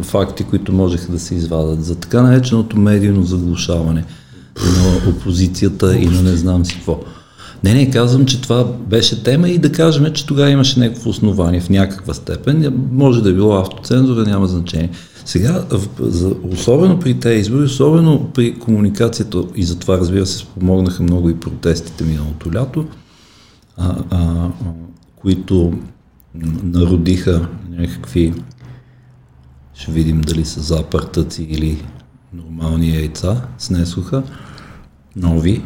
факти, 0.02 0.44
които 0.44 0.72
можеха 0.72 1.12
да 1.12 1.18
се 1.18 1.34
извадат 1.34 1.84
за 1.84 1.94
така 1.94 2.22
нареченото 2.22 2.78
медийно 2.78 3.22
заглушаване 3.22 4.04
на 4.60 5.10
опозицията 5.10 5.96
и 5.96 6.06
на 6.06 6.22
не 6.22 6.36
знам 6.36 6.64
си 6.64 6.74
какво. 6.74 7.00
Не, 7.64 7.74
не, 7.74 7.90
казвам, 7.90 8.26
че 8.26 8.42
това 8.42 8.64
беше 8.64 9.22
тема 9.22 9.48
и 9.48 9.58
да 9.58 9.72
кажем, 9.72 10.12
че 10.12 10.26
тогава 10.26 10.50
имаше 10.50 10.80
някакво 10.80 11.10
основание 11.10 11.60
в 11.60 11.70
някаква 11.70 12.14
степен. 12.14 12.82
Може 12.92 13.22
да 13.22 13.30
е 13.30 13.32
било 13.32 13.56
автоцензура, 13.56 14.22
няма 14.22 14.46
значение. 14.46 14.90
Сега, 15.24 15.64
особено 16.52 17.00
при 17.00 17.14
тези 17.14 17.40
избори, 17.40 17.62
особено 17.62 18.30
при 18.34 18.58
комуникацията, 18.58 19.42
и 19.56 19.64
затова 19.64 19.98
разбира 19.98 20.26
се, 20.26 20.38
спомогнаха 20.38 21.02
много 21.02 21.30
и 21.30 21.40
протестите 21.40 22.04
миналото 22.04 22.52
лято, 22.54 22.86
а, 23.76 23.94
а, 24.10 24.48
които 25.22 25.72
народиха 26.62 27.48
някакви, 27.70 28.34
ще 29.74 29.92
видим 29.92 30.20
дали 30.20 30.44
са 30.44 30.60
запъртъци 30.60 31.42
или 31.42 31.84
нормални 32.32 32.96
яйца, 32.96 33.40
снесоха, 33.58 34.22
нови, 35.16 35.62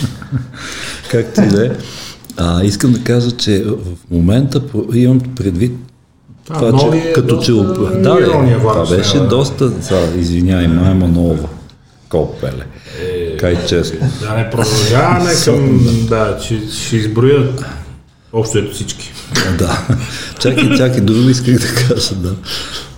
както 1.10 1.40
и 1.40 1.46
да 1.46 1.66
е. 1.66 1.70
А, 2.36 2.64
искам 2.64 2.92
да 2.92 3.04
кажа, 3.04 3.30
че 3.30 3.64
в 3.64 4.10
момента 4.10 4.62
имам 4.94 5.20
предвид 5.20 5.72
това, 6.44 6.58
това 6.58 6.92
че, 6.92 6.98
е 6.98 7.12
като 7.12 7.42
че... 7.42 7.52
Да, 7.52 8.14
бе, 8.14 8.58
това 8.58 8.96
беше 8.96 9.18
да. 9.18 9.28
доста... 9.28 9.68
За, 9.68 10.12
извинявай, 10.16 10.68
Майя 10.68 10.94
Манова. 10.94 11.48
Копеле. 12.08 12.66
Е, 13.00 13.36
Кай 13.36 13.66
честно. 13.66 14.10
Да, 14.20 14.36
не 14.36 14.50
продължаваме 14.50 15.30
към... 15.44 15.80
да, 16.08 16.38
че 16.38 16.60
ще 16.70 16.96
изброят 16.96 17.64
общо 18.36 18.58
ето 18.58 18.74
всички. 18.74 19.12
да. 19.58 19.88
Чакай, 20.40 20.76
чакай, 20.76 21.00
друго 21.00 21.28
исках 21.28 21.58
да 21.58 21.66
кажа, 21.66 22.14
да. 22.14 22.34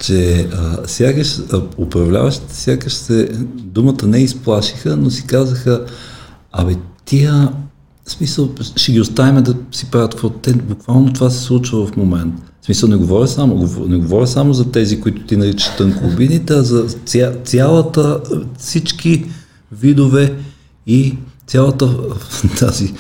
Че 0.01 0.49
а, 0.53 0.89
сякаш 0.89 1.39
а, 1.53 1.61
управляващите 1.77 2.55
сякаш 2.55 2.93
се 2.93 3.29
думата 3.55 4.07
не 4.07 4.19
изплашиха, 4.19 4.97
но 4.97 5.11
си 5.11 5.27
казаха, 5.27 5.85
абе 6.53 6.77
тия 7.05 7.53
в 8.09 8.11
смисъл, 8.11 8.49
ще 8.77 8.93
ги 8.93 9.01
оставим 9.01 9.43
да 9.43 9.55
си 9.73 9.91
правят 9.91 10.11
какво. 10.11 10.31
Те, 10.31 10.53
буквално 10.53 11.13
това 11.13 11.31
се 11.31 11.43
случва 11.43 11.87
в 11.87 11.97
момента. 11.97 12.43
В 12.61 12.65
смисъл, 12.65 12.89
не 12.89 12.97
говоря 12.97 13.29
само, 13.29 13.69
не 13.89 13.97
говоря 13.97 14.27
само 14.27 14.53
за 14.53 14.71
тези, 14.71 15.01
които 15.01 15.23
ти 15.23 15.37
наричаш 15.37 15.77
тънкообидните, 15.77 16.55
а 16.55 16.63
за 16.63 16.87
ця, 17.05 17.33
цялата, 17.45 18.21
всички 18.59 19.25
видове 19.73 20.35
и 20.87 21.17
цялата 21.47 21.97
тази 22.59 22.95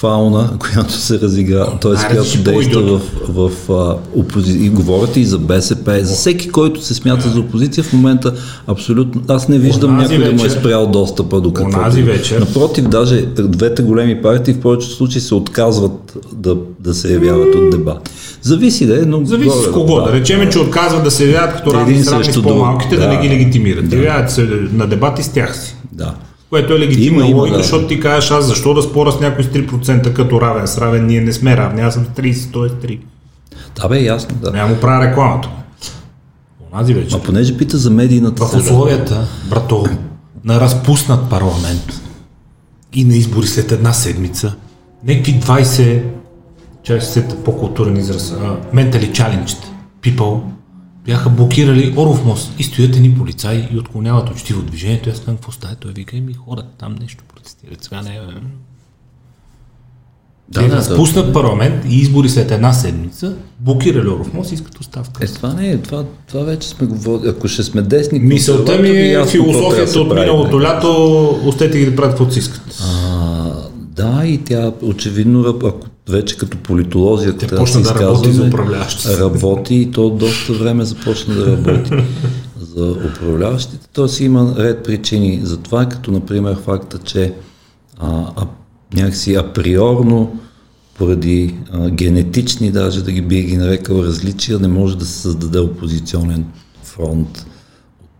фауна, 0.00 0.50
която 0.60 0.92
се 0.92 1.20
разигра, 1.20 1.66
т.е. 1.72 1.92
Която 2.06 2.42
действа 2.42 3.00
в, 3.28 3.50
в 3.50 3.70
а, 3.70 3.96
опозиция. 4.14 4.64
И 4.64 4.70
говорите 4.70 5.20
и 5.20 5.24
за 5.24 5.38
БСП, 5.38 6.00
за 6.02 6.14
всеки, 6.14 6.48
който 6.48 6.82
се 6.82 6.94
смята 6.94 7.28
за 7.28 7.40
опозиция 7.40 7.84
в 7.84 7.92
момента, 7.92 8.34
абсолютно. 8.66 9.22
Аз 9.28 9.48
не 9.48 9.58
виждам 9.58 9.96
някой 9.96 10.18
да 10.18 10.24
му 10.24 10.30
е 10.30 10.32
вечер- 10.38 10.50
спрял 10.50 10.86
достъпа 10.86 11.40
до 11.40 11.52
какво. 11.52 11.78
Онази 11.78 12.02
вечер- 12.02 12.38
Напротив, 12.40 12.84
даже 12.84 13.26
двете 13.38 13.82
големи 13.82 14.22
партии 14.22 14.54
в 14.54 14.60
повечето 14.60 14.94
случаи 14.94 15.20
се 15.20 15.34
отказват 15.34 15.92
да, 16.32 16.56
да 16.80 16.94
се 16.94 17.12
явяват 17.12 17.54
от 17.54 17.70
дебат. 17.70 18.10
Зависи 18.42 18.86
да 18.86 18.94
е, 18.94 19.06
но... 19.06 19.24
Зависи 19.24 19.50
с 19.50 19.60
горе- 19.60 19.72
кого. 19.72 20.00
Да 20.00 20.12
речеме, 20.12 20.50
че 20.50 20.58
отказват 20.58 21.04
да 21.04 21.10
се 21.10 21.26
явяват 21.26 21.52
като 21.52 21.74
равни 21.74 21.92
Един 21.92 22.04
с 22.04 22.24
с 22.24 22.42
по-малките, 22.42 22.90
друг. 22.90 23.00
да, 23.00 23.08
не 23.08 23.16
Да. 23.16 23.22
ги 23.22 23.30
легитимират. 23.30 23.92
Явяват 23.92 24.30
се 24.30 24.42
на 24.72 24.86
дебати 24.86 25.22
с 25.22 25.28
тях 25.28 25.58
си. 25.58 25.76
Да. 25.92 26.14
Което 26.50 26.72
е 26.72 26.78
легитимна 26.78 27.18
Има, 27.18 27.26
има, 27.26 27.40
логика, 27.40 27.56
да. 27.56 27.62
защото 27.62 27.86
ти 27.86 28.00
кажеш 28.00 28.30
аз 28.30 28.46
защо 28.46 28.74
да 28.74 28.82
спора 28.82 29.12
с 29.12 29.20
някой 29.20 29.44
с 29.44 29.46
3% 29.46 30.12
като 30.12 30.40
равен 30.40 30.66
с 30.66 30.78
равен, 30.78 31.06
ние 31.06 31.20
не 31.20 31.32
сме 31.32 31.56
равни, 31.56 31.80
аз 31.80 31.94
съм 31.94 32.04
с 32.04 32.20
30, 32.20 32.52
той 32.52 32.66
е 32.68 32.70
3. 32.70 33.00
Да, 33.80 33.88
бе, 33.88 34.02
ясно, 34.02 34.36
да. 34.42 34.50
Няма 34.50 34.68
му 34.68 34.80
правя 34.80 35.06
рекламата. 35.06 35.48
Онази 36.72 36.94
вече. 36.94 37.16
А 37.16 37.18
понеже 37.18 37.56
пита 37.56 37.78
за 37.78 37.90
медийната 37.90 38.44
В 38.44 38.54
условията, 38.54 39.26
брато, 39.50 39.86
на 40.44 40.60
разпуснат 40.60 41.30
парламент 41.30 42.00
и 42.92 43.04
на 43.04 43.16
избори 43.16 43.46
след 43.46 43.72
една 43.72 43.92
седмица, 43.92 44.54
някакви 45.06 45.40
20, 45.40 46.02
чай 46.82 47.00
се 47.00 47.28
по-културен 47.28 47.96
израз, 47.96 48.34
ментали 48.72 49.12
чаленджите, 49.12 49.72
people, 50.02 50.40
бяха 51.04 51.30
блокирали 51.30 51.94
Оров 51.96 52.24
мост 52.24 52.52
и 52.58 52.62
стоят 52.62 52.96
едни 52.96 53.14
полицаи 53.14 53.68
и 53.72 53.78
отклоняват 53.78 54.30
учтиво 54.30 54.62
движението. 54.62 55.10
Аз 55.10 55.18
казвам, 55.18 55.36
какво 55.36 55.52
става? 55.52 55.74
Той 55.74 55.92
вика, 55.92 56.16
ми 56.16 56.34
хората 56.34 56.68
там 56.78 56.94
нещо 57.00 57.24
протестират. 57.34 57.84
Сега 57.84 58.02
не 58.02 58.16
е. 58.16 58.20
бе». 58.20 58.40
Да, 60.48 60.68
да, 60.68 60.76
разпуснат 60.76 61.32
парламент 61.32 61.84
и 61.88 61.96
избори 61.96 62.28
след 62.28 62.50
една 62.50 62.72
седмица, 62.72 63.34
блокирали 63.60 64.08
Оров 64.08 64.34
мост 64.34 64.50
и 64.50 64.54
искат 64.54 64.80
оставка. 64.80 65.24
Е, 65.24 65.26
това 65.26 65.54
не 65.54 65.70
е, 65.70 65.78
това, 65.78 66.04
това 66.28 66.44
вече 66.44 66.68
сме 66.68 66.86
говорили. 66.86 67.28
Ако 67.28 67.48
ще 67.48 67.62
сме 67.62 67.82
десни 67.82 68.18
Мисълта 68.18 68.78
ми 68.78 68.88
е 68.88 69.16
да 69.16 69.26
философията 69.26 70.00
от 70.00 70.14
миналото 70.14 70.62
лято, 70.62 71.40
остете 71.44 71.78
ги 71.78 71.86
да 71.86 71.96
правят 71.96 72.12
каквото 72.12 72.32
си 72.32 72.38
искат. 72.38 72.78
А, 72.82 73.52
да, 73.76 74.26
и 74.26 74.38
тя 74.38 74.72
очевидно, 74.82 75.40
ако 75.64 75.86
вече 76.10 76.36
като 76.36 76.56
политолози, 76.56 77.28
ако 77.28 77.38
трябва 77.38 77.56
почна 77.56 77.82
да 77.82 77.94
работи 77.94 78.32
за 78.32 78.42
управляващите. 78.44 79.18
Работи 79.18 79.74
и 79.74 79.90
то 79.90 80.10
доста 80.10 80.52
време 80.52 80.84
започна 80.84 81.34
да 81.34 81.46
работи 81.46 81.90
за 82.76 82.90
управляващите. 82.90 83.88
Тоест 83.92 84.20
има 84.20 84.54
ред 84.58 84.84
причини 84.84 85.40
за 85.42 85.56
това, 85.56 85.86
като 85.86 86.10
например 86.10 86.56
факта, 86.64 86.98
че 86.98 87.34
а, 87.98 88.32
а, 88.36 88.46
някакси 88.94 89.34
априорно 89.34 90.38
поради 90.98 91.54
а, 91.72 91.90
генетични, 91.90 92.70
даже 92.70 93.04
да 93.04 93.12
ги 93.12 93.22
би 93.22 93.42
ги 93.42 93.56
нарекал 93.56 93.96
различия, 93.96 94.58
не 94.58 94.68
може 94.68 94.98
да 94.98 95.04
се 95.04 95.20
създаде 95.20 95.58
опозиционен 95.58 96.44
фронт 96.82 97.46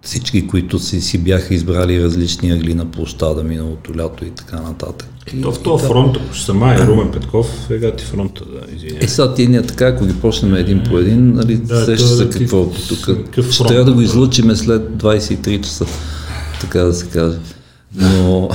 всички, 0.02 0.46
които 0.46 0.78
си, 0.78 1.00
си 1.00 1.18
бяха 1.18 1.54
избрали 1.54 2.04
различни 2.04 2.50
ъгли 2.50 2.74
на 2.74 2.84
площада 2.84 3.42
миналото 3.44 3.96
лято 3.96 4.24
и 4.24 4.30
така 4.30 4.56
нататък. 4.56 5.08
И- 5.34 5.42
То 5.42 5.52
в 5.52 5.62
този 5.62 5.86
фронт, 5.86 6.16
ако 6.16 6.34
ще 6.34 6.44
сама 6.46 6.74
е 6.74 6.78
Румен 6.78 7.10
Петков, 7.10 7.70
ега 7.70 7.92
ти 7.92 8.04
фронта, 8.04 8.44
да, 8.44 8.76
извиня. 8.76 8.98
Е, 9.00 9.08
сега 9.08 9.34
тия 9.34 9.48
ние 9.48 9.62
така, 9.62 9.86
ако 9.86 10.06
ги 10.06 10.14
почнем 10.14 10.54
един 10.54 10.82
по 10.82 10.98
един, 10.98 11.32
нали, 11.32 11.56
Да, 11.56 11.74
да, 11.74 11.84
сеща 11.86 12.08
се 12.08 12.24
да 12.24 12.30
ти- 12.30 12.38
какво 12.38 12.62
е 12.62 12.66
тук. 12.88 13.08
Ще 13.50 13.64
трябва 13.64 13.84
да 13.84 13.92
го 13.92 13.98
да. 13.98 14.04
излучиме 14.04 14.56
след 14.56 14.82
23 14.92 15.60
часа, 15.60 15.86
така 16.60 16.80
да 16.80 16.94
се 16.94 17.06
каже. 17.06 17.38
Но, 17.94 18.48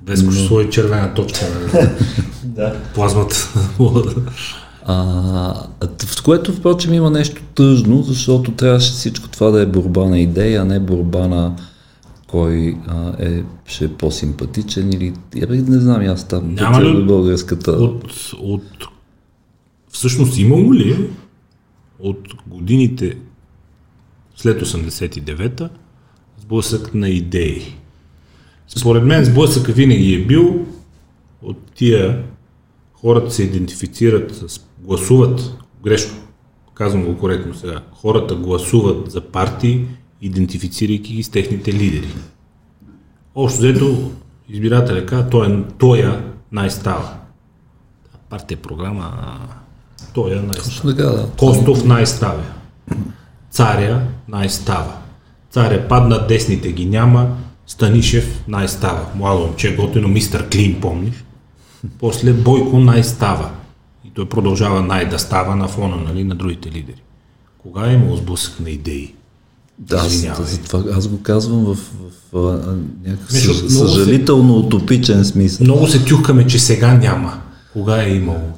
Без 0.00 0.20
ще 0.22 0.46
сложи 0.46 0.70
червена 0.70 1.14
точка 1.14 1.44
на 2.56 2.74
плазмата. 2.94 3.48
А, 4.90 4.94
в 6.06 6.22
което, 6.24 6.52
впрочем, 6.52 6.94
има 6.94 7.10
нещо 7.10 7.42
тъжно, 7.54 8.02
защото 8.02 8.52
трябваше 8.52 8.92
всичко 8.92 9.28
това 9.28 9.50
да 9.50 9.60
е 9.60 9.66
борба 9.66 10.04
на 10.04 10.18
идеи, 10.18 10.54
а 10.54 10.64
не 10.64 10.80
борба 10.80 11.28
на 11.28 11.56
кой 12.26 12.76
а, 12.86 13.12
е, 13.18 13.42
ще 13.66 13.84
е 13.84 13.88
по-симпатичен 13.88 14.92
или... 14.92 15.12
Я 15.36 15.46
не 15.48 15.78
знам, 15.78 16.00
аз 16.00 16.28
там 16.28 16.54
Няма 16.54 16.82
ли- 16.82 17.04
българската... 17.04 17.70
от, 17.70 18.04
от... 18.40 18.62
Всъщност 19.90 20.38
имало 20.38 20.74
ли 20.74 21.10
от 21.98 22.28
годините 22.46 23.16
след 24.36 24.62
89-та 24.62 25.68
сблъсък 26.40 26.94
на 26.94 27.08
идеи? 27.08 27.74
Според 28.68 29.04
мен 29.04 29.24
сблъсъка 29.24 29.72
винаги 29.72 30.14
е 30.14 30.26
бил 30.26 30.66
от 31.42 31.58
тия 31.74 32.24
хората 32.92 33.30
се 33.30 33.42
идентифицират 33.42 34.34
с 34.34 34.67
гласуват, 34.88 35.52
грешно, 35.84 36.18
казвам 36.74 37.04
го 37.04 37.18
коректно 37.18 37.54
сега, 37.54 37.80
хората 37.92 38.34
гласуват 38.34 39.10
за 39.10 39.20
партии, 39.20 39.86
идентифицирайки 40.22 41.14
ги 41.14 41.22
с 41.22 41.28
техните 41.28 41.72
лидери. 41.72 42.14
Общо 43.34 43.58
взето 43.58 44.10
избирателя 44.48 45.06
казва, 45.06 45.30
той, 45.30 45.52
е, 45.52 45.62
той 45.78 45.98
е 45.98 46.20
най-става. 46.52 47.14
Партия 48.30 48.58
програма, 48.58 49.38
той 50.14 50.32
е 50.32 50.34
най-става. 50.34 50.96
Така, 50.96 51.08
да. 51.08 51.28
Костов 51.38 51.84
най-ставя. 51.84 52.44
Царя 53.50 54.02
най-става. 54.28 54.96
Царя 55.50 55.88
падна, 55.88 56.26
десните 56.26 56.72
ги 56.72 56.86
няма. 56.86 57.36
Станишев 57.66 58.44
най-става. 58.48 59.06
Младо 59.14 59.46
момче, 59.46 59.76
готино, 59.76 60.08
мистер 60.08 60.48
Клин, 60.48 60.80
помниш? 60.80 61.24
После 61.98 62.32
Бойко 62.32 62.78
най-става. 62.78 63.50
Той 64.18 64.28
продължава 64.28 64.82
най-да 64.82 65.18
става 65.18 65.56
на 65.56 65.68
фона 65.68 65.96
нали, 65.96 66.24
на 66.24 66.34
другите 66.34 66.68
лидери. 66.68 67.02
Кога 67.58 67.90
е 67.90 67.94
имал 67.94 68.16
сблъсък 68.16 68.60
на 68.60 68.70
идеи? 68.70 69.14
Да, 69.78 70.04
Извинявай. 70.06 70.46
затова 70.46 70.82
аз 70.96 71.08
го 71.08 71.22
казвам 71.22 71.64
в, 71.64 71.74
в, 71.74 71.80
в 72.32 72.76
някакъв 73.06 73.32
Нещо 73.32 73.54
съж, 73.54 73.62
много 73.62 73.88
се- 73.88 73.94
съжалително 73.94 74.56
утопичен 74.56 75.24
смисъл. 75.24 75.64
Много 75.64 75.86
се 75.86 76.04
тюхкаме, 76.04 76.46
че 76.46 76.58
сега 76.58 76.94
няма. 76.94 77.40
Кога 77.72 78.02
е 78.02 78.14
имало? 78.14 78.52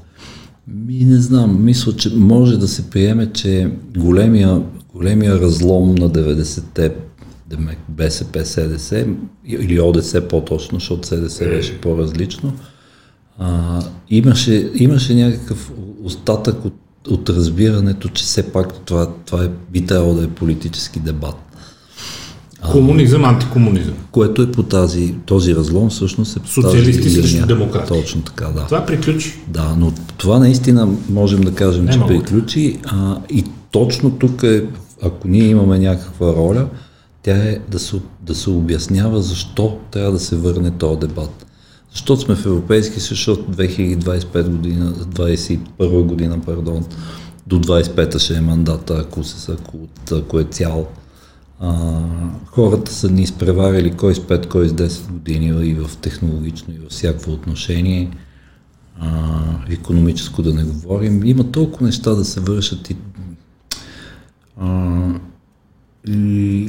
Ми 0.68 1.04
не 1.04 1.20
знам, 1.20 1.64
мисля, 1.64 1.96
че 1.96 2.14
може 2.16 2.56
да 2.56 2.68
се 2.68 2.90
приеме, 2.90 3.32
че 3.32 3.70
големия, 3.96 4.62
големия 4.94 5.40
разлом 5.40 5.94
на 5.94 6.10
90-те, 6.10 6.94
демек, 7.46 7.78
БСП, 7.88 8.44
СДС, 8.44 9.06
или 9.46 9.80
ОДС 9.80 10.28
по-точно, 10.28 10.78
защото 10.78 11.08
СДС 11.08 11.44
беше 11.44 11.80
по-различно, 11.80 12.52
а, 13.38 13.82
имаше, 14.10 14.70
имаше 14.74 15.14
някакъв 15.14 15.72
остатък 16.04 16.64
от, 16.64 16.74
от 17.08 17.30
разбирането, 17.30 18.08
че 18.08 18.24
все 18.24 18.52
пак 18.52 18.74
това, 18.74 19.10
това 19.26 19.44
е, 19.44 19.48
би 19.72 19.86
трябвало 19.86 20.14
да 20.14 20.24
е 20.24 20.28
политически 20.28 21.00
дебат. 21.00 21.36
Комунизъм, 22.72 23.24
антикомунизъм. 23.24 23.94
Което 24.10 24.42
е 24.42 24.52
по 24.52 24.62
тази, 24.62 25.14
този 25.26 25.56
разлом 25.56 25.90
всъщност 25.90 26.36
е 26.36 26.40
по 26.40 26.48
Социалисти 26.48 27.10
срещу 27.10 27.46
демократи. 27.46 27.88
Точно 27.88 28.22
така, 28.22 28.46
да. 28.46 28.66
Това 28.66 28.86
приключи. 28.86 29.34
Да, 29.48 29.74
но 29.78 29.92
това 30.16 30.38
наистина 30.38 30.88
можем 31.10 31.40
да 31.40 31.54
кажем, 31.54 31.88
че 31.88 31.98
Нема 31.98 32.02
го. 32.02 32.08
приключи. 32.08 32.78
А, 32.84 33.16
и 33.30 33.44
точно 33.70 34.10
тук 34.10 34.42
е, 34.42 34.64
ако 35.02 35.28
ние 35.28 35.44
имаме 35.44 35.78
някаква 35.78 36.26
роля, 36.26 36.66
тя 37.22 37.36
е 37.36 37.58
да 37.70 37.78
се, 37.78 37.96
да 38.22 38.34
се 38.34 38.50
обяснява 38.50 39.22
защо 39.22 39.78
трябва 39.90 40.12
да 40.12 40.20
се 40.20 40.36
върне 40.36 40.70
този 40.70 41.00
дебат. 41.00 41.46
Защото 41.92 42.20
сме 42.20 42.34
в 42.34 42.46
Европейски 42.46 43.00
съюз, 43.00 43.08
защото 43.08 43.52
2025 43.52 44.48
година, 44.48 44.92
21 44.92 46.02
година, 46.02 46.40
пардон, 46.40 46.84
до 47.46 47.60
25-та 47.60 48.18
ще 48.18 48.34
е 48.36 48.40
мандата, 48.40 49.04
ако, 49.06 49.24
се, 49.24 49.52
ако, 49.52 49.78
ако 50.12 50.40
е 50.40 50.44
цял. 50.44 50.88
А, 51.60 52.00
хората 52.46 52.92
са 52.92 53.10
ни 53.10 53.22
изпреварили 53.22 53.90
кой 53.90 54.14
с 54.14 54.18
5, 54.18 54.48
кой 54.48 54.68
с 54.68 54.72
10 54.72 55.10
години 55.12 55.68
и 55.68 55.74
в 55.74 55.96
технологично, 55.96 56.74
и 56.74 56.78
във 56.78 56.90
всякакво 56.90 57.32
отношение 57.32 58.10
а, 59.00 59.40
економическо 59.70 60.42
да 60.42 60.54
не 60.54 60.64
говорим. 60.64 61.24
Има 61.24 61.52
толкова 61.52 61.86
неща 61.86 62.14
да 62.14 62.24
се 62.24 62.40
вършат 62.40 62.90
и, 62.90 62.96
а, 64.60 65.00
и, 66.08 66.12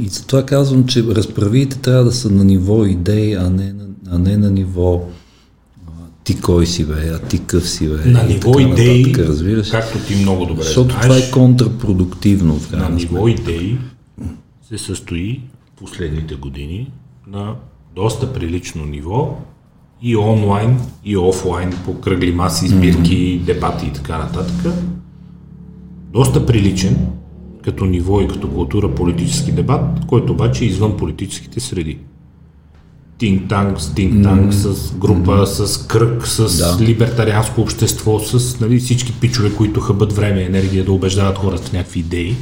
и 0.01 0.07
затова 0.07 0.45
казвам, 0.45 0.85
че 0.85 1.03
разправиите 1.03 1.77
трябва 1.77 2.03
да 2.03 2.11
са 2.11 2.29
на 2.29 2.43
ниво 2.43 2.85
идеи, 2.85 3.33
а 3.33 3.49
не 3.49 3.73
на, 3.73 3.87
а 4.11 4.19
не 4.19 4.37
на 4.37 4.51
ниво 4.51 5.07
ти 6.23 6.41
кой 6.41 6.65
си 6.65 6.85
бе, 6.85 7.09
а 7.13 7.19
ти 7.19 7.45
къв 7.45 7.69
си 7.69 7.89
бе. 7.89 8.05
На 8.05 8.23
ниво 8.23 8.59
идеи, 8.59 9.05
нататък, 9.05 9.27
разбираш? 9.27 9.69
както 9.69 9.99
ти 10.07 10.15
много 10.15 10.45
добре 10.45 10.63
Защото 10.63 10.89
знаеш, 10.89 11.03
това 11.03 11.17
е 11.17 11.31
контрапродуктивно. 11.31 12.59
В 12.59 12.71
на 12.71 12.89
ниво 12.89 13.27
идеи 13.27 13.77
се 14.69 14.77
състои 14.77 15.41
последните 15.75 16.35
години 16.35 16.91
на 17.27 17.55
доста 17.95 18.33
прилично 18.33 18.85
ниво 18.85 19.37
и 20.01 20.17
онлайн, 20.17 20.79
и 21.05 21.17
офлайн, 21.17 21.73
по 21.85 22.01
кръгли 22.01 22.31
маси, 22.31 22.67
сбирки, 22.67 23.41
дебати 23.45 23.85
и 23.85 23.93
така 23.93 24.17
нататък. 24.17 24.73
Доста 26.13 26.45
приличен 26.45 27.07
като 27.63 27.85
ниво 27.85 28.21
и 28.21 28.27
като 28.27 28.49
култура 28.49 28.95
политически 28.95 29.51
дебат, 29.51 30.05
който 30.07 30.33
обаче 30.33 30.63
е 30.63 30.67
извън 30.67 30.97
политическите 30.97 31.59
среди. 31.59 31.99
Think 33.21 33.47
tank, 33.47 33.79
с 33.79 33.89
think 33.89 34.13
tank, 34.23 34.51
mm-hmm. 34.51 34.73
с 34.73 34.93
група, 34.93 35.31
mm-hmm. 35.31 35.65
с 35.65 35.87
кръг, 35.87 36.27
с 36.27 36.57
да. 36.57 36.85
либертарианско 36.85 37.61
общество, 37.61 38.19
с 38.19 38.59
нали, 38.59 38.79
всички 38.79 39.13
пичове, 39.13 39.53
които 39.55 39.79
хъбат 39.79 40.13
време 40.13 40.41
и 40.41 40.45
енергия 40.45 40.85
да 40.85 40.91
убеждават 40.91 41.37
хората 41.37 41.63
в 41.63 41.73
някакви 41.73 41.99
идеи. 41.99 42.35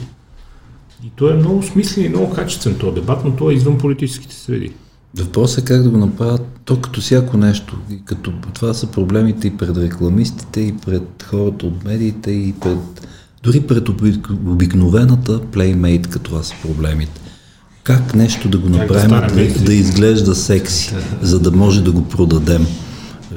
И 1.05 1.09
то 1.15 1.29
е 1.29 1.33
много 1.33 1.63
смислен 1.63 2.05
и 2.05 2.09
много 2.09 2.33
качествен 2.33 2.75
този 2.75 2.95
дебат, 2.95 3.25
но 3.25 3.31
то 3.31 3.51
е 3.51 3.53
извън 3.53 3.77
политическите 3.77 4.35
среди. 4.35 4.71
Въпросът 5.17 5.63
е 5.63 5.65
как 5.65 5.83
да 5.83 5.89
го 5.89 5.97
направят, 5.97 6.59
то 6.65 6.81
като 6.81 7.01
всяко 7.01 7.37
нещо. 7.37 7.77
И 7.91 8.05
като, 8.05 8.31
това 8.53 8.73
са 8.73 8.87
проблемите 8.87 9.47
и 9.47 9.57
пред 9.57 9.77
рекламистите, 9.77 10.61
и 10.61 10.77
пред 10.85 11.25
хората 11.29 11.65
от 11.65 11.83
медиите, 11.85 12.31
и 12.31 12.53
пред, 12.61 13.07
дори 13.43 13.61
пред 13.61 13.89
обикновената 14.47 15.41
плеймейтка 15.41 16.19
това 16.19 16.43
са 16.43 16.55
проблемите. 16.61 17.21
Как 17.83 18.15
нещо 18.15 18.49
да 18.49 18.57
го 18.57 18.69
направим 18.69 19.09
да, 19.09 19.27
да, 19.27 19.65
да 19.65 19.73
изглежда 19.73 20.35
секси, 20.35 20.95
за 21.21 21.39
да 21.39 21.51
може 21.51 21.83
да 21.83 21.91
го 21.91 22.05
продадем. 22.05 22.67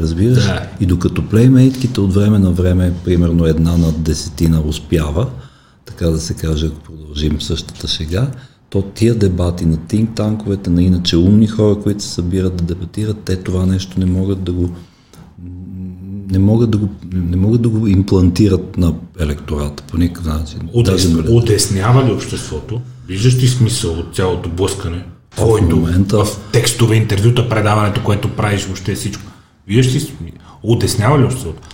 Разбираш? 0.00 0.44
Да. 0.44 0.66
И 0.80 0.86
докато 0.86 1.28
плеймейтките 1.28 2.00
от 2.00 2.14
време 2.14 2.38
на 2.38 2.50
време, 2.50 2.92
примерно 3.04 3.46
една 3.46 3.76
на 3.76 3.92
десетина 3.92 4.60
успява, 4.60 5.26
така 5.84 6.06
да 6.06 6.18
се 6.18 6.34
каже, 6.34 6.66
ако 6.66 6.80
продължим 6.80 7.40
същата 7.40 7.88
шега, 7.88 8.30
то 8.70 8.82
тия 8.82 9.14
дебати 9.14 9.66
на 9.66 9.76
тинг 9.76 10.10
танковете, 10.16 10.70
на 10.70 10.82
иначе 10.82 11.16
умни 11.16 11.46
хора, 11.46 11.80
които 11.82 12.02
се 12.02 12.08
събират 12.08 12.56
да 12.56 12.64
дебатират, 12.64 13.18
те 13.24 13.36
това 13.36 13.66
нещо 13.66 14.00
не 14.00 14.06
могат 14.06 14.42
да 14.42 14.52
го 14.52 14.70
не 16.30 16.38
могат 16.38 16.70
да 16.70 16.78
го, 16.78 16.88
не 17.12 17.36
могат 17.36 17.62
да 17.62 17.68
го 17.68 17.86
имплантират 17.86 18.78
на 18.78 18.94
електората 19.20 19.82
по 19.82 19.98
никакъв 19.98 20.26
начин. 20.26 20.60
Удес, 20.72 21.08
удеснява 21.28 22.06
ли 22.06 22.12
обществото? 22.12 22.80
Виждаш 23.12 23.34
ли 23.34 23.48
смисъл 23.48 23.92
от 23.92 24.16
цялото 24.16 24.48
блъскане? 24.48 25.04
Твоето, 25.36 25.76
в, 25.76 25.80
момента... 25.80 26.24
в 26.24 26.40
текстове, 26.52 26.96
интервюта, 26.96 27.48
предаването, 27.48 28.02
което 28.02 28.28
правиш, 28.28 28.64
въобще 28.64 28.94
всичко. 28.94 29.22
Виждаш 29.68 29.94
ли 29.94 30.32
удеснява 30.62 31.18
ли 31.18 31.24
обществото? 31.24 31.68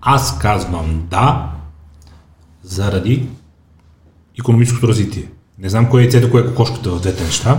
Аз 0.00 0.38
казвам 0.38 1.02
да, 1.10 1.50
заради 2.62 3.26
економическото 4.38 4.88
развитие. 4.88 5.24
Не 5.58 5.68
знам 5.68 5.90
кое 5.90 6.02
е 6.02 6.04
яйцето, 6.04 6.30
кое 6.30 6.40
е 6.40 6.46
кокошката 6.46 6.90
в 6.90 7.00
двете 7.00 7.24
неща. 7.24 7.58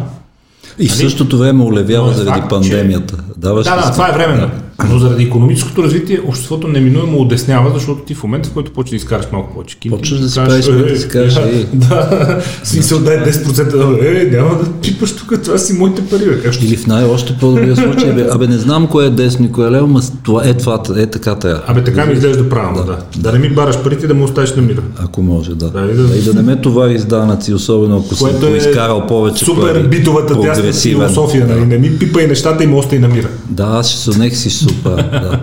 И 0.79 0.87
в 0.87 0.91
нали? 0.91 1.01
същото 1.01 1.37
време 1.37 1.63
олевява 1.63 2.13
заради 2.13 2.39
факт, 2.39 2.49
пандемията. 2.49 3.17
Че... 3.17 3.39
Даваш 3.39 3.65
да, 3.65 3.75
да, 3.75 3.91
това 3.91 4.09
е 4.09 4.11
временно. 4.11 4.51
Но 4.89 4.99
заради 4.99 5.23
економическото 5.23 5.83
развитие 5.83 6.19
обществото 6.27 6.67
неминуемо 6.67 7.21
удеснява, 7.21 7.71
защото 7.73 8.01
ти 8.01 8.15
в 8.15 8.23
момента, 8.23 8.49
в 8.49 8.53
който 8.53 8.73
почнеш 8.73 8.89
да 8.89 8.95
изкараш 8.95 9.25
малко 9.31 9.53
повече 9.53 9.79
кинти, 9.79 9.97
почваш 9.97 10.19
да 10.19 10.29
си 10.29 10.35
правиш 10.35 10.65
да 10.65 10.99
си 10.99 11.07
кажеш, 11.07 11.37
е, 11.37 11.67
да, 11.73 12.41
смисъл 12.63 12.99
дай 12.99 13.17
10%, 13.17 14.21
е, 14.21 14.37
няма 14.37 14.57
да 14.57 14.71
пипаш 14.71 15.15
тук, 15.15 15.43
това 15.43 15.57
си 15.57 15.73
моите 15.73 16.01
пари. 16.05 16.25
Бе, 16.25 16.49
Или 16.61 16.77
в 16.77 16.87
най-още 16.87 17.37
по-добрия 17.39 17.75
случай, 17.75 18.11
бе, 18.11 18.27
абе 18.31 18.47
не 18.47 18.57
знам 18.57 18.87
кое 18.87 19.05
е 19.05 19.09
десно 19.09 19.45
и 19.45 19.51
кое 19.51 19.67
е 19.67 19.71
лево, 19.71 19.87
но 19.87 20.01
това 20.23 20.43
е 20.45 20.53
това, 20.53 20.83
е 20.97 21.05
така 21.05 21.35
трябва. 21.35 21.61
Абе 21.67 21.83
така 21.83 22.05
ми 22.05 22.13
изглежда 22.13 22.49
правилно, 22.49 22.83
да. 22.83 22.97
да. 23.17 23.31
Не 23.31 23.39
ми 23.39 23.49
бараш 23.49 23.83
парите 23.83 24.07
да 24.07 24.13
му 24.13 24.23
оставиш 24.23 24.55
на 24.55 24.61
мира. 24.61 24.81
Ако 24.97 25.21
може, 25.21 25.55
да. 25.55 25.69
да, 25.69 25.91
и, 26.17 26.21
да... 26.21 26.33
не 26.33 26.41
ме 26.41 26.55
това 26.55 26.91
изданъци, 26.91 27.53
особено 27.53 28.03
ако 28.05 28.15
съм 28.15 28.53
е 28.53 28.57
изкарал 28.57 29.07
повече 29.07 29.45
Супер 29.45 29.87
битовата 29.87 30.41
тясна 30.41 30.73
философия, 30.73 31.47
нали? 31.47 31.65
Не 31.65 31.77
ми 31.77 31.99
пипай 31.99 32.27
нещата 32.27 32.63
и 32.63 32.67
му 32.67 32.77
остай 32.77 32.99
на 32.99 33.07
мира. 33.07 33.27
Да, 33.49 33.63
аз 33.63 33.89
ще 33.89 33.99
се 33.99 34.49
си 34.49 34.62
супер. 34.63 34.95
Да. 34.95 35.39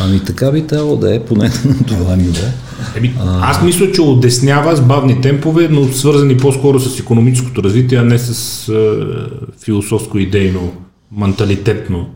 Ами 0.00 0.20
така 0.20 0.52
би 0.52 0.66
трябвало 0.66 0.96
да 0.96 1.14
е, 1.14 1.20
поне 1.20 1.50
на 1.64 1.86
това 1.86 2.16
ниво. 2.16 2.46
Еми, 2.96 3.14
а... 3.20 3.50
Аз 3.50 3.62
мисля, 3.62 3.92
че 3.92 4.00
отдеснява 4.00 4.76
с 4.76 4.80
бавни 4.80 5.20
темпове, 5.20 5.68
но 5.70 5.92
свързани 5.92 6.36
по-скоро 6.36 6.80
с 6.80 7.00
економическото 7.00 7.62
развитие, 7.62 7.98
а 7.98 8.04
не 8.04 8.18
с 8.18 8.68
е, 8.68 8.74
философско-идейно, 9.64 10.72
менталитетно 11.16 12.06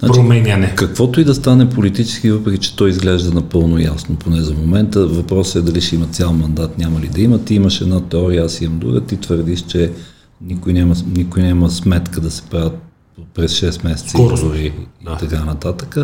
значи, 0.00 0.12
променяне. 0.20 0.72
Каквото 0.76 1.20
и 1.20 1.24
да 1.24 1.34
стане 1.34 1.68
политически, 1.68 2.30
въпреки 2.30 2.58
че 2.58 2.76
той 2.76 2.90
изглежда 2.90 3.34
напълно 3.34 3.78
ясно, 3.78 4.16
поне 4.16 4.42
за 4.42 4.54
момента, 4.54 5.06
въпросът 5.06 5.62
е 5.62 5.70
дали 5.70 5.80
ще 5.80 5.94
има 5.96 6.06
цял 6.06 6.32
мандат, 6.32 6.78
няма 6.78 7.00
ли 7.00 7.08
да 7.08 7.20
има. 7.20 7.38
Ти 7.44 7.54
имаш 7.54 7.80
една 7.80 8.00
теория, 8.00 8.44
аз 8.44 8.60
имам 8.60 8.78
друга, 8.78 9.00
ти 9.00 9.16
твърдиш, 9.16 9.60
че 9.60 9.90
никой 10.40 10.72
няма, 10.72 10.94
никой 11.16 11.42
няма 11.42 11.70
сметка 11.70 12.20
да 12.20 12.30
се 12.30 12.42
правят 12.42 12.91
през 13.34 13.60
6 13.60 13.84
месеца 13.84 14.08
Скорост. 14.08 14.44
да. 14.52 14.58
и 14.58 14.72
така 15.20 15.44
нататък. 15.44 15.96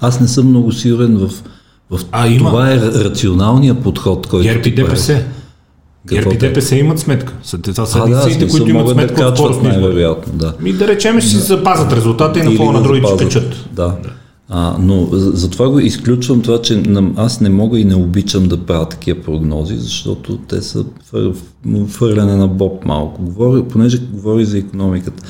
Аз 0.00 0.20
не 0.20 0.28
съм 0.28 0.48
много 0.48 0.72
сигурен 0.72 1.16
в, 1.16 1.30
в 1.90 2.00
а, 2.12 2.28
има. 2.28 2.50
това 2.50 2.72
е 2.72 2.80
рационалният 2.80 3.82
подход, 3.82 4.26
който 4.26 4.48
ГЕРБ 4.48 4.68
и 4.68 4.74
ДПС. 4.74 5.24
ГЕРБ 6.08 6.34
и 6.34 6.38
ДПС 6.38 6.76
имат 6.76 6.98
сметка. 6.98 7.32
Това 7.62 7.86
са 7.86 7.98
единствените, 7.98 8.44
да, 8.44 8.50
които 8.50 8.70
имат 8.70 8.88
сметка 8.88 9.32
да 9.32 9.42
от 9.42 9.62
най-вероятно, 9.62 10.32
да. 10.32 10.54
Ми 10.60 10.72
да 10.72 10.88
речем, 10.88 11.20
ще 11.20 11.30
си 11.30 11.36
запазят 11.36 11.92
резултата 11.92 12.38
и 12.38 12.42
на 12.42 12.56
фона 12.56 12.72
на 12.72 12.82
другите 12.82 13.06
ще 13.06 13.24
качат. 13.24 13.68
Да. 13.72 13.86
да. 13.86 14.10
А, 14.52 14.76
но 14.80 15.08
затова 15.12 15.68
го 15.68 15.80
изключвам 15.80 16.42
това, 16.42 16.62
че 16.62 16.82
аз 17.16 17.40
не 17.40 17.48
мога 17.48 17.78
и 17.78 17.84
не 17.84 17.94
обичам 17.94 18.48
да 18.48 18.56
правя 18.56 18.88
такива 18.88 19.20
прогнози, 19.22 19.76
защото 19.76 20.36
те 20.36 20.62
са 20.62 20.84
фърляне 21.88 22.36
на 22.36 22.48
боб 22.48 22.84
малко. 22.84 23.22
Говоря, 23.22 23.68
понеже 23.68 23.98
говори 23.98 24.44
за 24.44 24.58
економиката. 24.58 25.22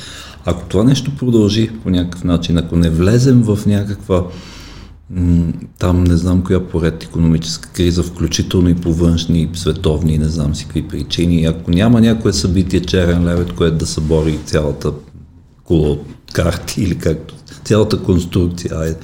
Ако 0.45 0.65
това 0.69 0.83
нещо 0.83 1.15
продължи 1.15 1.69
по 1.83 1.89
някакъв 1.89 2.23
начин, 2.23 2.57
ако 2.57 2.75
не 2.75 2.89
влезем 2.89 3.41
в 3.43 3.59
някаква 3.65 4.23
там 5.79 6.03
не 6.03 6.17
знам 6.17 6.43
коя 6.43 6.67
поред 6.67 7.03
економическа 7.03 7.69
криза, 7.69 8.03
включително 8.03 8.69
и 8.69 8.75
по 8.75 8.93
външни, 8.93 9.49
световни, 9.53 10.17
не 10.17 10.25
знам 10.25 10.55
си 10.55 10.63
какви 10.63 10.87
причини. 10.87 11.45
Ако 11.45 11.71
няма 11.71 12.01
някое 12.01 12.33
събитие 12.33 12.79
черен 12.79 13.25
левет, 13.25 13.53
което 13.53 13.77
да 13.77 13.87
събори 13.87 14.39
цялата 14.45 14.91
кула 15.63 15.89
от 15.89 16.05
карти 16.33 16.81
или 16.83 16.97
както 16.97 17.35
цялата 17.63 18.03
конструкция 18.03 18.89
е 18.89 18.95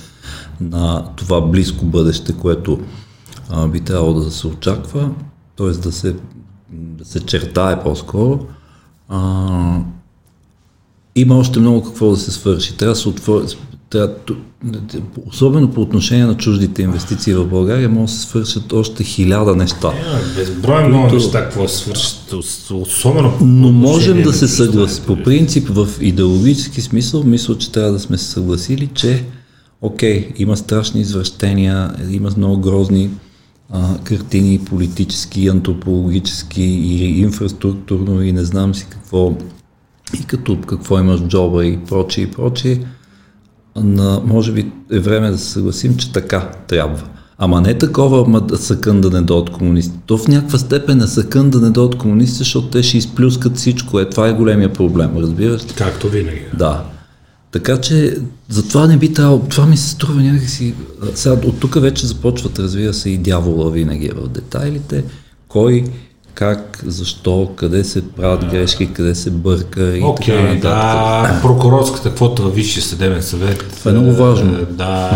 на 0.64 1.06
това 1.16 1.42
близко 1.42 1.86
бъдеще, 1.86 2.34
което 2.34 2.80
а, 3.50 3.68
би 3.68 3.80
трябвало 3.80 4.14
да 4.14 4.32
се 4.32 4.48
очаква, 4.48 5.12
т.е. 5.58 5.68
да 5.68 5.92
се, 5.92 6.16
да 6.72 7.06
се 7.06 7.20
чертае 7.20 7.84
по-скоро, 7.84 8.40
а, 9.10 9.80
има 11.18 11.38
още 11.38 11.60
много 11.60 11.84
какво 11.84 12.10
да 12.10 12.18
се 12.18 12.32
свърши. 12.32 12.78
Трябва 12.78 12.94
да 12.94 13.00
се 13.00 13.10
отвори, 13.10 13.46
трябва, 13.90 14.14
особено 15.28 15.72
по 15.72 15.82
отношение 15.82 16.26
на 16.26 16.38
чуждите 16.38 16.82
инвестиции 16.82 17.34
в 17.34 17.48
България, 17.48 17.90
може 17.90 18.14
да 18.14 18.20
се 18.20 18.28
свършат 18.28 18.74
още 18.74 19.04
хиляда 19.04 19.56
неща. 19.56 19.88
Е, 19.88 20.40
безброй 20.40 20.88
много 20.88 21.14
неща, 21.14 21.44
какво 21.44 21.68
се 21.68 21.78
свършат, 21.78 22.34
особено 22.72 23.34
Но 23.42 23.72
можем 23.72 24.24
да 24.24 24.34
се 24.34 24.48
съгласим. 24.48 25.04
По 25.08 25.24
принцип, 25.24 25.70
в 25.70 25.88
идеологически 26.02 26.82
смисъл, 26.82 27.24
мисля, 27.24 27.58
че 27.58 27.72
трябва 27.72 27.92
да 27.92 28.00
сме 28.00 28.18
се 28.18 28.26
съгласили, 28.26 28.90
че 28.94 29.24
окей, 29.82 30.30
има 30.38 30.58
страшни 30.58 31.02
извращения, 31.02 31.92
има 32.12 32.30
много 32.38 32.58
грозни 32.58 33.10
а, 33.70 33.98
картини, 33.98 34.60
политически, 34.60 35.48
антропологически 35.48 36.64
и 36.64 37.20
инфраструктурно 37.22 38.22
и 38.22 38.32
не 38.32 38.44
знам 38.44 38.76
си 38.76 38.88
какво 38.90 39.34
и 40.14 40.24
като 40.26 40.62
какво 40.62 41.00
имаш 41.00 41.22
джоба 41.22 41.66
и 41.66 41.78
прочие 41.78 42.24
и 42.24 42.32
прочие, 42.32 42.86
на, 43.76 44.22
може 44.26 44.52
би 44.52 44.72
е 44.92 45.00
време 45.00 45.32
да 45.32 45.38
се 45.38 45.52
съгласим, 45.52 45.98
че 45.98 46.12
така 46.12 46.52
трябва. 46.68 47.04
Ама 47.38 47.62
не 47.62 47.78
такова 47.78 48.28
ма, 48.28 48.42
съкъндане 48.56 49.22
до 49.22 49.38
от 49.38 49.50
комунисти. 49.50 49.98
То 50.06 50.18
в 50.18 50.28
някаква 50.28 50.60
степен 50.60 51.02
е 51.02 51.08
съкъндане 51.08 51.70
до 51.70 51.86
от 51.86 51.98
комунисти, 51.98 52.38
защото 52.38 52.68
те 52.68 52.84
ще 52.84 52.98
изплюскат 52.98 53.58
всичко. 53.58 54.00
Е, 54.00 54.10
това 54.10 54.28
е 54.28 54.34
големия 54.34 54.74
проблем, 54.74 55.18
разбираш? 55.18 55.62
Както 55.78 56.10
винаги. 56.10 56.42
Да. 56.58 56.84
Така 57.52 57.78
че 57.78 58.18
затова 58.50 58.88
не 58.88 58.98
би 58.98 59.14
трябвало, 59.14 59.40
това 59.50 59.66
ми 59.66 59.78
се 59.78 59.90
струва 59.90 60.22
някакси, 60.22 60.74
сега 61.16 61.36
от 61.36 61.60
тук 61.60 61.82
вече 61.82 62.08
започват, 62.08 62.60
разбира 62.60 62.94
се, 62.94 63.10
и 63.10 63.18
дявола 63.18 63.72
винаги 63.72 64.06
е 64.06 64.22
в 64.22 64.28
детайлите, 64.28 65.04
кой 65.48 65.84
как, 66.38 66.84
защо, 66.86 67.50
къде 67.56 67.84
се 67.84 68.08
правят 68.08 68.46
грешки, 68.46 68.94
къде 68.94 69.16
се 69.16 69.32
бърка 69.32 69.98
и 69.98 70.02
okay, 70.02 70.26
така 70.26 70.42
нататък. 70.42 70.62
да, 70.62 71.40
прокурорската 71.42 72.16
квота 72.16 72.44
във 72.44 72.56
Висшия 72.56 72.84
съдебен 72.84 73.22
съвет. 73.22 73.76
Това 73.80 73.92
е 73.92 73.94
много 73.94 74.14
важно. 74.14 74.58
Е, 74.58 74.66
да, 74.66 75.12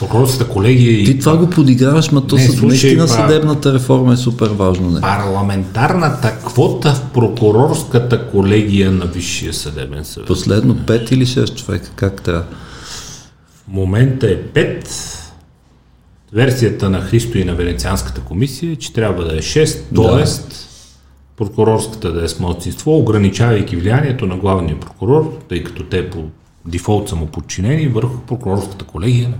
прокурорската 0.00 0.48
колегия. 0.48 1.04
Ти 1.04 1.18
това 1.18 1.36
го 1.36 1.50
подиграваш, 1.50 2.08
но 2.08 2.20
то 2.20 2.36
не, 2.36 2.42
слушай, 2.42 2.68
наистина 2.68 3.08
съдебната 3.08 3.74
реформа 3.74 4.12
е 4.12 4.16
супер 4.16 4.48
важно. 4.48 4.90
Не? 4.90 5.00
Парламентарната 5.00 6.32
квота 6.46 6.94
в 6.94 7.02
прокурорската 7.14 8.26
колегия 8.26 8.90
на 8.90 9.06
Висшия 9.06 9.54
съдебен 9.54 10.04
съвет. 10.04 10.26
Последно 10.26 10.74
5 10.74 11.12
или 11.12 11.26
6 11.26 11.54
човека, 11.54 11.90
как 11.96 12.22
трябва? 12.22 12.44
В 13.64 13.68
момента 13.68 14.26
е 14.26 14.36
5 14.36 15.19
Версията 16.32 16.90
на 16.90 17.00
Христо 17.00 17.38
и 17.38 17.44
на 17.44 17.54
Венецианската 17.54 18.20
комисия 18.20 18.72
е, 18.72 18.76
че 18.76 18.92
трябва 18.92 19.24
да 19.24 19.36
е 19.36 19.38
6, 19.38 19.78
т.е. 19.96 20.54
прокурорската 21.36 22.12
да 22.12 22.24
е 22.24 22.28
с 22.28 22.40
младсинство, 22.40 22.98
ограничавайки 22.98 23.76
влиянието 23.76 24.26
на 24.26 24.36
главния 24.36 24.80
прокурор, 24.80 25.38
тъй 25.48 25.64
като 25.64 25.84
те 25.84 26.10
по 26.10 26.24
дефолт 26.66 27.08
са 27.08 27.16
му 27.16 27.26
подчинени 27.26 27.88
върху 27.88 28.20
прокурорската 28.20 28.84
колегия 28.84 29.28
на 29.28 29.36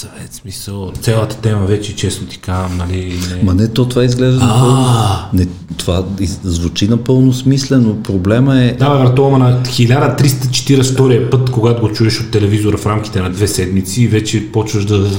съвет, 0.00 0.34
смисъл, 0.34 0.92
цялата 1.00 1.36
тема 1.36 1.66
вече, 1.66 1.96
честно 1.96 2.26
ти 2.26 2.38
казвам, 2.38 2.76
нали, 2.76 3.18
не... 3.36 3.42
Ма 3.42 3.54
не, 3.54 3.68
то 3.68 3.88
това 3.88 4.04
изглежда 4.04 4.46
напълно. 4.46 4.86
Не, 5.32 5.46
това 5.76 6.04
звучи 6.42 6.88
напълно 6.88 7.32
смислено. 7.32 8.02
Проблема 8.02 8.62
е... 8.62 8.72
Да, 8.72 8.90
бе, 8.90 9.04
брато, 9.04 9.30
на 9.30 9.62
1342 9.62 11.30
път, 11.30 11.50
когато 11.50 11.82
го 11.82 11.92
чуеш 11.92 12.20
от 12.20 12.30
телевизора 12.30 12.76
в 12.76 12.86
рамките 12.86 13.20
на 13.20 13.30
две 13.30 13.48
седмици, 13.48 14.08
вече 14.08 14.52
почваш 14.52 14.84
да... 14.84 15.10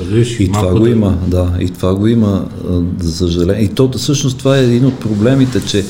Разбираш, 0.00 0.40
И 0.40 0.52
това 0.52 0.72
го 0.72 0.80
да- 0.80 0.90
има, 0.90 1.18
да, 1.26 1.52
и 1.60 1.70
това 1.70 1.94
го 1.94 2.06
има, 2.06 2.48
за 2.98 3.12
съжаление. 3.12 3.64
И 3.64 3.68
то 3.68 3.90
всъщност 3.96 4.38
това 4.38 4.58
е 4.58 4.64
един 4.64 4.86
от 4.86 5.00
проблемите, 5.00 5.60
че 5.66 5.84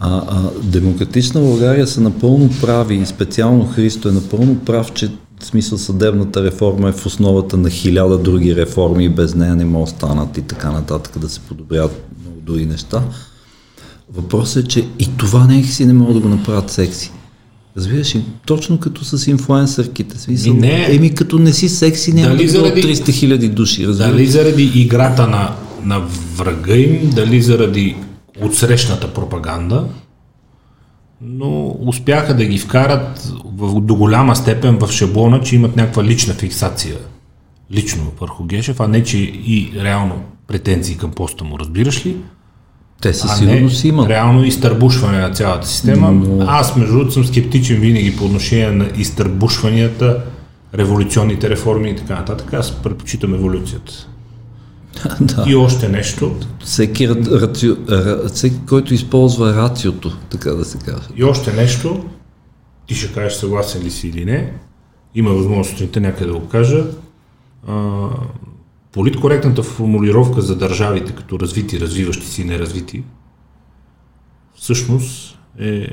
а, 0.00 0.22
а, 0.28 0.42
демократична 0.62 1.40
България 1.40 1.86
са 1.86 2.00
напълно 2.00 2.50
прави 2.60 2.94
и 2.94 3.06
специално 3.06 3.66
Христо 3.74 4.08
е 4.08 4.12
напълно 4.12 4.56
прав, 4.56 4.92
че 4.92 5.10
в 5.42 5.46
смисъл 5.46 5.78
съдебната 5.78 6.44
реформа 6.44 6.88
е 6.88 6.92
в 6.92 7.06
основата 7.06 7.56
на 7.56 7.70
хиляда 7.70 8.18
други 8.18 8.56
реформи 8.56 9.04
и 9.04 9.08
без 9.08 9.34
нея 9.34 9.56
не 9.56 9.64
могат 9.64 9.90
да 9.90 9.96
станат 9.96 10.38
и 10.38 10.42
така 10.42 10.70
нататък, 10.70 11.18
да 11.18 11.28
се 11.28 11.40
подобрят 11.40 12.04
много 12.22 12.40
други 12.40 12.66
неща. 12.66 13.02
Въпросът 14.14 14.64
е, 14.64 14.68
че 14.68 14.84
и 14.98 15.08
това 15.16 15.46
не 15.46 15.64
си 15.64 15.86
не 15.86 15.92
могат 15.92 16.14
да 16.14 16.20
го 16.20 16.28
направят 16.28 16.70
секси. 16.70 17.12
Разбираш 17.76 18.14
ли? 18.16 18.24
Точно 18.46 18.78
като 18.78 19.04
с 19.04 19.26
инфлуенсърките. 19.26 20.18
Смисъл, 20.18 20.54
Ми 20.54 20.60
не. 20.60 20.86
Еми 20.90 21.14
като 21.14 21.38
не 21.38 21.52
си 21.52 21.68
секси, 21.68 22.12
няма 22.12 22.28
Дали 22.28 22.44
да 22.44 22.50
заради- 22.50 22.82
300 22.82 23.12
хиляди 23.12 23.48
души. 23.48 23.86
Разбираш? 23.86 24.10
Дали 24.10 24.26
заради 24.26 24.62
играта 24.74 25.26
на, 25.26 25.54
на 25.84 26.00
врага 26.36 26.74
им, 26.76 27.10
дали 27.10 27.42
заради 27.42 27.96
отсрещната 28.42 29.14
пропаганда, 29.14 29.84
но 31.24 31.76
успяха 31.80 32.36
да 32.36 32.44
ги 32.44 32.58
вкарат 32.58 33.32
в, 33.44 33.80
до 33.80 33.94
голяма 33.94 34.36
степен 34.36 34.78
в 34.78 34.92
шаблона, 34.92 35.40
че 35.40 35.56
имат 35.56 35.76
някаква 35.76 36.04
лична 36.04 36.34
фиксация 36.34 36.96
лично 37.72 38.12
върху 38.20 38.44
Гешев, 38.44 38.80
а 38.80 38.88
не 38.88 39.04
че 39.04 39.18
и 39.18 39.72
реално 39.82 40.22
претенции 40.46 40.96
към 40.96 41.10
поста 41.10 41.44
му, 41.44 41.58
разбираш 41.58 42.06
ли? 42.06 42.16
Те 43.02 43.14
със 43.14 43.30
А 43.30 43.34
сигурност 43.34 43.84
не 43.84 43.88
имат. 43.88 44.08
реално 44.08 44.44
изтърбушване 44.44 45.18
на 45.18 45.30
цялата 45.30 45.68
система. 45.68 46.12
Но... 46.12 46.44
Аз, 46.48 46.76
между 46.76 46.92
другото, 46.92 47.12
съм 47.12 47.24
скептичен 47.24 47.80
винаги 47.80 48.16
по 48.16 48.24
отношение 48.24 48.70
на 48.70 48.90
изтърбушванията, 48.96 50.20
революционните 50.74 51.50
реформи 51.50 51.90
и 51.90 51.96
така 51.96 52.14
нататък. 52.14 52.54
Аз 52.54 52.72
предпочитам 52.72 53.34
еволюцията. 53.34 54.08
да. 55.20 55.44
И 55.48 55.54
още 55.54 55.88
нещо, 55.88 56.36
Всеки, 56.64 57.08
ра- 57.08 57.40
рацио, 57.40 57.76
ра, 57.88 58.28
всеки, 58.28 58.56
който 58.68 58.94
използва 58.94 59.56
рациото, 59.56 60.16
така 60.30 60.50
да 60.50 60.64
се 60.64 60.78
каже. 60.78 61.08
и 61.16 61.24
още 61.24 61.52
нещо, 61.52 62.04
ти 62.86 62.94
ще 62.94 63.12
кажеш 63.14 63.32
съгласен 63.38 63.82
ли 63.82 63.90
си 63.90 64.08
или 64.08 64.24
не, 64.24 64.52
има 65.14 65.30
възможност 65.30 65.70
сутринта 65.70 66.00
някъде 66.00 66.32
да 66.32 66.38
го 66.38 66.48
кажа, 66.48 66.84
а, 67.68 68.08
политкоректната 68.92 69.62
формулировка 69.62 70.40
за 70.40 70.56
държавите 70.56 71.12
като 71.12 71.40
развити, 71.40 71.80
развиващи 71.80 72.26
си 72.26 72.42
и 72.42 72.44
неразвити, 72.44 73.02
всъщност 74.54 75.38
е 75.60 75.86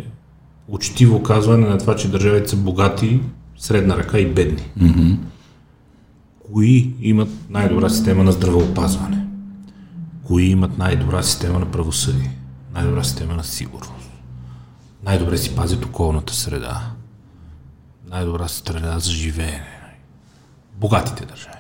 учтиво 0.68 1.24
казване 1.24 1.68
на 1.68 1.78
това, 1.78 1.96
че 1.96 2.12
държавите 2.12 2.50
са 2.50 2.56
богати, 2.56 3.20
средна 3.58 3.98
ръка 3.98 4.20
и 4.20 4.26
бедни. 4.26 4.64
Mm-hmm. 4.82 5.16
Кои 6.54 6.96
имат 7.02 7.30
най-добра 7.50 7.90
система 7.90 8.24
на 8.24 8.32
здравеопазване? 8.32 9.26
Кои 10.24 10.44
имат 10.44 10.78
най-добра 10.78 11.24
система 11.24 11.60
на 11.60 11.72
правосъдие? 11.72 12.38
Най-добра 12.74 13.04
система 13.04 13.34
на 13.34 13.44
сигурност? 13.44 14.10
Най-добре 15.04 15.38
си 15.38 15.56
пазят 15.56 15.86
околната 15.86 16.34
среда? 16.34 16.92
Най-добра 18.10 18.48
среда 18.48 19.00
за 19.00 19.12
живеене? 19.12 20.00
Богатите 20.80 21.26
държави. 21.26 21.58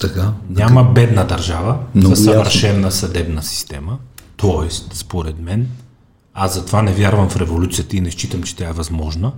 Така. 0.00 0.32
Няма 0.50 0.84
бедна 0.84 1.24
държава 1.24 1.78
Много 1.94 2.14
за 2.14 2.24
съвършена 2.24 2.90
съдебна 2.90 3.42
система. 3.42 3.98
Тоест, 4.36 4.94
според 4.94 5.38
мен, 5.38 5.68
аз 6.34 6.54
затова 6.54 6.82
не 6.82 6.92
вярвам 6.92 7.28
в 7.30 7.36
революцията 7.36 7.96
и 7.96 8.00
не 8.00 8.10
считам, 8.10 8.42
че 8.42 8.56
тя 8.56 8.68
е 8.68 8.72
възможна, 8.72 9.32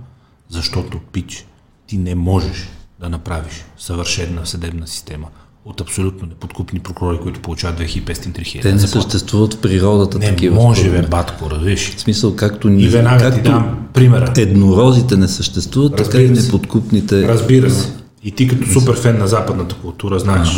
защото, 0.49 0.99
пич, 0.99 1.45
ти 1.87 1.97
не 1.97 2.15
можеш 2.15 2.69
да 2.99 3.09
направиш 3.09 3.65
съвършена 3.77 4.45
съдебна 4.45 4.87
система 4.87 5.27
от 5.65 5.81
абсолютно 5.81 6.27
неподкупни 6.27 6.79
прокурори, 6.79 7.19
които 7.23 7.39
получават 7.39 7.79
2500-3000 7.79 8.61
Те 8.61 8.73
не 8.73 8.79
съществуват 8.79 9.53
в 9.53 9.61
природата 9.61 10.19
Не 10.19 10.25
такива. 10.27 10.55
може, 10.55 10.91
бе, 10.91 11.01
батко, 11.01 11.51
разбираш. 11.51 11.95
В 11.95 11.99
смисъл, 12.01 12.35
както 12.35 12.67
И 12.67 12.71
ни, 12.71 12.87
веднага 12.87 13.23
както 13.23 13.37
ти 13.37 13.43
дам 13.43 13.87
примера. 13.93 14.33
еднорозите 14.37 15.17
не 15.17 15.27
съществуват, 15.27 15.95
така 15.95 16.17
и 16.17 16.29
Разбира 16.29 16.45
неподкупните. 16.45 17.27
Разбира 17.27 17.71
се. 17.71 17.93
И 18.23 18.31
ти 18.31 18.47
като 18.47 18.67
супер 18.71 18.95
фен 18.99 19.17
на 19.17 19.27
западната 19.27 19.75
култура 19.75 20.19
знаеш 20.19 20.49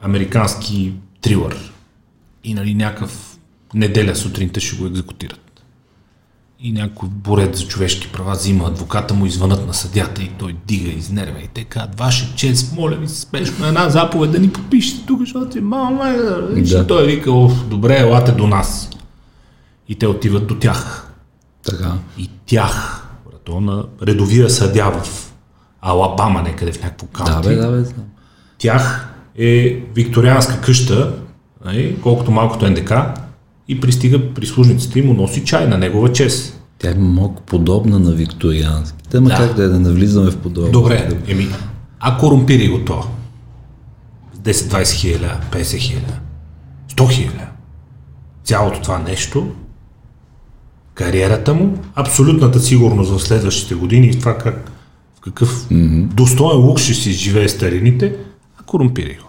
американски 0.00 0.92
трилър 1.20 1.72
и 2.44 2.54
нали 2.54 2.74
някакъв 2.74 3.38
неделя 3.74 4.16
сутринта 4.16 4.60
ще 4.60 4.76
го 4.76 4.86
екзекутират. 4.86 5.40
И 6.60 6.72
някой 6.72 7.08
борец 7.08 7.58
за 7.58 7.66
човешки 7.66 8.08
права 8.12 8.32
взима 8.32 8.68
адвоката 8.68 9.14
му 9.14 9.26
извънат 9.26 9.66
на 9.66 9.74
съдята 9.74 10.22
и 10.22 10.30
той 10.38 10.56
дига 10.66 10.90
изнервя 10.90 11.38
и 11.44 11.48
те 11.48 11.64
казват, 11.64 11.98
ваше 11.98 12.36
чест, 12.36 12.76
моля 12.76 12.96
ви 12.96 13.08
спешно 13.08 13.66
една 13.66 13.88
заповед 13.90 14.32
да 14.32 14.38
ни 14.38 14.50
подпишете 14.52 15.06
тук, 15.06 15.20
защото 15.20 15.52
си 15.52 15.60
мал 15.60 15.98
Да. 16.56 16.86
Той 16.86 17.06
вика, 17.06 17.32
Оф, 17.32 17.66
добре, 17.68 17.96
елате 17.98 18.32
до 18.32 18.46
нас. 18.46 18.90
И 19.88 19.94
те 19.94 20.06
отиват 20.06 20.46
до 20.46 20.58
тях 20.58 21.12
Така. 21.62 21.92
и 22.18 22.30
тях, 22.46 23.06
брато, 23.30 23.60
на 23.60 23.84
редовия 24.02 24.50
съдя 24.50 24.90
в 24.90 25.32
Алабама, 25.80 26.42
някъде 26.42 26.72
в 26.72 26.82
някакво 26.82 27.06
Да, 27.06 27.12
каунти. 27.12 27.48
бе, 27.48 27.56
да, 27.56 27.70
бе. 27.70 27.84
Тях 28.58 29.08
е 29.38 29.82
викторианска 29.94 30.60
къща, 30.60 31.12
нали, 31.64 31.96
колкото 32.02 32.30
малкото 32.30 32.70
НДК, 32.70 32.92
и 33.68 33.80
пристига 33.80 34.34
прислужницата 34.34 34.98
и 34.98 35.02
му 35.02 35.14
носи 35.14 35.44
чай 35.44 35.66
на 35.68 35.78
негова 35.78 36.12
чест. 36.12 36.60
Тя 36.78 36.90
е 36.90 36.94
малко 36.94 37.42
подобна 37.42 37.98
на 37.98 38.12
викториански. 38.12 38.98
Те 39.10 39.20
ма 39.20 39.28
Да. 39.28 39.36
как 39.36 39.54
да 39.54 39.64
е, 39.64 39.68
да 39.68 39.80
не 39.80 39.90
влизаме 39.90 40.30
в 40.30 40.36
подобно. 40.36 40.70
Добре, 40.70 41.08
еми, 41.26 41.48
а 42.00 42.18
корумпири 42.18 42.68
го 42.68 42.84
то. 42.84 43.04
10-20 44.38 44.92
хиляди, 44.92 45.24
50 45.50 45.78
хиляди, 45.78 46.12
100 46.90 47.12
хиляди. 47.12 47.44
Цялото 48.44 48.82
това 48.82 48.98
нещо, 48.98 49.52
кариерата 50.94 51.54
му, 51.54 51.78
абсолютната 51.94 52.60
сигурност 52.60 53.10
в 53.10 53.22
следващите 53.22 53.74
години 53.74 54.06
и 54.06 54.18
това 54.18 54.38
как, 54.38 54.70
в 55.16 55.20
какъв 55.20 55.68
mm-hmm. 55.68 56.06
достоен 56.06 56.58
лук 56.58 56.78
ще 56.78 56.94
си 56.94 57.12
живее 57.12 57.48
старините, 57.48 58.16
а 58.60 58.62
корумпири 58.62 59.18
го. 59.22 59.28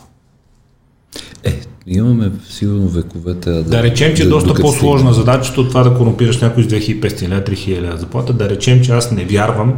Е, 1.43 1.61
имаме 1.87 2.31
сигурно 2.49 2.87
вековете. 2.87 3.49
Да, 3.51 3.63
Да 3.63 3.83
речем, 3.83 4.15
че 4.15 4.21
е 4.21 4.25
да- 4.25 4.31
доста 4.31 4.47
докато 4.47 4.61
по-сложна 4.63 5.13
задачата 5.13 5.61
от 5.61 5.69
това 5.69 5.83
да 5.83 5.93
корумпираш 5.93 6.41
някой 6.41 6.63
с 6.63 6.67
2500 6.67 7.23
или 7.23 7.31
3000 7.33 7.95
заплата. 7.95 8.33
Да 8.33 8.49
речем, 8.49 8.81
че 8.81 8.91
аз 8.91 9.11
не 9.11 9.25
вярвам 9.25 9.73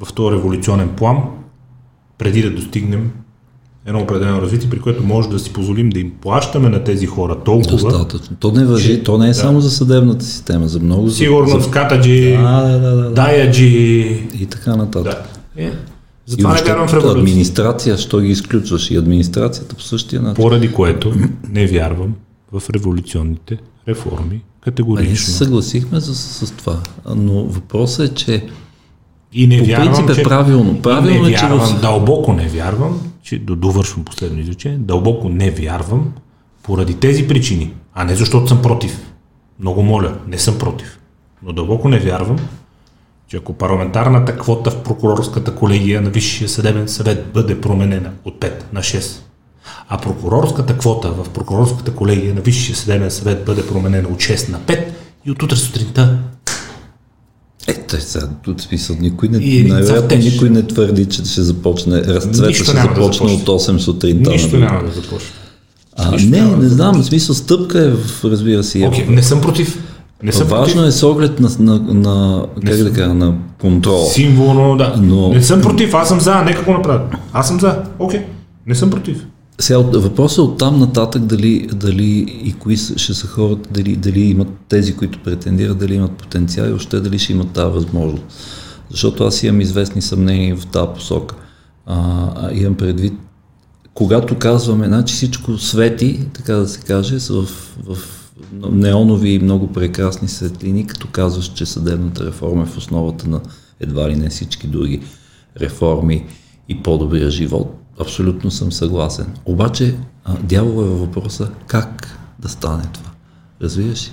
в 0.00 0.12
този 0.12 0.32
революционен 0.32 0.88
план, 0.88 1.16
преди 2.18 2.42
да 2.42 2.50
достигнем 2.50 3.10
едно 3.86 4.00
определено 4.00 4.42
развитие, 4.42 4.70
при 4.70 4.80
което 4.80 5.04
може 5.04 5.28
да 5.28 5.38
си 5.38 5.52
позволим 5.52 5.90
да 5.90 6.00
им 6.00 6.12
плащаме 6.12 6.68
на 6.68 6.84
тези 6.84 7.06
хора 7.06 7.36
толкова. 7.36 7.70
Достатъчно. 7.72 8.36
То 8.36 8.52
не 8.52 8.64
въжи, 8.64 9.02
то 9.02 9.18
не 9.18 9.28
е 9.28 9.34
само 9.34 9.60
за 9.60 9.70
съдебната 9.70 10.24
система, 10.24 10.68
за 10.68 10.80
много. 10.80 11.08
за- 11.08 11.16
Сигурност, 11.16 11.70
катаджи, 11.70 12.34
А, 12.34 12.62
да, 12.62 12.78
да, 12.80 12.90
да, 12.90 12.96
да. 12.96 13.10
даяджи. 13.10 13.68
И 14.34 14.46
така 14.46 14.76
нататък. 14.76 15.22
Да. 15.56 15.62
Е, 15.62 15.72
затова 16.26 16.54
не 16.54 16.62
вярвам 16.62 16.88
в 16.88 16.94
революция. 16.94 17.18
администрация, 17.18 17.96
що 17.98 18.20
ги 18.20 18.28
изключваш? 18.28 18.90
И 18.90 18.96
администрацията 18.96 19.74
по 19.74 19.82
същия 19.82 20.22
начин. 20.22 20.34
Поради 20.36 20.72
което 20.72 21.12
не 21.48 21.66
вярвам 21.66 22.14
в 22.52 22.62
революционните 22.70 23.58
реформи 23.88 24.26
А 24.26 24.30
ние 24.30 24.40
категорично. 24.62 25.16
се 25.16 25.32
съгласихме 25.32 26.00
с, 26.00 26.14
с 26.14 26.52
това. 26.52 26.78
Но 27.08 27.44
въпросът 27.44 28.10
е, 28.10 28.14
че 28.14 28.46
И 29.32 29.46
не 29.46 29.58
По 29.58 29.64
вярвам, 29.64 29.86
принцип 29.86 30.10
е 30.10 30.14
че, 30.14 30.22
правилно. 30.22 30.82
Правилно 30.82 31.18
е, 31.18 31.30
не 31.30 31.36
че 31.36 31.42
вярвам, 31.42 31.60
в- 31.60 31.80
дълбоко 31.80 32.32
не 32.32 32.48
вярвам, 32.48 33.00
че 33.22 33.38
до- 33.38 33.56
довършвам 33.56 34.04
последно 34.04 34.40
изречение, 34.40 34.78
дълбоко 34.78 35.28
не 35.28 35.50
вярвам 35.52 36.12
поради 36.62 36.94
тези 36.94 37.28
причини, 37.28 37.72
а 37.94 38.04
не 38.04 38.16
защото 38.16 38.48
съм 38.48 38.62
против. 38.62 39.12
Много 39.60 39.82
моля, 39.82 40.14
не 40.28 40.38
съм 40.38 40.58
против. 40.58 40.98
Но 41.42 41.52
дълбоко 41.52 41.88
не 41.88 41.98
вярвам, 41.98 42.36
че 43.28 43.36
ако 43.36 43.52
парламентарната 43.52 44.38
квота 44.38 44.70
в 44.70 44.82
прокурорската 44.82 45.54
колегия 45.54 46.02
на 46.02 46.10
Висшия 46.10 46.48
съдебен 46.48 46.88
съвет 46.88 47.26
бъде 47.34 47.60
променена 47.60 48.10
от 48.24 48.40
5 48.40 48.52
на 48.72 48.80
6, 48.80 49.20
а 49.88 49.98
прокурорската 49.98 50.78
квота 50.78 51.10
в 51.10 51.28
прокурорската 51.28 51.94
колегия 51.94 52.34
на 52.34 52.40
Висшия 52.40 52.76
съдебен 52.76 53.10
съвет 53.10 53.44
бъде 53.44 53.66
променена 53.66 54.08
от 54.08 54.18
6 54.18 54.48
на 54.48 54.58
5 54.58 54.84
и 55.24 55.30
от 55.30 55.42
утре 55.42 55.56
сутринта 55.56 56.18
е, 57.68 57.74
той 57.74 58.00
сега 58.00 58.28
тут 58.44 58.60
смисъл, 58.60 58.96
никой 59.00 59.28
не, 59.28 59.38
най-вероятно 59.68 60.16
никой 60.16 60.50
не 60.50 60.66
твърди, 60.66 61.06
че 61.06 61.24
ще 61.24 61.42
започне, 61.42 62.04
разцвета 62.04 62.54
ще 62.54 62.64
да 62.64 62.80
започне 62.82 63.28
започне. 63.28 63.52
от 63.52 63.60
8 63.60 63.78
сутринта. 63.78 64.30
нищо 64.30 64.56
нали? 64.56 64.64
няма 64.64 64.84
да 64.84 64.92
започне. 64.92 65.30
А, 65.96 66.10
Нищо 66.10 66.30
не, 66.30 66.40
не 66.40 66.56
да 66.56 66.68
знам, 66.68 67.02
в 67.02 67.04
смисъл 67.04 67.34
стъпка 67.34 67.84
е, 67.84 67.90
в, 67.90 68.24
разбира 68.24 68.64
се. 68.64 68.86
Окей, 68.86 69.06
Okay. 69.06 69.08
не 69.08 69.22
съм 69.22 69.40
против. 69.40 69.82
Не 70.22 70.32
съм 70.32 70.48
Важно 70.48 70.74
против. 70.74 70.88
е 70.88 70.92
с 70.92 71.02
оглед 71.02 71.40
на, 71.40 71.48
на, 71.58 71.78
на 71.94 72.46
как 72.66 72.76
да 72.76 72.92
кажа, 72.92 73.14
на 73.14 73.34
контрол. 73.60 74.04
Символно, 74.04 74.76
да. 74.76 74.94
Но- 74.98 75.28
Не 75.28 75.42
съм 75.42 75.60
против, 75.60 75.94
аз 75.94 76.08
съм 76.08 76.20
за, 76.20 76.42
нека 76.42 76.62
го 76.62 76.72
направят. 76.72 77.14
Аз 77.32 77.48
съм 77.48 77.60
за, 77.60 77.82
окей. 77.98 78.20
Не 78.66 78.74
съм 78.74 78.90
против. 78.90 79.26
Сега 79.58 79.78
въпросът 79.78 80.38
е 80.38 80.40
от 80.40 80.58
там 80.58 80.78
нататък 80.78 81.22
дали, 81.22 81.68
дали 81.72 82.04
и 82.44 82.52
кои 82.52 82.76
ще 82.76 83.14
са 83.14 83.26
хората, 83.26 83.68
дали, 83.72 83.96
дали 83.96 84.20
имат 84.20 84.48
тези, 84.68 84.96
които 84.96 85.18
претендират, 85.18 85.78
дали 85.78 85.94
имат 85.94 86.12
потенциал 86.12 86.68
и 86.68 86.72
още 86.72 87.00
дали 87.00 87.18
ще 87.18 87.32
имат 87.32 87.50
тази 87.50 87.72
възможност. 87.72 88.24
Защото 88.90 89.24
аз 89.24 89.42
имам 89.42 89.60
известни 89.60 90.02
съмнения 90.02 90.56
в 90.56 90.66
тази 90.66 90.88
посока. 90.94 91.34
А, 91.86 91.96
имам 92.52 92.74
предвид, 92.74 93.12
когато 93.94 94.34
казваме, 94.34 94.86
значи 94.86 95.14
всичко 95.14 95.58
свети, 95.58 96.20
така 96.34 96.52
да 96.52 96.68
се 96.68 96.80
каже, 96.80 97.18
в, 97.30 97.42
в 97.86 97.98
неонови 98.52 99.30
и 99.30 99.38
много 99.38 99.72
прекрасни 99.72 100.28
светлини, 100.28 100.86
като 100.86 101.08
казваш, 101.08 101.52
че 101.52 101.66
съдебната 101.66 102.26
реформа 102.26 102.62
е 102.62 102.66
в 102.66 102.76
основата 102.76 103.28
на 103.28 103.40
едва 103.80 104.10
ли 104.10 104.16
не 104.16 104.28
всички 104.28 104.66
други 104.66 105.02
реформи 105.60 106.26
и 106.68 106.82
по-добрия 106.82 107.30
живот. 107.30 107.74
Абсолютно 108.00 108.50
съм 108.50 108.72
съгласен. 108.72 109.26
Обаче 109.44 109.94
дявол 110.42 110.82
е 110.82 110.86
във 110.86 111.00
въпроса 111.00 111.50
как 111.66 112.18
да 112.38 112.48
стане 112.48 112.84
това. 112.92 113.10
Разбираш 113.62 114.08
ли? 114.08 114.12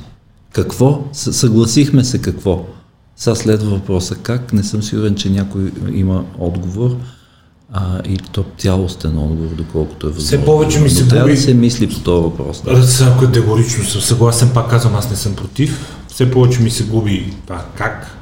Какво? 0.52 1.04
Съгласихме 1.12 2.04
се 2.04 2.22
какво? 2.22 2.66
Сега 3.16 3.36
следва 3.36 3.70
въпроса 3.70 4.16
как. 4.16 4.54
Не 4.54 4.64
съм 4.64 4.84
сигурен, 4.84 5.16
че 5.16 5.30
някой 5.30 5.72
има 5.94 6.26
отговор. 6.40 6.98
А, 7.76 8.02
и 8.08 8.18
то 8.18 8.46
цялостен 8.58 9.18
отговор, 9.18 9.56
доколкото 9.56 10.08
е 10.08 10.10
възможно. 10.10 10.46
повече 10.46 10.80
ми 10.80 10.90
се 10.90 11.08
трябва 11.08 11.28
губи- 11.30 11.36
да 11.36 11.42
се 11.42 11.54
мисли 11.54 11.90
по 11.90 12.00
този 12.00 12.24
въпрос. 12.24 12.62
Да. 12.66 12.72
Аз 12.72 13.04
категорично 13.20 13.84
съм 13.84 14.02
съгласен, 14.02 14.52
пак 14.54 14.70
казвам, 14.70 14.96
аз 14.96 15.10
не 15.10 15.16
съм 15.16 15.36
против. 15.36 15.98
Все 16.08 16.32
повече 16.32 16.62
ми 16.62 16.70
се 16.70 16.86
губи 16.86 17.34
това 17.48 17.66
как. 17.76 18.18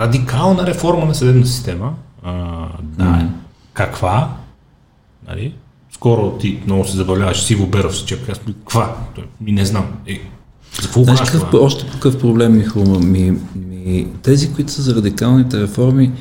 Радикална 0.00 0.66
реформа 0.66 1.06
на 1.06 1.14
съдебна 1.14 1.46
система. 1.46 1.92
А, 2.22 2.66
да. 2.82 3.28
Каква? 3.72 4.36
Нали? 5.28 5.54
Скоро 5.94 6.30
ти 6.30 6.60
много 6.66 6.84
се 6.84 6.96
забавляваш, 6.96 7.42
Сиво 7.42 7.66
Беров 7.66 7.96
се 7.98 8.04
чепка. 8.04 8.32
Аз 8.32 8.38
каква? 8.38 8.96
Ми 9.40 9.52
не 9.52 9.64
знам. 9.64 9.86
Е, 10.06 10.20
за 10.76 10.82
какво 10.82 11.04
Знаеш 11.04 11.20
какъв, 11.20 11.44
още 11.54 11.86
какъв 11.92 12.18
проблем 12.18 12.56
ми 12.56 12.64
хрума? 12.64 12.98
Ми, 12.98 13.38
ми, 13.54 14.06
тези, 14.22 14.52
които 14.52 14.72
са 14.72 14.82
за 14.82 14.94
радикалните 14.94 15.60
реформи, 15.60 16.12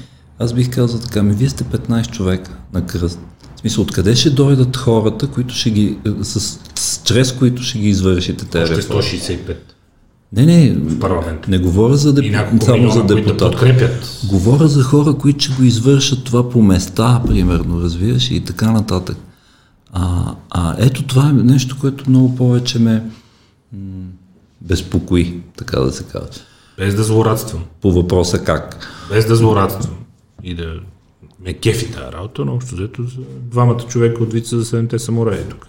аз 0.41 0.53
бих 0.53 0.69
казал 0.69 0.99
така, 0.99 1.23
ми 1.23 1.33
вие 1.33 1.49
сте 1.49 1.63
15 1.63 2.11
човека 2.11 2.51
на 2.73 2.85
кръст. 2.85 3.19
В 3.55 3.59
смисъл, 3.59 3.81
откъде 3.83 4.15
ще 4.15 4.29
дойдат 4.29 4.77
хората, 4.77 5.27
които 5.27 5.55
ще 5.55 5.69
ги, 5.69 5.97
е, 6.05 6.23
с, 6.23 6.59
с, 6.75 7.01
чрез 7.03 7.31
които 7.31 7.63
ще 7.63 7.79
ги 7.79 7.89
извършите 7.89 8.45
тези 8.45 8.75
реформи? 8.75 9.01
165 9.03 9.55
Не, 10.33 10.45
не, 10.45 10.73
в 10.73 10.99
парламент. 10.99 11.47
не 11.47 11.57
говоря 11.59 11.95
за 11.95 12.13
деп... 12.13 12.35
само 12.63 12.77
милиона, 12.77 12.93
за 12.93 13.03
депутат. 13.03 13.51
подкрепят. 13.51 14.19
Говоря 14.29 14.67
за 14.67 14.83
хора, 14.83 15.13
които 15.13 15.43
ще 15.43 15.53
го 15.53 15.63
извършат 15.63 16.23
това 16.23 16.49
по 16.49 16.61
места, 16.61 17.21
примерно, 17.27 17.81
разбираш, 17.81 18.31
и 18.31 18.39
така 18.39 18.71
нататък. 18.71 19.17
А, 19.93 20.35
а 20.49 20.75
ето 20.79 21.03
това 21.03 21.29
е 21.29 21.33
нещо, 21.33 21.77
което 21.81 22.09
много 22.09 22.35
повече 22.35 22.79
ме 22.79 23.03
м- 23.73 23.79
безпокои, 24.61 25.41
така 25.57 25.79
да 25.79 25.91
се 25.91 26.03
каже. 26.03 26.27
Без 26.77 26.95
да 26.95 27.03
злорадствам. 27.03 27.63
По 27.81 27.91
въпроса 27.91 28.39
как. 28.43 28.87
Без 29.09 29.25
да 29.25 29.35
злорадствам. 29.35 29.95
И 30.43 30.55
да 30.55 30.73
ме 31.45 31.53
кефи 31.53 31.91
тази 31.91 32.13
работа, 32.13 32.45
но 32.45 32.53
общо 32.53 32.75
взето 32.75 33.03
за 33.03 33.21
двамата 33.51 33.79
човека 33.87 34.23
от 34.23 34.33
вица 34.33 34.57
за 34.59 34.65
седемте 34.65 34.99
самураи 34.99 35.43
тук. 35.49 35.67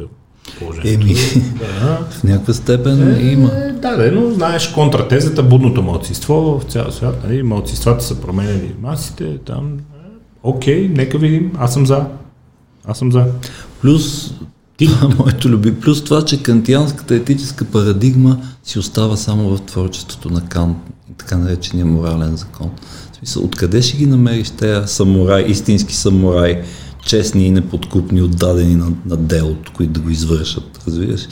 Положението. 0.59 1.03
Еми, 1.03 1.15
Да. 1.59 2.07
в 2.11 2.25
някаква 2.25 2.55
степен 2.55 3.31
има. 3.33 3.51
Е, 3.55 3.73
да, 3.73 3.97
да, 3.97 4.13
но 4.13 4.31
знаеш 4.31 4.69
контратезата, 4.69 5.43
будното 5.43 5.83
младсинство 5.83 6.35
в 6.61 6.73
цял 6.73 6.91
свят, 6.91 7.25
нали, 7.25 7.43
младсинствата 7.43 8.05
са 8.05 8.21
променени 8.21 8.75
масите, 8.83 9.39
там, 9.39 9.79
е, 9.79 9.81
окей, 10.43 10.89
нека 10.89 11.19
видим, 11.19 11.53
аз 11.59 11.73
съм 11.75 11.87
за. 11.87 12.07
Аз 12.85 12.99
съм 12.99 13.13
за. 13.13 13.27
Плюс, 13.81 14.35
Ти- 14.77 14.87
това 14.87 15.09
е 15.13 15.15
моето 15.19 15.49
люби, 15.49 15.81
плюс 15.81 16.05
това, 16.05 16.25
че 16.25 16.43
кантианската 16.43 17.15
етическа 17.15 17.65
парадигма 17.65 18.39
си 18.65 18.79
остава 18.79 19.17
само 19.17 19.57
в 19.57 19.61
творчеството 19.63 20.31
на 20.31 20.49
Кант, 20.49 20.77
така 21.19 21.37
наречения 21.37 21.87
морален 21.87 22.37
закон. 22.37 22.71
Откъде 23.37 23.83
ще 23.83 23.97
ги 23.97 24.07
намериш 24.07 24.51
тези 24.51 24.89
самураи, 24.89 25.51
истински 25.51 25.95
самураи, 25.95 26.59
честни 27.07 27.47
и 27.47 27.51
неподкупни, 27.51 28.23
отдадени 28.23 28.75
на, 28.75 28.93
на 29.07 29.17
делото, 29.17 29.73
които 29.73 29.93
да 29.93 30.01
го 30.01 30.11
извършат, 30.11 30.81
разбираш? 30.87 31.29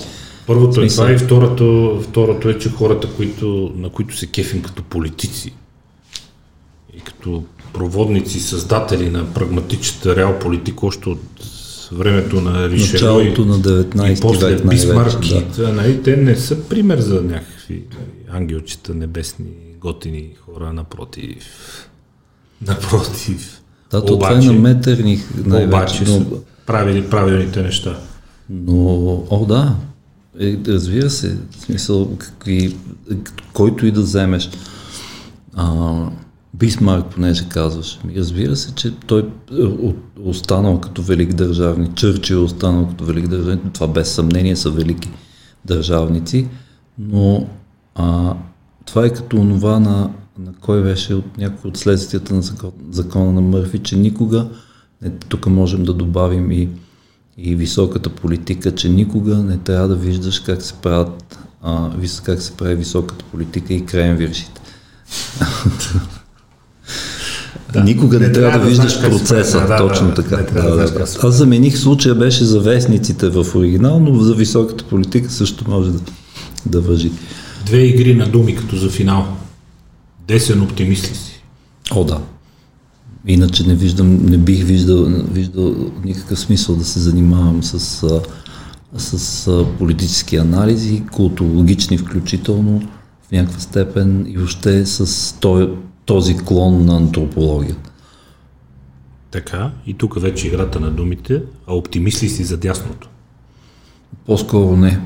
Първото 0.46 0.80
е 0.80 0.88
това 0.88 1.12
и 1.12 1.18
второто, 1.18 2.00
второто 2.08 2.48
е, 2.48 2.58
че 2.58 2.70
хората, 2.70 3.08
които, 3.16 3.72
на 3.76 3.88
които 3.88 4.16
се 4.16 4.26
кефим 4.26 4.62
като 4.62 4.82
политици 4.82 5.52
и 6.96 7.00
като 7.00 7.44
проводници, 7.72 8.40
създатели 8.40 9.10
на 9.10 9.34
прагматичната 9.34 10.16
реал 10.16 10.38
политика, 10.38 10.86
още 10.86 11.08
от 11.08 11.20
времето 11.92 12.40
на 12.40 12.68
Ришело 12.68 13.20
и, 13.20 13.24
Началото 13.24 13.44
на 13.44 13.60
19 13.60 14.18
и 14.18 14.20
после 14.20 14.54
век 14.54 14.68
Бисмарк, 14.68 15.20
да. 15.20 15.68
и 15.68 15.72
нали, 15.72 16.02
те 16.02 16.16
не 16.16 16.36
са 16.36 16.60
пример 16.68 17.00
за 17.00 17.22
някакви 17.22 17.84
ангелчета, 18.32 18.94
небесни, 18.94 19.46
готини 19.80 20.30
хора, 20.46 20.72
напротив. 20.72 21.44
Напротив. 22.66 23.62
Да, 23.90 24.04
то 24.04 24.06
това 24.06 24.32
е 24.32 24.34
на 24.34 24.52
най-вече. 25.46 25.66
обаче 25.66 26.04
но- 26.08 26.26
правили 26.66 27.10
правилните 27.10 27.62
неща. 27.62 27.98
Но, 28.50 28.74
о 29.30 29.46
да, 29.48 29.76
е, 30.40 30.58
разбира 30.66 31.10
се, 31.10 31.36
в 31.50 31.56
смисъл, 31.56 32.16
какви, 32.18 32.76
който 33.52 33.86
и 33.86 33.90
да 33.90 34.00
вземеш. 34.00 34.50
А, 35.54 35.94
Бисмарк, 36.54 37.06
понеже 37.06 37.48
казваш, 37.48 37.98
ми 38.04 38.14
разбира 38.16 38.56
се, 38.56 38.74
че 38.74 38.94
той 39.06 39.30
е 39.58 39.94
останал 40.24 40.80
като 40.80 41.02
велик 41.02 41.32
държавник, 41.32 41.94
Чърчил 41.94 42.36
е 42.36 42.38
останал 42.38 42.88
като 42.88 43.04
велик 43.04 43.28
държавник, 43.28 43.72
това 43.72 43.86
без 43.86 44.14
съмнение 44.14 44.56
са 44.56 44.70
велики 44.70 45.10
държавници, 45.64 46.48
но 46.98 47.46
а, 47.94 48.34
това 48.90 49.06
е 49.06 49.10
като 49.10 49.36
онова 49.36 49.80
на, 49.80 50.10
на 50.38 50.52
кой 50.60 50.82
беше 50.82 51.14
от 51.14 51.38
някои 51.38 51.70
от 51.70 51.76
следствията 51.76 52.34
на 52.34 52.42
закон, 52.42 52.70
закона 52.90 53.32
на 53.32 53.40
Мърфи, 53.40 53.78
че 53.78 53.96
никога, 53.96 54.46
не, 55.02 55.10
тук 55.10 55.46
можем 55.46 55.84
да 55.84 55.92
добавим 55.92 56.52
и, 56.52 56.68
и 57.38 57.54
високата 57.54 58.10
политика, 58.10 58.74
че 58.74 58.88
никога 58.88 59.36
не 59.36 59.58
трябва 59.58 59.88
да 59.88 59.94
виждаш 59.94 60.40
как 60.40 60.62
се 60.62 60.74
правят 60.74 61.38
а, 61.62 61.90
как 62.22 62.42
се 62.42 62.52
прави 62.52 62.74
високата 62.74 63.24
политика 63.24 63.74
и 63.74 63.86
кренвиршите. 63.86 64.60
Да, 67.72 67.84
Никога 67.84 68.18
не, 68.18 68.26
не 68.26 68.32
трябва 68.32 68.50
да, 68.50 68.52
трябва 68.52 68.64
да 68.64 68.70
виждаш 68.70 69.00
процеса. 69.00 69.66
Да, 69.66 69.76
точно 69.76 70.08
да, 70.08 70.14
така. 70.14 70.36
не 70.36 70.42
да 70.42 70.76
Да, 70.76 70.90
да. 70.90 71.02
Аз 71.02 71.34
замених 71.34 71.78
случая 71.78 72.14
беше 72.14 72.44
за 72.44 72.60
вестниците 72.60 73.28
в 73.28 73.46
оригинал, 73.54 74.00
но 74.00 74.20
за 74.20 74.34
високата 74.34 74.84
политика 74.84 75.30
също 75.30 75.70
може 75.70 75.90
да, 75.90 75.98
да 76.66 76.80
въжи. 76.80 77.12
Две 77.70 77.82
игри 77.82 78.14
на 78.14 78.28
думи 78.28 78.56
като 78.56 78.76
за 78.76 78.90
финал. 78.90 79.36
Десен 80.28 80.62
оптимист 80.62 81.10
ли 81.10 81.14
си? 81.14 81.42
О, 81.90 82.04
да. 82.04 82.22
Иначе 83.26 83.66
не 83.66 83.74
виждам, 83.74 84.26
не 84.26 84.38
бих 84.38 84.64
виждал, 84.64 85.04
виждал 85.30 85.74
никакъв 86.04 86.38
смисъл 86.38 86.76
да 86.76 86.84
се 86.84 86.98
занимавам 86.98 87.62
с, 87.62 87.78
с 88.96 89.66
политически 89.78 90.36
анализи, 90.36 91.02
култологични 91.12 91.98
включително 91.98 92.82
в 93.28 93.32
някаква 93.32 93.60
степен 93.60 94.26
и 94.28 94.36
въобще 94.36 94.86
с 94.86 95.34
този 96.04 96.36
клон 96.36 96.84
на 96.84 96.96
антропологията. 96.96 97.90
Така, 99.30 99.72
и 99.86 99.94
тук 99.94 100.20
вече 100.20 100.46
играта 100.46 100.80
на 100.80 100.90
думите, 100.90 101.42
а 101.66 101.74
оптимист 101.74 102.22
ли 102.22 102.28
си 102.28 102.44
за 102.44 102.56
дясното? 102.56 103.08
По-скоро 104.26 104.76
не. 104.76 105.00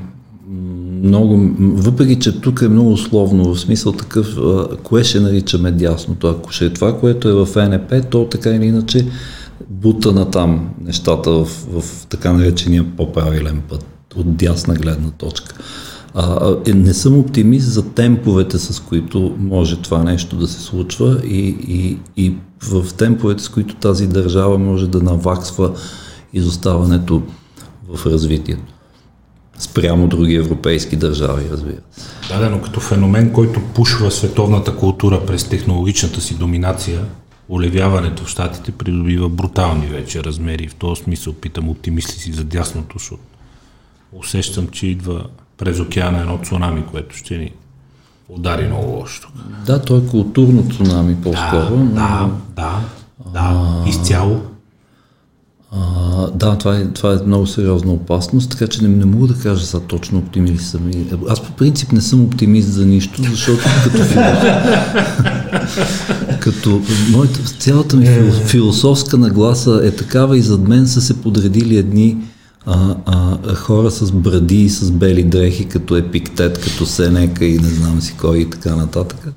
Много, 1.02 1.50
въпреки, 1.58 2.18
че 2.18 2.40
тук 2.40 2.62
е 2.62 2.68
много 2.68 2.92
условно, 2.92 3.54
в 3.54 3.60
смисъл 3.60 3.92
такъв, 3.92 4.38
кое 4.82 5.04
ще 5.04 5.20
наричаме 5.20 5.70
дясното. 5.70 6.26
Ако 6.26 6.52
ще 6.52 6.64
е 6.64 6.72
това, 6.72 6.98
което 6.98 7.28
е 7.28 7.44
в 7.44 7.68
НП, 7.68 8.10
то 8.10 8.28
така 8.30 8.50
или 8.50 8.66
иначе 8.66 9.06
бута 9.70 10.12
на 10.12 10.30
там 10.30 10.70
нещата 10.80 11.30
в, 11.30 11.44
в 11.44 12.06
така 12.06 12.32
наречения 12.32 12.96
по-правилен 12.96 13.62
път, 13.68 13.84
от 14.16 14.36
дясна 14.36 14.74
гледна 14.74 15.10
точка. 15.10 15.54
А, 16.14 16.56
е, 16.66 16.72
не 16.72 16.94
съм 16.94 17.18
оптимист 17.18 17.72
за 17.72 17.82
темповете, 17.90 18.58
с 18.58 18.80
които 18.80 19.36
може 19.38 19.76
това 19.76 20.04
нещо 20.04 20.36
да 20.36 20.48
се 20.48 20.60
случва 20.60 21.20
и, 21.24 21.56
и, 21.68 21.98
и 22.16 22.34
в 22.62 22.94
темповете, 22.94 23.42
с 23.42 23.48
които 23.48 23.76
тази 23.76 24.06
държава 24.06 24.58
може 24.58 24.88
да 24.88 25.02
наваксва 25.02 25.72
изоставането 26.32 27.22
в 27.94 28.06
развитието 28.06 28.73
спрямо 29.58 30.08
други 30.08 30.34
европейски 30.34 30.96
държави, 30.96 31.44
разбира 31.50 31.76
се. 31.92 32.08
Да, 32.28 32.40
да, 32.40 32.50
но 32.50 32.60
като 32.60 32.80
феномен, 32.80 33.32
който 33.32 33.60
пушва 33.74 34.10
световната 34.10 34.76
култура 34.76 35.26
през 35.26 35.48
технологичната 35.48 36.20
си 36.20 36.34
доминация, 36.34 37.04
олевяването 37.48 38.24
в 38.24 38.28
щатите 38.28 38.72
придобива 38.72 39.28
брутални 39.28 39.86
вече 39.86 40.24
размери. 40.24 40.68
В 40.68 40.74
този 40.74 41.02
смисъл 41.02 41.32
питам 41.32 41.68
оптимист 41.68 42.08
ли 42.08 42.20
си 42.20 42.32
за 42.32 42.44
дясното, 42.44 42.98
защото 42.98 43.22
усещам, 44.12 44.68
че 44.68 44.86
идва 44.86 45.26
през 45.58 45.80
океана 45.80 46.20
едно 46.20 46.38
цунами, 46.44 46.84
което 46.90 47.16
ще 47.16 47.38
ни 47.38 47.52
удари 48.28 48.66
много 48.66 48.86
лошо. 48.86 49.28
Да, 49.66 49.82
то 49.82 49.96
е 49.96 50.06
културно 50.06 50.68
цунами 50.70 51.16
по-скоро. 51.22 51.76
Да, 51.76 52.30
да, 52.56 52.80
да, 53.26 53.32
да, 53.32 53.84
изцяло. 53.86 54.42
А, 55.76 56.30
да, 56.34 56.58
това 56.58 56.76
е, 56.76 56.84
това 56.84 57.12
е 57.12 57.16
много 57.26 57.46
сериозна 57.46 57.92
опасност, 57.92 58.50
така 58.50 58.66
че 58.66 58.82
не, 58.82 58.88
не 58.88 59.04
мога 59.04 59.26
да 59.26 59.34
кажа 59.34 59.66
са 59.66 59.80
точно 59.80 60.18
оптимист 60.18 60.70
съм. 60.70 60.90
Аз 61.28 61.42
по 61.42 61.52
принцип 61.52 61.92
не 61.92 62.00
съм 62.00 62.24
оптимист 62.24 62.72
за 62.72 62.86
нищо, 62.86 63.22
защото 63.30 63.64
като 63.84 63.98
като 66.40 66.82
моята, 67.10 67.40
цялата 67.58 67.96
ми 67.96 68.06
философска 68.46 69.18
нагласа 69.18 69.80
е 69.84 69.90
такава 69.90 70.38
и 70.38 70.40
зад 70.40 70.68
мен 70.68 70.86
са 70.86 71.00
се 71.00 71.20
подредили 71.20 71.76
едни 71.76 72.16
а, 72.66 72.96
а, 73.06 73.54
хора 73.54 73.90
с 73.90 74.12
бради 74.12 74.62
и 74.62 74.70
с 74.70 74.90
бели 74.90 75.24
дрехи, 75.24 75.64
като 75.64 75.96
Епиктет, 75.96 76.58
като 76.58 76.86
Сенека 76.86 77.44
и 77.44 77.58
не 77.58 77.68
знам 77.68 78.00
си 78.00 78.14
кой 78.20 78.38
и 78.38 78.50
така 78.50 78.76
нататък. 78.76 79.28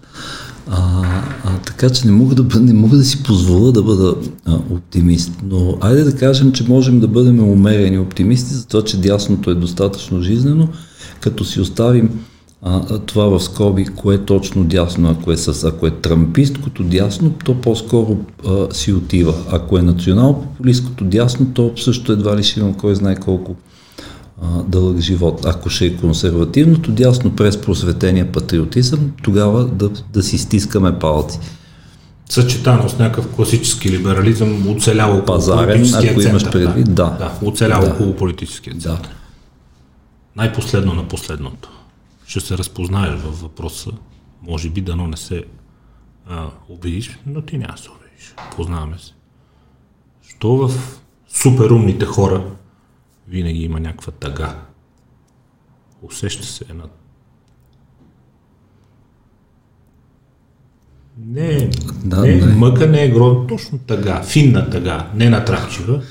А, 0.70 1.04
а, 1.44 1.58
така 1.66 1.90
че 1.90 2.06
не 2.06 2.12
мога, 2.12 2.36
да, 2.36 2.60
не 2.60 2.74
мога 2.74 2.98
да 2.98 3.04
си 3.04 3.24
позволя 3.24 3.72
да 3.72 3.84
бъда 3.84 4.16
а, 4.46 4.56
оптимист. 4.56 5.32
Но 5.44 5.78
айде 5.82 6.04
да 6.04 6.16
кажем, 6.16 6.52
че 6.52 6.68
можем 6.68 7.00
да 7.00 7.08
бъдем 7.08 7.40
умерени 7.40 8.00
оптимисти, 8.00 8.54
за 8.54 8.68
това, 8.68 8.84
че 8.84 9.02
дясното 9.02 9.52
е 9.52 9.56
достатъчно 9.56 10.22
жизнено, 10.22 10.68
като 11.20 11.46
си 11.46 11.62
оставим 11.62 12.10
а, 12.62 13.00
това 13.00 13.26
в 13.26 13.44
скоби, 13.44 13.86
кое 13.86 14.16
е 14.16 14.26
точно 14.26 14.64
дясно, 14.64 15.10
ако 15.10 15.32
е, 15.32 15.38
с, 15.38 15.64
ако 15.64 15.88
е 15.88 15.92
трамписткото 15.92 16.84
дясно, 16.84 17.34
то 17.46 17.62
по-скоро 17.62 18.18
а, 18.48 18.74
си 18.74 18.94
отива. 18.94 19.34
Ако 19.52 19.78
е 19.78 19.82
национал-популистското 19.82 21.04
дясно, 21.04 21.48
то 21.54 21.72
също 21.76 22.12
едва 22.12 22.38
ли 22.38 22.44
ще 22.44 22.60
имам 22.60 22.74
кой 22.74 22.96
знае 22.96 23.16
колко 23.16 23.56
а, 24.42 24.64
дълъг 24.64 25.00
живот. 25.00 25.46
Ако 25.46 25.70
ще 25.70 25.86
е 25.86 25.98
консервативното 25.98 26.92
дясно 26.92 27.36
през 27.36 27.62
просветения 27.62 28.32
патриотизъм, 28.32 29.12
тогава 29.24 29.66
да, 29.68 29.90
да 29.90 30.24
си 30.24 30.38
стискаме 30.38 31.00
палци. 31.00 31.40
Съчетано 32.30 32.90
с 32.90 33.00
някакъв 33.00 33.36
класически 33.36 33.92
либерализъм, 33.92 34.68
оцелял 34.70 35.10
около 35.10 35.26
Пазарен, 35.26 35.68
политическия 35.68 36.12
ако 36.12 36.22
имаш 36.22 36.42
център. 36.44 36.66
предвид, 36.66 36.96
да. 36.96 37.04
да 37.04 37.48
оцелял 37.48 37.82
Да. 37.82 37.88
около 37.88 38.16
политическия 38.16 38.74
център. 38.74 39.02
Да. 39.02 39.16
Най-последно 40.36 40.94
на 40.94 41.08
последното. 41.08 41.70
Ще 42.26 42.40
се 42.40 42.58
разпознаеш 42.58 43.20
във 43.22 43.42
въпроса. 43.42 43.92
Може 44.48 44.70
би 44.70 44.82
дано 44.82 45.08
не 45.08 45.18
се 45.18 45.44
а, 46.30 46.46
обидиш, 46.70 47.20
но 47.26 47.42
ти 47.42 47.58
няма 47.58 47.74
да 47.74 47.82
се 47.82 47.90
обидиш. 47.90 48.34
Познаваме 48.56 48.98
се. 48.98 49.14
Що 50.30 50.50
в 50.50 50.72
суперумните 51.30 52.06
хора 52.06 52.44
винаги 53.28 53.60
има 53.60 53.80
някаква 53.80 54.12
тъга. 54.12 54.56
Усеща 56.02 56.46
се 56.46 56.66
една 56.70 56.84
Не, 61.20 61.70
Да, 62.06 62.22
не, 62.22 62.36
не. 62.36 62.46
мъка 62.46 62.88
не 62.88 63.04
е 63.04 63.10
гро, 63.10 63.48
точно 63.48 63.78
тъга, 63.78 64.24
финна 64.24 64.70
тъга, 64.70 65.08
не 65.16 65.30
натрапчива. 65.30 66.02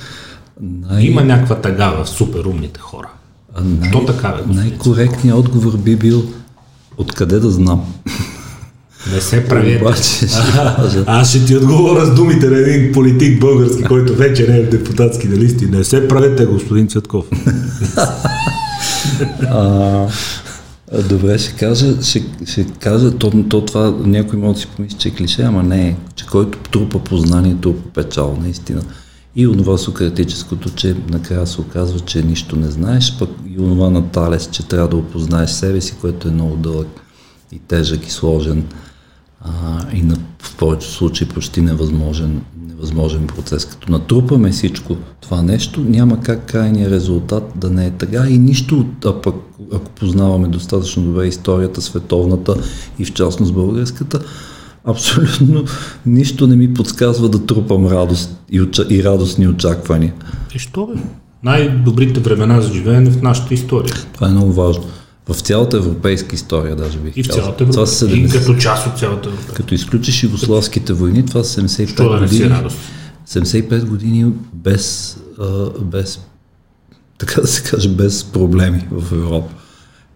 Най- 0.61 1.05
Има 1.05 1.25
някаква 1.25 1.61
тъга 1.61 1.91
в 1.93 2.09
суперумните 2.09 2.81
хора. 2.81 3.11
а 3.55 3.61
най- 3.61 3.91
То 3.91 4.05
така, 4.05 4.41
най-коректният 4.47 5.39
отговор 5.39 5.77
би 5.77 5.97
бил 5.97 6.23
откъде 6.97 7.41
да 7.41 7.51
знам. 7.51 7.95
Не 9.15 9.21
се 9.21 9.45
правете. 9.45 9.85
Обаче 9.85 10.03
Аз 11.07 11.31
ще 11.31 11.45
ти 11.45 11.57
отговоря 11.57 12.07
с 12.07 12.15
думите 12.15 12.47
на 12.47 12.59
един 12.59 12.93
политик 12.93 13.41
български, 13.41 13.83
който 13.83 14.15
вече 14.15 14.47
не 14.49 14.59
е 14.59 14.63
в 14.63 14.71
депутатските 14.71 15.37
листи. 15.37 15.67
Не 15.67 15.85
се 15.85 16.09
правете, 16.09 16.47
господин 16.47 16.89
Цветков. 16.89 17.25
А, 17.97 18.07
а, 20.93 21.03
добре, 21.09 21.39
ще 21.39 21.53
кажа, 21.53 22.03
ще, 22.03 22.25
ще 22.47 22.67
кажа 22.81 23.11
то, 23.11 23.45
то 23.49 23.65
това 23.65 23.95
някой 24.05 24.39
може 24.39 24.55
да 24.55 24.61
си 24.61 24.67
помисли, 24.77 24.99
че 24.99 25.09
е 25.09 25.15
клише, 25.15 25.43
ама 25.43 25.63
не 25.63 25.89
е, 25.89 25.97
че 26.15 26.27
който 26.27 26.59
трупа 26.59 26.99
познание, 26.99 27.57
трупа 27.63 27.91
печал, 27.95 28.39
наистина. 28.43 28.83
И 29.37 29.47
онова 29.47 29.79
сократическото, 29.79 30.71
че 30.71 30.97
накрая 31.11 31.47
се 31.47 31.61
оказва, 31.61 32.01
че 32.01 32.23
нищо 32.23 32.57
не 32.57 32.71
знаеш, 32.71 33.19
пък 33.19 33.31
и 33.57 33.61
онова 33.61 33.91
на 33.91 34.09
Талес, 34.09 34.49
че 34.53 34.69
трябва 34.69 34.89
да 34.89 34.97
опознаеш 34.97 35.51
себе 35.51 35.81
си, 35.81 35.95
което 36.01 36.29
е 36.29 36.31
много 36.31 36.57
дълъг 36.57 36.89
и 37.53 37.59
тежък 37.59 38.07
и 38.07 38.11
сложен 38.11 38.65
а, 39.47 39.97
и 39.97 40.03
на, 40.03 40.17
в 40.43 40.57
повечето 40.57 40.93
случаи 40.95 41.29
почти 41.29 41.61
невъзможен, 41.61 42.41
невъзможен 42.69 43.27
процес. 43.27 43.65
Като 43.65 43.93
натрупаме 43.93 44.51
всичко 44.51 44.97
това 45.21 45.43
нещо, 45.43 45.81
няма 45.81 46.21
как 46.21 46.47
крайният 46.47 46.93
резултат 46.93 47.53
да 47.57 47.71
не 47.71 47.87
е 47.87 47.91
така 47.91 48.27
и 48.29 48.39
нищо, 48.39 48.79
от- 48.81 49.05
а 49.05 49.21
пък 49.21 49.35
ако 49.75 49.91
познаваме 49.91 50.49
достатъчно 50.49 51.03
добре 51.03 51.27
историята, 51.27 51.83
световната 51.83 52.55
и 52.99 53.05
в 53.05 53.13
частност 53.13 53.55
българската, 53.55 54.21
абсолютно 54.85 55.65
нищо 56.07 56.47
не 56.47 56.57
ми 56.57 56.75
подсказва 56.75 57.29
да 57.29 57.47
трупам 57.47 57.87
радост 57.87 58.37
и, 58.51 58.61
оча, 58.61 58.87
и 58.91 59.05
радостни 59.05 59.49
очаквания. 59.49 60.15
И 60.55 60.59
що 60.59 60.87
бе? 60.87 60.95
Най-добрите 61.43 62.21
времена 62.21 62.61
за 62.61 62.73
живеене 62.73 63.11
в 63.11 63.23
нашата 63.23 63.55
история. 63.55 63.95
Това 64.15 64.29
е 64.29 64.31
много 64.31 64.53
важно. 64.53 64.85
В 65.29 65.35
цялата 65.35 65.77
европейска 65.77 66.35
история 66.35 66.77
даже 66.77 66.99
бих 66.99 67.17
И 67.17 67.23
в 67.23 67.27
цялата 67.27 67.57
Това 67.71 67.83
Европа. 67.83 68.17
И 68.17 68.29
70 68.29 68.33
като 68.33 68.55
част 68.55 68.87
от 68.87 68.99
цялата 68.99 69.29
Европа. 69.29 69.53
Като 69.55 69.75
изключиш 69.75 70.23
югославските 70.23 70.93
войни, 70.93 71.27
това 71.27 71.45
са 71.45 71.61
75 71.61 71.89
Що 71.89 72.09
да 72.09 72.19
години. 72.19 72.51
радост? 72.51 72.79
75 73.29 73.85
години 73.85 74.33
без, 74.53 75.17
а, 75.41 75.71
без, 75.81 76.21
така 77.19 77.41
да 77.41 77.47
се 77.47 77.63
каже, 77.63 77.89
без 77.89 78.25
проблеми 78.25 78.89
в 78.91 79.13
Европа. 79.13 79.55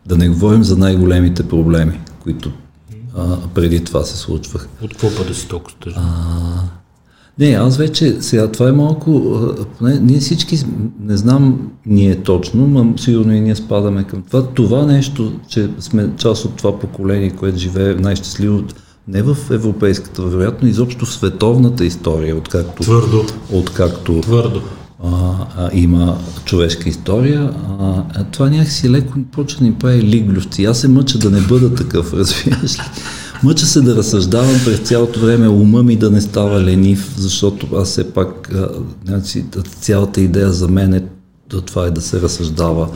Да 0.06 0.16
не 0.16 0.28
говорим 0.28 0.64
за 0.64 0.76
най-големите 0.76 1.48
проблеми, 1.48 2.00
които 2.20 2.52
а, 3.16 3.36
преди 3.54 3.84
това 3.84 4.04
се 4.04 4.16
случваха. 4.16 4.68
От 4.82 4.90
какво 4.90 5.14
па 5.16 5.24
да 5.24 5.34
си 5.34 5.48
толкова 5.48 5.76
тъжен? 5.80 6.02
Не, 7.38 7.46
аз 7.46 7.76
вече, 7.76 8.16
сега 8.20 8.48
това 8.48 8.68
е 8.68 8.72
малко, 8.72 9.38
поне, 9.78 9.98
ние 10.00 10.20
всички, 10.20 10.64
не 11.00 11.16
знам 11.16 11.70
ние 11.86 12.16
точно, 12.16 12.66
но 12.66 12.98
сигурно 12.98 13.32
и 13.34 13.40
ние 13.40 13.56
спадаме 13.56 14.04
към 14.04 14.22
това. 14.22 14.46
Това 14.46 14.86
нещо, 14.86 15.32
че 15.48 15.68
сме 15.78 16.08
част 16.16 16.44
от 16.44 16.56
това 16.56 16.78
поколение, 16.78 17.30
което 17.30 17.58
живее 17.58 17.94
най-щастливо, 17.94 18.62
не 19.08 19.22
в 19.22 19.36
европейската, 19.50 20.22
вероятно 20.22 20.68
изобщо 20.68 21.06
в 21.06 21.12
световната 21.12 21.84
история, 21.84 22.36
откакто, 22.36 22.82
Твърдо. 22.82 23.24
откакто 23.52 24.20
Твърдо. 24.20 24.62
а, 25.04 25.34
а, 25.56 25.70
има 25.72 26.18
човешка 26.44 26.88
история, 26.88 27.54
а, 27.80 28.04
а 28.14 28.24
това 28.24 28.50
някакси 28.50 28.90
леко 28.90 29.18
почва 29.32 29.58
да 29.58 29.64
ни 29.64 29.74
прави 29.74 30.02
лиглювци. 30.02 30.64
Аз 30.64 30.80
се 30.80 30.88
мъча 30.88 31.18
да 31.18 31.30
не 31.30 31.40
бъда 31.40 31.74
такъв, 31.74 32.12
разбираш 32.14 32.78
ли? 32.78 32.82
Мъча 33.42 33.66
се 33.66 33.80
да 33.80 33.96
разсъждавам 33.96 34.60
през 34.64 34.78
цялото 34.78 35.20
време, 35.20 35.48
ума 35.48 35.82
ми 35.82 35.96
да 35.96 36.10
не 36.10 36.20
става 36.20 36.62
ленив, 36.62 37.14
защото 37.16 37.76
аз 37.76 37.88
все 37.88 38.12
пак, 38.12 38.54
значи, 39.06 39.44
цялата 39.80 40.20
идея 40.20 40.52
за 40.52 40.68
мен 40.68 40.94
е 40.94 41.04
това 41.66 41.86
е 41.86 41.90
да 41.90 42.00
се 42.00 42.20
разсъждава 42.20 42.88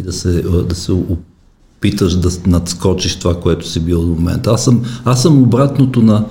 и 0.00 0.02
да 0.02 0.12
се, 0.12 0.42
да 0.42 0.74
се 0.74 0.92
опиташ 0.92 2.14
да 2.14 2.30
надскочиш 2.46 3.16
това, 3.16 3.40
което 3.40 3.68
си 3.68 3.80
бил 3.80 4.00
до 4.00 4.06
момента. 4.06 4.50
Аз 4.50 4.64
съм, 4.64 4.82
аз 5.04 5.22
съм 5.22 5.42
обратното 5.42 6.02
на 6.02 6.24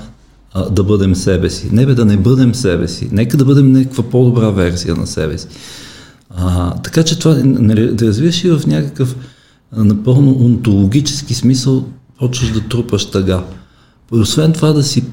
да 0.72 0.84
бъдем 0.84 1.16
себе 1.16 1.50
си. 1.50 1.70
Не 1.72 1.86
бе 1.86 1.94
да 1.94 2.06
не 2.06 2.18
бъдем 2.18 2.56
себе 2.56 2.88
си. 2.88 3.10
Нека 3.12 3.38
да 3.38 3.46
бъдем 3.46 3.72
някаква 3.72 4.04
по-добра 4.04 4.50
версия 4.50 4.96
на 4.96 5.08
себе 5.08 5.38
си. 5.38 5.48
А, 6.30 6.76
така 6.76 7.04
че 7.04 7.20
това 7.20 7.36
нали, 7.44 7.96
да 7.96 8.08
развиеш 8.08 8.44
и 8.44 8.50
в 8.50 8.62
някакъв 8.68 9.16
напълно 9.78 10.46
онтологически 10.46 11.34
смисъл 11.34 11.86
почваш 12.20 12.52
да 12.52 12.62
трупаш 12.62 13.06
тъга. 13.06 13.44
Освен 14.12 14.54
това 14.54 14.74
да 14.74 14.84
си, 14.84 15.04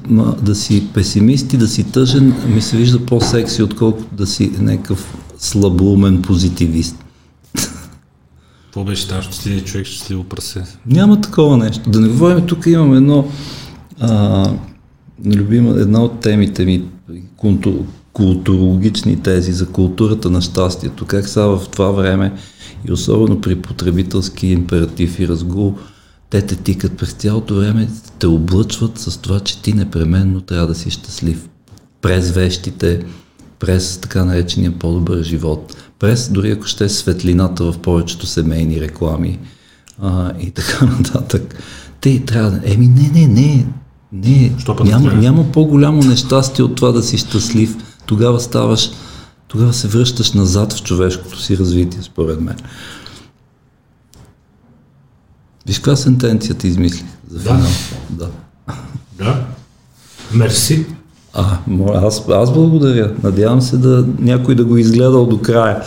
да 0.41 0.55
си 0.55 0.87
песимист 0.93 1.53
и 1.53 1.57
да 1.57 1.67
си 1.67 1.83
тъжен, 1.83 2.33
ми 2.47 2.61
се 2.61 2.77
вижда 2.77 3.05
по-секси, 3.05 3.63
отколкото 3.63 4.15
да 4.15 4.27
си 4.27 4.51
някакъв 4.59 5.17
слабоумен 5.37 6.21
позитивист. 6.21 6.95
Какво 8.63 8.83
беше 8.83 9.07
там 9.07 9.21
щастливи 9.21 9.61
човек, 9.61 9.85
щастливо 9.85 10.23
прасе? 10.23 10.63
Няма 10.85 11.21
такова 11.21 11.57
нещо. 11.57 11.89
Да 11.89 11.99
не 11.99 12.07
говорим, 12.07 12.45
тук 12.47 12.65
имам 12.65 12.93
едно 12.93 13.27
а, 13.99 14.51
любима, 15.25 15.79
една 15.79 16.03
от 16.03 16.19
темите 16.19 16.65
ми, 16.65 16.83
култу, 17.37 17.73
културологични 18.13 19.21
тези 19.21 19.51
за 19.51 19.67
културата 19.67 20.29
на 20.29 20.41
щастието. 20.41 21.05
Как 21.05 21.27
сега 21.27 21.45
в 21.45 21.61
това 21.71 21.91
време 21.91 22.33
и 22.87 22.91
особено 22.91 23.41
при 23.41 23.55
потребителски 23.55 24.47
императив 24.47 25.19
и 25.19 25.27
разгул, 25.27 25.77
те 26.31 26.41
те 26.41 26.55
тикат 26.55 26.97
през 26.97 27.11
цялото 27.13 27.55
време, 27.55 27.89
те 28.19 28.27
облъчват 28.27 28.97
с 28.97 29.17
това, 29.17 29.39
че 29.39 29.61
ти 29.61 29.73
непременно 29.73 30.41
трябва 30.41 30.67
да 30.67 30.75
си 30.75 30.89
щастлив. 30.89 31.49
През 32.01 32.31
вещите, 32.31 33.05
през 33.59 33.97
така 33.97 34.25
наречения 34.25 34.79
по-добър 34.79 35.23
живот, 35.23 35.75
през 35.99 36.29
дори 36.29 36.51
ако 36.51 36.65
ще 36.65 36.85
е 36.85 36.89
светлината 36.89 37.71
в 37.71 37.79
повечето 37.79 38.25
семейни 38.25 38.81
реклами 38.81 39.39
а, 40.01 40.33
и 40.39 40.51
така 40.51 40.85
нататък. 40.97 41.55
Те 42.01 42.25
трябва 42.25 42.51
да... 42.51 42.61
Еми 42.63 42.87
не, 42.87 43.11
не, 43.13 43.27
не, 43.27 43.65
не. 44.11 44.51
Няма, 44.83 45.13
няма 45.13 45.51
по-голямо 45.51 46.03
нещастие 46.03 46.65
от 46.65 46.75
това 46.75 46.91
да 46.91 47.03
си 47.03 47.17
щастлив. 47.17 47.75
Тогава 48.05 48.39
ставаш, 48.39 48.91
тогава 49.47 49.73
се 49.73 49.87
връщаш 49.87 50.31
назад 50.31 50.73
в 50.73 50.83
човешкото 50.83 51.41
си 51.41 51.57
развитие, 51.57 52.01
според 52.01 52.41
мен. 52.41 52.55
Виж 55.67 55.77
каква 55.77 55.95
сентенция 55.95 56.55
ти 56.55 56.67
измисли 56.67 57.05
за 57.29 57.39
Да. 57.39 57.49
финал. 57.55 57.69
Да. 58.09 58.29
Да. 59.17 59.45
Мерси. 60.33 60.85
А, 61.33 61.57
аз, 61.95 62.29
аз 62.29 62.53
благодаря. 62.53 63.15
Надявам 63.23 63.61
се 63.61 63.77
да 63.77 64.05
някой 64.19 64.55
да 64.55 64.65
го 64.65 64.77
изгледал 64.77 65.25
до 65.25 65.41
края. 65.41 65.83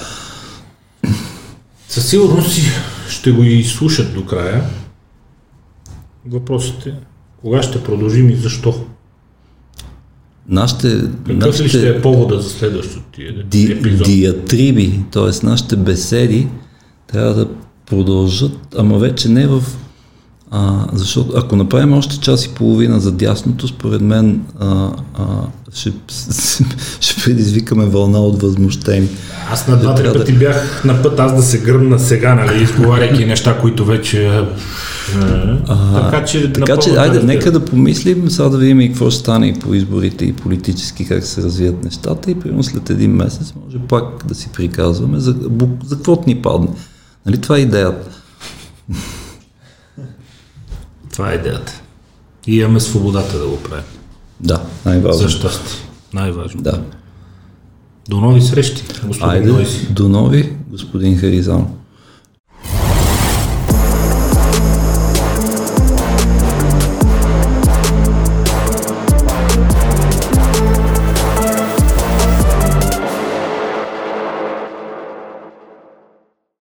Със 1.88 2.08
сигурност 2.08 2.52
си 2.52 2.62
ще 3.08 3.30
го 3.32 3.42
и 3.42 3.64
слушат 3.64 4.14
до 4.14 4.24
края. 4.26 4.64
Въпросът 6.26 6.86
е 6.86 6.94
кога 7.40 7.62
ще 7.62 7.84
продължим 7.84 8.30
и 8.30 8.36
защо? 8.36 8.84
Нашите, 10.48 11.00
Какъв 11.28 11.60
ли 11.60 11.68
ще 11.68 11.88
е 11.88 12.02
повода 12.02 12.40
за 12.40 12.50
следващото 12.50 13.02
ти 13.12 13.42
ди, 13.44 13.72
епизод? 13.72 14.06
диатриби, 14.06 15.00
т.е. 15.10 15.46
нашите 15.46 15.76
беседи, 15.76 16.48
трябва 17.06 17.34
да 17.34 17.48
продължат, 17.86 18.74
ама 18.78 18.98
вече 18.98 19.28
не 19.28 19.46
в... 19.46 19.62
А, 20.50 20.86
защото 20.92 21.32
ако 21.36 21.56
направим 21.56 21.92
още 21.92 22.20
час 22.20 22.44
и 22.44 22.48
половина 22.48 23.00
за 23.00 23.12
дясното, 23.12 23.68
според 23.68 24.00
мен 24.00 24.40
а, 24.60 24.90
а, 25.14 25.24
ще, 25.72 25.92
ще 27.00 27.22
предизвикаме 27.24 27.86
вълна 27.86 28.18
от 28.18 28.42
възмущени. 28.42 29.08
Аз 29.50 29.68
на 29.68 29.76
два-три 29.76 30.02
да- 30.02 30.12
пъти 30.12 30.32
бях 30.32 30.84
на 30.84 31.02
път 31.02 31.20
аз 31.20 31.36
да 31.36 31.42
се 31.42 31.58
гръмна 31.58 31.98
сега, 31.98 32.34
нали, 32.34 32.62
изговаряйки 32.62 33.24
неща, 33.24 33.58
които 33.60 33.84
вече... 33.84 34.26
е, 34.26 34.40
така 35.94 36.24
че, 36.24 36.52
Така 36.52 36.76
че, 36.76 36.90
айде, 36.90 37.20
те 37.20 37.26
нека 37.26 37.52
да 37.52 37.64
помислим, 37.64 38.30
сега 38.30 38.48
да 38.48 38.58
видим 38.58 38.80
и 38.80 38.88
какво 38.88 39.10
ще 39.10 39.20
стане 39.20 39.46
и 39.46 39.54
по 39.54 39.74
изборите 39.74 40.24
и 40.24 40.32
политически, 40.32 41.06
как 41.06 41.24
се 41.24 41.42
развият 41.42 41.84
нещата 41.84 42.30
и 42.30 42.34
примерно 42.34 42.62
след 42.62 42.90
един 42.90 43.10
месец 43.10 43.52
може 43.64 43.78
пак 43.88 44.26
да 44.26 44.34
си 44.34 44.48
приказваме 44.54 45.18
за, 45.18 45.34
за 45.84 45.96
каквото 45.96 46.22
ни 46.26 46.42
падне. 46.42 46.68
Нали 47.26 47.40
това 47.40 47.56
е 47.56 47.60
идеята? 47.60 48.22
Това 51.12 51.32
е 51.32 51.34
идеята. 51.34 51.80
И 52.46 52.56
имаме 52.56 52.80
свободата 52.80 53.38
да 53.38 53.46
го 53.46 53.62
правим. 53.62 53.84
Да, 54.40 54.62
най-важно. 54.84 55.22
За 55.22 55.28
щастие. 55.28 55.88
Най-важно. 56.12 56.62
Да. 56.62 56.82
До 58.08 58.20
нови 58.20 58.42
срещи, 58.42 58.84
господин 59.06 59.30
Айде, 59.30 59.66
до 59.90 60.08
нови, 60.08 60.56
господин 60.68 61.18
Харизанов. 61.18 61.68